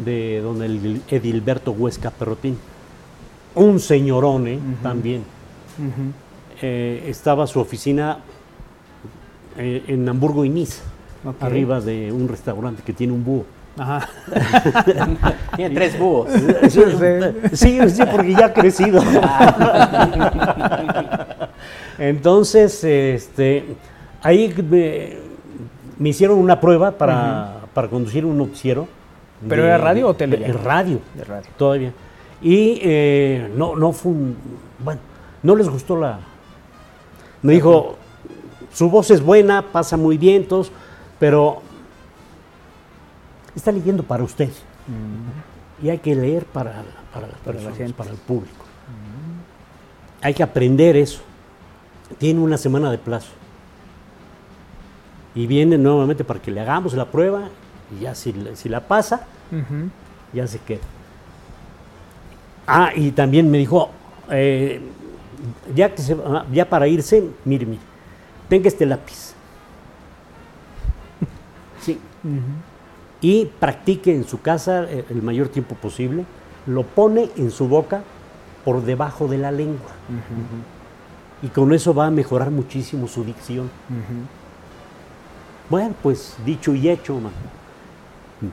de 0.05 0.41
don 0.43 0.59
Edil- 0.59 1.03
Edilberto 1.09 1.71
Huesca 1.71 2.11
Perrotín. 2.11 2.59
Un 3.55 3.79
señorón 3.79 4.49
¿eh? 4.49 4.59
también. 4.83 5.23
Eh, 6.63 7.05
estaba 7.09 7.47
su 7.47 7.61
oficina 7.61 8.19
eh, 9.59 9.83
en 9.89 10.09
Hamburgo 10.09 10.45
y 10.45 10.49
Niza, 10.49 10.83
arriba 11.41 11.81
de 11.81 12.13
un 12.13 12.29
restaurante 12.29 12.83
que 12.85 12.93
tiene 12.93 13.13
un 13.13 13.25
búho. 13.25 13.45
Ajá. 13.79 14.07
Tiene 15.57 15.75
tres 15.75 15.99
búhos. 15.99 16.29
Sí, 17.53 17.79
sí, 17.89 18.03
porque 18.11 18.33
ya 18.33 18.47
ha 18.47 18.53
crecido. 18.53 19.03
Entonces, 21.99 22.83
este, 22.85 23.65
ahí 24.23 24.55
me, 24.69 25.17
me 25.99 26.09
hicieron 26.11 26.39
una 26.39 26.61
prueba 26.61 26.93
para, 26.93 27.57
para 27.75 27.89
conducir 27.89 28.25
un 28.25 28.39
noticiero. 28.39 28.87
¿Pero 29.49 29.65
era 29.65 29.77
radio 29.79 30.07
o 30.09 30.15
tele 30.15 30.37
de- 30.37 30.53
radio, 30.53 31.01
De 31.15 31.25
radio. 31.25 31.49
todavía. 31.57 31.93
Y 32.41 32.79
eh, 32.83 33.51
no, 33.57 33.75
no 33.77 33.93
fue 33.93 34.13
un... 34.13 34.37
Bueno, 34.85 35.01
no 35.43 35.57
les 35.57 35.69
gustó 35.69 35.97
la... 35.97 36.21
Me 37.43 37.55
dijo, 37.55 37.97
su 38.73 38.89
voz 38.89 39.11
es 39.11 39.21
buena, 39.23 39.63
pasa 39.73 39.97
muy 39.97 40.17
bien, 40.17 40.47
todos, 40.47 40.71
pero 41.19 41.61
está 43.55 43.73
leyendo 43.73 44.03
para 44.03 44.23
usted. 44.23 44.51
Y 45.83 45.89
hay 45.91 45.99
que 45.99 46.15
leer 46.15 46.45
para, 46.47 46.83
para 47.13 47.27
las 47.27 47.37
Para 47.39 47.59
personas, 47.59 47.93
para 47.93 48.11
el 48.11 48.17
público. 48.17 48.65
Hay 50.23 50.35
que 50.35 50.43
aprender 50.43 50.97
eso. 50.97 51.21
Tiene 52.19 52.41
una 52.41 52.57
semana 52.57 52.91
de 52.91 52.99
plazo. 52.99 53.31
Y 55.35 55.47
viene 55.47 55.79
nuevamente 55.79 56.25
para 56.25 56.41
que 56.41 56.51
le 56.51 56.61
hagamos 56.61 56.95
la 56.95 57.07
prueba 57.07 57.49
y 57.97 58.03
ya 58.03 58.15
si, 58.15 58.33
la- 58.33 58.55
si 58.55 58.69
la 58.69 58.81
pasa, 58.87 59.23
ya 60.33 60.47
se 60.47 60.59
queda. 60.59 60.81
Ah, 62.67 62.91
y 62.95 63.11
también 63.13 63.51
me 63.51 63.59
dijo, 63.59 63.91
eh, 64.31 64.81
ya, 65.75 65.95
que 65.95 66.03
se, 66.03 66.15
va- 66.15 66.47
ya 66.53 66.69
para 66.69 66.87
irse, 66.89 67.23
mire, 67.45 67.67
mire, 67.67 67.81
tenga 68.49 68.69
este 68.69 68.87
lápiz. 68.87 69.35
Sí. 71.81 71.99
Y 73.21 73.47
practique 73.47 74.15
en 74.15 74.25
su 74.25 74.41
casa 74.41 74.85
eh, 74.85 75.05
el 75.11 75.21
mayor 75.23 75.49
tiempo 75.49 75.75
posible. 75.75 76.25
Lo 76.67 76.85
pone 76.85 77.29
en 77.37 77.51
su 77.51 77.67
boca 77.67 78.03
por 78.65 78.83
debajo 78.83 79.27
de 79.27 79.39
la 79.39 79.51
lengua. 79.51 79.91
Y 81.43 81.49
con 81.49 81.73
eso 81.75 81.93
va 81.93 82.07
a 82.07 82.11
mejorar 82.13 82.51
muchísimo 82.53 83.09
su 83.09 83.25
dicción. 83.25 83.69
Bueno, 85.69 85.95
pues 86.03 86.37
dicho 86.47 86.73
y 86.75 86.89
hecho, 86.89 87.15
man. 87.19 87.33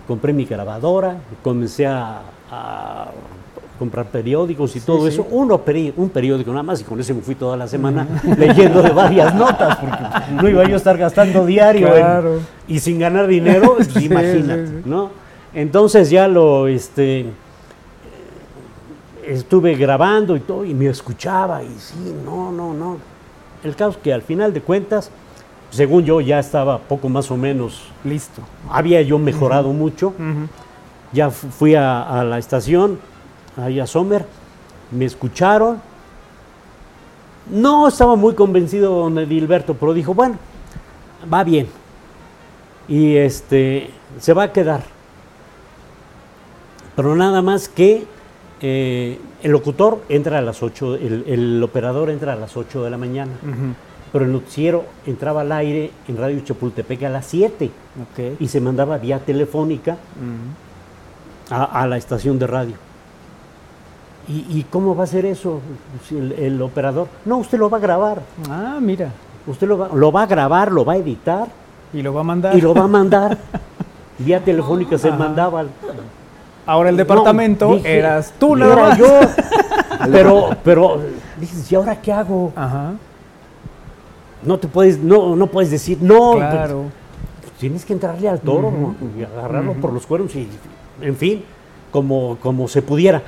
compré 0.07 0.34
mi 0.34 0.45
grabadora, 0.45 1.18
comencé 1.44 1.86
a, 1.86 2.22
a 2.49 3.07
comprar 3.80 4.06
periódicos 4.07 4.76
y 4.76 4.81
todo 4.81 5.07
eso. 5.07 5.26
Uno 5.31 5.64
peri- 5.65 5.93
un 5.97 6.10
periódico 6.10 6.51
nada 6.51 6.61
más 6.64 6.81
y 6.81 6.84
con 6.84 6.99
ese 6.99 7.14
me 7.14 7.22
fui 7.22 7.34
toda 7.35 7.56
la 7.57 7.68
semana 7.68 8.06
leyendo 8.38 8.81
de 8.84 8.89
varias 8.91 9.34
notas, 9.34 9.77
porque 9.77 10.03
no 10.34 10.47
iba 10.49 10.64
yo 10.65 10.73
a 10.76 10.77
estar 10.77 10.97
gastando 10.97 11.45
diario 11.45 11.88
en- 11.88 11.93
Claro. 11.93 12.39
y 12.68 12.80
sin 12.80 12.99
ganar 12.99 13.26
dinero, 13.27 13.73
pues, 13.77 13.88
Sí, 13.88 14.06
imagínate. 14.06 14.81
¿no? 14.85 15.10
Entonces 15.56 16.10
ya 16.11 16.27
lo, 16.27 16.68
este, 16.68 17.26
estuve 19.26 19.76
grabando 19.76 20.35
y 20.35 20.39
todo, 20.41 20.65
y 20.65 20.73
me 20.73 20.88
escuchaba, 20.88 21.64
y 21.64 21.69
sí, 21.80 21.95
no, 22.26 22.51
no, 22.51 22.73
no. 22.73 22.97
El 23.64 23.76
caso 23.76 23.91
es 23.91 23.97
que 23.97 24.14
al 24.14 24.22
final 24.22 24.53
de 24.53 24.61
cuentas, 24.61 25.11
según 25.69 26.03
yo 26.03 26.22
ya 26.22 26.39
estaba 26.39 26.77
poco 26.80 27.10
más 27.10 27.30
o 27.31 27.38
menos, 27.38 27.81
Listo. 28.03 28.41
había 28.72 29.01
yo 29.01 29.19
mejorado 29.19 29.72
mucho, 29.73 30.14
ya 31.11 31.30
fu- 31.30 31.47
fui 31.49 31.76
a, 31.76 32.01
a 32.03 32.23
la 32.23 32.38
estación, 32.38 32.99
ahí 33.60 33.80
a 33.80 33.88
Sommer, 33.88 34.26
me 34.91 35.06
escucharon. 35.06 35.81
No 37.52 37.88
estaba 37.88 38.15
muy 38.15 38.36
convencido 38.36 38.94
don 38.94 39.18
Edilberto, 39.18 39.73
pero 39.73 39.94
dijo, 39.94 40.14
bueno, 40.14 40.36
va 41.31 41.44
bien. 41.44 41.68
Y 42.88 43.15
este, 43.15 43.90
se 44.19 44.34
va 44.34 44.44
a 44.44 44.53
quedar. 44.53 44.84
Pero 46.95 47.15
nada 47.15 47.41
más 47.41 47.69
que 47.69 48.06
eh, 48.61 49.19
el 49.41 49.52
locutor 49.52 50.03
entra 50.10 50.38
a 50.40 50.41
las 50.41 50.61
8, 50.61 50.95
el, 50.95 51.23
el 51.27 51.64
operador 51.64 52.10
entra 52.10 52.34
a 52.34 52.36
las 52.36 52.57
8 52.57 52.84
de 52.84 52.90
la 52.90 52.98
mañana. 52.98 53.31
Pero 54.11 54.26
el 54.26 54.31
noticiero 54.34 54.86
entraba 55.06 55.41
al 55.41 55.52
aire 55.52 55.91
en 56.07 56.18
Radio 56.18 56.40
Chapultepec 56.41 57.03
a 57.03 57.10
las 57.10 57.26
7 57.27 57.65
Ok. 58.02 58.41
y 58.41 58.48
se 58.48 58.60
mandaba 58.60 58.98
vía 58.98 59.19
telefónica 59.19 59.98
a 61.49 61.88
la 61.88 61.98
estación 61.98 62.38
de 62.38 62.48
radio. 62.48 62.73
¿Y, 64.30 64.45
y 64.60 64.65
cómo 64.69 64.95
va 64.95 65.06
a 65.06 65.07
ser 65.07 65.26
eso 65.26 65.60
el, 66.11 66.31
el 66.34 66.61
operador? 66.61 67.07
No, 67.26 67.38
usted 67.39 67.57
lo 67.57 67.69
va 67.69 67.77
a 67.77 67.81
grabar. 67.81 68.22
Ah, 68.49 68.77
mira. 68.80 69.11
Usted 69.47 69.68
lo 69.68 69.77
va, 69.77 69.89
lo 69.93 70.11
va 70.11 70.23
a 70.23 70.26
grabar, 70.27 70.72
lo 70.72 70.85
va 70.85 70.93
a 70.93 70.97
editar 70.97 71.47
Y 71.93 72.01
lo 72.03 72.14
va 72.14 72.22
a 72.22 72.23
mandar. 72.23 72.56
y 72.56 72.61
lo 72.61 72.73
va 72.76 72.84
a 72.84 72.88
mandar. 72.88 73.38
Vía 74.19 74.39
telefónica 74.43 74.97
se 74.97 75.07
Ajá. 75.10 75.18
mandaba. 75.18 75.64
Ahora 76.65 76.89
el 76.89 76.97
departamento 76.97 77.69
No, 77.69 77.76
dije, 77.77 77.97
eras 77.97 78.34
tú, 78.38 78.56
nada 78.56 78.73
era 78.73 78.97
yo. 78.97 79.19
pero, 80.11 80.49
pero 80.64 80.99
dices, 81.39 81.72
¿y 81.72 81.76
ahora 81.76 81.99
qué 81.99 82.14
hago? 82.14 82.53
Ajá. 82.56 82.93
No 84.43 84.57
te 84.60 84.68
puedes, 84.68 84.99
no, 84.99 85.35
no 85.35 85.47
puedes 85.47 85.72
decir, 85.72 85.97
no, 86.01 86.34
Claro. 86.35 86.84
pues, 87.41 87.53
tienes 87.53 87.84
que 87.84 87.93
entrarle 87.93 88.30
al 88.30 88.39
toro 88.39 88.72
¿no? 88.72 88.95
y 89.18 89.23
agarrarlo 89.23 89.73
por 89.73 89.91
los 89.91 90.06
cuernos 90.06 90.34
y, 90.35 90.47
en 91.01 91.15
fin, 91.15 91.43
como, 91.91 92.38
como 92.41 92.68
se 92.68 92.81
pudiera. 92.81 93.22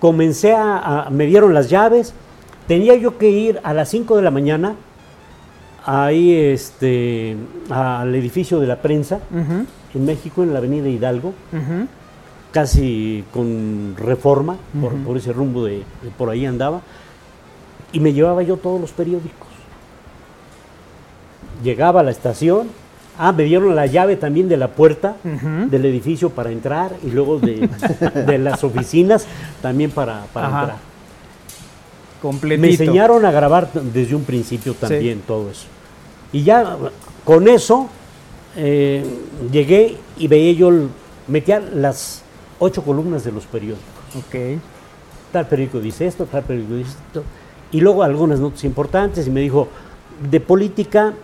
Comencé 0.00 0.54
a, 0.54 1.04
a- 1.06 1.10
me 1.10 1.26
dieron 1.26 1.52
las 1.54 1.68
llaves, 1.70 2.14
tenía 2.66 2.94
yo 2.96 3.18
que 3.18 3.30
ir 3.30 3.60
a 3.62 3.74
las 3.74 3.88
5 3.90 4.16
de 4.16 4.22
la 4.22 4.30
mañana 4.30 4.74
ahí 5.84 6.32
este, 6.34 7.36
al 7.70 8.14
edificio 8.14 8.60
de 8.60 8.66
la 8.66 8.76
prensa 8.82 9.16
Ujú, 9.30 9.66
en 9.94 10.04
México, 10.06 10.42
en 10.42 10.52
la 10.52 10.58
avenida 10.58 10.88
Hidalgo, 10.88 11.32
casi 12.52 13.24
con 13.32 13.94
reforma, 13.96 14.56
por, 14.80 14.94
por 14.96 15.16
ese 15.16 15.32
rumbo 15.32 15.64
de, 15.64 15.78
de 16.02 16.10
por 16.16 16.30
ahí 16.30 16.46
andaba, 16.46 16.80
y 17.92 18.00
me 18.00 18.12
llevaba 18.12 18.42
yo 18.42 18.56
todos 18.56 18.80
los 18.80 18.92
periódicos. 18.92 19.48
Llegaba 21.62 22.00
a 22.00 22.02
la 22.02 22.10
estación, 22.10 22.68
ah, 23.20 23.32
me 23.32 23.44
dieron 23.44 23.76
la 23.76 23.84
llave 23.86 24.16
también 24.16 24.48
de 24.48 24.56
la 24.56 24.68
puerta 24.68 25.16
del 25.22 25.84
edificio 25.84 26.30
para 26.30 26.50
entrar 26.50 26.96
y 27.04 27.10
luego 27.10 27.38
de, 27.38 27.68
de 28.26 28.38
las 28.38 28.64
oficinas 28.64 29.26
también 29.60 29.90
para, 29.90 30.22
entrar. 30.24 30.76
Completito. 32.22 32.62
Me 32.62 32.70
enseñaron 32.70 33.24
a 33.24 33.30
grabar 33.30 33.70
desde 33.72 34.14
un 34.14 34.24
principio 34.24 34.74
también 34.74 35.20
todo 35.26 35.50
eso. 35.50 35.66
Y 36.32 36.42
ya 36.44 36.76
con 37.24 37.46
eso 37.48 37.88
eh, 38.56 39.04
llegué 39.52 39.96
y 40.18 40.26
veía 40.26 40.52
yo, 40.52 40.68
el- 40.70 40.88
metía 41.28 41.60
las 41.60 42.22
ocho 42.58 42.82
columnas 42.82 43.24
de 43.24 43.32
los 43.32 43.44
periódicos. 43.44 43.84
Ok. 44.16 44.60
Tal 45.32 45.46
periódico 45.46 45.80
dice 45.80 46.06
esto, 46.06 46.24
tal 46.26 46.42
periódico 46.42 46.74
dice 46.74 46.96
esto. 47.08 47.22
Y 47.72 47.80
luego 47.80 48.02
algunas 48.02 48.40
notas 48.40 48.64
importantes 48.64 49.26
y 49.26 49.30
me 49.30 49.40
dijo, 49.40 49.68
de 50.30 50.40
política 50.40 51.14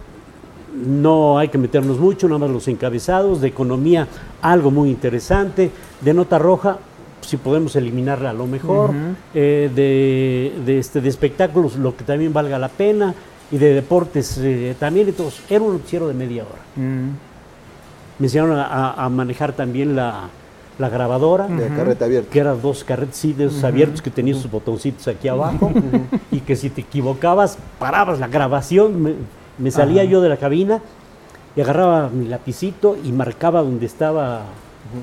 no 0.76 1.38
hay 1.38 1.48
que 1.48 1.58
meternos 1.58 1.98
mucho, 1.98 2.26
nada 2.28 2.38
más 2.40 2.50
los 2.50 2.68
encabezados, 2.68 3.40
de 3.40 3.48
economía 3.48 4.06
algo 4.42 4.70
muy 4.70 4.90
interesante, 4.90 5.70
de 6.00 6.14
nota 6.14 6.38
roja 6.38 6.78
si 7.22 7.36
podemos 7.38 7.74
eliminarla 7.74 8.30
a 8.30 8.32
lo 8.32 8.46
mejor, 8.46 8.90
eh, 9.34 9.68
de, 9.74 10.52
de, 10.64 10.78
este, 10.78 11.00
de 11.00 11.08
espectáculos 11.08 11.76
lo 11.76 11.96
que 11.96 12.04
también 12.04 12.32
valga 12.32 12.58
la 12.58 12.68
pena 12.68 13.14
y 13.50 13.58
de 13.58 13.74
deportes 13.74 14.38
eh, 14.38 14.76
también. 14.78 15.08
Entonces, 15.08 15.40
era 15.50 15.62
un 15.64 15.72
noticiero 15.72 16.06
de 16.06 16.14
media 16.14 16.44
hora. 16.44 16.62
Mm. 16.76 17.08
Me 18.18 18.26
enseñaron 18.26 18.56
a, 18.58 18.66
a- 18.66 19.04
a 19.04 19.08
manejar 19.08 19.52
también 19.54 19.96
la, 19.96 20.28
la 20.78 20.88
grabadora 20.88 21.48
De 21.48 21.68
carreta 21.68 22.04
abierta. 22.04 22.30
que 22.30 22.38
eran 22.38 22.62
dos 22.62 22.84
carretes 22.84 23.16
sí, 23.16 23.32
de 23.32 23.46
esos 23.46 23.64
abiertos 23.64 24.00
que 24.02 24.10
tenían 24.10 24.38
sus 24.40 24.50
botoncitos 24.50 25.08
aquí 25.08 25.26
abajo 25.26 25.72
y 26.30 26.40
que 26.40 26.54
si 26.54 26.70
te 26.70 26.82
equivocabas 26.82 27.58
parabas 27.80 28.20
la 28.20 28.28
grabación, 28.28 29.02
me, 29.02 29.14
me 29.58 29.70
salía 29.70 30.04
yo 30.04 30.20
de 30.20 30.28
la 30.28 30.36
cabina 30.36 30.80
y 31.54 31.60
agarraba 31.60 32.08
mi 32.10 32.26
lapicito 32.26 32.96
y 33.02 33.12
marcaba 33.12 33.62
donde 33.62 33.86
estaba, 33.86 34.42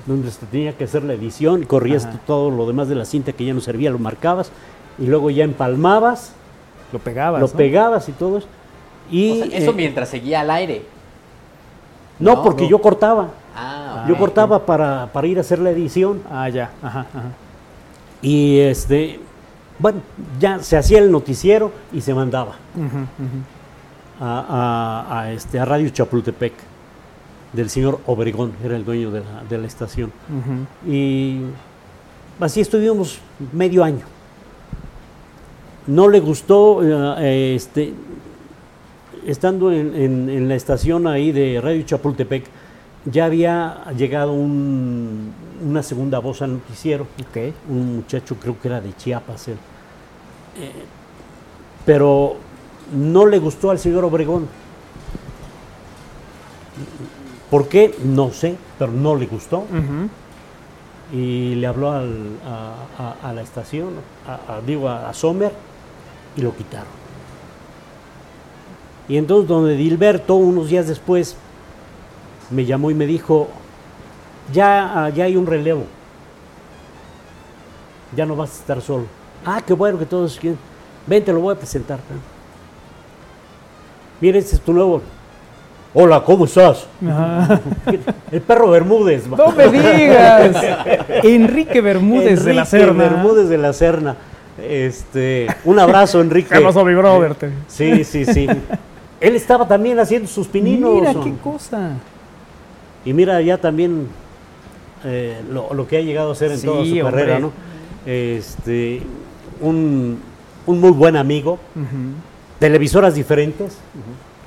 donde 0.05 0.29
se 0.31 0.45
tenía 0.45 0.77
que 0.77 0.83
hacer 0.83 1.03
la 1.03 1.13
edición, 1.13 1.63
y 1.63 1.65
corrías 1.65 2.05
Ajá. 2.05 2.19
todo 2.27 2.51
lo 2.51 2.67
demás 2.67 2.87
de 2.87 2.95
la 2.95 3.05
cinta 3.05 3.31
que 3.33 3.45
ya 3.45 3.53
no 3.53 3.61
servía, 3.61 3.89
lo 3.89 3.99
marcabas 3.99 4.51
y 4.99 5.07
luego 5.07 5.29
ya 5.31 5.43
empalmabas, 5.43 6.33
Lo 6.91 6.99
pegabas. 6.99 7.41
lo 7.41 7.47
¿no? 7.47 7.53
pegabas 7.53 8.07
y 8.09 8.11
todo 8.11 8.37
eso. 8.37 8.47
Y, 9.09 9.41
O 9.41 9.45
sea, 9.47 9.57
eso 9.57 9.71
eh, 9.71 9.73
mientras 9.75 10.09
seguía 10.09 10.41
al 10.41 10.51
aire. 10.51 10.83
no, 12.19 12.35
no, 12.35 12.43
porque 12.43 12.63
no. 12.63 12.69
yo 12.69 12.79
cortaba, 12.81 13.29
Ah, 13.55 14.05
yo 14.07 14.17
cortaba 14.17 14.65
para, 14.65 15.09
para 15.13 15.27
ir 15.27 15.37
a 15.37 15.41
hacer 15.41 15.59
la 15.59 15.69
edición 15.71 16.21
Ah, 16.31 16.49
ya. 16.49 16.71
Ajá, 16.81 17.01
ajá. 17.13 17.31
Y 18.21 18.59
este, 18.59 19.19
bueno, 19.79 19.99
ya 20.39 20.57
se 20.59 20.77
hacía 20.77 20.99
el 20.99 21.11
noticiero 21.11 21.71
y 21.91 22.01
se 22.01 22.13
mandaba. 22.13 22.55
A, 24.25 25.05
a- 25.09 25.19
a, 25.21 25.31
este, 25.33 25.59
a 25.59 25.65
Radio 25.65 25.89
Chapultepec, 25.89 26.53
del 27.51 27.69
señor 27.69 27.99
Obregón, 28.07 28.53
era 28.63 28.75
el 28.75 28.85
dueño 28.85 29.11
de 29.11 29.19
la, 29.19 29.43
de 29.49 29.57
la 29.57 29.67
estación. 29.67 30.11
Y 30.87 31.41
así 32.39 32.61
estuvimos 32.61 33.19
medio 33.51 33.83
año. 33.83 34.05
No 35.87 36.07
le 36.07 36.19
gustó, 36.21 36.81
eh, 37.19 37.55
este, 37.55 37.93
estando 39.27 39.71
en, 39.71 39.93
en- 39.95 40.29
en 40.29 40.47
la 40.47 40.55
estación 40.55 41.05
ahí 41.07 41.31
de 41.31 41.59
Radio 41.61 41.83
Chapultepec, 41.83 42.45
ya 43.05 43.25
había 43.25 43.83
llegado 43.97 44.31
un- 44.31 45.33
una 45.67 45.83
segunda 45.83 46.19
voz 46.19 46.41
al 46.41 46.53
noticiero 46.53 47.05
un 47.69 47.97
muchacho, 47.97 48.35
creo 48.41 48.57
que 48.59 48.67
era 48.69 48.79
de 48.81 48.93
Chiapas, 48.95 49.49
él. 49.49 49.57
Eh, 50.59 50.71
pero 51.85 52.37
no 52.91 53.25
le 53.25 53.39
gustó 53.39 53.71
al 53.71 53.79
señor 53.79 54.03
Obregón. 54.05 54.47
¿Por 57.49 57.67
qué? 57.67 57.95
No 58.03 58.31
sé, 58.31 58.55
pero 58.79 58.91
no 58.91 59.15
le 59.15 59.27
gustó. 59.27 59.65
Y 61.13 61.55
le 61.55 61.67
habló 61.67 61.91
al- 61.91 62.39
a, 62.45 62.73
a- 63.21 63.29
a 63.29 63.33
la 63.33 63.41
estación, 63.43 63.89
a, 64.27 64.59
digo, 64.65 64.89
a, 64.89 65.13
Sommer, 65.13 65.51
y 66.35 66.41
lo 66.41 66.55
quitaron. 66.55 66.87
Y 69.07 69.17
entonces 69.17 69.47
donde 69.47 69.75
Dilberto, 69.75 70.33
unos 70.35 70.69
días 70.69 70.87
después, 70.87 71.35
me 72.49 72.65
llamó 72.65 72.89
y 72.89 72.95
me 72.95 73.05
dijo, 73.05 73.49
ya, 74.51 75.03
ah, 75.05 75.09
ya 75.09 75.25
hay 75.25 75.35
un 75.35 75.45
relevo, 75.45 75.83
ya 78.15 78.25
no 78.25 78.35
vas 78.35 78.49
a 78.51 78.53
estar 78.61 78.81
solo. 78.81 79.05
Ah, 79.45 79.61
qué 79.65 79.73
bueno 79.73 79.99
que 79.99 80.05
todos 80.05 80.39
quieren. 80.39 80.57
Ven, 81.05 81.23
te 81.23 81.33
lo 81.33 81.41
voy 81.41 81.53
a 81.53 81.57
presentar. 81.57 81.99
Mira, 84.23 84.37
este 84.39 84.55
es 84.55 84.61
tu 84.61 84.71
nuevo. 84.71 85.01
Hola, 85.93 86.23
¿cómo 86.23 86.45
estás? 86.45 86.87
Ajá. 87.05 87.59
El 88.31 88.39
perro 88.39 88.69
Bermúdez. 88.69 89.27
No 89.27 89.51
me 89.51 89.67
digas. 89.67 90.55
Enrique 91.23 91.81
Bermúdez 91.81 92.45
de 92.45 92.53
la 92.53 92.61
Enrique 92.61 92.65
Serna. 92.85 93.03
Bermúdez 93.03 93.49
de 93.49 93.57
la 93.57 93.73
Serna. 93.73 94.15
Este, 94.65 95.47
un 95.65 95.77
abrazo, 95.77 96.21
Enrique. 96.21 96.55
¿Qué 96.55 96.61
pasó, 96.61 96.85
mi 96.85 96.93
brother? 96.93 97.35
Sí, 97.67 98.05
sí, 98.05 98.23
sí. 98.23 98.47
Él 99.19 99.35
estaba 99.35 99.67
también 99.67 99.99
haciendo 99.99 100.29
sus 100.29 100.47
pininos. 100.47 100.93
Mira 101.01 101.13
qué 101.21 101.33
cosa. 101.43 101.89
Y 103.03 103.11
mira 103.11 103.41
ya 103.41 103.57
también 103.57 104.07
eh, 105.03 105.41
lo, 105.51 105.73
lo 105.73 105.85
que 105.85 105.97
ha 105.97 106.01
llegado 106.01 106.29
a 106.29 106.31
hacer 106.31 106.53
en 106.53 106.59
Sí, 106.59 106.65
toda 106.65 106.85
su 106.85 106.91
hombre. 106.91 107.03
carrera, 107.03 107.39
¿no? 107.39 107.51
Este, 108.05 109.01
un, 109.59 110.17
un 110.65 110.79
muy 110.79 110.91
buen 110.91 111.17
amigo. 111.17 111.59
Televisoras 112.59 113.15
diferentes. 113.15 113.77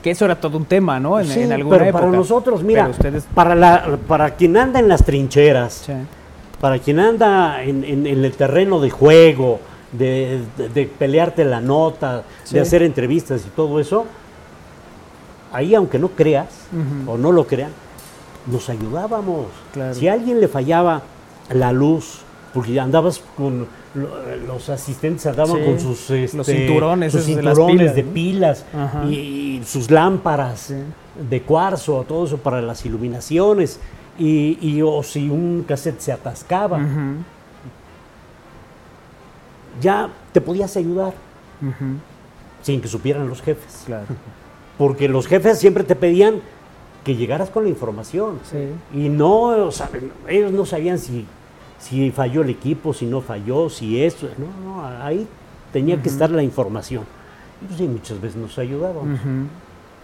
Que 0.02 0.10
eso 0.12 0.24
era 0.24 0.40
todo 0.40 0.56
un 0.58 0.64
tema, 0.66 1.00
¿no? 1.00 1.18
En, 1.18 1.26
Sí, 1.26 1.40
en 1.40 1.52
alguna 1.52 1.78
pero 1.78 1.88
época. 1.90 2.04
para 2.04 2.16
nosotros, 2.16 2.62
mira, 2.62 2.88
ustedes. 2.88 3.24
para, 3.34 3.54
la, 3.54 3.98
para 4.06 4.30
quien 4.36 4.56
anda 4.56 4.78
en 4.78 4.88
las 4.88 5.04
trincheras, 5.04 5.82
Sí. 5.86 5.92
para 6.60 6.78
quien 6.78 7.00
anda 7.00 7.62
en, 7.62 7.82
en- 7.84 8.06
en 8.06 8.24
el 8.24 8.32
terreno 8.32 8.80
de 8.80 8.90
juego, 8.90 9.58
de, 9.92 10.42
de- 10.56 10.68
de 10.68 10.86
pelearte 10.86 11.44
la 11.44 11.60
nota, 11.60 12.22
Sí. 12.44 12.54
de 12.54 12.60
hacer 12.60 12.82
entrevistas 12.82 13.42
y 13.46 13.50
todo 13.50 13.80
eso, 13.80 14.04
ahí 15.52 15.74
aunque 15.74 15.98
no 15.98 16.08
creas 16.08 16.48
o 17.06 17.16
no 17.16 17.32
lo 17.32 17.46
crean, 17.46 17.70
nos 18.46 18.68
ayudábamos. 18.68 19.46
Claro. 19.72 19.94
Si 19.94 20.06
a 20.08 20.12
alguien 20.12 20.40
le 20.40 20.48
fallaba 20.48 21.02
la 21.52 21.72
luz, 21.72 22.20
porque 22.54 22.78
andabas 22.78 23.22
con 23.36 23.66
los 24.46 24.68
asistentes 24.68 25.26
andaban 25.26 25.56
Sí, 25.56 25.64
con 25.64 25.80
sus 25.80 26.10
este, 26.10 26.36
los 26.36 26.46
cinturones 26.46 27.12
sus 27.12 27.26
de 27.26 27.34
cinturones 27.34 27.92
pilas, 27.92 27.94
de 27.94 28.02
pilas 28.02 28.64
y, 29.10 29.62
sus 29.64 29.90
lámparas 29.90 30.60
Sí. 30.60 30.74
de 31.28 31.42
cuarzo, 31.42 32.04
todo 32.06 32.26
eso 32.26 32.38
para 32.38 32.60
las 32.62 32.84
iluminaciones. 32.84 33.80
Y, 34.18 34.58
y 34.60 34.80
o 34.82 35.02
si 35.02 35.28
un 35.28 35.64
cassette 35.68 36.00
se 36.00 36.12
atascaba, 36.12 36.80
ya 39.80 40.08
te 40.32 40.40
podías 40.40 40.76
ayudar 40.76 41.12
sin 42.62 42.80
que 42.80 42.88
supieran 42.88 43.28
los 43.28 43.42
jefes. 43.42 43.82
Claro. 43.86 44.06
Porque 44.78 45.08
los 45.08 45.26
jefes 45.26 45.58
siempre 45.58 45.84
te 45.84 45.96
pedían 45.96 46.40
que 47.04 47.14
llegaras 47.14 47.50
con 47.50 47.64
la 47.64 47.70
información. 47.70 48.40
Sí. 48.50 48.98
Y 48.98 49.08
no, 49.08 49.42
o 49.66 49.70
sea, 49.70 49.88
ellos 50.28 50.52
no 50.52 50.66
sabían 50.66 50.98
si, 50.98 51.24
si 51.78 52.10
falló 52.10 52.42
el 52.42 52.50
equipo, 52.50 52.92
si 52.94 53.06
no 53.06 53.20
falló, 53.20 53.68
si 53.70 54.02
esto. 54.02 54.28
No, 54.38 54.76
no, 54.82 54.86
ahí 55.02 55.26
tenía 55.72 56.00
que 56.02 56.08
estar 56.08 56.30
la 56.30 56.42
información. 56.42 57.04
Y 57.62 57.66
pues 57.66 57.78
sí, 57.78 57.86
muchas 57.86 58.20
veces 58.20 58.36
nos 58.36 58.58
ayudaban. 58.58 59.12
Ujú. 59.14 59.28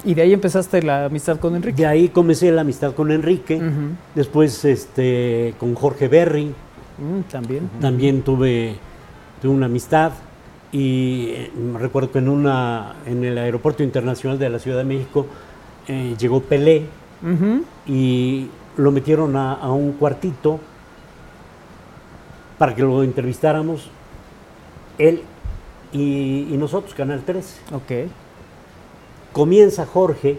Y 0.05 0.15
de 0.15 0.23
ahí 0.23 0.33
empezaste 0.33 0.83
la 0.83 1.05
amistad 1.07 1.39
con 1.39 1.55
Enrique. 1.55 1.77
De 1.83 1.87
ahí 1.87 2.09
comencé 2.09 2.51
la 2.51 2.63
amistad 2.63 2.93
con 2.95 3.11
Enrique, 3.13 3.57
Ujú. 3.57 3.95
después 4.15 4.65
este, 4.65 5.55
con 5.59 5.75
Jorge 5.75 6.09
Berry, 6.09 6.53
Mm, 6.99 7.21
también. 7.31 7.71
también 7.81 8.23
tuve, 8.23 8.77
tuve 9.41 9.53
una 9.53 9.67
amistad 9.67 10.13
y 10.73 11.27
eh, 11.31 11.51
recuerdo 11.79 12.11
que 12.13 12.19
en, 12.19 12.29
una, 12.29 12.97
en 13.07 13.25
el 13.25 13.39
Aeropuerto 13.39 13.83
Internacional 13.83 14.39
de 14.39 14.51
la 14.51 14.59
Ciudad 14.59 14.77
de 14.79 14.85
México 14.85 15.27
eh, 15.89 16.15
llegó 16.19 16.41
Pelé 16.43 16.83
y 17.87 18.47
lo 18.77 18.91
metieron 18.91 19.37
a, 19.37 19.55
a 19.55 19.71
un 19.73 19.93
cuartito 19.93 20.61
para 22.63 22.77
que 22.77 22.83
lo 22.83 23.03
entrevistáramos. 23.03 23.91
Él 24.97 25.25
y, 25.93 26.47
y 26.49 26.57
nosotros, 26.57 26.95
Canal 26.95 27.25
13. 27.25 27.75
Ok. 27.75 28.09
Comienza 29.33 29.85
Jorge 29.85 30.39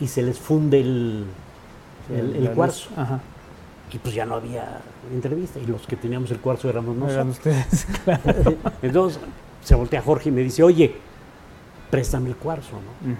y 0.00 0.06
se 0.06 0.22
les 0.22 0.38
funde 0.38 0.80
el, 0.80 1.26
el, 2.08 2.50
cuarzo. 2.52 2.88
Ajá. 2.96 3.20
Y 3.92 3.98
pues 3.98 4.14
ya 4.14 4.24
no 4.24 4.36
había 4.36 4.80
entrevista. 5.12 5.60
Y 5.60 5.66
los 5.66 5.86
que 5.86 5.96
teníamos 5.96 6.30
el 6.30 6.40
cuarzo 6.40 6.70
éramos 6.70 6.96
nosotros. 6.96 7.14
Eran 7.14 7.28
ustedes, 7.28 7.86
claro. 8.04 8.56
Entonces 8.80 9.20
se 9.62 9.74
voltea 9.74 10.00
Jorge 10.00 10.30
y 10.30 10.32
me 10.32 10.40
dice, 10.40 10.62
oye, 10.62 10.96
préstame 11.90 12.30
el 12.30 12.36
cuarzo, 12.36 12.76
¿no? 12.76 13.14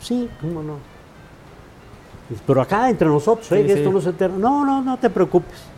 Sí, 0.00 0.28
cómo 0.40 0.60
no. 0.60 0.78
Pero 2.44 2.60
acá 2.60 2.90
entre 2.90 3.06
nosotros, 3.06 3.46
¿eh? 3.52 3.60
Sí, 3.60 3.66
que 3.68 3.72
esto 3.74 3.90
sí. 3.90 3.94
no 3.94 4.00
se 4.00 4.08
entera. 4.08 4.34
No, 4.36 4.64
no, 4.64 4.82
no 4.82 4.96
te 4.96 5.08
preocupes. 5.08 5.70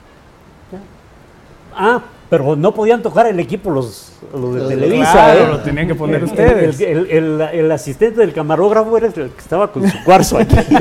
Ah, 1.76 2.02
pero 2.30 2.56
no 2.56 2.72
podían 2.74 3.02
tocar 3.02 3.26
el 3.26 3.38
equipo 3.38 3.70
los, 3.70 4.12
los 4.34 4.54
de 4.54 4.68
Televisa. 4.68 5.12
Claro, 5.12 5.44
¿eh? 5.44 5.48
lo 5.48 5.60
tenían 5.60 5.86
que 5.86 5.94
poner 5.94 6.16
El- 6.16 6.24
ustedes. 6.24 6.80
El, 6.80 6.98
el- 7.10 7.10
el- 7.10 7.40
el 7.42 7.72
asistente 7.72 8.20
del 8.20 8.32
camarógrafo 8.32 8.96
era 8.96 9.06
el 9.06 9.12
que 9.12 9.30
estaba 9.38 9.70
con 9.70 9.88
su 9.88 10.02
cuarzo 10.04 10.38
aquí. 10.38 10.56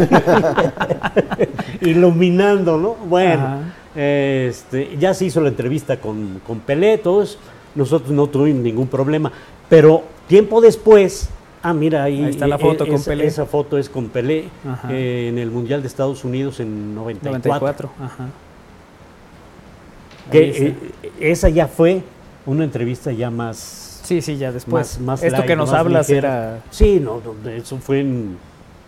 Iluminando, 1.82 2.78
¿no? 2.78 2.96
Bueno, 3.08 3.60
este, 3.96 4.98
ya 4.98 5.14
se 5.14 5.26
hizo 5.26 5.42
la 5.42 5.50
entrevista 5.50 5.98
con, 5.98 6.42
con 6.46 6.60
Pelé, 6.60 6.98
todos. 6.98 7.38
Nosotros 7.76 8.12
no 8.12 8.28
tuvimos 8.28 8.62
ningún 8.64 8.88
problema. 8.88 9.32
Pero 9.70 10.04
tiempo 10.28 10.62
después, 10.62 11.30
ah, 11.62 11.74
mira, 11.74 12.04
ahí, 12.04 12.24
Ahí 12.24 12.30
está 12.32 12.48
la 12.48 12.56
eh, 12.56 12.60
foto 12.60 12.88
con 12.88 13.02
Pelé. 13.04 13.26
Esa 13.28 13.46
foto 13.46 13.78
es 13.78 13.90
con 13.90 14.10
Pelé 14.10 14.46
eh, 14.90 15.28
en 15.30 15.38
el 15.40 15.52
Mundial 15.52 15.82
de 15.82 15.88
Estados 15.88 16.24
Unidos 16.24 16.60
en 16.60 16.96
94. 16.96 17.32
94. 17.32 17.90
Ajá. 18.04 18.26
Que, 20.32 20.50
eh, 20.68 20.76
esa 21.20 21.50
ya 21.50 21.68
fue 21.68 22.02
una 22.46 22.64
entrevista 22.64 23.12
ya 23.12 23.30
más 23.30 24.02
Sí, 24.04 24.22
sí, 24.22 24.38
ya 24.38 24.52
después. 24.52 25.00
más, 25.00 25.00
más 25.00 25.24
Esto 25.24 25.38
light, 25.38 25.48
que 25.48 25.56
nos 25.56 25.72
más 25.72 25.80
hablas 25.80 26.10
ligera. 26.10 26.30
era. 26.56 26.64
Sí, 26.72 27.00
no, 27.00 27.22
eso 27.50 27.78
fue 27.78 28.02
en 28.02 28.38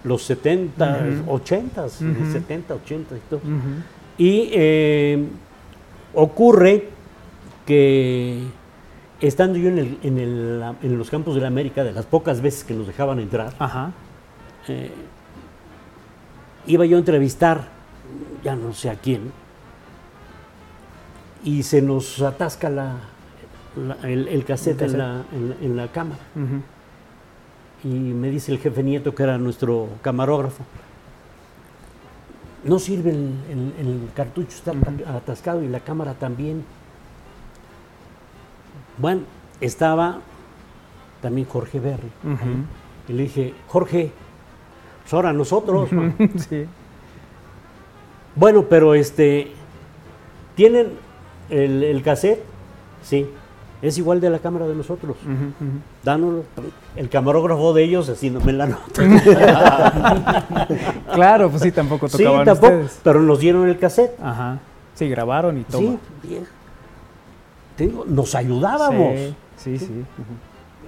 los 0.03 0.23
70, 0.23 0.99
Ujú. 1.23 1.33
80, 1.35 1.85
Ujú. 1.85 2.31
70, 2.33 2.73
80 2.75 3.15
y 3.15 3.19
todo. 3.29 3.39
Y 4.17 4.49
eh, 4.53 5.25
ocurre 6.13 6.89
que 7.65 8.43
estando 9.21 9.57
yo 9.57 9.69
en, 9.69 9.77
el- 9.79 9.97
en, 10.03 10.17
el- 10.19 10.63
en 10.83 10.97
los 10.97 11.09
campos 11.09 11.35
de 11.35 11.41
la 11.41 11.47
América, 11.47 11.83
de 11.83 11.91
las 11.93 12.05
pocas 12.05 12.41
veces 12.41 12.63
que 12.63 12.73
nos 12.73 12.85
dejaban 12.87 13.19
entrar, 13.19 13.53
Ajá. 13.59 13.91
eh, 14.67 14.91
iba 16.67 16.85
yo 16.85 16.97
a 16.97 16.99
entrevistar, 16.99 17.69
ya 18.43 18.55
no 18.55 18.73
sé 18.73 18.89
a 18.89 18.95
quién, 18.95 19.31
y 21.45 21.63
se 21.63 21.81
nos 21.81 22.21
atasca 22.21 22.69
la, 22.69 22.95
la- 23.77 23.97
el, 24.09 24.27
el 24.27 24.43
cassette, 24.43 24.81
El 24.81 24.91
En, 24.91 24.97
la, 24.97 25.23
en 25.31 25.49
la- 25.49 25.55
en 25.61 25.77
la 25.77 25.87
cámara. 25.91 26.19
Ujú. 26.35 27.87
Y 27.87 27.93
me 28.13 28.29
dice 28.29 28.51
el 28.51 28.57
jefe 28.59 28.83
Nieto, 28.83 29.15
que 29.15 29.23
era 29.23 29.37
nuestro 29.37 29.87
camarógrafo, 30.01 30.63
no 32.63 32.79
sirve 32.79 33.11
el, 33.11 34.09
cartucho, 34.15 34.49
está 34.49 34.71
ata- 34.71 35.15
atascado 35.17 35.61
y 35.63 35.67
la 35.69 35.79
cámara 35.79 36.15
también. 36.15 36.65
Bueno, 38.97 39.21
estaba 39.61 40.19
también 41.21 41.47
Jorge 41.47 41.79
Berry. 41.79 42.09
Y 43.07 43.13
le 43.13 43.23
dije, 43.23 43.53
Jorge, 43.67 44.11
pues 45.03 45.13
ahora 45.13 45.31
nosotros. 45.31 45.89
Bueno, 48.37 48.63
pero 48.69 48.95
este, 48.95 49.51
¿tienen 50.55 50.89
el, 51.49 51.83
el 51.83 52.01
cassette? 52.03 52.43
Sí. 53.03 53.25
Es 53.81 53.97
igual 53.97 54.19
de 54.21 54.29
la 54.29 54.39
cámara 54.39 54.67
de 54.67 54.73
nosotros. 54.75 55.15
Dánoslo. 56.03 56.43
El 56.95 57.09
camarógrafo 57.09 57.73
de 57.73 57.83
ellos 57.83 58.09
haciéndome 58.09 58.53
la 58.53 58.65
nota. 58.67 59.03
Claro, 61.13 61.49
pues 61.49 61.61
sí, 61.61 61.71
tampoco 61.71 62.07
sí, 62.07 62.17
tocaban 62.23 62.45
tampoco, 62.45 62.67
ustedes. 62.73 62.99
pero 63.03 63.21
nos 63.21 63.39
dieron 63.39 63.67
el 63.67 63.77
cassette. 63.77 64.17
Ajá. 64.21 64.59
Sí, 64.95 65.07
grabaron 65.09 65.57
y 65.59 65.63
todo. 65.63 65.81
Sí, 65.81 65.97
bien. 66.23 66.45
Te 67.75 67.87
digo, 67.87 68.05
nos 68.07 68.33
ayudábamos. 68.35 69.15
Sí, 69.57 69.77
sí, 69.77 69.85
sí. 69.87 70.05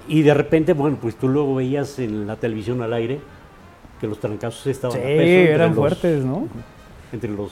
Y 0.08 0.22
de 0.22 0.34
repente, 0.34 0.74
bueno, 0.74 0.98
pues 1.02 1.16
tú 1.18 1.28
luego 1.28 1.56
veías 1.56 2.00
en 2.00 2.26
la 2.26 2.38
televisión 2.38 2.82
al 2.82 2.94
aire 2.94 3.20
que 4.00 4.08
los 4.08 4.20
trancazos 4.20 4.66
estaban 4.68 4.96
Sí, 4.96 5.04
a 5.04 5.06
peso 5.08 5.22
entre 5.22 5.52
eran 5.54 5.70
los- 5.70 5.78
fuertes, 5.78 6.24
¿no? 6.24 6.48
Entre 7.12 7.30
los, 7.30 7.52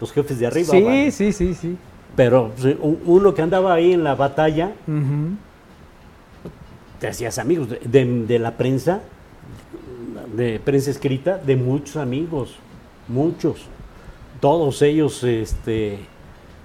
los 0.00 0.12
jefes 0.12 0.38
de 0.38 0.46
arriba. 0.46 0.66
Sí, 1.10 1.10
sí, 1.10 1.32
sí, 1.32 1.54
sí. 1.54 1.76
Pero 2.14 2.52
pues, 2.60 2.76
uno 3.04 3.34
que 3.34 3.42
andaba 3.42 3.74
ahí 3.74 3.92
en 3.92 4.02
la 4.04 4.14
batalla, 4.14 4.72
te 7.00 7.08
hacías 7.08 7.38
amigos 7.38 7.68
de, 7.68 7.78
de- 7.84 8.26
de 8.26 8.38
la 8.38 8.52
prensa, 8.56 9.00
de 10.34 10.58
prensa 10.60 10.90
escrita, 10.90 11.38
de 11.38 11.56
muchos 11.56 11.96
amigos, 11.96 12.56
muchos. 13.08 13.66
Todos 14.40 14.80
ellos, 14.82 15.22
este, 15.24 15.98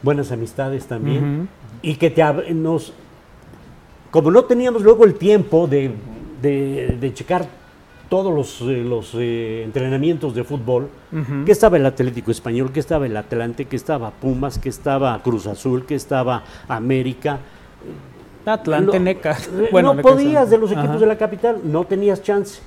buenas 0.03 0.31
amistades 0.31 0.85
también. 0.85 1.49
Y 1.81 1.95
que 1.95 2.09
te 2.09 2.23
nos, 2.53 2.93
como 4.09 4.31
no 4.31 4.43
teníamos 4.45 4.81
luego 4.83 5.03
el 5.05 5.15
tiempo 5.15 5.67
de- 5.67 6.97
de 6.99 7.13
checar 7.13 7.45
todos 8.11 8.33
los, 8.35 8.59
eh, 8.69 8.83
los 8.83 9.11
eh, 9.15 9.63
entrenamientos 9.63 10.35
de 10.35 10.43
fútbol, 10.43 10.89
que 11.45 11.51
estaba 11.53 11.77
el 11.77 11.85
Atlético 11.85 12.29
Español, 12.29 12.73
que 12.73 12.81
estaba 12.81 13.05
el 13.05 13.15
Atlante, 13.15 13.63
que 13.63 13.77
estaba 13.77 14.11
Pumas, 14.11 14.59
que 14.59 14.67
estaba 14.67 15.17
Cruz 15.23 15.47
Azul, 15.47 15.85
que 15.85 15.95
estaba 15.95 16.43
América. 16.67 17.39
Atlante, 18.45 18.99
No- 18.99 19.05
Neca. 19.05 19.31
Eh, 19.31 19.69
Bueno, 19.71 19.89
no 19.93 19.93
Necaxa. 19.95 20.15
podías 20.15 20.49
de 20.49 20.57
los 20.57 20.71
equipos 20.71 20.89
Ajá. 20.89 20.99
de 20.99 21.05
la 21.05 21.17
capital, 21.17 21.61
no 21.63 21.85
tenías 21.85 22.21
chance, 22.21 22.61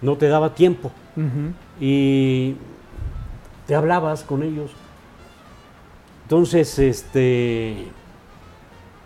no 0.00 0.16
te 0.16 0.28
daba 0.28 0.54
tiempo. 0.54 0.92
Y 1.80 2.54
te 3.66 3.74
hablabas 3.74 4.22
con 4.22 4.44
ellos. 4.44 4.70
Entonces, 6.22 6.78
este, 6.78 7.86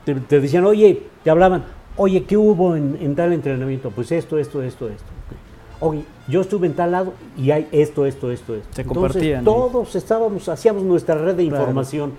te, 0.04 0.14
te 0.16 0.38
decían, 0.40 0.66
oye, 0.66 1.02
te 1.24 1.30
hablaban, 1.30 1.64
oye, 1.96 2.24
¿qué 2.24 2.36
hubo 2.36 2.76
en, 2.76 2.98
en 3.00 3.14
tal 3.16 3.32
entrenamiento? 3.32 3.90
Pues 3.90 4.12
esto, 4.12 4.36
esto, 4.38 4.62
esto, 4.62 4.86
esto. 4.90 5.09
Oye, 5.80 6.04
yo 6.28 6.42
estuve 6.42 6.66
en 6.66 6.74
tal 6.74 6.92
lado 6.92 7.14
y 7.38 7.50
hay 7.52 7.66
esto, 7.72 8.04
esto, 8.06 8.30
esto, 8.30 8.54
esto. 8.54 8.68
Se 8.74 8.82
Entonces, 8.82 8.86
compartían. 9.12 9.44
todos 9.44 9.94
estábamos, 9.96 10.48
hacíamos 10.48 10.82
nuestra 10.82 11.14
red 11.14 11.34
de 11.34 11.48
Claro. 11.48 11.62
información. 11.62 12.12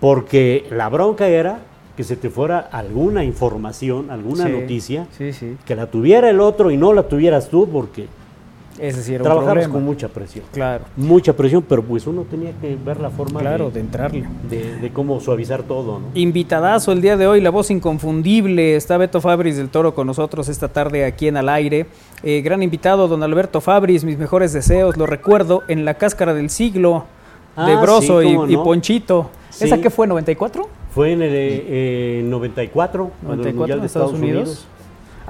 Porque 0.00 0.66
la 0.70 0.88
bronca 0.88 1.28
era 1.28 1.58
que 1.96 2.04
se 2.04 2.16
te 2.16 2.30
fuera 2.30 2.58
alguna 2.58 3.24
información, 3.24 4.10
alguna 4.10 4.46
Sí, 4.46 4.52
noticia, 4.52 5.06
Sí, 5.16 5.32
sí. 5.32 5.56
que 5.66 5.76
la 5.76 5.86
tuviera 5.90 6.30
el 6.30 6.40
otro 6.40 6.70
y 6.70 6.76
no 6.76 6.92
la 6.94 7.02
tuvieras 7.08 7.48
tú, 7.50 7.68
porque 7.68 8.06
Ese 8.78 9.02
sí 9.02 9.12
era 9.14 9.22
un 9.22 9.24
trabajamos 9.24 9.52
problema. 9.52 9.72
con 9.74 9.84
mucha 9.84 10.08
presión. 10.08 10.44
Claro, 10.52 10.84
Mucha 10.96 11.32
presión, 11.34 11.62
pero 11.68 11.82
pues 11.82 12.06
uno 12.06 12.22
tenía 12.22 12.52
que 12.60 12.76
ver 12.82 13.00
la 13.00 13.10
forma 13.10 13.40
claro, 13.40 13.66
de, 13.66 13.72
de 13.72 13.80
entrarle. 13.80 14.24
de- 14.48 14.76
de 14.76 14.90
cómo 14.92 15.20
suavizar 15.20 15.62
todo, 15.64 15.98
¿no? 15.98 16.06
Invitadazo 16.14 16.92
el 16.92 17.02
día 17.02 17.16
de 17.16 17.26
hoy, 17.26 17.40
la 17.40 17.50
voz 17.50 17.70
inconfundible. 17.70 18.76
Está 18.76 18.96
Beto 18.96 19.20
Fabris 19.20 19.56
del 19.56 19.68
Toro 19.68 19.94
con 19.94 20.06
nosotros 20.06 20.48
esta 20.48 20.68
tarde 20.68 21.04
aquí 21.04 21.28
en 21.28 21.36
Al 21.36 21.48
Aire. 21.48 21.86
Eh, 22.22 22.40
gran 22.42 22.62
invitado, 22.62 23.06
don 23.08 23.22
Alberto 23.22 23.60
Fabris, 23.60 24.04
mis 24.04 24.16
mejores 24.18 24.52
deseos. 24.52 24.96
Lo 24.96 25.06
recuerdo 25.06 25.62
en 25.68 25.84
la 25.84 25.94
cáscara 25.94 26.32
del 26.32 26.48
siglo 26.50 27.04
de 27.56 27.72
Ah, 27.72 27.80
Broso 27.82 28.22
sí, 28.22 28.36
y. 28.48 28.56
Ponchito. 28.56 29.30
Sí. 29.50 29.64
¿Esa 29.64 29.78
qué 29.80 29.90
fue? 29.90 30.06
¿94? 30.06 30.66
Fue 30.94 31.12
en 31.12 31.22
el 31.22 31.30
eh, 31.34 32.22
94, 32.24 33.10
cuando 33.24 33.42
el 33.48 33.54
94 33.54 33.58
Mundial 33.58 33.78
en 33.78 33.80
de 33.82 33.86
Estados 33.86 34.12
Estados 34.12 34.22
Unidos. 34.22 34.48
Unidos. 34.48 34.66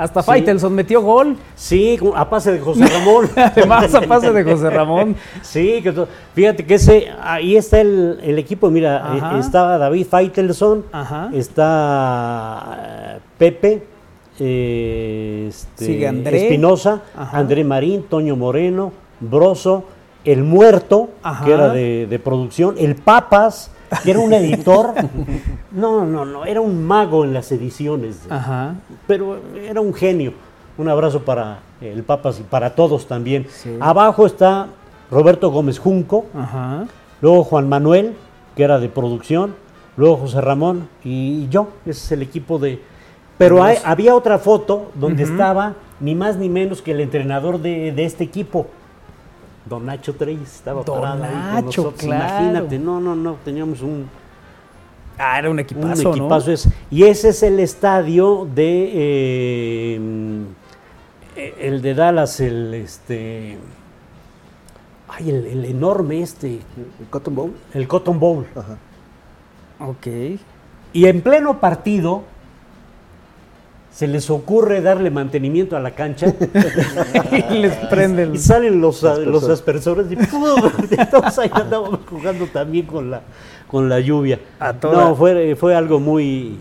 Hasta 0.00 0.22
Sí. 0.22 0.26
Faitelson 0.26 0.72
metió 0.72 1.02
gol. 1.02 1.36
Sí, 1.54 1.98
a 2.14 2.28
pase 2.30 2.52
de 2.52 2.60
José 2.60 2.86
Ramón. 2.92 3.28
Además, 3.36 3.94
a 3.94 4.00
pase 4.00 4.32
de 4.32 4.44
José 4.44 4.70
Ramón. 4.70 5.14
Sí, 5.42 5.80
que 5.82 5.92
fíjate 6.34 6.64
que 6.64 6.74
ese, 6.74 7.08
ahí 7.22 7.56
está 7.56 7.80
el, 7.80 8.18
el 8.22 8.38
equipo, 8.38 8.70
mira, 8.70 8.96
Ajá. 9.16 9.36
eh, 9.36 9.40
está 9.40 9.76
David 9.78 10.06
Faitelson, 10.08 10.84
Ajá. 10.92 11.30
está 11.34 12.78
eh, 13.16 13.18
Pepe, 13.38 13.82
eh, 14.38 15.46
este, 15.48 15.84
Sigue 15.84 16.08
André. 16.08 16.44
Espinosa, 16.44 17.02
Ajá. 17.16 17.38
André 17.38 17.64
Marín, 17.64 18.04
Toño 18.04 18.36
Moreno, 18.36 18.92
Broso, 19.20 19.84
El 20.24 20.42
Muerto, 20.44 21.10
Ajá. 21.22 21.44
que 21.44 21.52
era 21.52 21.68
de, 21.70 22.06
de 22.08 22.18
producción, 22.18 22.76
El 22.78 22.94
Papas, 22.96 23.70
que 24.04 24.10
era 24.12 24.20
un 24.20 24.32
editor. 24.32 24.94
no, 25.72 26.04
no, 26.04 26.24
no, 26.24 26.44
era 26.44 26.60
un 26.60 26.84
mago 26.84 27.24
en 27.24 27.32
las 27.32 27.50
ediciones. 27.52 28.20
Ajá. 28.30 28.74
pero 29.06 29.38
era 29.56 29.80
un 29.80 29.94
genio. 29.94 30.32
Un 30.78 30.88
abrazo 30.88 31.20
para 31.24 31.58
el 31.80 32.02
Papas 32.04 32.40
y 32.40 32.42
para 32.42 32.74
todos 32.74 33.06
también. 33.06 33.46
Sí. 33.50 33.76
Abajo 33.80 34.24
está 34.24 34.68
Roberto 35.10 35.50
Gómez 35.50 35.78
Junco, 35.78 36.26
Ajá. 36.34 36.86
luego 37.20 37.44
Juan 37.44 37.68
Manuel, 37.68 38.14
que 38.56 38.62
era 38.62 38.78
de 38.78 38.88
producción, 38.88 39.54
luego 39.96 40.16
José 40.16 40.40
Ramón 40.40 40.88
y 41.04 41.48
yo. 41.48 41.68
Ese 41.84 41.90
es 42.06 42.12
el 42.12 42.22
equipo 42.22 42.58
de... 42.58 42.80
Pero 43.36 43.62
hay- 43.62 43.76
había 43.84 44.14
otra 44.14 44.38
foto 44.38 44.90
donde 44.94 45.22
estaba 45.24 45.74
ni 45.98 46.14
más 46.14 46.36
ni 46.36 46.48
menos 46.48 46.80
que 46.82 46.92
el 46.92 47.00
entrenador 47.00 47.58
de, 47.60 47.92
de 47.92 48.04
este 48.04 48.24
equipo. 48.24 48.66
Don 49.68 49.84
Nacho 49.86 50.14
Treyes 50.14 50.54
estaba 50.56 50.82
Don 50.82 51.00
parado 51.00 51.24
ahí 51.24 51.30
con 51.30 51.40
Nacho, 51.54 51.64
nosotros. 51.82 51.94
claro. 52.00 52.24
Imagínate, 52.44 52.78
no, 52.78 53.00
no, 53.00 53.14
no, 53.14 53.36
teníamos 53.44 53.82
un... 53.82 54.08
Ah, 55.20 55.38
era 55.38 55.48
un 55.50 55.54
Un 55.54 55.60
equipazo, 55.60 56.02
¿no? 56.04 56.10
equipazo 56.16 56.52
es. 56.52 56.68
Y 56.90 57.04
ese 57.04 57.28
es 57.28 57.42
el 57.42 57.60
estadio 57.60 58.48
de 58.54 58.90
eh, 58.94 59.98
mm, 60.00 60.42
el 61.60 61.82
de 61.82 61.94
Dallas, 61.94 62.40
el 62.40 62.72
este. 62.74 63.58
Ay, 65.08 65.30
el, 65.30 65.46
el 65.46 65.64
enorme 65.66 66.22
este. 66.22 66.60
¿El 67.00 67.06
Cotton 67.10 67.34
Bowl? 67.34 67.52
El 67.74 67.86
Cotton 67.88 68.18
Bowl. 68.18 68.46
Ajá. 68.56 68.78
Ok. 69.80 70.06
Y 70.92 71.06
en 71.06 71.20
pleno 71.20 71.60
partido 71.60 72.22
se 73.92 74.06
les 74.06 74.30
ocurre 74.30 74.80
darle 74.80 75.10
mantenimiento 75.10 75.76
a 75.76 75.80
la 75.80 75.90
cancha 75.92 76.26
Y 77.50 77.54
les 77.54 77.74
prende 77.88 78.22
el- 78.22 78.36
y 78.36 78.38
salen 78.38 78.80
los, 78.80 79.02
los 79.02 79.48
Aspersor. 79.48 80.00
aspersores 80.00 80.12
y 80.12 80.16
¡pum! 80.16 80.60
todos 81.10 81.38
ahí 81.40 81.50
andábamos 81.52 82.00
jugando 82.08 82.46
también 82.46 82.86
con 82.86 83.10
la, 83.10 83.22
con 83.70 83.88
la 83.88 84.00
lluvia. 84.00 84.40
A 84.58 84.72
No, 84.72 85.14
fue, 85.14 85.54
fue 85.54 85.76
algo 85.76 86.00
muy, 86.00 86.58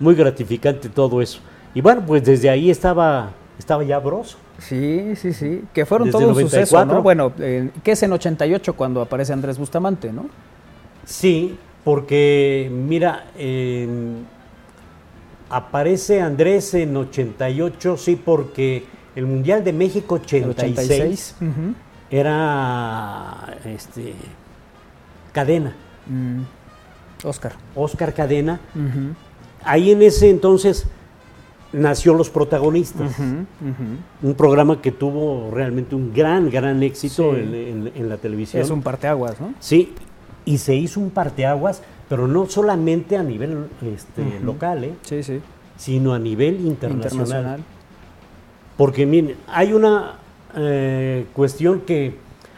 muy 0.00 0.14
gratificante 0.14 0.88
todo 0.88 1.20
eso. 1.20 1.40
Y 1.74 1.82
bueno, 1.82 2.02
pues 2.06 2.24
desde 2.24 2.48
ahí 2.48 2.70
estaba, 2.70 3.32
estaba 3.58 3.84
ya 3.84 3.98
Broso. 3.98 4.38
Sí, 4.58 5.14
sí, 5.16 5.34
sí. 5.34 5.64
Que 5.74 5.84
fueron 5.84 6.06
Desde 6.06 6.18
todo 6.18 6.28
un 6.28 6.34
94. 6.34 6.66
suceso, 6.66 6.86
¿no? 6.86 7.02
Bueno, 7.02 7.32
eh, 7.38 7.70
que 7.84 7.92
es 7.92 8.02
en 8.02 8.12
88 8.12 8.72
cuando 8.74 9.02
aparece 9.02 9.34
Andrés 9.34 9.58
Bustamante, 9.58 10.10
¿no? 10.10 10.30
Sí, 11.04 11.58
porque 11.84 12.70
mira, 12.72 13.26
eh, 13.36 13.86
aparece 15.50 16.22
Andrés 16.22 16.72
en 16.72 16.96
88, 16.96 17.98
sí, 17.98 18.16
porque 18.16 18.84
el 19.14 19.26
Mundial 19.26 19.62
de 19.62 19.74
México 19.74 20.14
86, 20.14 20.78
86. 20.78 21.36
ujú. 21.42 21.74
era 22.10 23.58
este, 23.66 24.14
Cadena, 25.32 25.74
Mm. 26.08 26.42
Oscar. 27.26 27.52
Oscar 27.74 28.14
Cadena. 28.14 28.60
Ahí 29.64 29.90
en 29.90 30.02
ese 30.02 30.30
entonces 30.30 30.86
nació 31.72 32.14
Los 32.14 32.30
Protagonistas, 32.30 33.16
un 33.18 34.34
programa 34.34 34.80
que 34.80 34.92
tuvo 34.92 35.50
realmente 35.52 35.94
un 35.94 36.12
gran, 36.14 36.48
gran 36.50 36.82
éxito 36.82 37.34
Sí. 37.34 37.40
en, 37.40 37.54
en- 37.54 37.92
en 37.94 38.08
la 38.08 38.16
televisión. 38.16 38.62
Es 38.62 38.70
un 38.70 38.82
parteaguas, 38.82 39.40
¿no? 39.40 39.52
Sí, 39.58 39.92
y 40.44 40.58
se 40.58 40.74
hizo 40.76 41.00
un 41.00 41.10
parteaguas, 41.10 41.82
pero 42.08 42.28
no 42.28 42.46
solamente 42.46 43.16
a 43.16 43.22
nivel 43.22 43.66
este, 43.94 44.40
local, 44.40 44.84
¿eh? 44.84 44.94
Sí, 45.02 45.22
sí. 45.22 45.40
sino 45.76 46.14
a 46.14 46.18
nivel 46.18 46.64
internacional. 46.64 47.26
Internacional. 47.26 47.60
Porque 48.76 49.04
miren, 49.06 49.36
hay 49.48 49.72
una 49.72 50.14
eh, 50.56 51.26
cuestión 51.32 51.80
que 51.80 52.14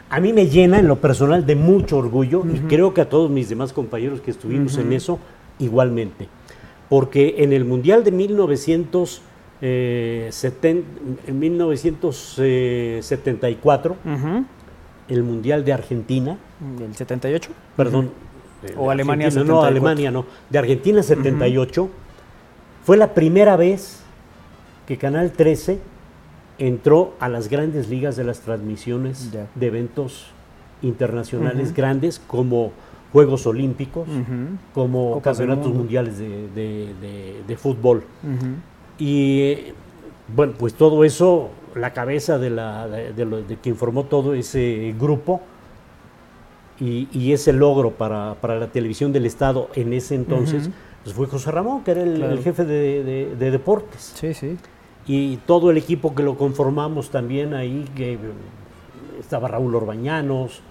a 0.09 0.19
mí 0.19 0.33
me 0.33 0.47
llena 0.47 0.79
en 0.79 0.87
lo 0.87 0.97
personal 0.99 1.45
de 1.45 1.55
mucho 1.55 1.97
orgullo 1.97 2.43
y 2.51 2.57
creo 2.67 2.93
que 2.93 3.01
a 3.01 3.09
todos 3.09 3.29
mis 3.29 3.49
demás 3.49 3.71
compañeros 3.73 4.21
que 4.21 4.31
estuvimos 4.31 4.77
en 4.77 4.93
eso 4.93 5.19
igualmente. 5.59 6.27
Porque 6.89 7.35
en 7.39 7.53
el 7.53 7.65
Mundial 7.65 8.03
de 8.03 8.11
1970, 8.11 10.87
en 11.27 11.39
1974, 11.39 13.95
Ujú. 14.05 14.45
el 15.09 15.23
Mundial 15.23 15.63
de 15.65 15.73
Argentina, 15.73 16.37
¿El 16.79 16.95
78? 16.95 17.51
perdón. 17.77 18.09
O 18.77 18.87
de 18.87 18.91
Alemania 18.93 19.27
Argentina, 19.27 19.55
74. 19.55 19.55
No, 19.55 19.63
Alemania 19.63 20.11
no. 20.11 20.25
De 20.49 20.59
Argentina 20.59 21.01
78. 21.03 21.89
Fue 22.83 22.97
la 22.97 23.13
primera 23.13 23.55
vez 23.55 24.01
que 24.87 24.97
Canal 24.97 25.31
13 25.31 25.79
entró 26.59 27.13
a 27.19 27.29
las 27.29 27.47
grandes 27.49 27.89
ligas 27.89 28.15
de 28.15 28.23
las 28.25 28.41
transmisiones 28.41 29.31
de 29.55 29.65
eventos 29.67 30.27
internacionales 30.81 31.73
grandes 31.73 32.19
como 32.19 32.71
Juegos 33.11 33.47
Olímpicos, 33.47 34.07
como 34.73 35.21
campeonatos 35.21 35.73
mundiales 35.73 36.17
de, 36.19 36.47
de- 36.53 36.93
de- 37.01 37.41
de 37.47 37.57
fútbol. 37.57 38.03
Y 38.99 39.55
bueno, 40.35 40.53
pues 40.57 40.73
todo 40.75 41.03
eso, 41.03 41.49
la 41.75 41.91
cabeza 41.93 42.37
de, 42.37 42.49
la, 42.51 42.87
lo- 43.17 43.41
de 43.41 43.57
quien 43.57 43.75
formó 43.75 44.03
todo 44.03 44.33
ese 44.33 44.93
grupo 44.99 45.41
y, 46.79 47.07
y 47.11 47.33
ese 47.33 47.51
logro 47.53 47.91
para, 47.91 48.35
para 48.35 48.57
la 48.59 48.67
televisión 48.67 49.11
del 49.11 49.25
Estado 49.25 49.69
en 49.75 49.91
ese 49.93 50.15
entonces, 50.15 50.69
pues 51.03 51.15
fue 51.15 51.27
José 51.27 51.51
Ramón, 51.51 51.83
que 51.83 51.91
era 51.91 52.03
el, 52.03 52.15
Claro. 52.15 52.33
el 52.33 52.39
jefe 52.43 52.65
de 52.65 53.51
deportes. 53.51 54.13
Sí, 54.15 54.33
sí. 54.33 54.55
Y 55.09 55.37
todo 55.37 55.71
el 55.71 55.77
equipo 55.77 56.13
que 56.13 56.21
lo 56.21 56.37
conformamos 56.37 57.09
también 57.09 57.55
ahí, 57.55 57.83
que 57.95 58.13
eh, 58.13 58.19
estaba 59.19 59.47
Raúl 59.47 59.73
Orbañanos, 59.73 60.61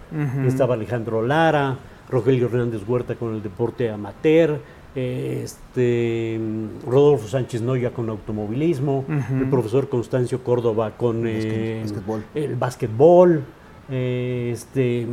estaba 0.47 0.74
Alejandro 0.74 1.23
Lara, 1.27 1.77
Rogelio 2.09 2.47
Hernández 2.47 2.82
Huerta 2.86 3.16
con 3.16 3.35
el 3.35 3.43
deporte 3.43 3.90
amateur, 3.90 4.60
eh, 4.94 5.43
este, 5.43 6.40
Rodolfo 6.86 7.27
Sánchez 7.27 7.62
Noya 7.62 7.90
con 7.90 8.09
automovilismo, 8.10 9.05
el 9.09 9.51
profesor 9.51 9.89
Constancio 9.89 10.44
Córdoba 10.44 10.93
con 10.97 11.24
eh, 11.27 11.81
Básquetbol. 11.82 12.24
el 12.35 12.55
básquetbol, 12.55 13.44
eh, 13.90 14.51
este, 14.52 15.06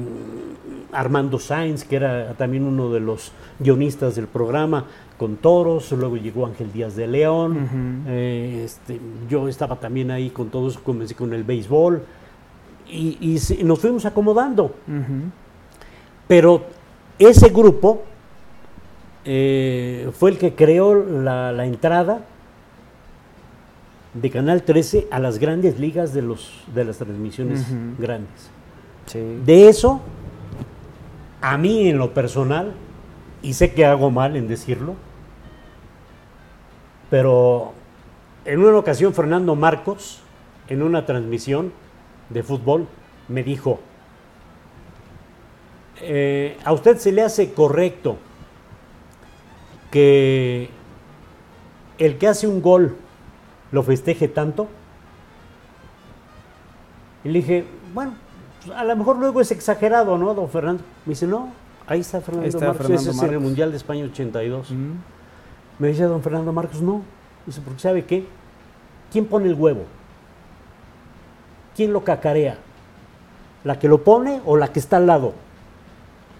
Armando 0.91 1.39
Sainz, 1.39 1.83
que 1.83 1.95
era 1.95 2.33
también 2.33 2.65
uno 2.65 2.91
de 2.91 2.99
los 2.99 3.31
guionistas 3.59 4.15
del 4.15 4.27
programa, 4.27 4.85
con 5.17 5.37
toros, 5.37 5.91
luego 5.93 6.17
llegó 6.17 6.45
Ángel 6.45 6.73
Díaz 6.73 6.95
de 6.95 7.07
León, 7.07 8.03
eh, 8.07 8.63
este, 8.65 8.99
yo 9.29 9.47
estaba 9.47 9.77
también 9.77 10.11
ahí 10.11 10.29
con 10.29 10.49
todos, 10.49 10.77
comencé 10.77 11.15
con 11.15 11.33
el 11.33 11.43
béisbol, 11.43 12.03
y, 12.87 13.39
nos 13.63 13.79
fuimos 13.79 14.05
acomodando. 14.05 14.75
Pero 16.27 16.65
ese 17.17 17.49
grupo 17.49 18.03
eh, 19.23 20.11
fue 20.13 20.31
el 20.31 20.37
que 20.37 20.53
creó 20.53 20.95
la, 20.95 21.51
la 21.51 21.65
entrada 21.65 22.25
de 24.13 24.29
Canal 24.29 24.63
13 24.63 25.07
a 25.11 25.19
las 25.19 25.39
grandes 25.39 25.79
ligas 25.79 26.13
de, 26.13 26.21
los, 26.21 26.63
de 26.73 26.85
las 26.85 26.97
transmisiones 26.97 27.65
grandes. 27.99 28.49
De 29.13 29.69
eso, 29.69 30.01
a 31.41 31.57
mí 31.57 31.87
en 31.87 31.97
lo 31.97 32.13
personal, 32.13 32.73
y 33.41 33.53
sé 33.53 33.73
que 33.73 33.85
hago 33.85 34.09
mal 34.09 34.35
en 34.35 34.47
decirlo, 34.47 34.95
pero 37.09 37.73
en 38.45 38.59
una 38.59 38.77
ocasión 38.77 39.13
Fernando 39.13 39.55
Marcos, 39.55 40.21
en 40.67 40.81
una 40.81 41.05
transmisión 41.05 41.71
de 42.29 42.43
fútbol, 42.43 42.87
me 43.27 43.43
dijo, 43.43 43.79
eh, 46.01 46.57
¿a 46.65 46.73
usted 46.73 46.97
se 46.97 47.11
le 47.11 47.21
hace 47.21 47.53
correcto 47.53 48.17
que 49.91 50.69
el 51.99 52.17
que 52.17 52.27
hace 52.27 52.47
un 52.47 52.61
gol 52.61 52.97
lo 53.71 53.83
festeje 53.83 54.27
tanto? 54.27 54.67
Y 57.23 57.29
le 57.29 57.39
dije, 57.39 57.65
bueno, 57.93 58.13
pues, 58.65 58.77
a 58.77 58.83
lo 58.83 58.95
mejor 58.95 59.17
luego 59.17 59.41
es 59.41 59.51
exagerado, 59.51 60.17
¿no, 60.17 60.33
don 60.33 60.49
Fernando? 60.49 60.83
Me 61.05 61.11
dice, 61.11 61.27
no, 61.27 61.49
ahí 61.87 61.99
está 62.01 62.21
Fernando 62.21 62.43
Ahí 62.45 62.49
está 62.49 62.65
Marcos, 62.67 62.77
Fernando 62.87 63.01
ese 63.01 63.09
es 63.11 63.17
en 63.17 63.23
el 63.23 63.31
Marcos. 63.31 63.43
Mundial 63.43 63.71
de 63.71 63.77
España 63.77 64.05
82. 64.05 64.71
Mm. 64.71 64.91
Me 65.79 65.87
dice 65.89 66.03
don 66.03 66.21
Fernando 66.21 66.51
Marcos, 66.53 66.81
no. 66.81 67.01
Dice, 67.45 67.61
porque 67.63 67.79
¿sabe 67.79 68.05
qué? 68.05 68.25
¿Quién 69.11 69.25
pone 69.25 69.47
el 69.47 69.53
huevo? 69.55 69.83
¿Quién 71.75 71.91
lo 71.93 72.03
cacarea? 72.03 72.57
¿La 73.63 73.77
que 73.79 73.87
lo 73.87 74.03
pone 74.03 74.41
o 74.45 74.57
la 74.57 74.69
que 74.69 74.79
está 74.79 74.97
al 74.97 75.07
lado? 75.07 75.33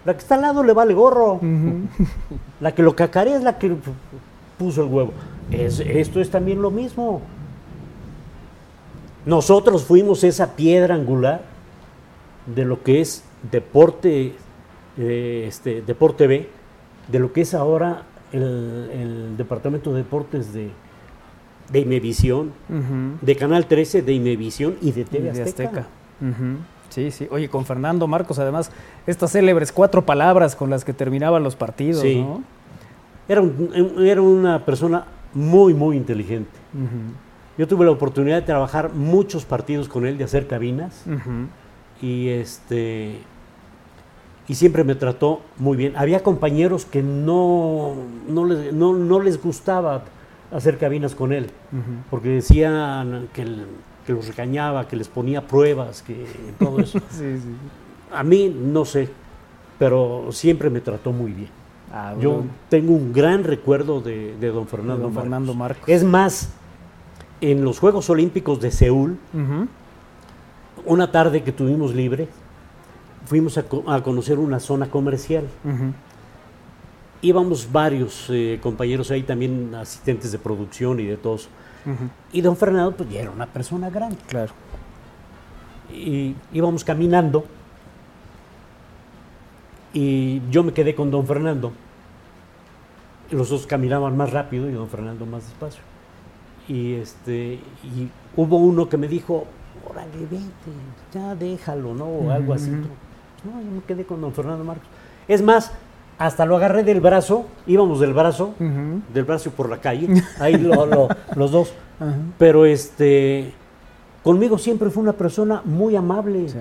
La 0.05 0.13
que 0.13 0.19
está 0.19 0.35
al 0.35 0.41
lado 0.41 0.63
le 0.63 0.73
vale 0.73 0.93
gorro. 0.93 1.39
La 2.61 2.73
que 2.73 2.83
lo 2.83 2.95
cacarea 2.95 3.35
es 3.35 3.43
la 3.43 3.57
que 3.57 3.75
puso 4.57 4.83
el 4.83 4.89
huevo. 4.89 5.11
Es- 5.51 5.79
esto 5.79 6.21
es 6.21 6.29
también 6.29 6.61
lo 6.61 6.69
mismo. 6.71 7.21
Nosotros 9.25 9.83
fuimos 9.83 10.23
esa 10.23 10.55
piedra 10.55 10.95
angular 10.95 11.41
de 12.45 12.65
lo 12.65 12.83
que 12.83 13.01
es 13.01 13.23
deporte, 13.51 14.33
eh, 14.97 15.45
este, 15.47 15.81
deporte 15.81 16.27
B, 16.27 16.49
de 17.11 17.19
lo 17.19 17.33
que 17.33 17.41
es 17.41 17.53
ahora 17.53 18.03
el, 18.31 18.89
el 18.93 19.37
departamento 19.37 19.91
de 19.91 19.97
deportes 19.99 20.53
de, 20.53 20.69
de 21.71 21.79
Imevisión, 21.79 22.51
de 23.21 23.35
Canal 23.35 23.65
13, 23.67 24.01
de 24.01 24.13
Imevisión 24.13 24.75
y 24.81 24.91
de 24.91 25.01
Y 25.01 25.05
TV 25.05 25.31
de 25.31 25.43
Azteca. 25.43 25.87
Sí, 26.89 27.11
sí. 27.11 27.27
Oye, 27.31 27.49
con 27.49 27.65
Fernando 27.65 28.07
Marcos, 28.07 28.39
además, 28.39 28.71
estas 29.07 29.31
célebres 29.31 29.71
cuatro 29.71 30.05
palabras 30.05 30.55
con 30.55 30.69
las 30.69 30.85
que 30.85 30.93
terminaban 30.93 31.43
los 31.43 31.55
partidos, 31.55 32.01
Sí. 32.01 32.21
¿no? 32.21 32.43
Era, 33.27 33.41
un- 33.41 33.95
era 34.05 34.21
una 34.21 34.63
persona 34.65 35.05
muy, 35.33 35.73
muy 35.73 35.97
inteligente. 35.97 36.51
Yo 37.57 37.67
tuve 37.67 37.85
la 37.85 37.91
oportunidad 37.91 38.35
de 38.37 38.41
trabajar 38.43 38.93
muchos 38.93 39.45
partidos 39.45 39.87
con 39.89 40.05
él, 40.05 40.17
de 40.17 40.23
hacer 40.25 40.45
cabinas. 40.47 41.03
Y 42.05 42.29
este 42.29 43.19
y 44.47 44.53
siempre 44.55 44.83
me 44.83 44.93
trató 44.93 45.41
muy 45.57 45.75
bien. 45.75 45.93
Había 45.97 46.21
compañeros 46.21 46.85
que 46.85 47.01
no, 47.01 47.95
no, 48.29 48.45
les, 48.45 48.71
no, 48.73 48.93
no 48.93 49.19
les 49.19 49.41
gustaba 49.41 50.03
hacer 50.51 50.77
cabinas 50.77 51.15
con 51.15 51.33
él, 51.33 51.47
porque 52.11 52.29
decían 52.29 53.27
que, 53.33 53.41
el- 53.41 53.65
que 54.05 54.13
los 54.13 54.27
regañaba, 54.27 54.87
que 54.87 54.95
les 54.97 55.07
ponía 55.07 55.47
pruebas, 55.47 56.03
que 56.03 56.25
todo 56.59 56.79
eso. 56.79 56.99
Sí, 57.09 57.37
sí. 57.39 57.55
A 58.13 58.23
mí 58.23 58.55
no 58.55 58.85
sé, 58.85 59.09
pero 59.79 60.27
siempre 60.31 60.69
me 60.69 60.79
trató 60.79 61.11
muy 61.11 61.31
bien. 61.31 61.49
Ah, 61.91 62.13
Yo 62.19 62.43
tengo 62.69 62.93
un 62.93 63.11
gran 63.13 63.43
recuerdo 63.43 63.99
de, 63.99 64.35
de 64.39 64.47
don 64.49 64.67
Fernando, 64.67 65.03
don 65.03 65.13
Marcos. 65.13 65.23
Fernando 65.23 65.53
Marcos. 65.55 65.83
Es 65.89 66.03
más, 66.03 66.49
en 67.41 67.63
los 67.65 67.79
Juegos 67.79 68.09
Olímpicos 68.11 68.61
de 68.61 68.69
Seúl. 68.69 69.17
Una 70.85 71.11
tarde 71.11 71.43
que 71.43 71.51
tuvimos 71.51 71.93
libre, 71.93 72.27
fuimos 73.25 73.57
a, 73.57 73.63
co- 73.63 73.83
a 73.87 74.01
conocer 74.03 74.39
una 74.39 74.59
zona 74.59 74.87
comercial. 74.89 75.45
Íbamos 77.21 77.71
varios 77.71 78.27
eh, 78.29 78.59
compañeros 78.61 79.09
ahí, 79.11 79.23
también 79.23 79.73
asistentes 79.75 80.31
de 80.31 80.37
producción 80.37 80.99
y 80.99 81.05
de 81.05 81.17
todos. 81.17 81.49
Y 82.33 82.41
don 82.41 82.57
Fernando, 82.57 82.91
pues 82.95 83.09
ya 83.09 83.21
era 83.21 83.31
una 83.31 83.45
persona 83.47 83.89
grande. 83.89 84.17
Claro. 84.27 84.51
Y 85.93 86.35
íbamos 86.53 86.83
caminando. 86.83 87.45
Y 89.93 90.41
yo 90.51 90.63
me 90.63 90.73
quedé 90.73 90.93
con 90.93 91.09
don 91.11 91.25
Fernando. 91.25 91.71
Los 93.31 93.49
dos 93.49 93.65
caminaban 93.65 94.15
más 94.17 94.31
rápido 94.31 94.69
y 94.69 94.73
don 94.73 94.89
Fernando 94.89 95.25
más 95.25 95.43
despacio. 95.45 95.81
Y 96.67 96.93
este 96.95 97.59
y 97.83 98.09
hubo 98.35 98.57
uno 98.57 98.89
que 98.89 98.97
me 98.97 99.07
dijo, 99.07 99.45
órale, 99.89 100.11
vete, 100.29 100.43
ya 101.13 101.35
déjalo, 101.35 101.93
¿no? 101.93 102.05
O 102.05 102.31
algo 102.31 102.53
así. 102.53 102.69
No, 102.71 103.61
yo 103.61 103.71
me 103.71 103.81
quedé 103.87 104.05
con 104.05 104.21
don 104.21 104.33
Fernando 104.33 104.63
Marcos. 104.63 104.87
Es 105.27 105.41
más, 105.41 105.71
hasta 106.17 106.45
lo 106.45 106.55
agarré 106.55 106.83
del 106.83 107.01
brazo, 107.01 107.45
íbamos 107.67 107.99
del 107.99 108.13
brazo, 108.13 108.53
del 108.59 109.23
brazo 109.25 109.51
por 109.51 109.69
la 109.69 109.77
calle, 109.81 110.07
ahí 110.39 110.57
lo- 110.57 110.85
lo- 110.85 111.07
los 111.35 111.51
dos. 111.51 111.73
Pero 112.37 112.65
este, 112.65 113.53
conmigo 114.23 114.57
siempre 114.57 114.89
fue 114.89 115.03
una 115.03 115.13
persona 115.13 115.61
muy 115.65 115.95
amable. 115.95 116.49
Sí. 116.49 116.57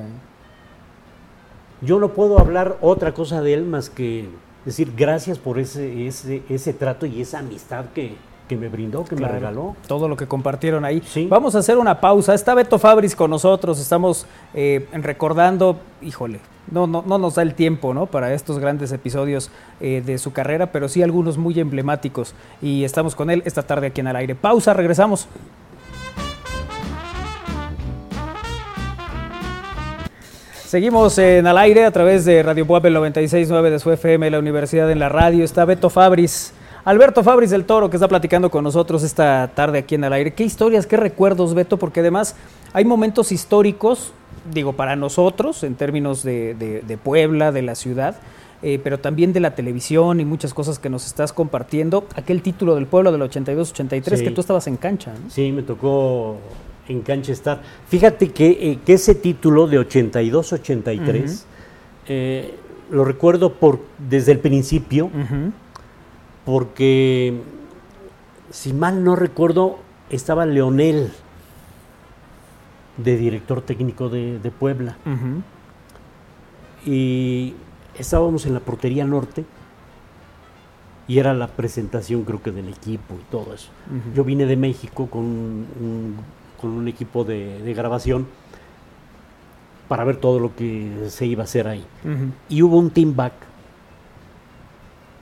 Yo 1.81 1.99
no 2.01 2.11
puedo 2.11 2.39
hablar 2.39 2.79
otra 2.81 3.13
cosa 3.13 3.43
de 3.43 3.55
él 3.55 3.65
más 3.65 3.91
que 3.91 4.29
decir 4.65 4.93
gracias 4.97 5.39
por 5.39 5.59
ese, 5.59 6.07
ese, 6.07 6.43
ese 6.49 6.73
trato 6.73 7.05
y 7.05 7.21
esa 7.21 7.41
amistad 7.41 7.87
que, 7.95 8.17
que 8.49 8.57
me 8.57 8.69
brindó, 8.69 9.05
que 9.05 9.17
Claro, 9.17 9.35
me 9.35 9.41
regaló. 9.41 9.77
Todo 9.87 10.09
lo 10.09 10.17
que 10.17 10.27
compartieron 10.27 10.85
ahí. 10.85 11.03
Sí. 11.07 11.27
Vamos 11.29 11.55
a 11.55 11.59
hacer 11.59 11.79
una 11.79 12.01
pausa. 12.01 12.35
Está 12.35 12.55
Beto 12.55 12.79
Fabris 12.79 13.17
con 13.17 13.31
nosotros. 13.31 13.81
Estamos 13.81 14.27
eh, 14.53 14.87
recordando, 14.93 15.79
híjole, 16.03 16.41
no, 16.71 16.87
no, 16.87 17.03
no 17.07 17.19
nos 17.19 17.35
da 17.35 17.43
el 17.43 17.55
tiempo 17.55 17.95
¿no? 17.95 18.07
para 18.07 18.33
estos 18.33 18.59
grandes 18.59 18.93
episodios 18.93 19.51
eh, 19.81 20.03
de 20.05 20.19
su 20.19 20.33
carrera, 20.33 20.73
pero 20.73 20.89
sí 20.89 21.03
algunos 21.03 21.39
muy 21.39 21.59
emblemáticos. 21.59 22.35
Y 22.63 22.85
estamos 22.85 23.15
con 23.15 23.31
él 23.31 23.43
esta 23.45 23.63
tarde 23.63 23.89
aquí 23.89 24.01
en 24.01 24.09
Al 24.09 24.17
Aire. 24.17 24.35
Pausa, 24.35 24.75
regresamos. 24.75 25.29
Seguimos 30.67 31.19
en 31.19 31.47
al 31.47 31.57
aire 31.59 31.85
a 31.85 31.93
través 31.93 32.25
de 32.25 32.43
Radio 32.43 32.67
Puebla 32.67 32.99
96.9 32.99 33.71
de 33.71 33.79
su 33.79 33.93
FM, 33.93 34.29
la 34.29 34.41
Universidad 34.41 34.91
en 34.91 34.99
la 34.99 35.09
Radio. 35.09 35.45
Está 35.45 35.65
Beto 35.65 35.89
Fabris, 35.89 36.53
Alberto 36.85 37.23
Fabris 37.25 37.51
del 37.51 37.65
Toro, 37.65 37.89
que 37.89 37.97
está 37.97 38.09
platicando 38.09 38.51
con 38.51 38.63
nosotros 38.63 39.03
esta 39.03 39.51
tarde 39.55 39.79
aquí 39.79 39.95
en 39.95 40.05
al 40.05 40.13
aire. 40.13 40.35
¿Qué 40.35 40.45
historias, 40.45 40.87
qué 40.87 40.97
recuerdos, 40.99 41.55
Beto? 41.55 41.79
Porque 41.79 42.01
además 42.01 42.37
hay 42.75 42.85
momentos 42.85 43.33
históricos, 43.33 44.13
digo, 44.53 44.75
para 44.75 44.95
nosotros, 44.95 45.63
en 45.65 45.77
términos 45.77 46.23
de, 46.23 46.55
de- 46.55 46.83
de 46.83 46.97
Puebla, 46.99 47.53
de 47.53 47.63
la 47.63 47.75
ciudad, 47.75 48.17
eh, 48.63 48.79
pero 48.85 48.99
también 48.99 49.33
de 49.33 49.41
la 49.41 49.55
televisión 49.55 50.21
y 50.21 50.27
muchas 50.27 50.53
cosas 50.53 50.79
que 50.79 50.91
nos 50.91 51.07
estás 51.07 51.33
compartiendo. 51.33 52.05
Aquel 52.17 52.43
título 52.43 52.75
del 52.75 52.87
pueblo 52.87 53.13
del 53.13 53.23
82-83, 53.23 54.19
Sí. 54.19 54.25
que 54.25 54.31
tú 54.31 54.43
estabas 54.43 54.67
en 54.67 54.77
cancha, 54.77 55.13
¿no? 55.13 55.31
Sí, 55.31 55.53
me 55.53 55.63
tocó 55.63 56.37
en 56.87 57.01
cancha 57.01 57.33
estar. 57.33 57.63
Fíjate 57.89 58.29
que, 58.31 58.47
eh, 58.61 58.79
que 58.85 58.93
ese 58.93 59.15
título 59.15 59.67
de 59.67 59.79
82-83 59.81 61.45
eh, 62.09 62.55
lo 62.91 63.07
recuerdo 63.07 63.55
por, 63.55 63.81
desde 64.07 64.33
el 64.33 64.39
principio. 64.39 65.11
Porque 66.45 67.41
si 68.51 68.73
mal 68.73 69.03
no 69.05 69.17
recuerdo, 69.17 69.79
estaba 70.11 70.47
Leonel 70.47 71.11
de 72.97 73.17
director 73.17 73.63
técnico 73.63 74.09
de, 74.09 74.39
de 74.39 74.51
Puebla. 74.51 74.97
Y 76.87 77.55
estábamos 77.99 78.47
en 78.47 78.55
la 78.55 78.61
portería 78.61 79.05
norte 79.05 79.45
y 81.09 81.19
era 81.19 81.35
la 81.35 81.49
presentación 81.49 82.25
creo 82.25 82.43
que 82.43 82.51
del 82.51 82.69
equipo 82.69 83.15
y 83.15 83.31
todo 83.31 83.55
eso. 83.55 83.71
Yo 84.15 84.25
vine 84.25 84.47
de 84.47 84.57
México 84.57 85.07
con 85.07 85.23
un, 85.25 86.17
con 86.61 86.71
un 86.71 86.89
equipo 86.89 87.25
de, 87.25 87.61
de 87.63 87.75
grabación 87.75 88.27
para 89.89 90.05
ver 90.05 90.17
todo 90.17 90.39
lo 90.39 90.55
que 90.55 91.07
se 91.09 91.27
iba 91.27 91.43
a 91.43 91.45
hacer 91.45 91.69
ahí. 91.69 91.85
Y 92.49 92.63
hubo 92.63 92.79
un 92.79 92.91
team 92.91 93.17
back 93.17 93.33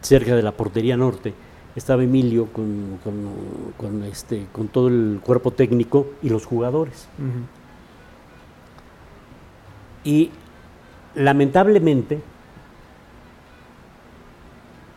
cerca 0.03 0.37
de 0.37 0.43
la 0.43 0.53
portería 0.53 0.97
norte. 0.97 1.33
Estaba 1.74 2.03
Emilio 2.05 2.47
con, 2.53 2.99
con- 3.03 3.73
con 3.79 4.03
este, 4.05 4.47
con 4.53 4.69
todo 4.69 4.89
el 4.89 5.20
cuerpo 5.24 5.51
técnico 5.53 6.07
y 6.23 6.29
los 6.29 6.45
jugadores. 6.45 7.09
Y 10.05 10.31
lamentablemente, 11.15 12.20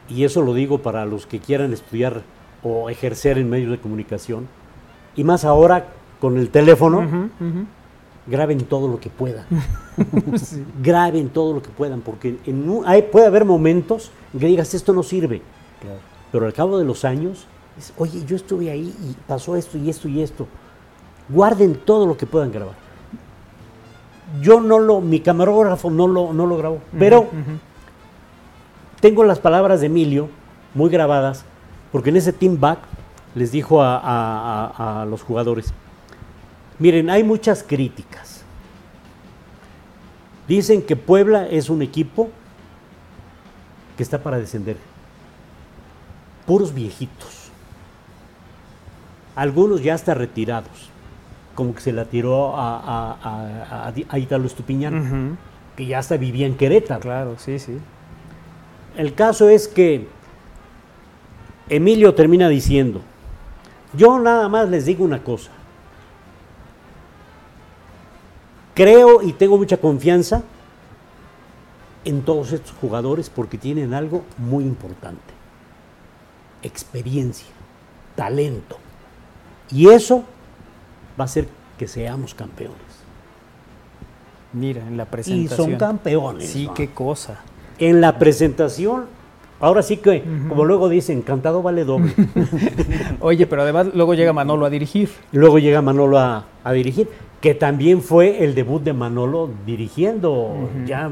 y 0.09 0.23
eso 0.23 0.41
lo 0.41 0.53
digo 0.53 0.79
para 0.79 1.05
los 1.05 1.25
que 1.25 1.39
quieran 1.39 1.73
estudiar 1.73 2.23
o 2.63 2.89
ejercer 2.89 3.37
en 3.37 3.49
medios 3.49 3.71
de 3.71 3.77
comunicación, 3.79 4.47
y 5.15 5.23
más 5.23 5.45
ahora 5.45 5.87
con 6.19 6.37
el 6.37 6.49
teléfono. 6.49 7.29
Graben 8.27 8.59
todo 8.65 8.87
lo 8.87 8.99
que 8.99 9.09
puedan. 9.09 9.45
Graben 10.81 11.29
todo 11.29 11.53
lo 11.53 11.61
que 11.61 11.69
puedan, 11.69 12.01
porque 12.01 12.37
en 12.45 12.69
un- 12.69 12.85
hay, 12.87 13.03
puede 13.03 13.27
haber 13.27 13.45
momentos 13.45 14.11
en 14.33 14.39
que 14.39 14.47
digas, 14.47 14.73
esto 14.73 14.93
no 14.93 15.03
sirve. 15.03 15.41
Pero 16.31 16.45
al 16.45 16.53
cabo 16.53 16.77
de 16.77 16.85
los 16.85 17.05
años, 17.05 17.45
es, 17.77 17.93
oye, 17.97 18.25
yo 18.25 18.35
estuve 18.35 18.69
ahí 18.71 18.93
y 19.03 19.15
pasó 19.27 19.55
esto 19.55 19.77
y 19.77 19.89
esto 19.89 20.07
y 20.09 20.21
esto. 20.21 20.47
Guarden 21.29 21.75
todo 21.85 22.05
lo 22.05 22.17
que 22.17 22.25
puedan 22.25 22.51
grabar. 22.51 22.75
Yo 24.41 24.59
no 24.59 24.79
lo, 24.79 25.01
mi 25.01 25.19
camarógrafo 25.21 25.89
no 25.89 26.07
lo, 26.07 26.33
no 26.33 26.45
lo 26.45 26.57
grabó, 26.57 26.79
pero 26.99 27.27
tengo 28.99 29.23
las 29.23 29.39
palabras 29.39 29.79
de 29.81 29.85
Emilio 29.87 30.29
muy 30.73 30.89
grabadas, 30.89 31.45
porque 31.91 32.09
en 32.09 32.17
ese 32.17 32.33
team 32.33 32.59
back 32.59 32.79
les 33.35 33.51
dijo 33.51 33.81
a, 33.81 33.97
a- 33.97 34.67
a- 34.67 35.01
a 35.01 35.05
los 35.05 35.21
jugadores, 35.21 35.73
miren, 36.79 37.09
hay 37.09 37.23
muchas 37.23 37.63
críticas. 37.63 38.41
Dicen 40.47 40.81
que 40.83 40.95
Puebla 40.95 41.47
es 41.47 41.69
un 41.69 41.81
equipo 41.81 42.29
que 43.97 44.03
está 44.03 44.21
para 44.21 44.37
descender. 44.37 44.77
Puros 46.45 46.73
viejitos. 46.73 47.49
Algunos 49.35 49.81
ya 49.81 49.95
hasta 49.95 50.13
retirados. 50.13 50.89
Como 51.55 51.73
que 51.73 51.81
se 51.81 51.91
la 51.93 52.05
tiró 52.05 52.55
a, 52.55 52.77
a, 52.77 53.11
a- 53.23 53.87
a- 53.87 53.93
a 54.09 54.19
Ítalo 54.19 54.45
Estupiñán, 54.45 55.37
que 55.75 55.85
ya 55.85 55.99
hasta 55.99 56.17
vivía 56.17 56.45
en 56.45 56.55
Querétaro. 56.55 56.99
Claro, 57.01 57.35
sí, 57.39 57.57
sí. 57.59 57.77
El 58.97 59.13
caso 59.15 59.49
es 59.49 59.67
que 59.67 60.07
Emilio 61.69 62.13
termina 62.13 62.47
diciendo, 62.49 63.01
yo 63.93 64.19
nada 64.19 64.47
más 64.49 64.69
les 64.69 64.85
digo 64.85 65.03
una 65.03 65.23
cosa. 65.23 65.51
Creo 68.75 69.21
y 69.23 69.33
tengo 69.33 69.57
mucha 69.57 69.77
confianza 69.77 70.43
en 72.03 72.21
todos 72.21 72.51
estos 72.51 72.73
jugadores 72.79 73.29
porque 73.31 73.57
tienen 73.57 73.93
algo 73.95 74.23
muy 74.37 74.63
importante. 74.63 75.33
Experiencia, 76.61 77.47
talento. 78.15 78.77
Y 79.71 79.89
eso 79.89 80.23
va 81.19 81.23
a 81.23 81.25
hacer 81.25 81.47
que 81.77 81.87
seamos 81.87 82.33
campeones. 82.35 82.75
Mira, 84.53 84.81
en 84.87 84.97
la 84.97 85.03
Y 85.03 85.07
presentación. 85.07 85.69
son 85.69 85.75
campeones. 85.77 86.49
Sí, 86.49 86.67
¿no? 86.67 86.73
qué 86.73 86.89
cosa. 86.91 87.39
En 87.77 87.99
la 87.99 88.17
presentación, 88.19 89.05
ahora 89.59 89.81
sí 89.81 89.97
que, 89.97 90.23
como 90.47 90.63
luego 90.63 90.87
dicen, 90.87 91.21
cantado 91.21 91.61
vale 91.61 91.83
doble. 91.83 92.13
Oye, 93.19 93.47
pero 93.47 93.63
además 93.63 93.87
luego 93.93 94.13
llega 94.13 94.31
Manolo 94.31 94.65
a 94.65 94.69
dirigir. 94.69 95.09
Y 95.33 95.37
luego 95.37 95.59
llega 95.59 95.81
Manolo 95.81 96.19
a, 96.19 96.45
a 96.63 96.71
dirigir, 96.71 97.09
que 97.45 97.53
también 97.53 98.01
fue 98.01 98.43
el 98.43 98.55
debut 98.55 98.81
de 98.81 98.91
Manolo 98.91 99.51
dirigiendo 99.67 100.67
ya 100.87 101.11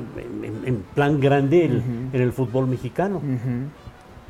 en, 0.66 0.78
plan 0.96 1.20
grande 1.20 1.64
el- 1.66 1.84
en 2.12 2.20
el 2.22 2.34
fútbol 2.34 2.66
mexicano. 2.66 3.22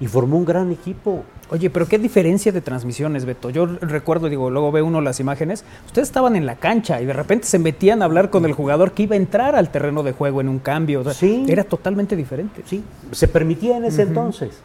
Y 0.01 0.07
formó 0.07 0.35
un 0.35 0.43
gran 0.43 0.69
equipo. 0.69 1.23
Oye, 1.49 1.69
pero 1.69 1.85
qué 1.87 1.97
diferencia 1.97 2.51
de 2.51 2.59
transmisiones, 2.59 3.23
Beto. 3.23 3.49
Yo 3.51 3.67
recuerdo, 3.67 4.27
digo, 4.27 4.49
luego 4.49 4.69
ve 4.73 4.81
uno 4.81 4.99
las 4.99 5.21
imágenes. 5.21 5.63
Ustedes 5.85 6.09
estaban 6.09 6.35
en 6.35 6.45
la 6.45 6.55
cancha 6.57 7.01
y 7.01 7.05
de 7.05 7.13
repente 7.13 7.47
se 7.47 7.57
metían 7.57 8.01
a 8.01 8.05
hablar 8.05 8.29
con 8.29 8.43
el 8.43 8.51
jugador 8.51 8.91
que 8.91 9.03
iba 9.03 9.13
a 9.13 9.17
entrar 9.17 9.55
al 9.55 9.69
terreno 9.71 10.03
de 10.03 10.11
juego 10.11 10.41
en 10.41 10.49
un 10.49 10.59
cambio. 10.59 10.99
O 10.99 11.03
sea, 11.05 11.13
Sí. 11.13 11.45
Era 11.47 11.63
totalmente 11.63 12.17
diferente. 12.17 12.63
Sí, 12.65 12.83
se 13.13 13.29
permitía 13.29 13.77
en 13.77 13.85
ese 13.85 14.01
entonces. 14.01 14.59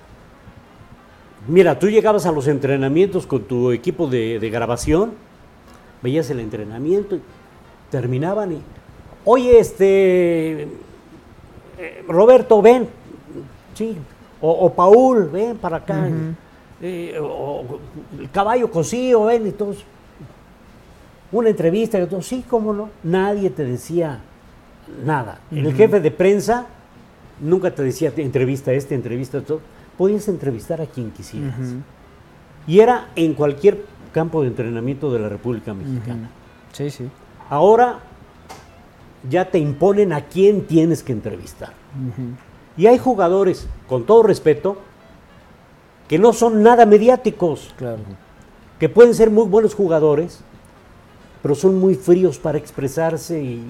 Mira, 1.46 1.78
tú 1.78 1.88
llegabas 1.88 2.26
a 2.26 2.32
los 2.32 2.48
entrenamientos 2.48 3.28
con 3.28 3.42
tu 3.44 3.70
equipo 3.70 4.08
de, 4.08 4.40
de 4.40 4.50
grabación, 4.50 5.12
veías 6.02 6.30
el 6.30 6.40
entrenamiento 6.40 7.16
y 7.16 7.22
terminaban 7.90 8.52
y, 8.52 8.62
oye, 9.24 9.58
este, 9.58 10.62
eh, 11.78 12.04
Roberto, 12.06 12.60
ven. 12.62 12.88
Sí, 13.74 13.96
O, 14.40 14.50
o 14.50 14.72
Paul, 14.72 15.28
ven 15.30 15.56
para 15.56 15.78
acá. 15.78 16.08
Eh, 16.80 17.18
o, 17.20 17.64
el 18.18 18.30
caballo 18.30 18.70
cocido, 18.70 19.24
ven 19.24 19.46
y 19.46 19.52
todos. 19.52 19.84
Una 21.30 21.50
entrevista, 21.50 22.00
y 22.00 22.06
todo, 22.06 22.22
sí, 22.22 22.44
cómo 22.48 22.72
no. 22.72 22.88
Nadie 23.02 23.50
te 23.50 23.64
decía 23.64 24.20
nada. 25.04 25.40
El 25.50 25.74
jefe 25.74 26.00
de 26.00 26.10
prensa 26.10 26.66
nunca 27.40 27.70
te 27.70 27.82
decía 27.82 28.12
entrevista 28.16 28.72
este, 28.72 28.94
entrevista 28.94 29.40
todo. 29.42 29.60
Podías 29.96 30.28
entrevistar 30.28 30.80
a 30.80 30.86
quien 30.86 31.10
quisieras. 31.10 31.54
Y 32.66 32.80
era 32.80 33.08
en 33.16 33.34
cualquier 33.34 33.84
campo 34.08 34.42
de 34.42 34.48
entrenamiento 34.48 35.12
de 35.12 35.18
la 35.20 35.28
República 35.28 35.74
Mexicana. 35.74 36.30
Sí, 36.72 36.90
sí. 36.90 37.08
Ahora 37.50 38.00
ya 39.28 39.50
te 39.50 39.58
imponen 39.58 40.12
a 40.12 40.22
quién 40.26 40.66
tienes 40.66 41.02
que 41.02 41.12
entrevistar. 41.12 41.72
Y 42.76 42.86
hay 42.86 42.98
jugadores, 42.98 43.66
con 43.88 44.04
todo 44.04 44.22
respeto, 44.22 44.78
que 46.08 46.18
no 46.18 46.32
son 46.32 46.62
nada 46.62 46.86
mediáticos, 46.86 47.74
Claro. 47.76 47.98
que 48.78 48.88
pueden 48.88 49.14
ser 49.14 49.30
muy 49.30 49.44
buenos 49.46 49.74
jugadores, 49.74 50.40
pero 51.42 51.54
son 51.54 51.78
muy 51.78 51.94
fríos 51.94 52.38
para 52.38 52.58
expresarse 52.58 53.42
y 53.42 53.62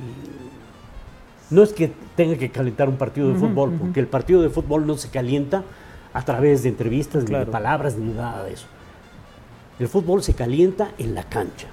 no 1.50 1.62
es 1.62 1.72
que 1.72 1.92
tenga 2.16 2.36
que 2.36 2.50
calentar 2.50 2.88
un 2.88 2.96
partido 2.96 3.28
de 3.28 3.34
Ujú, 3.34 3.48
fútbol, 3.48 3.72
porque 3.78 4.00
el 4.00 4.06
partido 4.06 4.42
de 4.42 4.50
fútbol 4.50 4.86
no 4.86 4.96
se 4.96 5.08
calienta 5.08 5.64
a 6.12 6.22
través 6.24 6.62
de 6.62 6.68
entrevistas, 6.68 7.24
ni 7.24 7.34
de 7.34 7.46
palabras, 7.46 7.96
ni 7.96 8.12
nada 8.12 8.44
de 8.44 8.52
eso. 8.52 8.66
El 9.78 9.88
fútbol 9.88 10.22
se 10.22 10.34
calienta 10.34 10.92
en 10.98 11.14
la 11.14 11.24
cancha, 11.24 11.68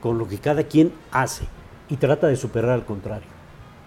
con 0.00 0.18
lo 0.18 0.26
que 0.26 0.38
cada 0.38 0.64
quien 0.64 0.92
hace 1.12 1.44
y 1.88 1.96
trata 1.96 2.26
de 2.26 2.36
superar 2.36 2.70
al 2.70 2.84
contrario. 2.84 3.28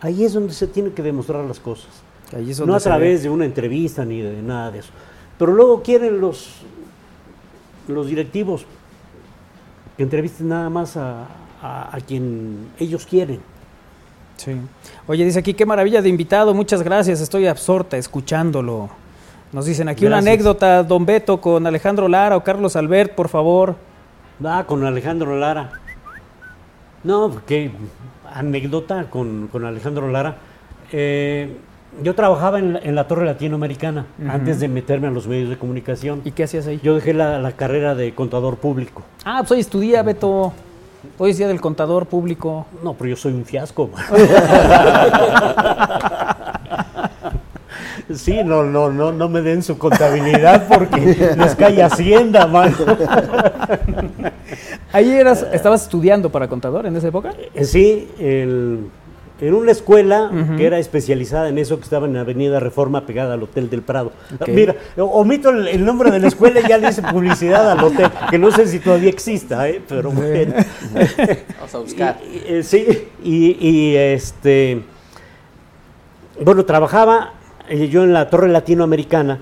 Ahí 0.01 0.23
es 0.23 0.33
donde 0.33 0.53
se 0.53 0.67
tienen 0.67 0.93
que 0.93 1.01
demostrar 1.03 1.43
las 1.45 1.59
cosas. 1.59 1.89
Ahí 2.35 2.51
es 2.51 2.59
No 2.59 2.75
a 2.75 2.79
través 2.79 3.19
ve. 3.19 3.23
de 3.23 3.29
una 3.29 3.45
entrevista 3.45 4.05
ni 4.05 4.21
de 4.21 4.41
nada 4.41 4.71
de 4.71 4.79
eso. 4.79 4.89
Pero 5.37 5.51
luego 5.53 5.81
quieren 5.83 6.19
los, 6.21 6.61
los 7.87 8.07
directivos 8.07 8.65
que 9.97 10.03
entrevisten 10.03 10.47
nada 10.49 10.69
más 10.69 10.97
a, 10.97 11.23
a- 11.61 11.95
a 11.95 12.01
quien 12.01 12.67
ellos 12.79 13.05
quieren. 13.05 13.39
Sí. 14.37 14.51
Oye, 15.07 15.23
dice 15.23 15.39
aquí, 15.39 15.53
qué 15.53 15.65
maravilla 15.65 16.01
de 16.01 16.09
invitado, 16.09 16.53
muchas 16.53 16.81
gracias, 16.83 17.21
estoy 17.21 17.47
absorta 17.47 17.97
escuchándolo. 17.97 18.89
Nos 19.51 19.65
dicen 19.65 19.87
aquí 19.87 20.05
una 20.05 20.17
anécdota, 20.17 20.83
don 20.83 21.05
Beto, 21.05 21.39
con 21.39 21.65
Alejandro 21.65 22.07
Lara 22.07 22.35
o 22.35 22.43
Carlos 22.43 22.75
Albert, 22.75 23.13
por 23.15 23.29
favor. 23.29 23.75
Ah, 24.43 24.65
con 24.67 24.83
Alejandro 24.85 25.37
Lara. 25.37 25.71
No, 27.03 27.29
porque 27.29 27.71
anécdota 28.33 29.05
con, 29.09 29.47
con 29.51 29.63
Alejandro 29.65 30.09
Lara. 30.09 30.37
Eh, 30.91 31.57
yo 32.03 32.13
trabajaba 32.15 32.59
en 32.59 32.73
la, 32.73 32.79
en 32.79 32.95
la 32.95 33.07
Torre 33.07 33.25
Latinoamericana 33.25 34.07
antes 34.27 34.59
de 34.59 34.67
meterme 34.67 35.07
a 35.07 35.11
los 35.11 35.27
medios 35.27 35.49
de 35.49 35.57
comunicación. 35.57 36.21
¿Y 36.25 36.31
qué 36.31 36.43
hacías 36.43 36.67
ahí? 36.67 36.81
Yo 36.83 36.95
dejé 36.95 37.13
la, 37.13 37.39
la 37.39 37.53
carrera 37.53 37.95
de 37.95 38.13
contador 38.13 38.57
público. 38.57 39.03
Ah, 39.23 39.37
pues 39.39 39.51
hoy 39.51 39.59
estudia, 39.61 40.03
Beto. 40.03 40.51
Hoy 41.17 41.31
es 41.31 41.37
día 41.37 41.47
del 41.47 41.61
contador 41.61 42.07
público. 42.07 42.65
No, 42.83 42.93
pero 42.93 43.11
yo 43.11 43.15
soy 43.15 43.33
un 43.33 43.45
fiasco. 43.45 43.89
Sí, 48.13 48.43
no, 48.43 48.63
no, 48.63 48.91
no, 48.91 49.11
no 49.11 49.29
me 49.29 49.41
den 49.41 49.63
su 49.63 49.77
contabilidad 49.79 50.67
porque 50.67 51.01
les 51.37 51.55
cae 51.55 51.81
Hacienda, 51.81 52.45
mano. 52.45 52.75
Ahí 54.91 55.11
eras, 55.11 55.45
estabas 55.51 55.83
estudiando 55.83 56.31
para 56.31 56.47
contador 56.47 56.85
en 56.85 56.95
esa 56.95 57.07
época. 57.07 57.33
Eh, 57.53 57.65
Sí, 57.65 58.07
el- 58.19 58.79
en 59.41 59.53
una 59.53 59.71
escuela 59.71 60.31
que 60.55 60.65
era 60.65 60.79
especializada 60.79 61.49
en 61.49 61.57
eso 61.57 61.75
que 61.77 61.83
estaba 61.83 62.07
en 62.07 62.15
Avenida 62.15 62.61
Reforma 62.61 63.05
pegada 63.05 63.33
al 63.33 63.43
Hotel 63.43 63.69
del 63.69 63.81
Prado. 63.81 64.13
Ok. 64.39 64.47
Mira, 64.47 64.75
omito 64.97 65.49
el, 65.49 65.67
el 65.67 65.83
nombre 65.83 66.09
de 66.09 66.19
la 66.19 66.27
escuela 66.29 66.61
y 66.61 66.69
ya 66.69 66.77
le 66.77 66.87
hice 66.89 67.01
publicidad 67.01 67.69
al 67.69 67.83
hotel, 67.83 68.09
que 68.29 68.37
no 68.39 68.49
sé 68.51 68.65
si 68.65 68.79
todavía 68.79 69.09
exista, 69.09 69.67
¿eh? 69.67 69.81
pero 69.89 70.09
bueno. 70.11 70.53
Vamos 71.57 71.75
a 71.75 71.77
buscar. 71.79 72.17
Y- 72.23 72.35
y- 72.37 72.43
eh, 72.47 72.63
sí, 72.63 72.85
y, 73.25 73.67
y, 73.67 73.95
este. 73.97 74.83
Bueno, 76.41 76.63
trabajaba 76.63 77.33
yo 77.69 78.03
en 78.03 78.13
la 78.13 78.29
Torre 78.29 78.47
Latinoamericana 78.49 79.39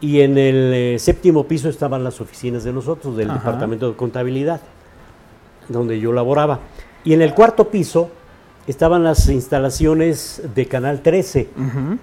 y 0.00 0.20
en 0.20 0.36
el 0.38 0.72
eh, 0.74 0.98
séptimo 0.98 1.44
piso 1.44 1.68
estaban 1.68 2.04
las 2.04 2.20
oficinas 2.20 2.64
de 2.64 2.72
nosotros, 2.72 3.16
del 3.16 3.30
Ajá. 3.30 3.38
Departamento 3.38 3.88
de 3.90 3.96
Contabilidad, 3.96 4.60
donde 5.68 5.98
yo 6.00 6.12
laboraba. 6.12 6.60
Y 7.04 7.12
en 7.14 7.22
el 7.22 7.34
cuarto 7.34 7.68
piso 7.68 8.10
estaban 8.66 9.04
las 9.04 9.28
instalaciones 9.28 10.42
de 10.54 10.66
Canal 10.66 11.00
13, 11.02 11.48
Ujú. 11.56 11.98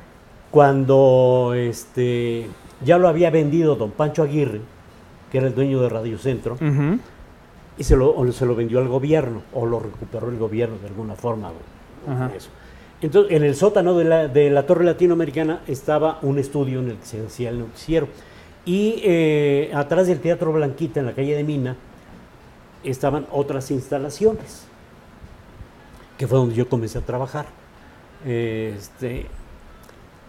cuando 0.52 1.54
este, 1.56 2.48
ya 2.84 2.98
lo 2.98 3.08
había 3.08 3.30
vendido 3.30 3.76
don 3.76 3.92
Pancho 3.92 4.24
Aguirre, 4.24 4.62
que 5.32 5.38
era 5.40 5.48
el 5.48 5.56
dueño 5.56 5.82
de 5.82 5.90
Radio 5.90 6.18
Centro 6.18 6.58
y 7.78 7.84
se 7.84 7.96
lo, 7.96 8.32
se 8.32 8.46
lo 8.46 8.56
vendió 8.56 8.80
al 8.80 8.88
gobierno, 8.88 9.42
o 9.54 9.66
lo 9.66 9.80
recuperó 9.80 10.30
el 10.30 10.38
gobierno 10.38 10.78
de 10.80 10.88
alguna 10.88 11.16
forma. 11.16 11.50
o- 11.50 12.36
eso. 12.36 12.50
Entonces, 13.04 13.36
en 13.36 13.44
el 13.44 13.54
sótano 13.54 13.98
de 13.98 14.50
la, 14.50 14.66
Torre 14.66 14.86
Latinoamericana 14.86 15.60
estaba 15.68 16.20
un 16.22 16.40
estudio 16.40 16.80
en 16.80 16.92
el 16.92 16.98
que 16.98 17.06
se 17.06 17.26
hacía 17.26 17.50
el 17.50 17.60
noticiero. 17.60 18.08
Y 18.66 19.02
eh, 19.04 19.72
atrás 19.76 20.08
del 20.08 20.22
Teatro 20.22 20.54
Blanquita, 20.54 21.02
en 21.02 21.08
la 21.08 21.12
calle 21.12 21.36
de 21.36 21.44
Mina, 21.44 21.76
estaban 22.82 23.28
otras 23.30 23.72
instalaciones, 23.72 24.68
que 26.18 26.28
fue 26.28 26.38
donde 26.38 26.56
yo 26.56 26.70
comencé 26.70 26.98
a 26.98 27.02
trabajar. 27.02 27.48
Este, 28.26 29.26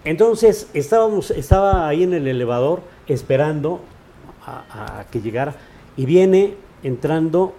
entonces, 0.04 0.68
estábamos, 0.74 1.30
estaba 1.30 1.86
ahí 1.86 2.02
en 2.02 2.12
el 2.12 2.26
elevador 2.26 2.82
esperando 3.06 3.82
a, 4.44 5.04
que 5.12 5.20
llegara 5.20 5.54
y 5.96 6.06
viene 6.06 6.56
entrando 6.82 7.54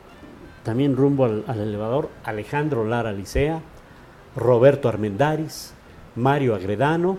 también 0.63 0.97
rumbo 0.97 1.23
al 1.23 1.59
elevador 1.61 2.09
Alejandro 2.25 2.83
Lara 2.83 3.13
Licea, 3.13 3.61
Roberto 4.35 4.89
Armendaris, 4.89 5.73
Mario 6.15 6.55
Agredano 6.55 7.17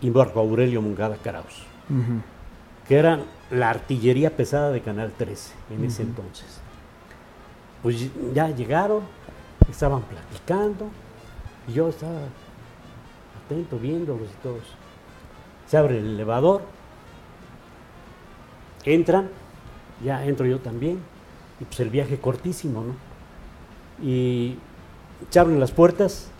y 0.00 0.10
Marco 0.10 0.40
Aurelio 0.40 0.80
Mungada 0.80 1.16
Caraus, 1.16 1.64
que 2.86 2.96
eran 2.96 3.22
la 3.50 3.70
artillería 3.70 4.36
pesada 4.36 4.70
de 4.70 4.80
Canal 4.80 5.12
13 5.16 5.54
en 5.70 5.84
ese 5.84 6.02
entonces. 6.02 6.60
Pues 7.82 8.10
ya 8.34 8.48
llegaron, 8.48 9.02
estaban 9.70 10.02
platicando 10.02 10.88
y 11.68 11.74
yo 11.74 11.88
estaba 11.88 12.20
atento 13.44 13.78
viéndolos 13.78 14.28
y 14.28 14.42
todos. 14.42 14.64
Se 15.66 15.76
abre 15.76 15.98
el 15.98 16.06
elevador, 16.14 16.62
entran, 18.84 19.28
ya 20.02 20.24
entro 20.24 20.46
yo 20.46 20.58
también, 20.60 20.98
y 21.60 21.64
pues 21.64 21.80
el 21.80 21.90
viaje 21.90 22.18
cortísimo, 22.18 22.82
¿no? 22.82 24.06
Y 24.06 24.56
se 25.30 25.38
abren 25.38 25.60
las 25.60 25.72
puertas 25.72 26.30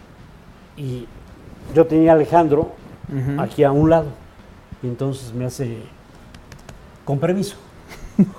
y 0.78 1.06
yo 1.74 1.86
tenía 1.86 2.12
a 2.12 2.14
Alejandro 2.14 2.72
aquí 3.38 3.64
a 3.64 3.72
un 3.72 3.90
lado, 3.90 4.08
y 4.82 4.86
entonces 4.86 5.32
me 5.34 5.44
hace, 5.44 5.78
con 7.04 7.18
permiso. 7.18 7.56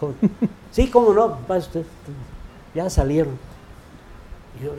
Sí, 0.72 0.88
cómo 0.88 1.12
no, 1.14 1.36
pase 1.48 1.68
usted, 1.68 1.84
ya 2.76 2.88
salieron. 2.92 3.34
Y 4.60 4.66
yo, 4.66 4.72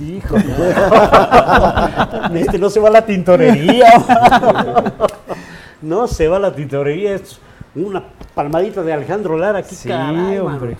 Hijo, 0.00 0.36
este 2.34 2.58
no 2.58 2.70
se 2.70 2.80
va 2.80 2.88
a 2.88 2.92
la 2.92 3.04
tintorería. 3.06 3.92
no 5.82 6.06
se 6.06 6.28
va 6.28 6.36
a 6.36 6.40
la 6.40 6.54
tintorería. 6.54 7.14
Es 7.14 7.38
una 7.74 8.02
palmadita 8.34 8.82
de 8.82 8.92
Alejandro 8.92 9.38
Lara 9.38 9.60
aquí. 9.60 9.74
Sí, 9.74 9.88
caray, 9.88 10.38
hombre. 10.38 10.76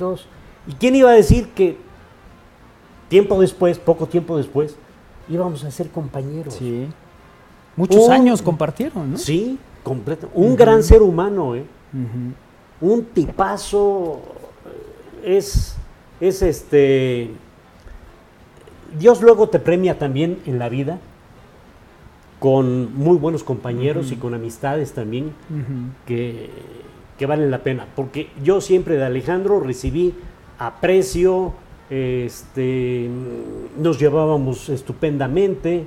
¿Y 0.67 0.73
quién 0.75 0.97
iba 0.97 1.11
a 1.11 1.15
decir 1.15 1.49
que 1.51 1.79
tiempo 3.09 3.41
después, 3.41 3.79
poco 3.79 4.07
tiempo 4.07 4.37
después, 4.37 4.77
íbamos 5.29 5.65
a 5.65 5.71
ser 5.71 5.89
compañeros? 5.91 6.55
Sí. 6.55 6.87
Muchos 7.77 8.07
Un- 8.07 8.13
años 8.13 8.43
compartieron, 8.43 9.13
¿no? 9.13 9.19
Sí, 9.19 9.59
completo. 9.83 10.31
Un 10.35 10.57
gran 10.57 10.83
ser 10.83 11.03
humano, 11.03 11.55
¿eh? 11.55 11.65
Un 12.81 13.05
tipazo 13.07 14.21
es 15.25 15.77
es 16.21 16.41
este 16.43 17.31
Dios 18.99 19.21
luego 19.23 19.49
te 19.49 19.59
premia 19.59 19.99
también 19.99 20.39
en 20.47 20.59
la 20.59 20.69
vida 20.69 20.99
con 22.39 22.95
muy 22.95 23.17
buenos 23.17 23.43
compañeros 23.45 24.13
y 24.13 24.17
con 24.17 24.35
amistades 24.35 24.93
también 24.93 25.33
que, 26.07 26.51
que 27.19 27.27
valen 27.27 27.51
la 27.51 27.63
pena 27.63 27.87
porque 27.97 28.29
yo 28.43 28.61
siempre 28.61 28.97
de 28.97 29.05
Alejandro 29.05 29.61
recibí 29.61 30.15
aprecio 30.59 31.55
este 31.91 33.09
nos 33.79 33.99
llevábamos 33.99 34.69
estupendamente 34.69 35.85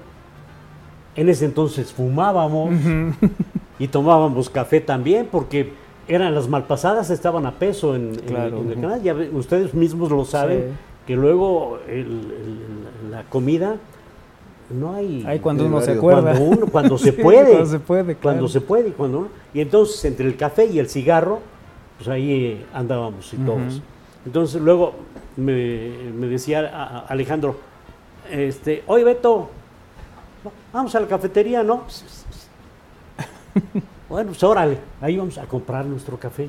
en 1.15 1.29
ese 1.29 1.45
entonces 1.45 1.91
fumábamos 1.91 2.71
y 3.79 3.87
tomábamos 3.87 4.49
café 4.49 4.79
también 4.81 5.27
porque 5.31 5.73
eran 6.07 6.33
las 6.33 6.47
malpasadas 6.47 7.09
estaban 7.09 7.45
a 7.45 7.51
peso 7.59 7.95
en, 7.95 8.13
el 8.27 8.75
canal 8.81 9.01
ya 9.03 9.13
ustedes 9.33 9.73
mismos 9.73 10.09
lo 10.11 10.23
saben 10.25 10.59
Sí. 10.59 10.75
que 11.07 11.15
luego 11.15 11.79
el- 11.87 11.97
el- 11.97 13.11
la 13.11 13.23
comida 13.23 13.75
no 14.69 14.93
hay... 14.93 15.23
Ay, 15.27 15.39
cuando 15.39 15.65
uno 15.65 15.81
se 15.81 15.93
acuerda. 15.93 16.31
Cuando, 16.35 16.43
uno- 16.43 16.65
cuando 16.67 16.97
se 16.99 17.11
puede. 17.11 17.49
cuando 17.53 17.65
se 17.65 17.79
puede, 17.79 18.15
Cuando 18.15 18.47
se 18.47 18.61
puede, 18.61 18.89
y 18.89 18.91
cuando 18.91 19.17
uno- 19.19 19.27
Y 19.51 19.61
entonces, 19.61 20.05
entre 20.05 20.27
el 20.27 20.37
café 20.37 20.67
y 20.67 20.77
el 20.77 20.87
cigarro, 20.87 21.39
pues 21.97 22.07
ahí 22.07 22.31
eh, 22.31 22.65
andábamos 22.71 23.33
y 23.33 23.37
todos. 23.37 23.81
Entonces, 24.29 24.61
luego 24.61 24.93
me, 25.37 25.89
me 26.13 26.27
decía 26.27 26.59
a- 26.71 26.83
a- 26.83 26.99
Alejandro, 27.07 27.57
este, 28.29 28.83
oye 28.85 29.03
Beto, 29.03 29.49
vamos 30.71 30.93
a 30.93 30.99
la 30.99 31.07
cafetería, 31.07 31.63
¿no? 31.63 31.85
bueno, 34.07 34.27
pues 34.29 34.43
órale, 34.43 34.77
ahí 35.01 35.17
vamos 35.17 35.39
a 35.39 35.47
comprar 35.47 35.83
nuestro 35.87 36.19
café. 36.19 36.47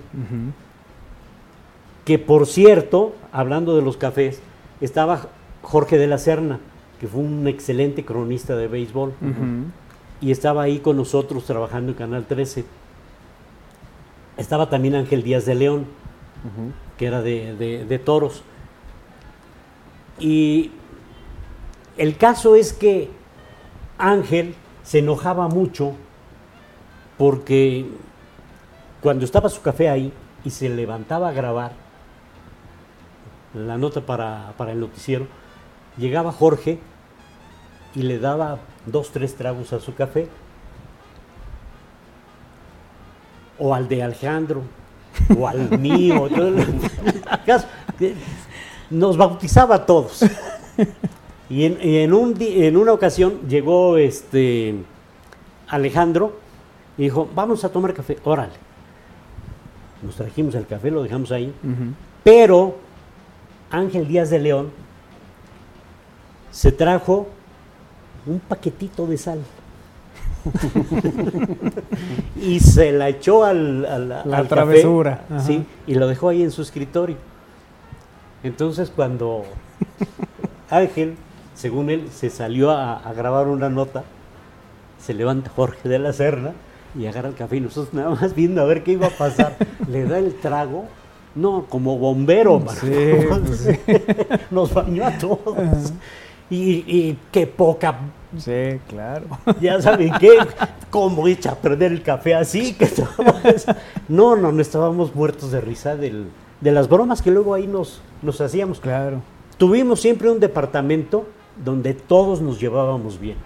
Que 2.04 2.18
por 2.18 2.46
cierto, 2.46 3.14
hablando 3.32 3.74
de 3.74 3.80
los 3.80 3.96
cafés, 3.96 4.42
estaba 4.82 5.28
Jorge 5.62 5.96
de 5.96 6.06
la 6.06 6.18
Serna, 6.18 6.60
que 7.00 7.08
fue 7.08 7.22
un 7.22 7.48
excelente 7.48 8.04
cronista 8.04 8.56
de 8.56 8.68
béisbol, 8.68 9.14
y 10.20 10.32
estaba 10.32 10.64
ahí 10.64 10.80
con 10.80 10.98
nosotros 10.98 11.46
trabajando 11.46 11.92
en 11.92 11.96
Canal 11.96 12.26
13. 12.26 12.62
Estaba 14.36 14.68
también 14.68 14.96
Ángel 14.96 15.22
Díaz 15.22 15.46
de 15.46 15.54
León, 15.54 15.86
que 17.00 17.06
era 17.06 17.22
de, 17.22 17.56
de- 17.56 17.98
toros. 17.98 18.42
Y 20.18 20.70
el 21.96 22.18
caso 22.18 22.56
es 22.56 22.74
que 22.74 23.08
Ángel 23.96 24.54
se 24.82 24.98
enojaba 24.98 25.48
mucho 25.48 25.94
porque 27.16 27.86
cuando 29.00 29.24
estaba 29.24 29.48
su 29.48 29.62
café 29.62 29.88
ahí 29.88 30.12
y 30.44 30.50
se 30.50 30.68
levantaba 30.68 31.30
a 31.30 31.32
grabar 31.32 31.72
la 33.54 33.78
nota 33.78 34.02
para, 34.02 34.52
para 34.58 34.72
el 34.72 34.80
noticiero, 34.80 35.26
llegaba 35.96 36.32
Jorge 36.32 36.80
y 37.94 38.02
le 38.02 38.18
daba 38.18 38.58
dos, 38.84 39.10
tres 39.10 39.34
tragos 39.36 39.72
a 39.72 39.80
su 39.80 39.94
café, 39.94 40.28
o 43.58 43.74
al 43.74 43.88
de 43.88 44.02
Alejandro, 44.02 44.64
o 45.38 45.46
al 45.48 45.78
mío. 45.78 46.28
Nos 48.90 49.16
bautizaba 49.16 49.76
a 49.76 49.86
todos. 49.86 50.24
Y 51.48 51.64
en, 51.64 51.78
y 51.82 51.96
en 51.98 52.12
un 52.12 52.34
di- 52.34 52.64
en 52.64 52.76
una 52.76 52.92
ocasión 52.92 53.40
llegó 53.48 53.96
este 53.96 54.74
Alejandro 55.68 56.38
y 56.96 57.04
dijo, 57.04 57.28
vamos 57.34 57.64
a 57.64 57.68
tomar 57.70 57.92
café, 57.94 58.18
órale. 58.24 58.52
Nos 60.02 60.16
trajimos 60.16 60.54
el 60.54 60.66
café, 60.66 60.90
lo 60.90 61.02
dejamos 61.02 61.30
ahí. 61.32 61.52
Pero 62.24 62.76
Ángel 63.70 64.06
Díaz 64.08 64.30
de 64.30 64.38
León 64.38 64.70
se 66.50 66.72
trajo 66.72 67.28
un 68.26 68.40
paquetito 68.40 69.06
de 69.06 69.18
sal. 69.18 69.40
y 72.40 72.60
se 72.60 72.92
la 72.92 73.08
echó 73.08 73.44
al, 73.44 73.84
al, 73.84 74.08
La 74.08 74.38
al 74.38 74.48
travesura, 74.48 75.24
sí, 75.38 75.64
y 75.86 75.94
lo 75.94 76.06
dejó 76.08 76.28
ahí 76.28 76.42
en 76.42 76.50
su 76.50 76.62
escritorio. 76.62 77.16
Entonces 78.42 78.90
cuando 78.94 79.44
Ángel, 80.70 81.16
según 81.54 81.90
él, 81.90 82.08
se 82.12 82.30
salió 82.30 82.70
a, 82.70 82.96
a 82.96 83.12
grabar 83.12 83.48
una 83.48 83.68
nota, 83.68 84.04
se 84.98 85.14
levanta 85.14 85.50
Jorge 85.50 85.88
de 85.88 85.98
la 85.98 86.12
Serna 86.12 86.52
y 86.98 87.06
agarra 87.06 87.28
el 87.28 87.34
café 87.34 87.56
y 87.56 87.60
nosotros 87.60 87.94
nada 87.94 88.10
más 88.10 88.34
viendo 88.34 88.60
a 88.62 88.64
ver 88.64 88.82
qué 88.82 88.92
iba 88.92 89.06
a 89.06 89.10
pasar. 89.10 89.56
Le 89.88 90.04
da 90.04 90.18
el 90.18 90.34
trago, 90.34 90.86
no, 91.34 91.66
como 91.68 91.98
bombero. 91.98 92.62
Sí, 92.80 92.90
pues. 93.28 93.78
Nos 94.50 94.74
bañó 94.74 95.06
a 95.06 95.16
todos. 95.18 95.92
Y, 96.48 96.84
y 96.86 97.18
qué 97.30 97.46
poca, 97.46 97.96
Sí, 98.38 98.78
claro. 98.88 99.24
ya 99.60 99.80
saben 99.82 100.12
qué, 100.20 100.38
cómo 100.90 101.26
echa 101.28 101.52
a 101.52 101.54
perder 101.56 101.92
el 101.92 102.02
café 102.02 102.34
así. 102.34 102.74
Que 102.74 102.84
estábamos- 102.84 103.66
no, 104.08 104.36
no, 104.36 104.52
no 104.52 104.60
estábamos 104.62 105.14
muertos 105.14 105.50
de 105.52 105.60
risa 105.60 105.96
del- 105.96 106.28
de 106.60 106.72
las 106.72 106.88
bromas 106.88 107.22
que 107.22 107.30
luego 107.30 107.54
ahí 107.54 107.66
nos, 107.66 108.00
nos 108.22 108.40
hacíamos. 108.40 108.80
Claro. 108.80 109.22
Tuvimos 109.58 110.00
siempre 110.00 110.30
un 110.30 110.40
departamento 110.40 111.26
donde 111.64 111.94
todos 111.94 112.40
nos 112.40 112.60
llevábamos 112.60 113.18
bien. 113.20 113.36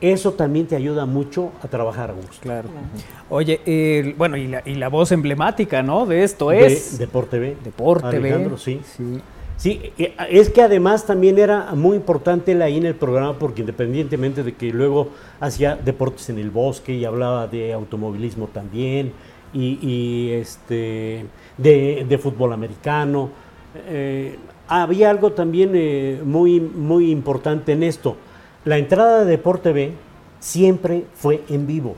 Eso 0.00 0.32
también 0.32 0.66
te 0.66 0.76
ayuda 0.76 1.06
mucho 1.06 1.52
a 1.62 1.68
trabajar 1.68 2.10
a 2.10 2.12
gusto. 2.12 2.36
Claro. 2.40 2.68
Oye, 3.30 4.14
bueno, 4.18 4.36
y 4.36 4.48
la, 4.48 4.62
y 4.64 4.74
la 4.74 4.88
voz 4.88 5.12
emblemática, 5.12 5.82
¿no? 5.82 6.04
De 6.04 6.24
esto 6.24 6.50
De- 6.50 6.66
es. 6.66 6.98
Deporte 6.98 7.38
B. 7.38 7.56
Deporte 7.64 8.18
B. 8.18 8.28
Alejandro, 8.28 8.58
sí. 8.58 8.80
Sí. 8.96 9.20
Sí, 9.64 9.80
eh, 9.96 10.14
es 10.28 10.50
que 10.50 10.60
además 10.60 11.06
también 11.06 11.38
era 11.38 11.74
muy 11.74 11.96
importante 11.96 12.52
él 12.52 12.60
ahí 12.60 12.76
en 12.76 12.84
el 12.84 12.94
programa 12.94 13.38
porque 13.38 13.62
independientemente 13.62 14.42
de 14.42 14.52
que 14.52 14.70
luego 14.70 15.08
hacía 15.40 15.74
deportes 15.74 16.28
en 16.28 16.38
el 16.38 16.50
bosque 16.50 16.92
y 16.92 17.06
hablaba 17.06 17.46
de 17.46 17.72
automovilismo 17.72 18.48
también 18.48 19.14
y, 19.54 19.78
y, 19.80 20.32
este 20.32 21.24
de, 21.56 22.04
de 22.06 22.18
fútbol 22.18 22.52
americano, 22.52 23.30
eh, 23.88 24.36
había 24.68 25.08
algo 25.08 25.32
también 25.32 25.70
eh, 25.72 26.20
muy, 26.22 26.60
muy 26.60 27.10
importante 27.10 27.72
en 27.72 27.84
esto. 27.84 28.18
La 28.66 28.76
entrada 28.76 29.24
de 29.24 29.30
Deporte 29.30 29.72
B 29.72 29.92
siempre 30.40 31.06
fue 31.14 31.42
en 31.48 31.66
vivo, 31.66 31.96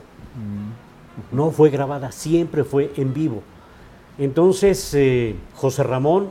no 1.33 1.51
fue 1.51 1.69
grabada, 1.69 2.13
siempre 2.13 2.63
fue 2.63 2.93
en 2.95 3.13
vivo. 3.13 3.43
Entonces, 4.17 4.93
eh, 4.93 5.35
José 5.53 5.83
Ramón, 5.83 6.29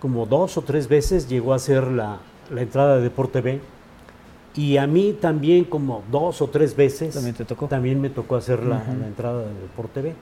como 0.00 0.26
dos 0.26 0.56
o 0.56 0.62
tres 0.62 0.88
veces, 0.88 1.28
llegó 1.28 1.52
a 1.52 1.56
hacer 1.56 1.86
la, 1.86 2.18
la 2.50 2.62
entrada 2.62 2.96
de 2.96 3.02
Deporte 3.02 3.40
B. 3.40 3.60
Y 4.56 4.78
a 4.78 4.86
mí 4.88 5.16
también, 5.20 5.62
como 5.64 6.02
dos 6.10 6.42
o 6.42 6.48
tres 6.48 6.74
veces, 6.74 7.14
También 7.14 7.36
te 7.36 7.44
tocó. 7.44 7.68
también 7.68 8.00
me 8.00 8.10
tocó 8.10 8.34
hacer 8.34 8.64
la, 8.64 8.82
la 8.98 9.06
entrada 9.06 9.42
de 9.42 9.54
Deporte 9.60 10.02
B. 10.02 10.12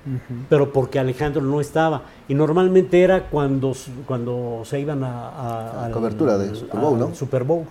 Pero 0.50 0.70
porque 0.70 0.98
Alejandro 0.98 1.40
no 1.40 1.62
estaba. 1.62 2.02
Y 2.28 2.34
normalmente 2.34 3.00
era 3.00 3.30
cuando, 3.30 3.72
cuando 4.06 4.60
se 4.66 4.80
iban 4.80 5.02
a... 5.02 5.28
a- 5.30 5.72
La 5.76 5.84
al- 5.86 5.92
cobertura 5.92 6.36
de 6.36 6.54
Super 6.54 6.78
Bowl, 6.80 6.98
¿no? 6.98 7.14
Super 7.14 7.44
Bowl. 7.44 7.64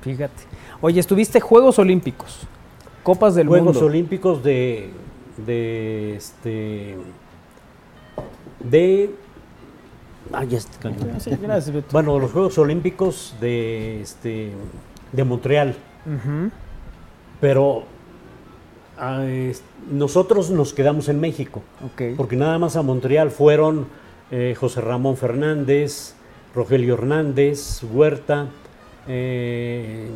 Fíjate. 0.00 0.44
Oye, 0.80 1.00
estuviste 1.00 1.40
Juegos 1.40 1.78
Olímpicos, 1.80 2.46
Copas 3.02 3.34
del 3.34 3.48
Juegos 3.48 3.74
Mundo. 3.74 3.86
Olímpicos 3.86 4.42
de, 4.44 4.90
de 5.44 6.14
este 6.16 6.96
de 8.62 9.14
ah, 10.32 10.44
ya 10.44 10.58
está, 10.58 10.78
cayó. 10.78 10.96
Sí, 11.20 11.30
gracias, 11.40 11.74
Beto. 11.74 11.88
bueno 11.92 12.18
los 12.18 12.30
Juegos 12.32 12.56
Olímpicos 12.58 13.34
de 13.40 14.00
este 14.02 14.52
de 15.12 15.24
Montreal 15.24 15.74
pero 17.40 17.84
ah, 18.98 19.24
es- 19.26 19.62
nosotros 19.90 20.50
nos 20.50 20.72
quedamos 20.74 21.08
en 21.08 21.20
México 21.20 21.62
porque 22.16 22.36
nada 22.36 22.58
más 22.58 22.76
a 22.76 22.82
Montreal 22.82 23.30
fueron 23.30 23.86
eh, 24.30 24.54
José 24.58 24.80
Ramón 24.80 25.16
Fernández 25.16 26.14
Rogelio 26.54 26.94
Hernández 26.94 27.82
Huerta 27.84 28.46
eh, 29.06 30.08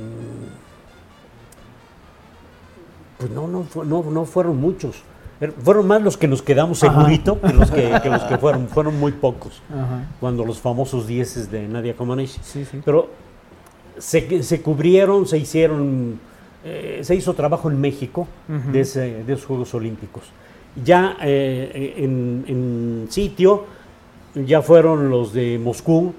pues 3.18 3.30
no, 3.30 3.46
no, 3.46 3.64
no, 3.84 4.02
no 4.10 4.24
fueron 4.24 4.56
muchos. 4.60 5.02
Er- 5.42 5.52
Fueron 5.52 5.86
más 5.86 6.00
los 6.00 6.16
que 6.16 6.26
nos 6.28 6.40
quedamos 6.40 6.78
segurito 6.78 7.38
que 7.40 7.52
los 7.52 7.70
que, 7.70 7.92
que 8.02 8.08
los 8.08 8.22
que 8.22 8.38
fueron. 8.44 8.68
Fueron 8.68 8.98
muy 8.98 9.12
pocos. 9.12 9.60
Ajá. 9.70 10.06
Cuando 10.20 10.44
los 10.44 10.58
famosos 10.60 11.06
dieces 11.06 11.50
de 11.50 11.68
Nadia 11.68 11.94
Comaneci. 11.94 12.40
Sí, 12.42 12.64
sí. 12.64 12.80
Pero 12.84 13.10
se, 13.98 14.42
se 14.42 14.62
cubrieron, 14.62 15.26
se 15.26 15.36
hicieron, 15.38 16.18
eh, 16.64 17.00
se 17.02 17.14
hizo 17.14 17.34
trabajo 17.34 17.70
en 17.70 17.78
México 17.80 18.26
de, 18.72 18.80
ese- 18.80 19.24
de 19.24 19.32
esos 19.34 19.44
Juegos 19.46 19.74
Olímpicos. 19.74 20.22
Ya 20.82 21.16
eh, 21.20 21.94
en, 21.98 22.44
en 22.48 23.06
sitio, 23.10 23.64
ya 24.34 24.62
fueron 24.62 25.10
los 25.10 25.34
de 25.34 25.58
Moscú, 25.62 26.14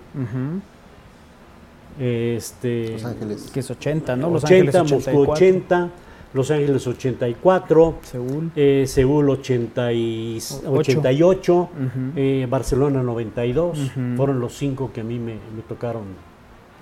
este, 1.99 2.89
Los 2.93 3.05
Ángeles. 3.05 3.49
Que 3.53 3.59
es 3.59 3.69
80, 3.71 4.15
¿no? 4.15 4.29
Los 4.29 4.43
80, 4.43 4.79
Ángeles 4.81 5.05
Moscú 5.05 5.31
84. 5.31 5.33
80, 5.33 5.89
Los 6.33 6.49
Ángeles 6.49 6.85
84, 6.87 7.95
Seúl. 8.01 8.51
eh, 8.55 8.85
Seúl 8.87 9.29
80 9.29 9.93
y- 9.93 10.37
Ocho. 10.65 10.71
88, 10.79 11.53
Ujú. 11.55 11.69
eh, 12.15 12.47
Barcelona 12.49 13.03
92, 13.03 13.77
Ujú. 13.79 14.15
fueron 14.17 14.39
los 14.39 14.53
cinco 14.57 14.91
que 14.93 15.01
a 15.01 15.03
mí 15.03 15.19
me, 15.19 15.33
me 15.33 15.61
tocaron, 15.67 16.03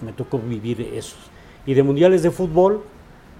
me 0.05 0.13
tocó 0.13 0.39
vivir 0.39 0.79
esos. 0.93 1.17
Y 1.65 1.73
de 1.73 1.83
mundiales 1.83 2.23
de 2.23 2.31
fútbol, 2.31 2.81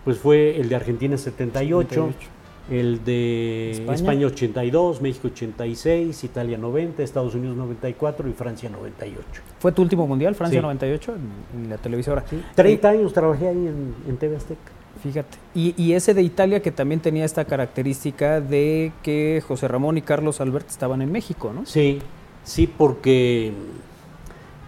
pues 0.04 0.18
fue 0.18 0.60
el 0.60 0.68
de 0.68 0.76
Argentina 0.76 1.18
78, 1.18 1.90
78. 1.90 2.30
el 2.70 3.04
de 3.06 3.72
España. 3.72 3.96
España. 3.96 4.28
82, 4.28 5.02
México 5.02 5.30
86, 5.30 6.24
Italia 6.26 6.58
90, 6.58 7.04
Estados 7.04 7.34
Unidos 7.36 7.56
94 7.56 8.28
y 8.30 8.34
Francia 8.34 8.70
98. 8.70 9.42
¿Fue 9.60 9.72
tu 9.72 9.82
último 9.82 10.06
mundial, 10.08 10.36
Francia 10.36 10.60
Sí. 10.60 10.64
98, 10.64 11.14
en, 11.56 11.64
en 11.64 11.70
la 11.70 11.78
televisora? 11.78 12.24
30 12.56 12.90
años 12.90 13.14
trabajé 13.14 13.48
ahí 13.48 13.56
en, 13.68 13.96
en 14.08 14.18
TV 14.18 14.36
Azteca. 14.36 14.72
Fíjate. 15.04 15.38
Y, 15.56 15.74
y 15.82 15.94
ese 15.94 16.14
de 16.14 16.22
Italia 16.22 16.62
que 16.62 16.72
también 16.72 17.00
tenía 17.02 17.26
esta 17.26 17.46
característica 17.46 18.40
de 18.40 18.92
que 19.04 19.42
José 19.48 19.68
Ramón 19.68 19.98
y 19.98 20.02
Carlos 20.02 20.40
Albert 20.42 20.70
estaban 20.70 21.02
en 21.02 21.12
México, 21.12 21.52
¿no? 21.54 21.66
Sí, 21.66 22.00
sí, 22.44 22.68
porque 22.68 23.52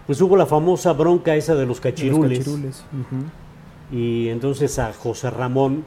pues 0.06 0.20
hubo 0.20 0.36
la 0.36 0.46
famosa 0.46 0.92
bronca 0.92 1.34
esa 1.36 1.54
de 1.54 1.66
los 1.66 1.80
De 1.80 1.88
los 1.88 1.94
cachirules. 1.94 2.38
cachirules. 2.40 2.84
Y 3.92 4.28
entonces 4.28 4.78
a 4.78 4.92
José 4.92 5.30
Ramón, 5.30 5.84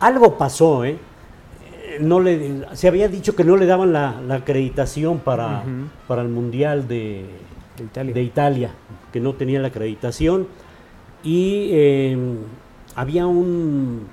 algo 0.00 0.38
pasó, 0.38 0.84
¿eh? 0.84 0.96
No 2.00 2.20
le, 2.20 2.64
se 2.74 2.86
había 2.86 3.08
dicho 3.08 3.34
que 3.34 3.42
no 3.42 3.56
le 3.56 3.66
daban 3.66 3.92
la, 3.92 4.20
la 4.20 4.36
acreditación 4.36 5.18
para, 5.18 5.64
para 6.06 6.22
el 6.22 6.28
Mundial 6.28 6.86
de, 6.86 7.24
De 7.76 7.84
Italia. 7.84 8.14
de 8.14 8.22
Italia, 8.22 8.70
que 9.12 9.18
no 9.20 9.34
tenía 9.34 9.58
la 9.58 9.68
acreditación. 9.68 10.46
Y 11.24 11.70
eh, 11.72 12.16
había 12.98 13.28
un 13.28 14.08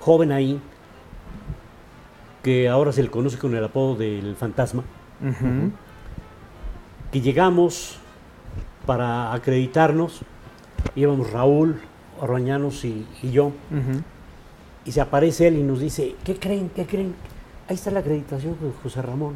joven 0.00 0.30
ahí 0.30 0.60
que 2.44 2.68
ahora 2.68 2.92
se 2.92 3.02
le 3.02 3.10
conoce 3.10 3.36
con 3.36 3.52
el 3.56 3.64
apodo 3.64 3.96
del 3.96 4.36
fantasma, 4.36 4.84
que 7.10 7.20
llegamos 7.20 7.98
para 8.86 9.32
acreditarnos, 9.32 10.20
íbamos 10.94 11.32
Raúl, 11.32 11.80
Orbañanos 12.20 12.84
y, 12.84 13.08
y 13.24 13.32
yo, 13.32 13.50
y 14.84 14.92
se 14.92 15.00
aparece 15.00 15.48
él 15.48 15.56
y 15.56 15.64
nos 15.64 15.80
dice, 15.80 16.14
¿qué 16.22 16.38
creen? 16.38 16.70
¿Qué 16.76 16.86
creen? 16.86 17.16
Ahí 17.68 17.74
está 17.74 17.90
la 17.90 18.00
acreditación 18.00 18.56
de 18.60 18.70
José 18.84 19.02
Ramón. 19.02 19.34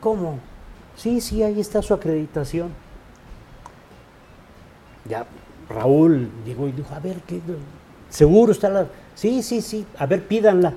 ¿Cómo? 0.00 0.38
Sí, 0.96 1.20
sí, 1.20 1.42
ahí 1.42 1.60
está 1.60 1.82
su 1.82 1.92
acreditación. 1.92 2.70
Ya 5.06 5.26
Raúl 5.68 6.28
llegó 6.44 6.68
y 6.68 6.72
dijo, 6.72 6.94
a 6.94 6.98
ver, 6.98 7.16
¿qué? 7.26 7.40
¿seguro 8.08 8.52
está 8.52 8.68
la...? 8.68 8.86
Sí, 9.14 9.42
sí, 9.42 9.60
sí, 9.60 9.84
a 9.98 10.06
ver, 10.06 10.26
pídanla. 10.26 10.72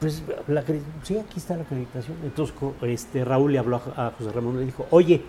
Pues, 0.00 0.22
la 0.46 0.62
sí, 1.02 1.18
aquí 1.18 1.38
está 1.38 1.56
la 1.56 1.62
acreditación. 1.62 2.16
Entonces 2.22 2.54
este, 2.82 3.24
Raúl 3.24 3.52
le 3.52 3.58
habló 3.58 3.80
a, 3.96 4.06
a 4.06 4.10
José 4.12 4.30
Ramón 4.30 4.54
y 4.56 4.58
le 4.60 4.66
dijo, 4.66 4.86
oye, 4.90 5.22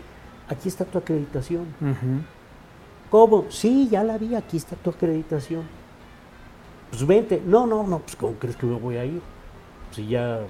aquí 0.48 0.70
está 0.70 0.86
tu 0.86 0.98
acreditación. 0.98 1.66
¿Cómo? 3.10 3.46
Sí, 3.50 3.88
ya 3.90 4.04
la 4.04 4.18
vi, 4.18 4.36
aquí 4.36 4.58
está 4.58 4.76
tu 4.76 4.92
acreditación. 4.92 5.64
Pues 6.92 7.06
vente. 7.06 7.42
No, 7.46 7.66
no, 7.66 7.84
no, 7.84 8.00
pues 8.00 8.16
¿cómo 8.16 8.34
crees 8.34 8.56
que 8.56 8.66
me 8.66 8.78
voy 8.78 8.98
a 8.98 9.06
ir? 9.06 9.22
Si 9.92 10.08
ya 10.08 10.42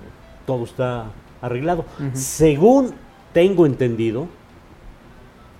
todo 0.45 0.65
está 0.65 1.05
arreglado. 1.41 1.85
Según 2.13 2.91
tengo 3.33 3.65
entendido, 3.65 4.27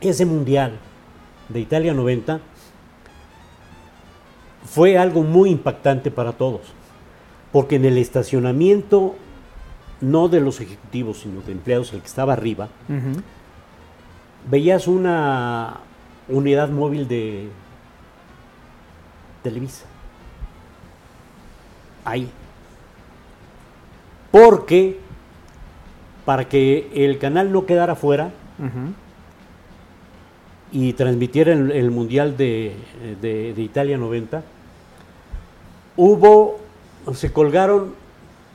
ese 0.02 0.26
mundial 0.26 0.78
de 1.48 1.60
Italia 1.60 1.94
90 1.94 2.40
fue 4.72 4.98
algo 4.98 5.24
muy 5.24 5.50
impactante 5.50 6.12
para 6.12 6.34
todos. 6.34 6.62
Porque 7.52 7.78
en 7.78 7.86
el 7.86 7.98
estacionamiento, 7.98 9.16
no 10.02 10.30
de 10.30 10.40
los 10.42 10.62
ejecutivos, 10.62 11.20
sino 11.20 11.42
de 11.42 11.52
empleados, 11.52 11.92
el 11.94 12.02
que 12.02 12.08
estaba 12.08 12.34
arriba, 12.34 12.68
veías 14.50 14.88
una 14.88 15.78
unidad 16.28 16.70
móvil 16.70 17.08
de 17.08 17.50
Televisa. 19.44 19.86
Ahí. 22.06 22.30
Porque 24.32 25.00
para 26.26 26.48
que 26.48 26.92
el 26.94 27.18
canal 27.18 27.52
no 27.52 27.66
quedara 27.66 27.96
fuera 27.96 28.32
y 30.72 30.94
transmitiera 30.94 31.54
el, 31.54 31.72
el 31.72 31.90
Mundial 31.90 32.38
de, 32.38 32.76
de- 33.22 33.54
de 33.54 33.62
Italia 33.62 33.98
90, 33.98 34.44
hubo, 36.02 36.58
se 37.14 37.34
colgaron, 37.34 37.94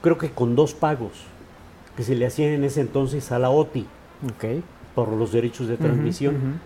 creo 0.00 0.16
que 0.16 0.30
con 0.30 0.56
dos 0.56 0.72
pagos 0.72 1.12
que 1.96 2.02
se 2.02 2.14
le 2.14 2.26
hacían 2.26 2.50
en 2.52 2.64
ese 2.64 2.80
entonces 2.80 3.30
a 3.32 3.38
la 3.38 3.50
OTI 3.50 3.86
por 4.94 5.08
los 5.08 5.30
derechos 5.32 5.68
de 5.68 5.76
transmisión. 5.76 6.58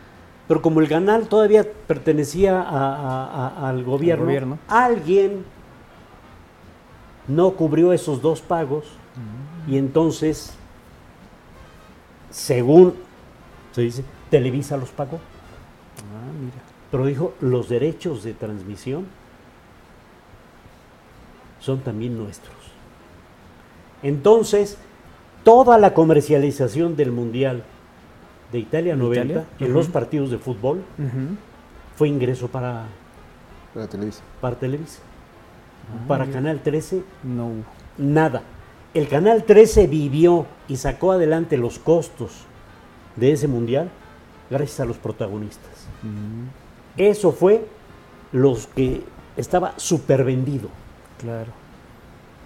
Pero 0.47 0.63
como 0.63 0.81
el 0.81 0.89
canal 0.89 1.27
todavía 1.29 1.67
pertenecía 1.87 2.61
a- 2.63 2.69
a- 2.97 3.49
a- 3.49 3.69
al 3.69 3.83
gobierno, 3.85 4.25
gobierno. 4.27 4.59
alguien 4.69 5.45
no 7.27 7.51
cubrió 7.51 7.93
esos 7.93 8.23
dos 8.23 8.41
pagos 8.41 8.85
y 9.67 9.77
entonces, 9.79 10.55
según 12.31 12.95
se 13.73 13.83
dice, 13.83 14.05
Televisa 14.31 14.77
los 14.77 14.91
pagó. 14.91 15.17
Ah, 15.99 16.33
mira. 16.41 16.57
Pero 16.91 17.05
dijo, 17.07 17.35
los 17.41 17.69
derechos 17.69 18.23
de 18.23 18.33
transmisión 18.33 19.07
son 21.61 21.81
también 21.81 22.17
nuestros. 22.17 22.55
Entonces, 24.03 24.79
toda 25.45 25.79
la 25.79 25.95
comercialización 25.95 26.97
del 26.97 27.11
Mundial 27.13 27.63
de 28.53 28.59
Italia 28.61 28.95
¿De 28.95 28.99
90 29.03 29.25
Italia? 29.25 29.47
en 29.61 29.73
los 29.73 29.89
partidos 29.89 30.31
de 30.31 30.39
fútbol 30.39 30.83
fue 31.97 32.09
ingreso 32.09 32.49
para, 32.49 32.85
Para 33.75 33.87
Televisa. 33.89 34.23
para 34.41 34.57
Televisa. 34.57 35.01
Ah, 35.91 36.05
para. 36.07 36.27
Canal 36.27 36.61
13, 36.63 37.03
No 37.25 37.51
nada. 37.97 38.43
El 38.95 39.09
Canal 39.09 39.45
13 39.45 39.87
vivió 39.87 40.47
y 40.69 40.77
sacó 40.77 41.13
adelante 41.13 41.57
los 41.57 41.79
costos 41.79 42.45
de 43.17 43.33
ese 43.33 43.49
mundial 43.49 43.91
gracias 44.51 44.81
a 44.81 44.85
los 44.85 44.97
protagonistas. 44.97 45.71
Mm, 46.03 46.47
Eso 47.01 47.33
fue 47.33 47.67
los 48.33 48.67
que 48.69 49.03
estaba 49.37 49.75
super 49.77 50.25
vendido. 50.25 50.69
Claro. 51.19 51.51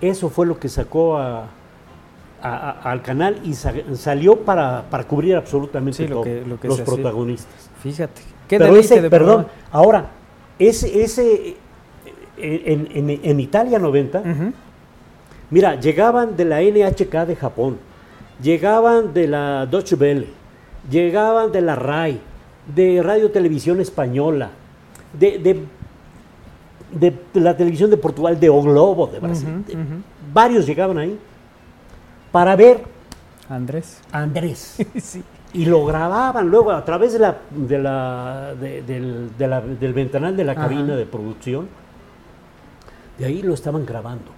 Eso 0.00 0.28
fue 0.30 0.46
lo 0.46 0.58
que 0.58 0.68
sacó 0.68 1.16
a- 1.16 1.44
a- 2.42 2.70
a- 2.70 2.90
al 2.90 3.02
canal 3.02 3.40
y 3.44 3.54
sa- 3.54 3.72
salió 3.94 4.36
para, 4.40 4.82
para 4.90 5.04
cubrir 5.04 5.36
absolutamente 5.36 5.98
Sí, 6.04 6.08
lo 6.08 6.22
que- 6.22 6.42
lo 6.44 6.58
que 6.58 6.66
los 6.68 6.80
hacía. 6.80 6.84
protagonistas. 6.94 7.70
Fíjate. 7.82 8.22
Qué 8.48 8.58
Pero 8.58 8.76
ese, 8.76 9.00
de 9.00 9.08
perdón, 9.08 9.44
programa. 9.44 9.68
ahora, 9.70 10.06
ese, 10.58 11.02
ese 11.02 11.56
en, 12.36 12.88
en- 12.92 13.20
en 13.22 13.40
Italia 13.40 13.78
90, 13.78 14.18
Ujú. 14.20 14.52
mira, 15.50 15.78
llegaban 15.78 16.36
de 16.36 16.44
la 16.44 16.60
NHK 16.62 17.24
de 17.26 17.36
Japón, 17.36 17.78
llegaban 18.42 19.14
de 19.14 19.28
la 19.28 19.66
Deutsche 19.66 19.94
Welle, 19.94 20.26
llegaban 20.90 21.52
de 21.52 21.60
la 21.60 21.76
RAI, 21.76 22.20
de 22.74 23.00
Radio 23.02 23.30
Televisión 23.30 23.80
Española, 23.80 24.50
de, 25.18 25.38
de- 25.38 25.64
de 26.92 27.14
la 27.34 27.56
televisión 27.56 27.90
de 27.90 27.96
Portugal, 27.96 28.38
de 28.38 28.48
O 28.50 28.62
Globo 28.62 29.06
de 29.08 29.18
Brasil. 29.20 29.64
Varios 30.32 30.66
llegaban 30.66 30.98
ahí 30.98 31.18
para 32.30 32.56
ver 32.56 32.82
Andrés. 33.48 34.00
Andrés. 34.12 34.76
sí. 35.02 35.22
Y 35.54 35.66
lo 35.66 35.84
grababan 35.84 36.48
luego 36.48 36.70
a 36.70 36.82
través 36.84 37.12
de 37.12 37.18
la, 37.18 37.36
de 37.50 37.78
la- 37.78 38.54
de- 38.58 38.82
del, 38.82 39.30
la- 39.38 39.60
del 39.60 39.92
ventanal 39.92 40.34
de 40.36 40.44
la 40.44 40.52
Ajá. 40.52 40.62
cabina 40.62 40.96
de 40.96 41.04
producción. 41.04 41.68
De 43.18 43.26
ahí 43.26 43.42
lo 43.42 43.52
estaban 43.52 43.84
grabando. 43.84 44.30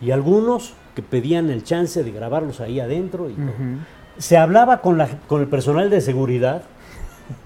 Y 0.00 0.10
algunos 0.10 0.74
que 0.96 1.02
pedían 1.02 1.50
el 1.50 1.62
chance 1.62 2.02
de 2.02 2.10
grabarlos 2.10 2.60
ahí 2.60 2.80
adentro. 2.80 3.30
Y 3.30 3.34
todo. 3.34 3.52
Se 4.18 4.36
hablaba 4.36 4.80
con, 4.80 4.98
la, 4.98 5.06
con 5.28 5.40
el 5.40 5.46
personal 5.46 5.88
de 5.88 6.00
seguridad 6.00 6.62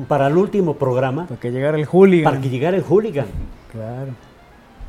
para 0.09 0.27
el 0.28 0.36
último 0.36 0.74
programa, 0.74 1.27
Para 1.27 1.40
que 1.40 1.51
llegara 1.51 1.78
el 1.78 1.86
hooligan. 1.86 2.24
para 2.32 2.43
que 2.43 2.48
llegara 2.51 2.77
el 2.77 2.82
hooligan. 2.82 3.27
Claro. 3.73 4.12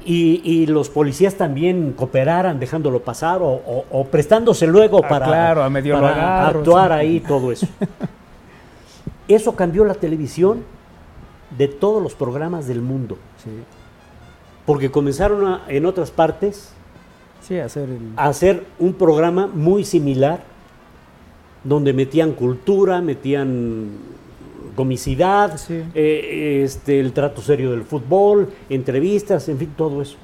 Y, 0.03 0.41
y 0.43 0.65
los 0.65 0.89
policías 0.89 1.35
también 1.35 1.93
cooperaran 1.95 2.59
dejándolo 2.59 3.01
pasar 3.01 3.41
o, 3.41 3.49
o- 3.49 3.85
o 3.91 4.05
prestándose 4.05 4.65
luego 4.65 5.01
Ah, 5.03 5.07
para, 5.07 5.25
claro, 5.27 5.63
a 5.63 5.69
medio 5.69 5.95
lo 5.95 6.01
para 6.01 6.39
agarro, 6.41 6.59
actuar 6.59 6.87
sí. 6.89 6.93
ahí, 6.95 7.19
todo 7.19 7.51
eso. 7.51 7.67
Eso 9.27 9.55
cambió 9.55 9.85
la 9.85 9.93
televisión 9.93 10.63
de 11.57 11.67
todos 11.67 12.01
los 12.01 12.15
programas 12.15 12.67
del 12.67 12.81
mundo, 12.81 13.17
Sí. 13.43 13.49
porque 14.65 14.89
comenzaron 14.91 15.45
a- 15.45 15.61
en 15.67 15.85
otras 15.85 16.11
partes 16.11 16.73
Sí, 17.41 17.57
hacer 17.59 17.89
el. 17.89 17.99
a 18.17 18.25
hacer 18.27 18.65
un 18.79 18.93
programa 18.93 19.47
muy 19.47 19.83
similar, 19.83 20.41
donde 21.63 21.93
metían 21.93 22.31
cultura, 22.31 23.01
metían 23.01 23.89
comicidad, 24.75 25.57
Sí. 25.57 25.81
eh, 25.93 26.61
este, 26.63 26.99
el 26.99 27.13
trato 27.13 27.41
serio 27.41 27.71
del 27.71 27.83
fútbol, 27.83 28.49
entrevistas, 28.69 29.47
en 29.49 29.57
fin, 29.57 29.73
todo 29.77 30.01
eso. 30.01 30.17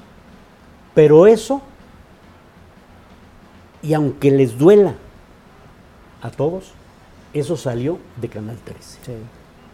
Pero 0.94 1.26
eso, 1.26 1.62
y 3.82 3.94
aunque 3.94 4.30
les 4.30 4.58
duela 4.58 4.94
a 6.22 6.30
todos, 6.30 6.72
eso 7.32 7.56
salió 7.56 7.98
de 8.20 8.28
Canal 8.28 8.56
13. 8.64 8.98
Sí. 9.04 9.12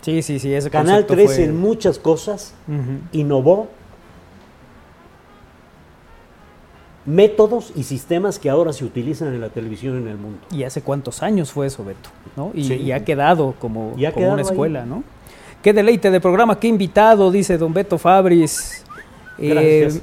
Sí, 0.03 0.23
sí, 0.23 0.39
sí, 0.39 0.53
ese 0.53 0.69
Canal 0.71 1.07
concepto 1.07 1.15
13 1.15 1.35
fue- 1.35 1.45
en 1.45 1.57
muchas 1.59 1.99
cosas 1.99 2.53
innovó 3.13 3.69
métodos 7.07 7.73
y 7.77 7.83
sistemas 7.83 8.39
que 8.39 8.49
ahora 8.51 8.73
se 8.73 8.85
utilizan 8.85 9.35
en 9.35 9.41
la 9.41 9.49
televisión 9.51 9.97
en 9.99 10.09
el 10.09 10.17
mundo. 10.17 10.39
¿Y 10.51 10.65
hace 10.65 10.81
cuántos 10.83 11.23
años 11.23 11.53
fue 11.53 11.67
eso, 11.67 11.85
Beto? 11.85 12.11
¿no? 12.37 12.51
Y, 12.55 12.65
Sí. 12.65 12.75
y 12.75 12.93
ha 12.93 13.05
quedado 13.05 13.55
como, 13.59 13.91
ha 13.91 13.95
como 13.95 14.13
quedado 14.15 14.33
una 14.35 14.43
ahí. 14.43 14.49
escuela, 14.49 14.87
¿no? 14.87 15.03
Qué 15.63 15.73
deleite 15.73 16.11
de 16.11 16.21
programa, 16.21 16.59
qué 16.59 16.69
invitado, 16.69 17.31
dice 17.31 17.59
don 17.59 17.73
Beto 17.73 17.99
Fabris. 17.99 18.85
Eh, 19.39 19.81
Gracias. 19.83 20.03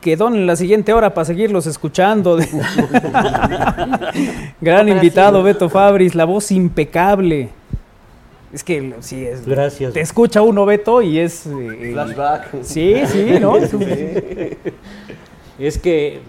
que 0.00 0.16
donen 0.16 0.46
la 0.46 0.56
siguiente 0.56 0.92
hora 0.92 1.14
para 1.14 1.24
seguirlos 1.24 1.66
escuchando. 1.66 2.38
Gran 4.60 4.88
invitado, 4.88 5.42
Beto 5.42 5.68
Fabris, 5.68 6.14
la 6.14 6.24
voz 6.24 6.50
impecable. 6.50 7.50
Es 8.52 8.62
que 8.62 8.94
sí 9.00 9.24
es. 9.24 9.44
Gracias. 9.44 9.92
Te 9.92 10.00
escucha 10.00 10.40
uno, 10.42 10.64
Beto, 10.64 11.02
y 11.02 11.18
es. 11.18 11.46
eh, 11.46 11.90
Flashback. 11.92 12.62
Sí, 12.62 13.02
sí, 13.06 13.26
¿no? 13.40 13.52
Un- 13.54 13.68
Es 15.58 15.78
que 15.78 16.20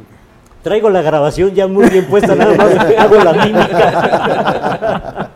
traigo 0.63 0.89
la 0.89 1.01
grabación 1.01 1.53
ya 1.53 1.67
muy 1.67 1.89
bien 1.89 2.05
puesta, 2.05 2.33
nada 2.35 2.55
más 2.55 2.75
hago 2.97 3.15
la 3.15 3.33
mímica. 3.33 5.31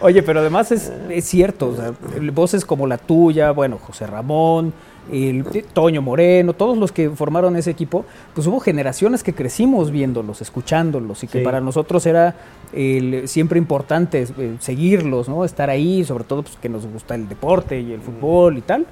Oye, 0.00 0.22
pero 0.22 0.40
además 0.40 0.72
es, 0.72 0.92
es 1.10 1.24
cierto, 1.24 1.68
o 1.68 1.76
sea, 1.76 1.92
voces 2.32 2.64
como 2.64 2.86
la 2.86 2.98
tuya, 2.98 3.50
bueno, 3.52 3.78
José 3.78 4.06
Ramón, 4.06 4.72
el 5.12 5.44
Toño 5.72 6.02
Moreno, 6.02 6.52
todos 6.54 6.76
los 6.78 6.92
que 6.92 7.10
formaron 7.10 7.56
ese 7.56 7.70
equipo, 7.70 8.04
pues 8.34 8.46
hubo 8.46 8.60
generaciones 8.60 9.22
que 9.22 9.34
crecimos 9.34 9.90
viéndolos, 9.90 10.40
escuchándolos 10.40 11.22
y 11.24 11.26
que 11.26 11.38
Sí. 11.40 11.44
para 11.44 11.60
nosotros 11.60 12.06
era 12.06 12.34
el- 12.72 13.26
siempre 13.28 13.58
importante 13.58 14.26
eh, 14.38 14.56
seguirlos, 14.60 15.28
¿no? 15.28 15.44
Estar 15.44 15.68
ahí, 15.70 16.04
sobre 16.04 16.24
todo 16.24 16.42
pues, 16.42 16.56
que 16.56 16.68
nos 16.68 16.86
gusta 16.86 17.14
el 17.14 17.28
deporte 17.28 17.80
y 17.80 17.92
el 17.92 18.00
fútbol 18.00 18.58
y 18.58 18.60
tal, 18.62 18.86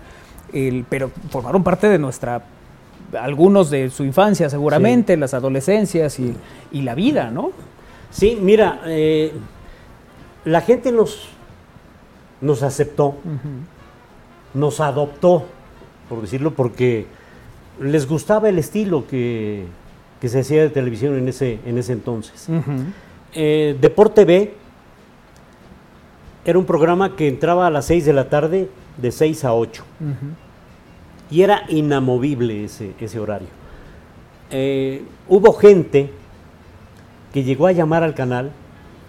el- 0.53 0.85
pero 0.89 1.11
formaron 1.31 1.63
parte 1.63 1.89
de 1.89 1.99
nuestra 1.99 2.43
algunos 3.19 3.71
de 3.71 3.91
su 3.91 4.05
infancia 4.05 4.51
seguramente, 4.51 5.17
las 5.17 5.35
adolescencias 5.35 6.19
y, 6.19 6.35
y 6.73 6.83
la 6.83 6.95
vida, 6.95 7.31
¿no? 7.31 7.53
Sí, 8.11 8.39
mira, 8.41 8.81
eh, 8.87 9.33
la 10.45 10.61
gente 10.61 10.93
nos, 10.93 11.29
nos 12.41 12.63
aceptó, 12.63 13.17
nos 14.55 14.81
adoptó, 14.81 15.45
por 16.09 16.23
decirlo, 16.23 16.53
porque 16.55 17.07
les 17.81 18.09
gustaba 18.09 18.49
el 18.49 18.59
estilo 18.59 19.07
que, 19.07 19.67
que 20.21 20.29
se 20.29 20.41
hacía 20.41 20.63
de 20.63 20.71
televisión 20.71 21.17
en 21.19 21.29
ese, 21.29 21.61
en 21.67 21.79
ese 21.79 21.93
entonces. 21.93 22.49
Eh, 23.35 23.77
Deporte 23.81 24.25
B 24.25 24.55
era 26.45 26.59
un 26.59 26.65
programa 26.65 27.15
que 27.15 27.29
entraba 27.29 27.67
a 27.67 27.71
las 27.71 27.85
6 27.87 28.07
de 28.07 28.13
la 28.15 28.29
tarde, 28.31 28.71
de 28.97 29.13
6 29.13 29.45
a 29.45 29.53
8. 29.55 29.85
Y 31.31 31.43
era 31.43 31.65
inamovible 31.69 32.65
ese, 32.65 32.95
ese 33.01 33.19
horario. 33.21 33.49
Eh, 34.51 35.03
hubo 35.29 35.53
gente 35.53 36.11
que 37.33 37.45
llegó 37.45 37.67
a 37.67 37.73
llamar 37.73 38.03
al 38.03 38.15
canal 38.15 38.51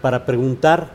para 0.01 0.25
preguntar 0.25 0.89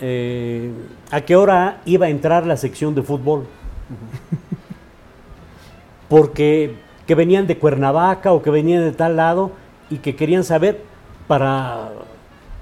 eh, 0.00 0.70
a 1.10 1.20
qué 1.20 1.36
hora 1.36 1.80
iba 1.84 2.06
a 2.06 2.08
entrar 2.08 2.46
la 2.46 2.56
sección 2.56 2.94
de 2.94 3.02
fútbol. 3.02 3.46
Porque 6.08 6.74
que 7.06 7.14
venían 7.14 7.46
de 7.46 7.58
Cuernavaca 7.58 8.32
o 8.32 8.42
que 8.42 8.50
venían 8.50 8.82
de 8.82 8.92
tal 8.92 9.16
lado 9.16 9.52
y 9.90 9.98
que 9.98 10.14
querían 10.16 10.44
saber 10.44 10.82
para, 11.26 11.90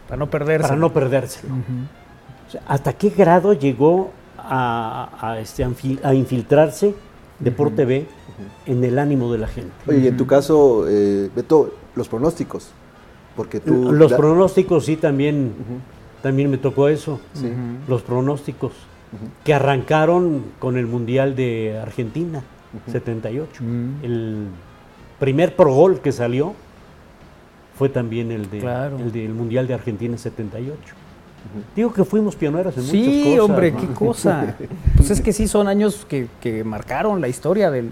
Para 0.09 0.19
no 0.19 0.29
perderse. 0.31 0.69
para 0.69 0.77
no 0.79 0.93
perdérselo. 0.93 1.55
O 1.55 2.51
sea, 2.51 2.61
¿Hasta 2.67 2.93
qué 2.93 3.11
grado 3.11 3.53
llegó 3.55 4.11
a, 4.39 5.09
a, 5.21 5.39
este, 5.41 5.65
a 5.65 5.69
infi- 5.69 6.01
Deporte 7.39 7.85
B 7.85 8.07
en 8.67 8.85
el 8.85 8.99
ánimo 8.99 9.31
de 9.33 9.39
la 9.39 9.47
gente? 9.47 9.73
Oye, 9.87 9.99
y 9.99 10.07
en 10.07 10.17
tu 10.17 10.27
caso, 10.27 10.87
eh, 10.89 11.31
Beto, 11.35 11.75
los 11.95 12.09
pronósticos. 12.09 12.71
Porque 13.37 13.61
tú. 13.61 13.93
Los 13.93 14.11
la- 14.13 14.17
pronósticos 14.17 14.87
sí 14.87 14.97
también, 14.97 15.53
también 16.23 16.51
me 16.51 16.57
tocó 16.59 16.89
eso. 16.89 17.21
Sí. 17.35 17.53
Los 17.89 18.03
pronósticos 18.03 18.73
que 19.45 19.53
arrancaron 19.55 20.43
con 20.59 20.77
el 20.77 20.87
Mundial 20.87 21.37
de 21.37 21.79
Argentina, 21.81 22.43
78. 22.91 23.63
El 24.03 24.47
primer 25.21 25.55
pro 25.57 25.73
gol 25.73 26.01
que 26.01 26.13
salió 26.13 26.55
fue 27.79 27.89
también 27.91 28.33
el, 28.33 28.51
de, 28.51 28.59
Claro. 28.59 28.97
el 28.99 29.13
del 29.13 29.35
Mundial 29.35 29.67
de 29.67 29.75
Argentina 29.75 30.17
78. 30.17 30.95
Digo 31.75 31.93
que 31.93 32.05
fuimos 32.05 32.37
pioneros 32.37 32.77
en 32.77 32.83
muchas 32.83 32.93
Sí, 33.01 33.25
cosas. 33.37 33.41
hombre, 33.41 33.73
¿no? 33.73 33.81
qué 33.81 33.87
cosa. 33.89 34.57
Pues 34.97 35.11
es 35.11 35.21
que 35.21 35.33
sí 35.33 35.47
son 35.49 35.69
años 35.69 36.07
que, 36.09 36.29
que 36.41 36.65
marcaron 36.65 37.21
la 37.21 37.29
historia 37.29 37.71
del, 37.71 37.91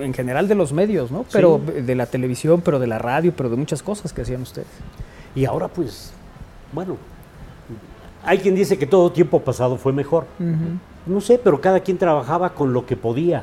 en 0.00 0.12
general 0.14 0.48
de 0.48 0.54
los 0.54 0.72
medios, 0.72 1.10
¿no? 1.10 1.24
Pero 1.32 1.58
de 1.58 1.94
la 1.94 2.06
televisión, 2.06 2.60
pero 2.64 2.78
de 2.78 2.86
la 2.86 2.98
radio, 2.98 3.32
pero 3.36 3.48
de 3.50 3.56
muchas 3.56 3.82
cosas 3.82 4.12
que 4.12 4.22
hacían 4.22 4.42
ustedes. 4.42 4.68
Y 5.34 5.44
ahora 5.44 5.68
pues, 5.68 6.12
bueno, 6.72 6.96
hay 8.24 8.38
quien 8.38 8.54
dice 8.54 8.78
que 8.78 8.86
todo 8.86 9.10
tiempo 9.12 9.40
pasado 9.40 9.76
fue 9.76 9.92
mejor. 9.92 10.26
No 11.06 11.20
sé, 11.20 11.38
pero 11.42 11.60
cada 11.60 11.80
quien 11.80 11.98
trabajaba 11.98 12.50
con 12.54 12.72
lo 12.72 12.86
que 12.86 12.96
podía. 12.96 13.42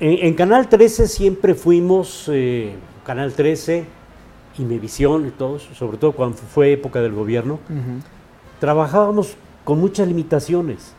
En, 0.00 0.26
en 0.26 0.34
Canal 0.34 0.68
13 0.68 1.06
siempre 1.08 1.54
fuimos, 1.54 2.30
eh, 2.32 2.72
Canal 3.04 3.32
13, 3.32 3.84
Imevisión 4.58 5.26
y 5.26 5.30
todo, 5.30 5.56
eso, 5.56 5.74
sobre 5.74 5.98
todo 5.98 6.12
cuando 6.12 6.36
fue 6.36 6.72
época 6.72 7.00
del 7.00 7.12
gobierno, 7.12 7.58
trabajábamos 8.60 9.34
con 9.64 9.80
muchas 9.80 10.08
limitaciones. 10.08 10.94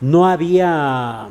No 0.00 0.26
había 0.26 1.28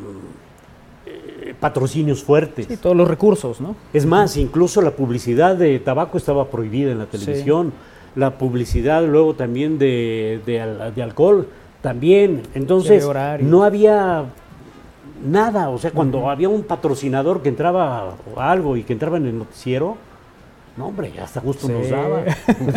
eh, 1.05 1.55
patrocinios 1.59 2.23
fuertes. 2.23 2.67
Sí, 2.67 2.77
todos 2.77 2.95
los 2.95 3.07
recursos, 3.07 3.59
¿no? 3.59 3.75
Es 3.93 4.05
más, 4.05 4.37
incluso 4.37 4.81
la 4.81 4.91
publicidad 4.91 5.55
de 5.55 5.79
tabaco 5.79 6.17
estaba 6.17 6.49
prohibida 6.49 6.91
en 6.91 6.99
la 6.99 7.05
televisión, 7.05 7.73
la 8.15 8.37
publicidad 8.37 9.03
luego 9.05 9.33
también 9.33 9.77
de, 9.77 10.41
de 10.45 10.91
de 10.95 11.03
alcohol 11.03 11.47
también. 11.81 12.43
Entonces, 12.53 13.07
no 13.41 13.63
había 13.63 14.25
nada. 15.25 15.69
O 15.69 15.77
sea, 15.77 15.91
cuando 15.91 16.29
había 16.29 16.49
un 16.49 16.63
patrocinador 16.63 17.41
que 17.41 17.49
entraba 17.49 18.15
a 18.37 18.51
algo 18.51 18.77
y 18.77 18.83
que 18.83 18.93
entraba 18.93 19.17
en 19.17 19.25
el 19.25 19.37
noticiero, 19.37 19.97
no, 20.81 20.87
hombre, 20.87 21.13
hasta 21.21 21.39
gusto 21.41 21.67
Sí. 21.67 21.73
nos 21.73 21.89
daba. 21.89 22.23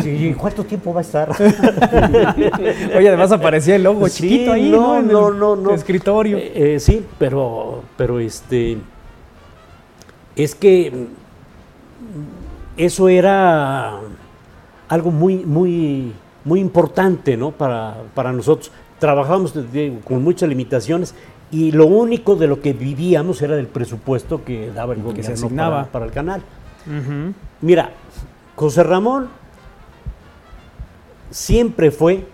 ¿y 0.04 0.34
¿Cuánto 0.34 0.62
tiempo 0.64 0.92
va 0.92 1.00
a 1.00 1.02
estar? 1.02 1.30
Oye, 2.96 3.08
además 3.08 3.32
aparecía 3.32 3.76
el 3.76 3.82
logo 3.82 4.06
Sí, 4.08 4.22
chiquito 4.22 4.52
ahí, 4.52 4.70
no, 4.70 5.00
¿no? 5.00 5.30
En 5.30 5.38
no, 5.38 5.54
el 5.54 5.62
no, 5.62 5.74
escritorio. 5.74 6.36
Eh, 6.36 6.74
eh, 6.74 6.80
sí, 6.80 7.04
pero, 7.18 7.82
pero 7.96 8.20
este, 8.20 8.76
es 10.36 10.54
que 10.54 11.06
eso 12.76 13.08
era 13.08 14.00
algo 14.88 15.10
muy, 15.10 15.36
muy, 15.46 16.12
muy 16.44 16.60
importante, 16.60 17.36
¿no? 17.38 17.52
Para, 17.52 17.96
para 18.14 18.32
nosotros. 18.32 18.70
Trabajábamos 18.98 19.54
con 20.04 20.22
muchas 20.22 20.48
limitaciones 20.48 21.14
y 21.50 21.72
lo 21.72 21.86
único 21.86 22.36
de 22.36 22.48
lo 22.48 22.60
que 22.60 22.72
vivíamos 22.74 23.40
era 23.40 23.56
del 23.56 23.66
presupuesto 23.66 24.44
que 24.44 24.70
daba 24.72 24.92
el 24.92 24.98
Que 25.00 25.04
se 25.22 25.32
gobierno 25.32 25.34
asignaba. 25.34 25.76
para, 25.76 25.92
para 25.92 26.04
el 26.04 26.10
canal. 26.12 26.42
Ujú. 26.86 27.32
Mira, 27.60 27.90
José 28.56 28.82
Ramón 28.82 29.28
siempre 31.30 31.90
fue, 31.90 32.26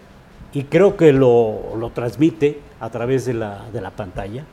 y 0.52 0.64
creo 0.64 0.96
que 0.96 1.12
lo, 1.12 1.76
lo 1.78 1.90
transmite 1.90 2.60
a 2.80 2.90
través 2.90 3.24
de 3.26 3.34
la, 3.34 3.64
de 3.72 3.80
la 3.80 3.90
pantalla, 3.90 4.44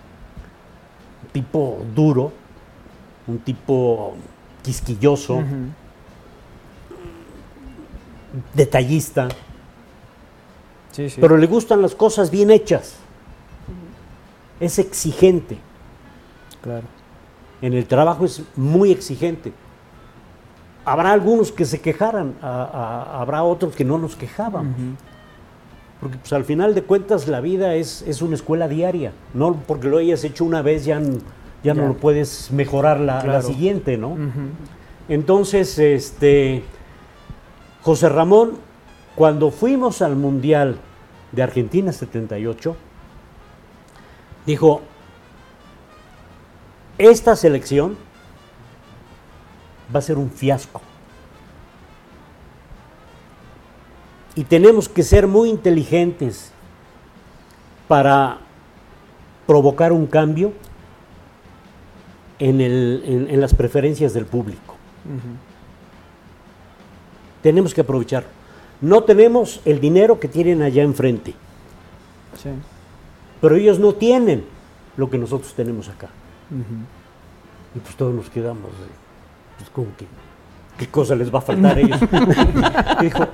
un 1.24 1.30
tipo 1.32 1.80
duro, 1.96 2.32
un 3.28 3.40
tipo 3.40 4.16
quisquilloso, 4.64 5.42
detallista, 8.54 9.28
Sí, 10.92 11.10
sí. 11.10 11.22
pero 11.22 11.38
le 11.38 11.46
gustan 11.48 11.82
las 11.82 11.94
cosas 11.96 12.32
bien 12.32 12.50
hechas. 12.52 12.96
Es 14.60 14.80
exigente. 14.80 15.58
claro. 16.62 16.86
En 17.60 17.74
el 17.74 17.88
trabajo 17.88 18.26
es 18.26 18.44
muy 18.56 18.92
exigente. 18.92 19.52
Habrá 20.90 21.12
algunos 21.12 21.52
que 21.52 21.66
se 21.66 21.82
quejaran, 21.82 22.36
a- 22.42 22.64
a- 22.64 23.22
habrá 23.22 23.44
otros 23.44 23.76
que 23.76 23.84
no 23.84 23.98
nos 23.98 24.16
quejaban. 24.16 24.96
Porque 26.00 26.18
pues, 26.18 26.32
al 26.34 26.46
final 26.46 26.74
de 26.76 26.84
cuentas 26.84 27.28
la 27.28 27.42
vida 27.42 27.76
es, 27.76 28.04
es 28.08 28.22
una 28.22 28.36
escuela 28.36 28.68
diaria. 28.68 29.12
No 29.34 29.54
porque 29.68 29.88
lo 29.88 29.98
hayas 29.98 30.24
hecho 30.24 30.46
una 30.46 30.62
vez 30.62 30.86
ya, 30.86 31.02
ya, 31.64 31.74
no 31.74 31.88
lo 31.88 31.94
puedes 31.96 32.52
mejorar 32.52 33.00
la, 33.00 33.24
la 33.24 33.42
siguiente, 33.42 33.98
¿no? 33.98 34.16
Entonces, 35.10 35.78
este, 35.80 36.64
José 37.82 38.10
Ramón, 38.10 38.52
cuando 39.16 39.52
fuimos 39.52 40.02
al 40.02 40.16
Mundial 40.16 40.78
de 41.32 41.44
Argentina 41.44 41.92
78, 41.92 42.76
dijo, 44.46 44.82
esta 46.98 47.36
selección 47.36 47.98
va 49.94 50.00
a 50.00 50.02
ser 50.02 50.18
un 50.18 50.30
fiasco. 50.30 50.82
Y 54.36 54.44
tenemos 54.44 54.88
que 54.88 55.04
ser 55.04 55.26
muy 55.28 55.50
inteligentes 55.50 56.52
para 57.88 58.38
provocar 59.48 59.92
un 59.92 60.06
cambio 60.06 60.52
en, 62.40 62.62
el- 62.62 63.02
en- 63.06 63.30
en 63.32 63.42
las 63.42 63.56
preferencias 63.56 64.14
del 64.14 64.26
público. 64.26 64.76
Tenemos 67.42 67.74
que 67.74 67.82
aprovechar. 67.82 68.26
No 68.82 69.04
tenemos 69.04 69.62
el 69.66 69.80
dinero 69.80 70.20
que 70.20 70.28
tienen 70.28 70.62
allá 70.62 70.84
enfrente, 70.84 71.34
Sí. 72.36 72.50
pero 73.42 73.56
ellos 73.56 73.80
no 73.80 73.94
tienen 73.94 74.46
lo 74.98 75.10
que 75.10 75.18
nosotros 75.18 75.54
tenemos 75.56 75.90
acá. 75.90 76.10
Y 77.76 77.80
pues 77.80 77.96
todos 77.96 78.14
nos 78.14 78.30
quedamos, 78.30 78.70
como 79.78 79.96
que, 79.96 80.08
¿qué 80.80 80.88
cosa 80.88 81.14
les 81.16 81.32
va 81.32 81.38
a 81.38 81.42
faltar 81.44 81.78
a 81.78 81.80
ellos? 81.80 82.00
Dijo, 83.02 83.28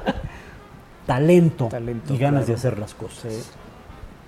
talento, 1.07 1.67
Talento, 1.69 2.13
y 2.13 2.17
ganas 2.17 2.47
de 2.47 2.53
hacer 2.53 2.77
las 2.77 2.93
cosas. 2.93 3.53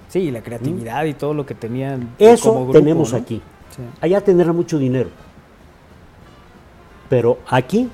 Sí, 0.07 0.19
y 0.19 0.31
la 0.31 0.41
creatividad 0.41 1.03
y 1.03 1.13
todo 1.13 1.33
lo 1.33 1.45
que 1.45 1.55
tenían. 1.55 2.11
Eso 2.17 2.53
como 2.53 2.63
grupo, 2.67 2.79
tenemos 2.79 3.11
¿no? 3.11 3.17
aquí. 3.17 3.41
Sí. 3.75 3.81
Allá 3.99 4.21
tendrán 4.21 4.55
mucho 4.55 4.77
dinero. 4.79 5.09
Pero 7.09 7.39
aquí 7.49 7.89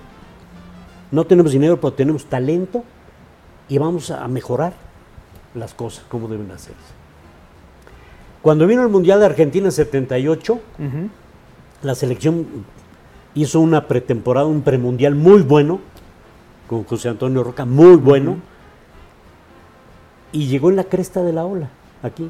no 1.10 1.26
tenemos 1.26 1.52
dinero, 1.52 1.82
pero 1.82 1.94
tenemos 1.94 2.26
talento 2.26 2.84
y 3.70 3.80
vamos 3.80 4.12
a 4.12 4.28
mejorar 4.28 4.74
las 5.56 5.74
cosas 5.74 6.06
como 6.10 6.28
deben 6.28 6.52
hacerse. 6.52 6.94
Cuando 8.44 8.68
vino 8.68 8.84
el 8.84 8.90
Mundial 8.90 9.20
de 9.20 9.26
Argentina 9.26 9.66
en 9.66 9.72
78, 9.72 10.54
Ujú. 10.54 10.62
la 11.82 11.96
selección 11.96 12.46
hizo 13.36 13.60
una 13.60 13.88
pretemporada, 13.88 14.46
un 14.48 14.62
premundial 14.62 15.16
muy 15.16 15.42
bueno, 15.42 15.80
con 16.68 16.84
José 16.84 17.10
Antonio 17.10 17.44
Roca, 17.44 17.66
muy 17.66 17.96
bueno, 17.96 18.38
y 20.32 20.48
llegó 20.48 20.70
en 20.70 20.76
la 20.78 20.86
cresta 20.86 21.22
de 21.24 21.34
la 21.34 21.46
ola, 21.46 21.70
aquí. 22.04 22.30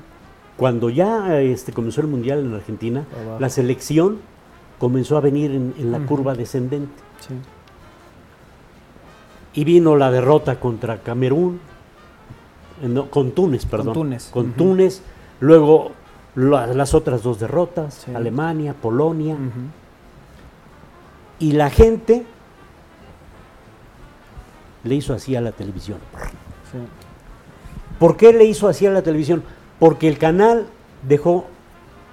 Cuando 0.58 0.90
ya 0.90 1.40
este, 1.42 1.72
comenzó 1.74 2.02
el 2.02 2.08
Mundial 2.08 2.40
en 2.40 2.54
Argentina, 2.54 3.06
Abajo. 3.24 3.40
la 3.40 3.50
selección 3.50 4.18
comenzó 4.80 5.18
a 5.18 5.22
venir 5.22 5.52
en, 5.52 5.74
en 5.78 5.92
la 5.92 6.00
curva 6.00 6.34
descendente. 6.36 6.94
Sí. 7.20 7.34
Y 9.54 9.64
vino 9.64 9.96
la 9.96 10.12
derrota 10.12 10.60
contra 10.60 11.00
Camerún, 11.00 11.60
no, 12.82 13.10
con 13.10 13.32
Túnez, 13.32 13.66
perdón. 13.66 13.94
Túnez, 13.94 14.30
Con. 14.32 14.54
Túnez, 14.54 15.02
luego 15.40 15.92
la- 16.36 16.68
las 16.68 16.94
otras 16.94 17.22
dos 17.22 17.40
derrotas, 17.40 18.04
Sí. 18.06 18.12
Alemania, 18.16 18.74
Polonia. 18.80 19.36
Y 21.42 21.52
la 21.54 21.70
gente 21.70 22.24
le 24.84 24.96
hizo 24.96 25.14
así 25.14 25.36
a 25.36 25.42
la 25.42 25.52
televisión. 25.52 25.98
Sí. 26.72 26.78
¿Por 28.00 28.16
qué 28.16 28.32
le 28.32 28.46
hizo 28.46 28.68
así 28.68 28.86
a 28.86 28.92
la 28.92 29.02
televisión? 29.02 29.44
Porque 29.80 30.08
el 30.08 30.18
canal 30.18 30.68
dejó 31.08 31.48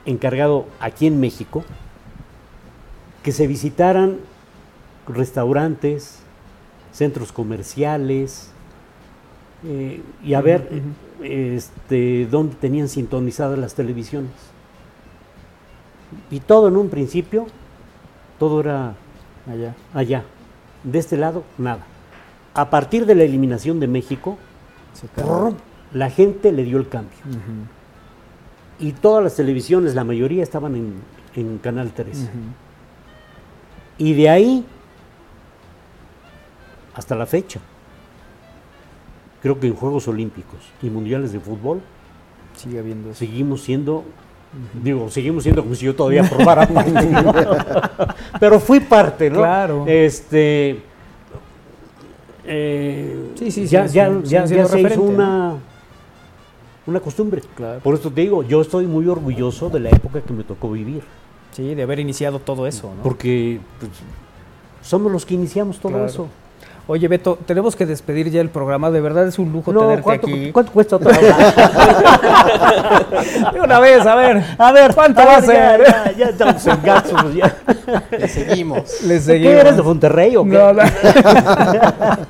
encargado 0.07 0.67
aquí 0.81 1.07
en 1.07 1.21
México 1.21 1.63
que 3.23 3.33
se 3.33 3.47
visitaran 3.47 4.19
restaurantes, 5.07 6.21
centros 6.93 7.31
comerciales 7.31 8.51
eh, 9.65 10.03
y 10.25 10.35
a 10.35 10.41
ver 10.41 10.83
este, 11.23 12.27
dónde 12.31 12.57
tenían 12.57 12.89
sintonizadas 12.89 13.59
las 13.59 13.75
televisiones. 13.75 14.33
Y 16.31 16.41
todo 16.41 16.69
en 16.69 16.77
un 16.77 16.89
principio, 16.89 17.47
todo 18.39 18.61
era 18.61 18.95
Allá. 19.49 19.75
allá. 19.95 20.25
De 20.85 20.99
este 20.99 21.17
lado, 21.17 21.45
nada. 21.57 21.85
A 22.55 22.71
partir 22.71 23.07
de 23.07 23.15
la 23.15 23.25
eliminación 23.25 23.81
de 23.81 23.87
México, 23.87 24.39
la 25.93 26.11
gente 26.11 26.53
le 26.53 26.65
dio 26.65 26.79
el 26.79 26.89
cambio. 26.89 27.19
Y 28.79 28.93
todas 28.93 29.25
las 29.25 29.35
televisiones, 29.37 29.95
la 29.95 30.05
mayoría 30.05 30.43
estaban 30.43 30.77
en, 30.77 30.95
en 31.35 31.59
Canal 31.59 31.93
3. 31.93 32.17
Ujú. 32.19 32.29
Y 33.99 34.15
de 34.15 34.31
ahí 34.31 34.65
hasta 36.99 37.15
la 37.15 37.27
fecha, 37.27 37.61
creo 39.41 39.61
que 39.61 39.69
en 39.69 39.75
Juegos 39.75 40.09
Olímpicos 40.09 40.59
y 40.83 40.91
Mundiales 40.91 41.33
de 41.33 41.39
Fútbol 41.39 41.81
Sigue 42.57 42.81
habiendo 42.81 43.11
eso. 43.11 43.19
seguimos 43.21 43.63
siendo, 43.63 44.05
digo, 44.83 45.11
seguimos 45.11 45.43
siendo 45.43 45.63
como 45.63 45.75
si 45.75 45.85
yo 45.87 45.95
todavía 45.95 46.25
formara 46.25 46.67
parte, 46.69 47.07
¿no? 47.07 47.33
Pero 48.41 48.59
fui 48.61 48.81
parte, 48.81 49.31
¿no? 49.31 49.39
Claro. 49.39 49.85
Este, 49.87 50.81
eh, 52.45 53.31
Sí, 53.37 53.51
sí, 53.51 53.67
ya, 53.67 53.87
sí, 53.89 53.95
ya, 53.95 54.09
ya, 54.09 54.23
ya 54.23 54.47
siendo 54.47 54.69
se 54.69 54.81
hizo 54.81 55.03
una, 55.03 55.55
una 56.87 57.01
costumbre. 57.01 57.43
Claro. 57.55 57.81
Por 57.81 57.95
esto 57.95 58.11
te 58.11 58.23
digo, 58.23 58.43
yo 58.43 58.61
estoy 58.61 58.87
muy 58.87 59.07
orgulloso 59.07 59.69
de 59.71 59.81
la 59.81 59.91
época 59.91 60.21
que 60.23 60.33
me 60.33 60.45
tocó 60.45 60.71
vivir, 60.71 61.03
Sí, 61.53 61.75
de 61.75 61.83
haber 61.83 61.99
iniciado 61.99 62.39
todo 62.39 62.67
eso, 62.67 62.93
¿no? 62.95 63.03
porque 63.03 63.59
pues, 63.81 63.91
somos 64.83 65.11
los 65.11 65.25
que 65.27 65.35
iniciamos 65.35 65.79
todo 65.79 65.93
Claro. 65.93 66.07
eso. 66.07 66.29
Oye, 66.91 67.07
Beto, 67.07 67.39
tenemos 67.45 67.77
que 67.77 67.85
despedir 67.85 68.31
ya 68.31 68.41
el 68.41 68.49
programa. 68.49 68.91
De 68.91 69.03
verdad 69.03 69.29
es 69.29 69.39
un 69.39 69.53
lujo 69.53 69.75
No, 69.75 69.81
tenerte 69.83 70.03
¿cuánto, 70.03 70.27
aquí. 70.27 70.53
cuánto 70.53 70.73
cuesta 70.73 70.97
otra 70.97 71.13
De 73.53 73.61
una 73.61 73.79
vez, 73.79 74.07
a 74.07 74.15
ver. 74.15 74.43
A 74.57 74.73
ver, 74.73 74.95
¿Cuánto 74.95 75.21
a 75.21 75.25
va 75.27 75.37
a 75.37 75.43
ser? 75.43 75.83
Ya, 75.87 76.13
ya 76.17 76.27
estamos 76.31 76.67
en 76.67 76.83
gastos, 76.83 77.35
ya. 77.35 77.55
Le 78.11 78.27
seguimos. 78.29 79.03
Les 79.03 79.27
¿Qué 79.27 79.33
seguimos. 79.33 79.55
eres 79.55 79.77
de 79.77 79.83
Monterrey 79.83 80.35
o 80.37 80.45
qué? 80.45 80.51
No, 80.51 80.73
no. 80.73 80.83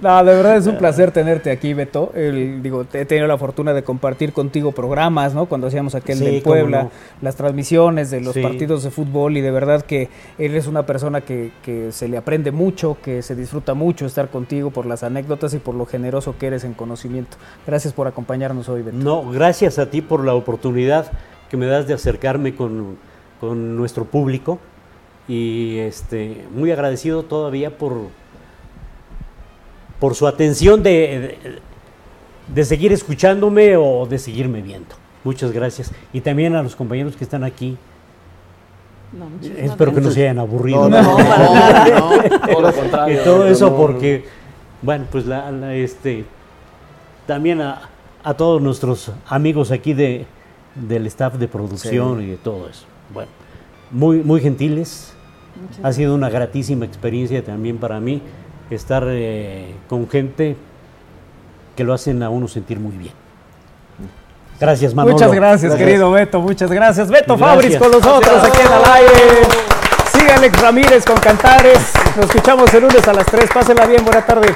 No, 0.00 0.24
de 0.24 0.34
verdad 0.34 0.56
es 0.56 0.66
un 0.66 0.78
placer 0.78 1.10
tenerte 1.10 1.50
aquí, 1.50 1.74
Beto. 1.74 2.10
El- 2.14 2.62
digo, 2.62 2.86
he 2.92 3.04
tenido 3.04 3.26
la 3.26 3.36
fortuna 3.36 3.74
de 3.74 3.82
compartir 3.82 4.32
contigo 4.32 4.72
programas, 4.72 5.34
¿no? 5.34 5.44
Cuando 5.46 5.66
hacíamos 5.66 5.94
aquel 5.94 6.16
Sí, 6.18 6.40
cómo 6.42 6.54
Puebla, 6.54 6.84
no. 6.84 6.90
las 7.20 7.36
transmisiones 7.36 8.10
de 8.10 8.20
los 8.22 8.32
Sí. 8.32 8.40
partidos 8.40 8.82
de 8.84 8.90
fútbol 8.90 9.36
y 9.36 9.40
de 9.42 9.50
verdad 9.50 9.82
que 9.82 10.08
eres 10.38 10.66
una 10.68 10.86
persona 10.86 11.20
que, 11.20 11.50
que 11.62 11.92
se 11.92 12.08
le 12.08 12.16
aprende 12.16 12.50
mucho, 12.50 12.96
que 13.02 13.20
se 13.22 13.34
disfruta 13.34 13.74
mucho 13.74 13.87
estar 13.90 14.30
contigo 14.30 14.70
por 14.70 14.86
las 14.86 15.02
anécdotas 15.02 15.54
y 15.54 15.58
por 15.58 15.74
lo 15.74 15.86
generoso 15.86 16.36
que 16.38 16.46
eres 16.46 16.64
en 16.64 16.74
conocimiento. 16.74 17.36
Gracias 17.66 17.92
por 17.92 18.06
acompañarnos 18.06 18.68
hoy, 18.68 18.82
Beto. 18.82 18.96
No, 18.96 19.30
gracias 19.30 19.78
a 19.78 19.90
ti 19.90 20.00
por 20.00 20.24
la 20.24 20.34
oportunidad 20.34 21.10
que 21.50 21.56
me 21.56 21.66
das 21.66 21.86
de 21.86 21.94
acercarme 21.94 22.54
con, 22.54 22.98
con 23.40 23.76
nuestro 23.76 24.04
público 24.04 24.58
y 25.26 25.78
este 25.78 26.46
muy 26.54 26.70
agradecido 26.70 27.22
todavía 27.22 27.76
por 27.76 28.08
por 30.00 30.14
su 30.14 30.26
atención 30.26 30.82
de, 30.82 30.90
de, 31.42 31.58
de 32.54 32.64
seguir 32.64 32.92
escuchándome 32.92 33.76
o 33.76 34.06
de 34.06 34.18
seguirme 34.18 34.62
viendo. 34.62 34.94
Muchas 35.24 35.50
gracias. 35.52 35.90
Y 36.12 36.20
también 36.20 36.54
a 36.54 36.62
los 36.62 36.76
compañeros 36.76 37.16
que 37.16 37.24
están 37.24 37.44
aquí. 37.44 37.76
No, 39.12 39.26
muchísimas 39.26 39.70
Espero 39.70 39.94
que 39.94 40.00
no 40.00 40.10
se 40.10 40.22
hayan 40.22 40.38
aburrido. 40.38 40.88
No, 40.88 41.02
No, 41.02 41.18
no, 41.18 42.10
no, 42.20 42.38
todo 42.52 42.60
lo 42.60 42.70
Y 42.70 42.72
contrario. 42.72 43.22
todo 43.24 43.46
eso 43.46 43.70
no, 43.70 43.76
porque, 43.76 44.24
bueno, 44.82 45.06
pues 45.10 45.26
la, 45.26 45.50
la, 45.50 45.74
este, 45.74 46.24
también 47.26 47.60
a, 47.60 47.88
a 48.22 48.34
todos 48.34 48.60
nuestros 48.60 49.10
amigos 49.26 49.70
aquí 49.70 49.94
de, 49.94 50.26
del 50.74 51.06
staff 51.06 51.34
de 51.34 51.48
producción 51.48 52.22
y 52.22 52.26
de 52.26 52.36
todo 52.36 52.68
eso. 52.68 52.84
Bueno, 53.12 53.30
muy, 53.90 54.18
muy 54.18 54.40
gentiles. 54.40 55.14
Ha 55.82 55.92
sido 55.92 56.14
una 56.14 56.28
gratísima 56.30 56.84
experiencia 56.84 57.42
también 57.44 57.78
para 57.78 57.98
mí 57.98 58.22
estar 58.70 59.04
eh, 59.08 59.74
con 59.88 60.08
gente 60.08 60.56
que 61.74 61.82
lo 61.84 61.94
hacen 61.94 62.22
a 62.22 62.30
uno 62.30 62.46
sentir 62.46 62.78
muy 62.78 62.96
bien. 62.96 63.12
Gracias, 64.60 64.94
Manolo. 64.94 65.14
Muchas 65.14 65.32
gracias, 65.32 65.70
Gracias. 65.70 65.78
querido 65.78 66.10
Beto, 66.10 66.40
muchas 66.40 66.70
gracias. 66.70 67.08
Beto 67.08 67.36
Gracias. 67.36 67.50
Fabris 67.50 67.76
con 67.78 67.90
nosotros 67.92 68.44
aquí 68.44 68.60
en 68.60 68.72
al 68.72 68.92
aire. 68.94 69.42
Sigue 70.12 70.32
Alex 70.32 70.60
Ramírez 70.60 71.04
con 71.04 71.16
Cantares. 71.18 71.78
Nos 72.16 72.26
escuchamos 72.26 72.72
el 72.74 72.82
lunes 72.82 73.06
a 73.06 73.12
las 73.12 73.26
3. 73.26 73.50
Pásenla 73.54 73.86
bien, 73.86 74.04
buena 74.04 74.24
tarde. 74.24 74.54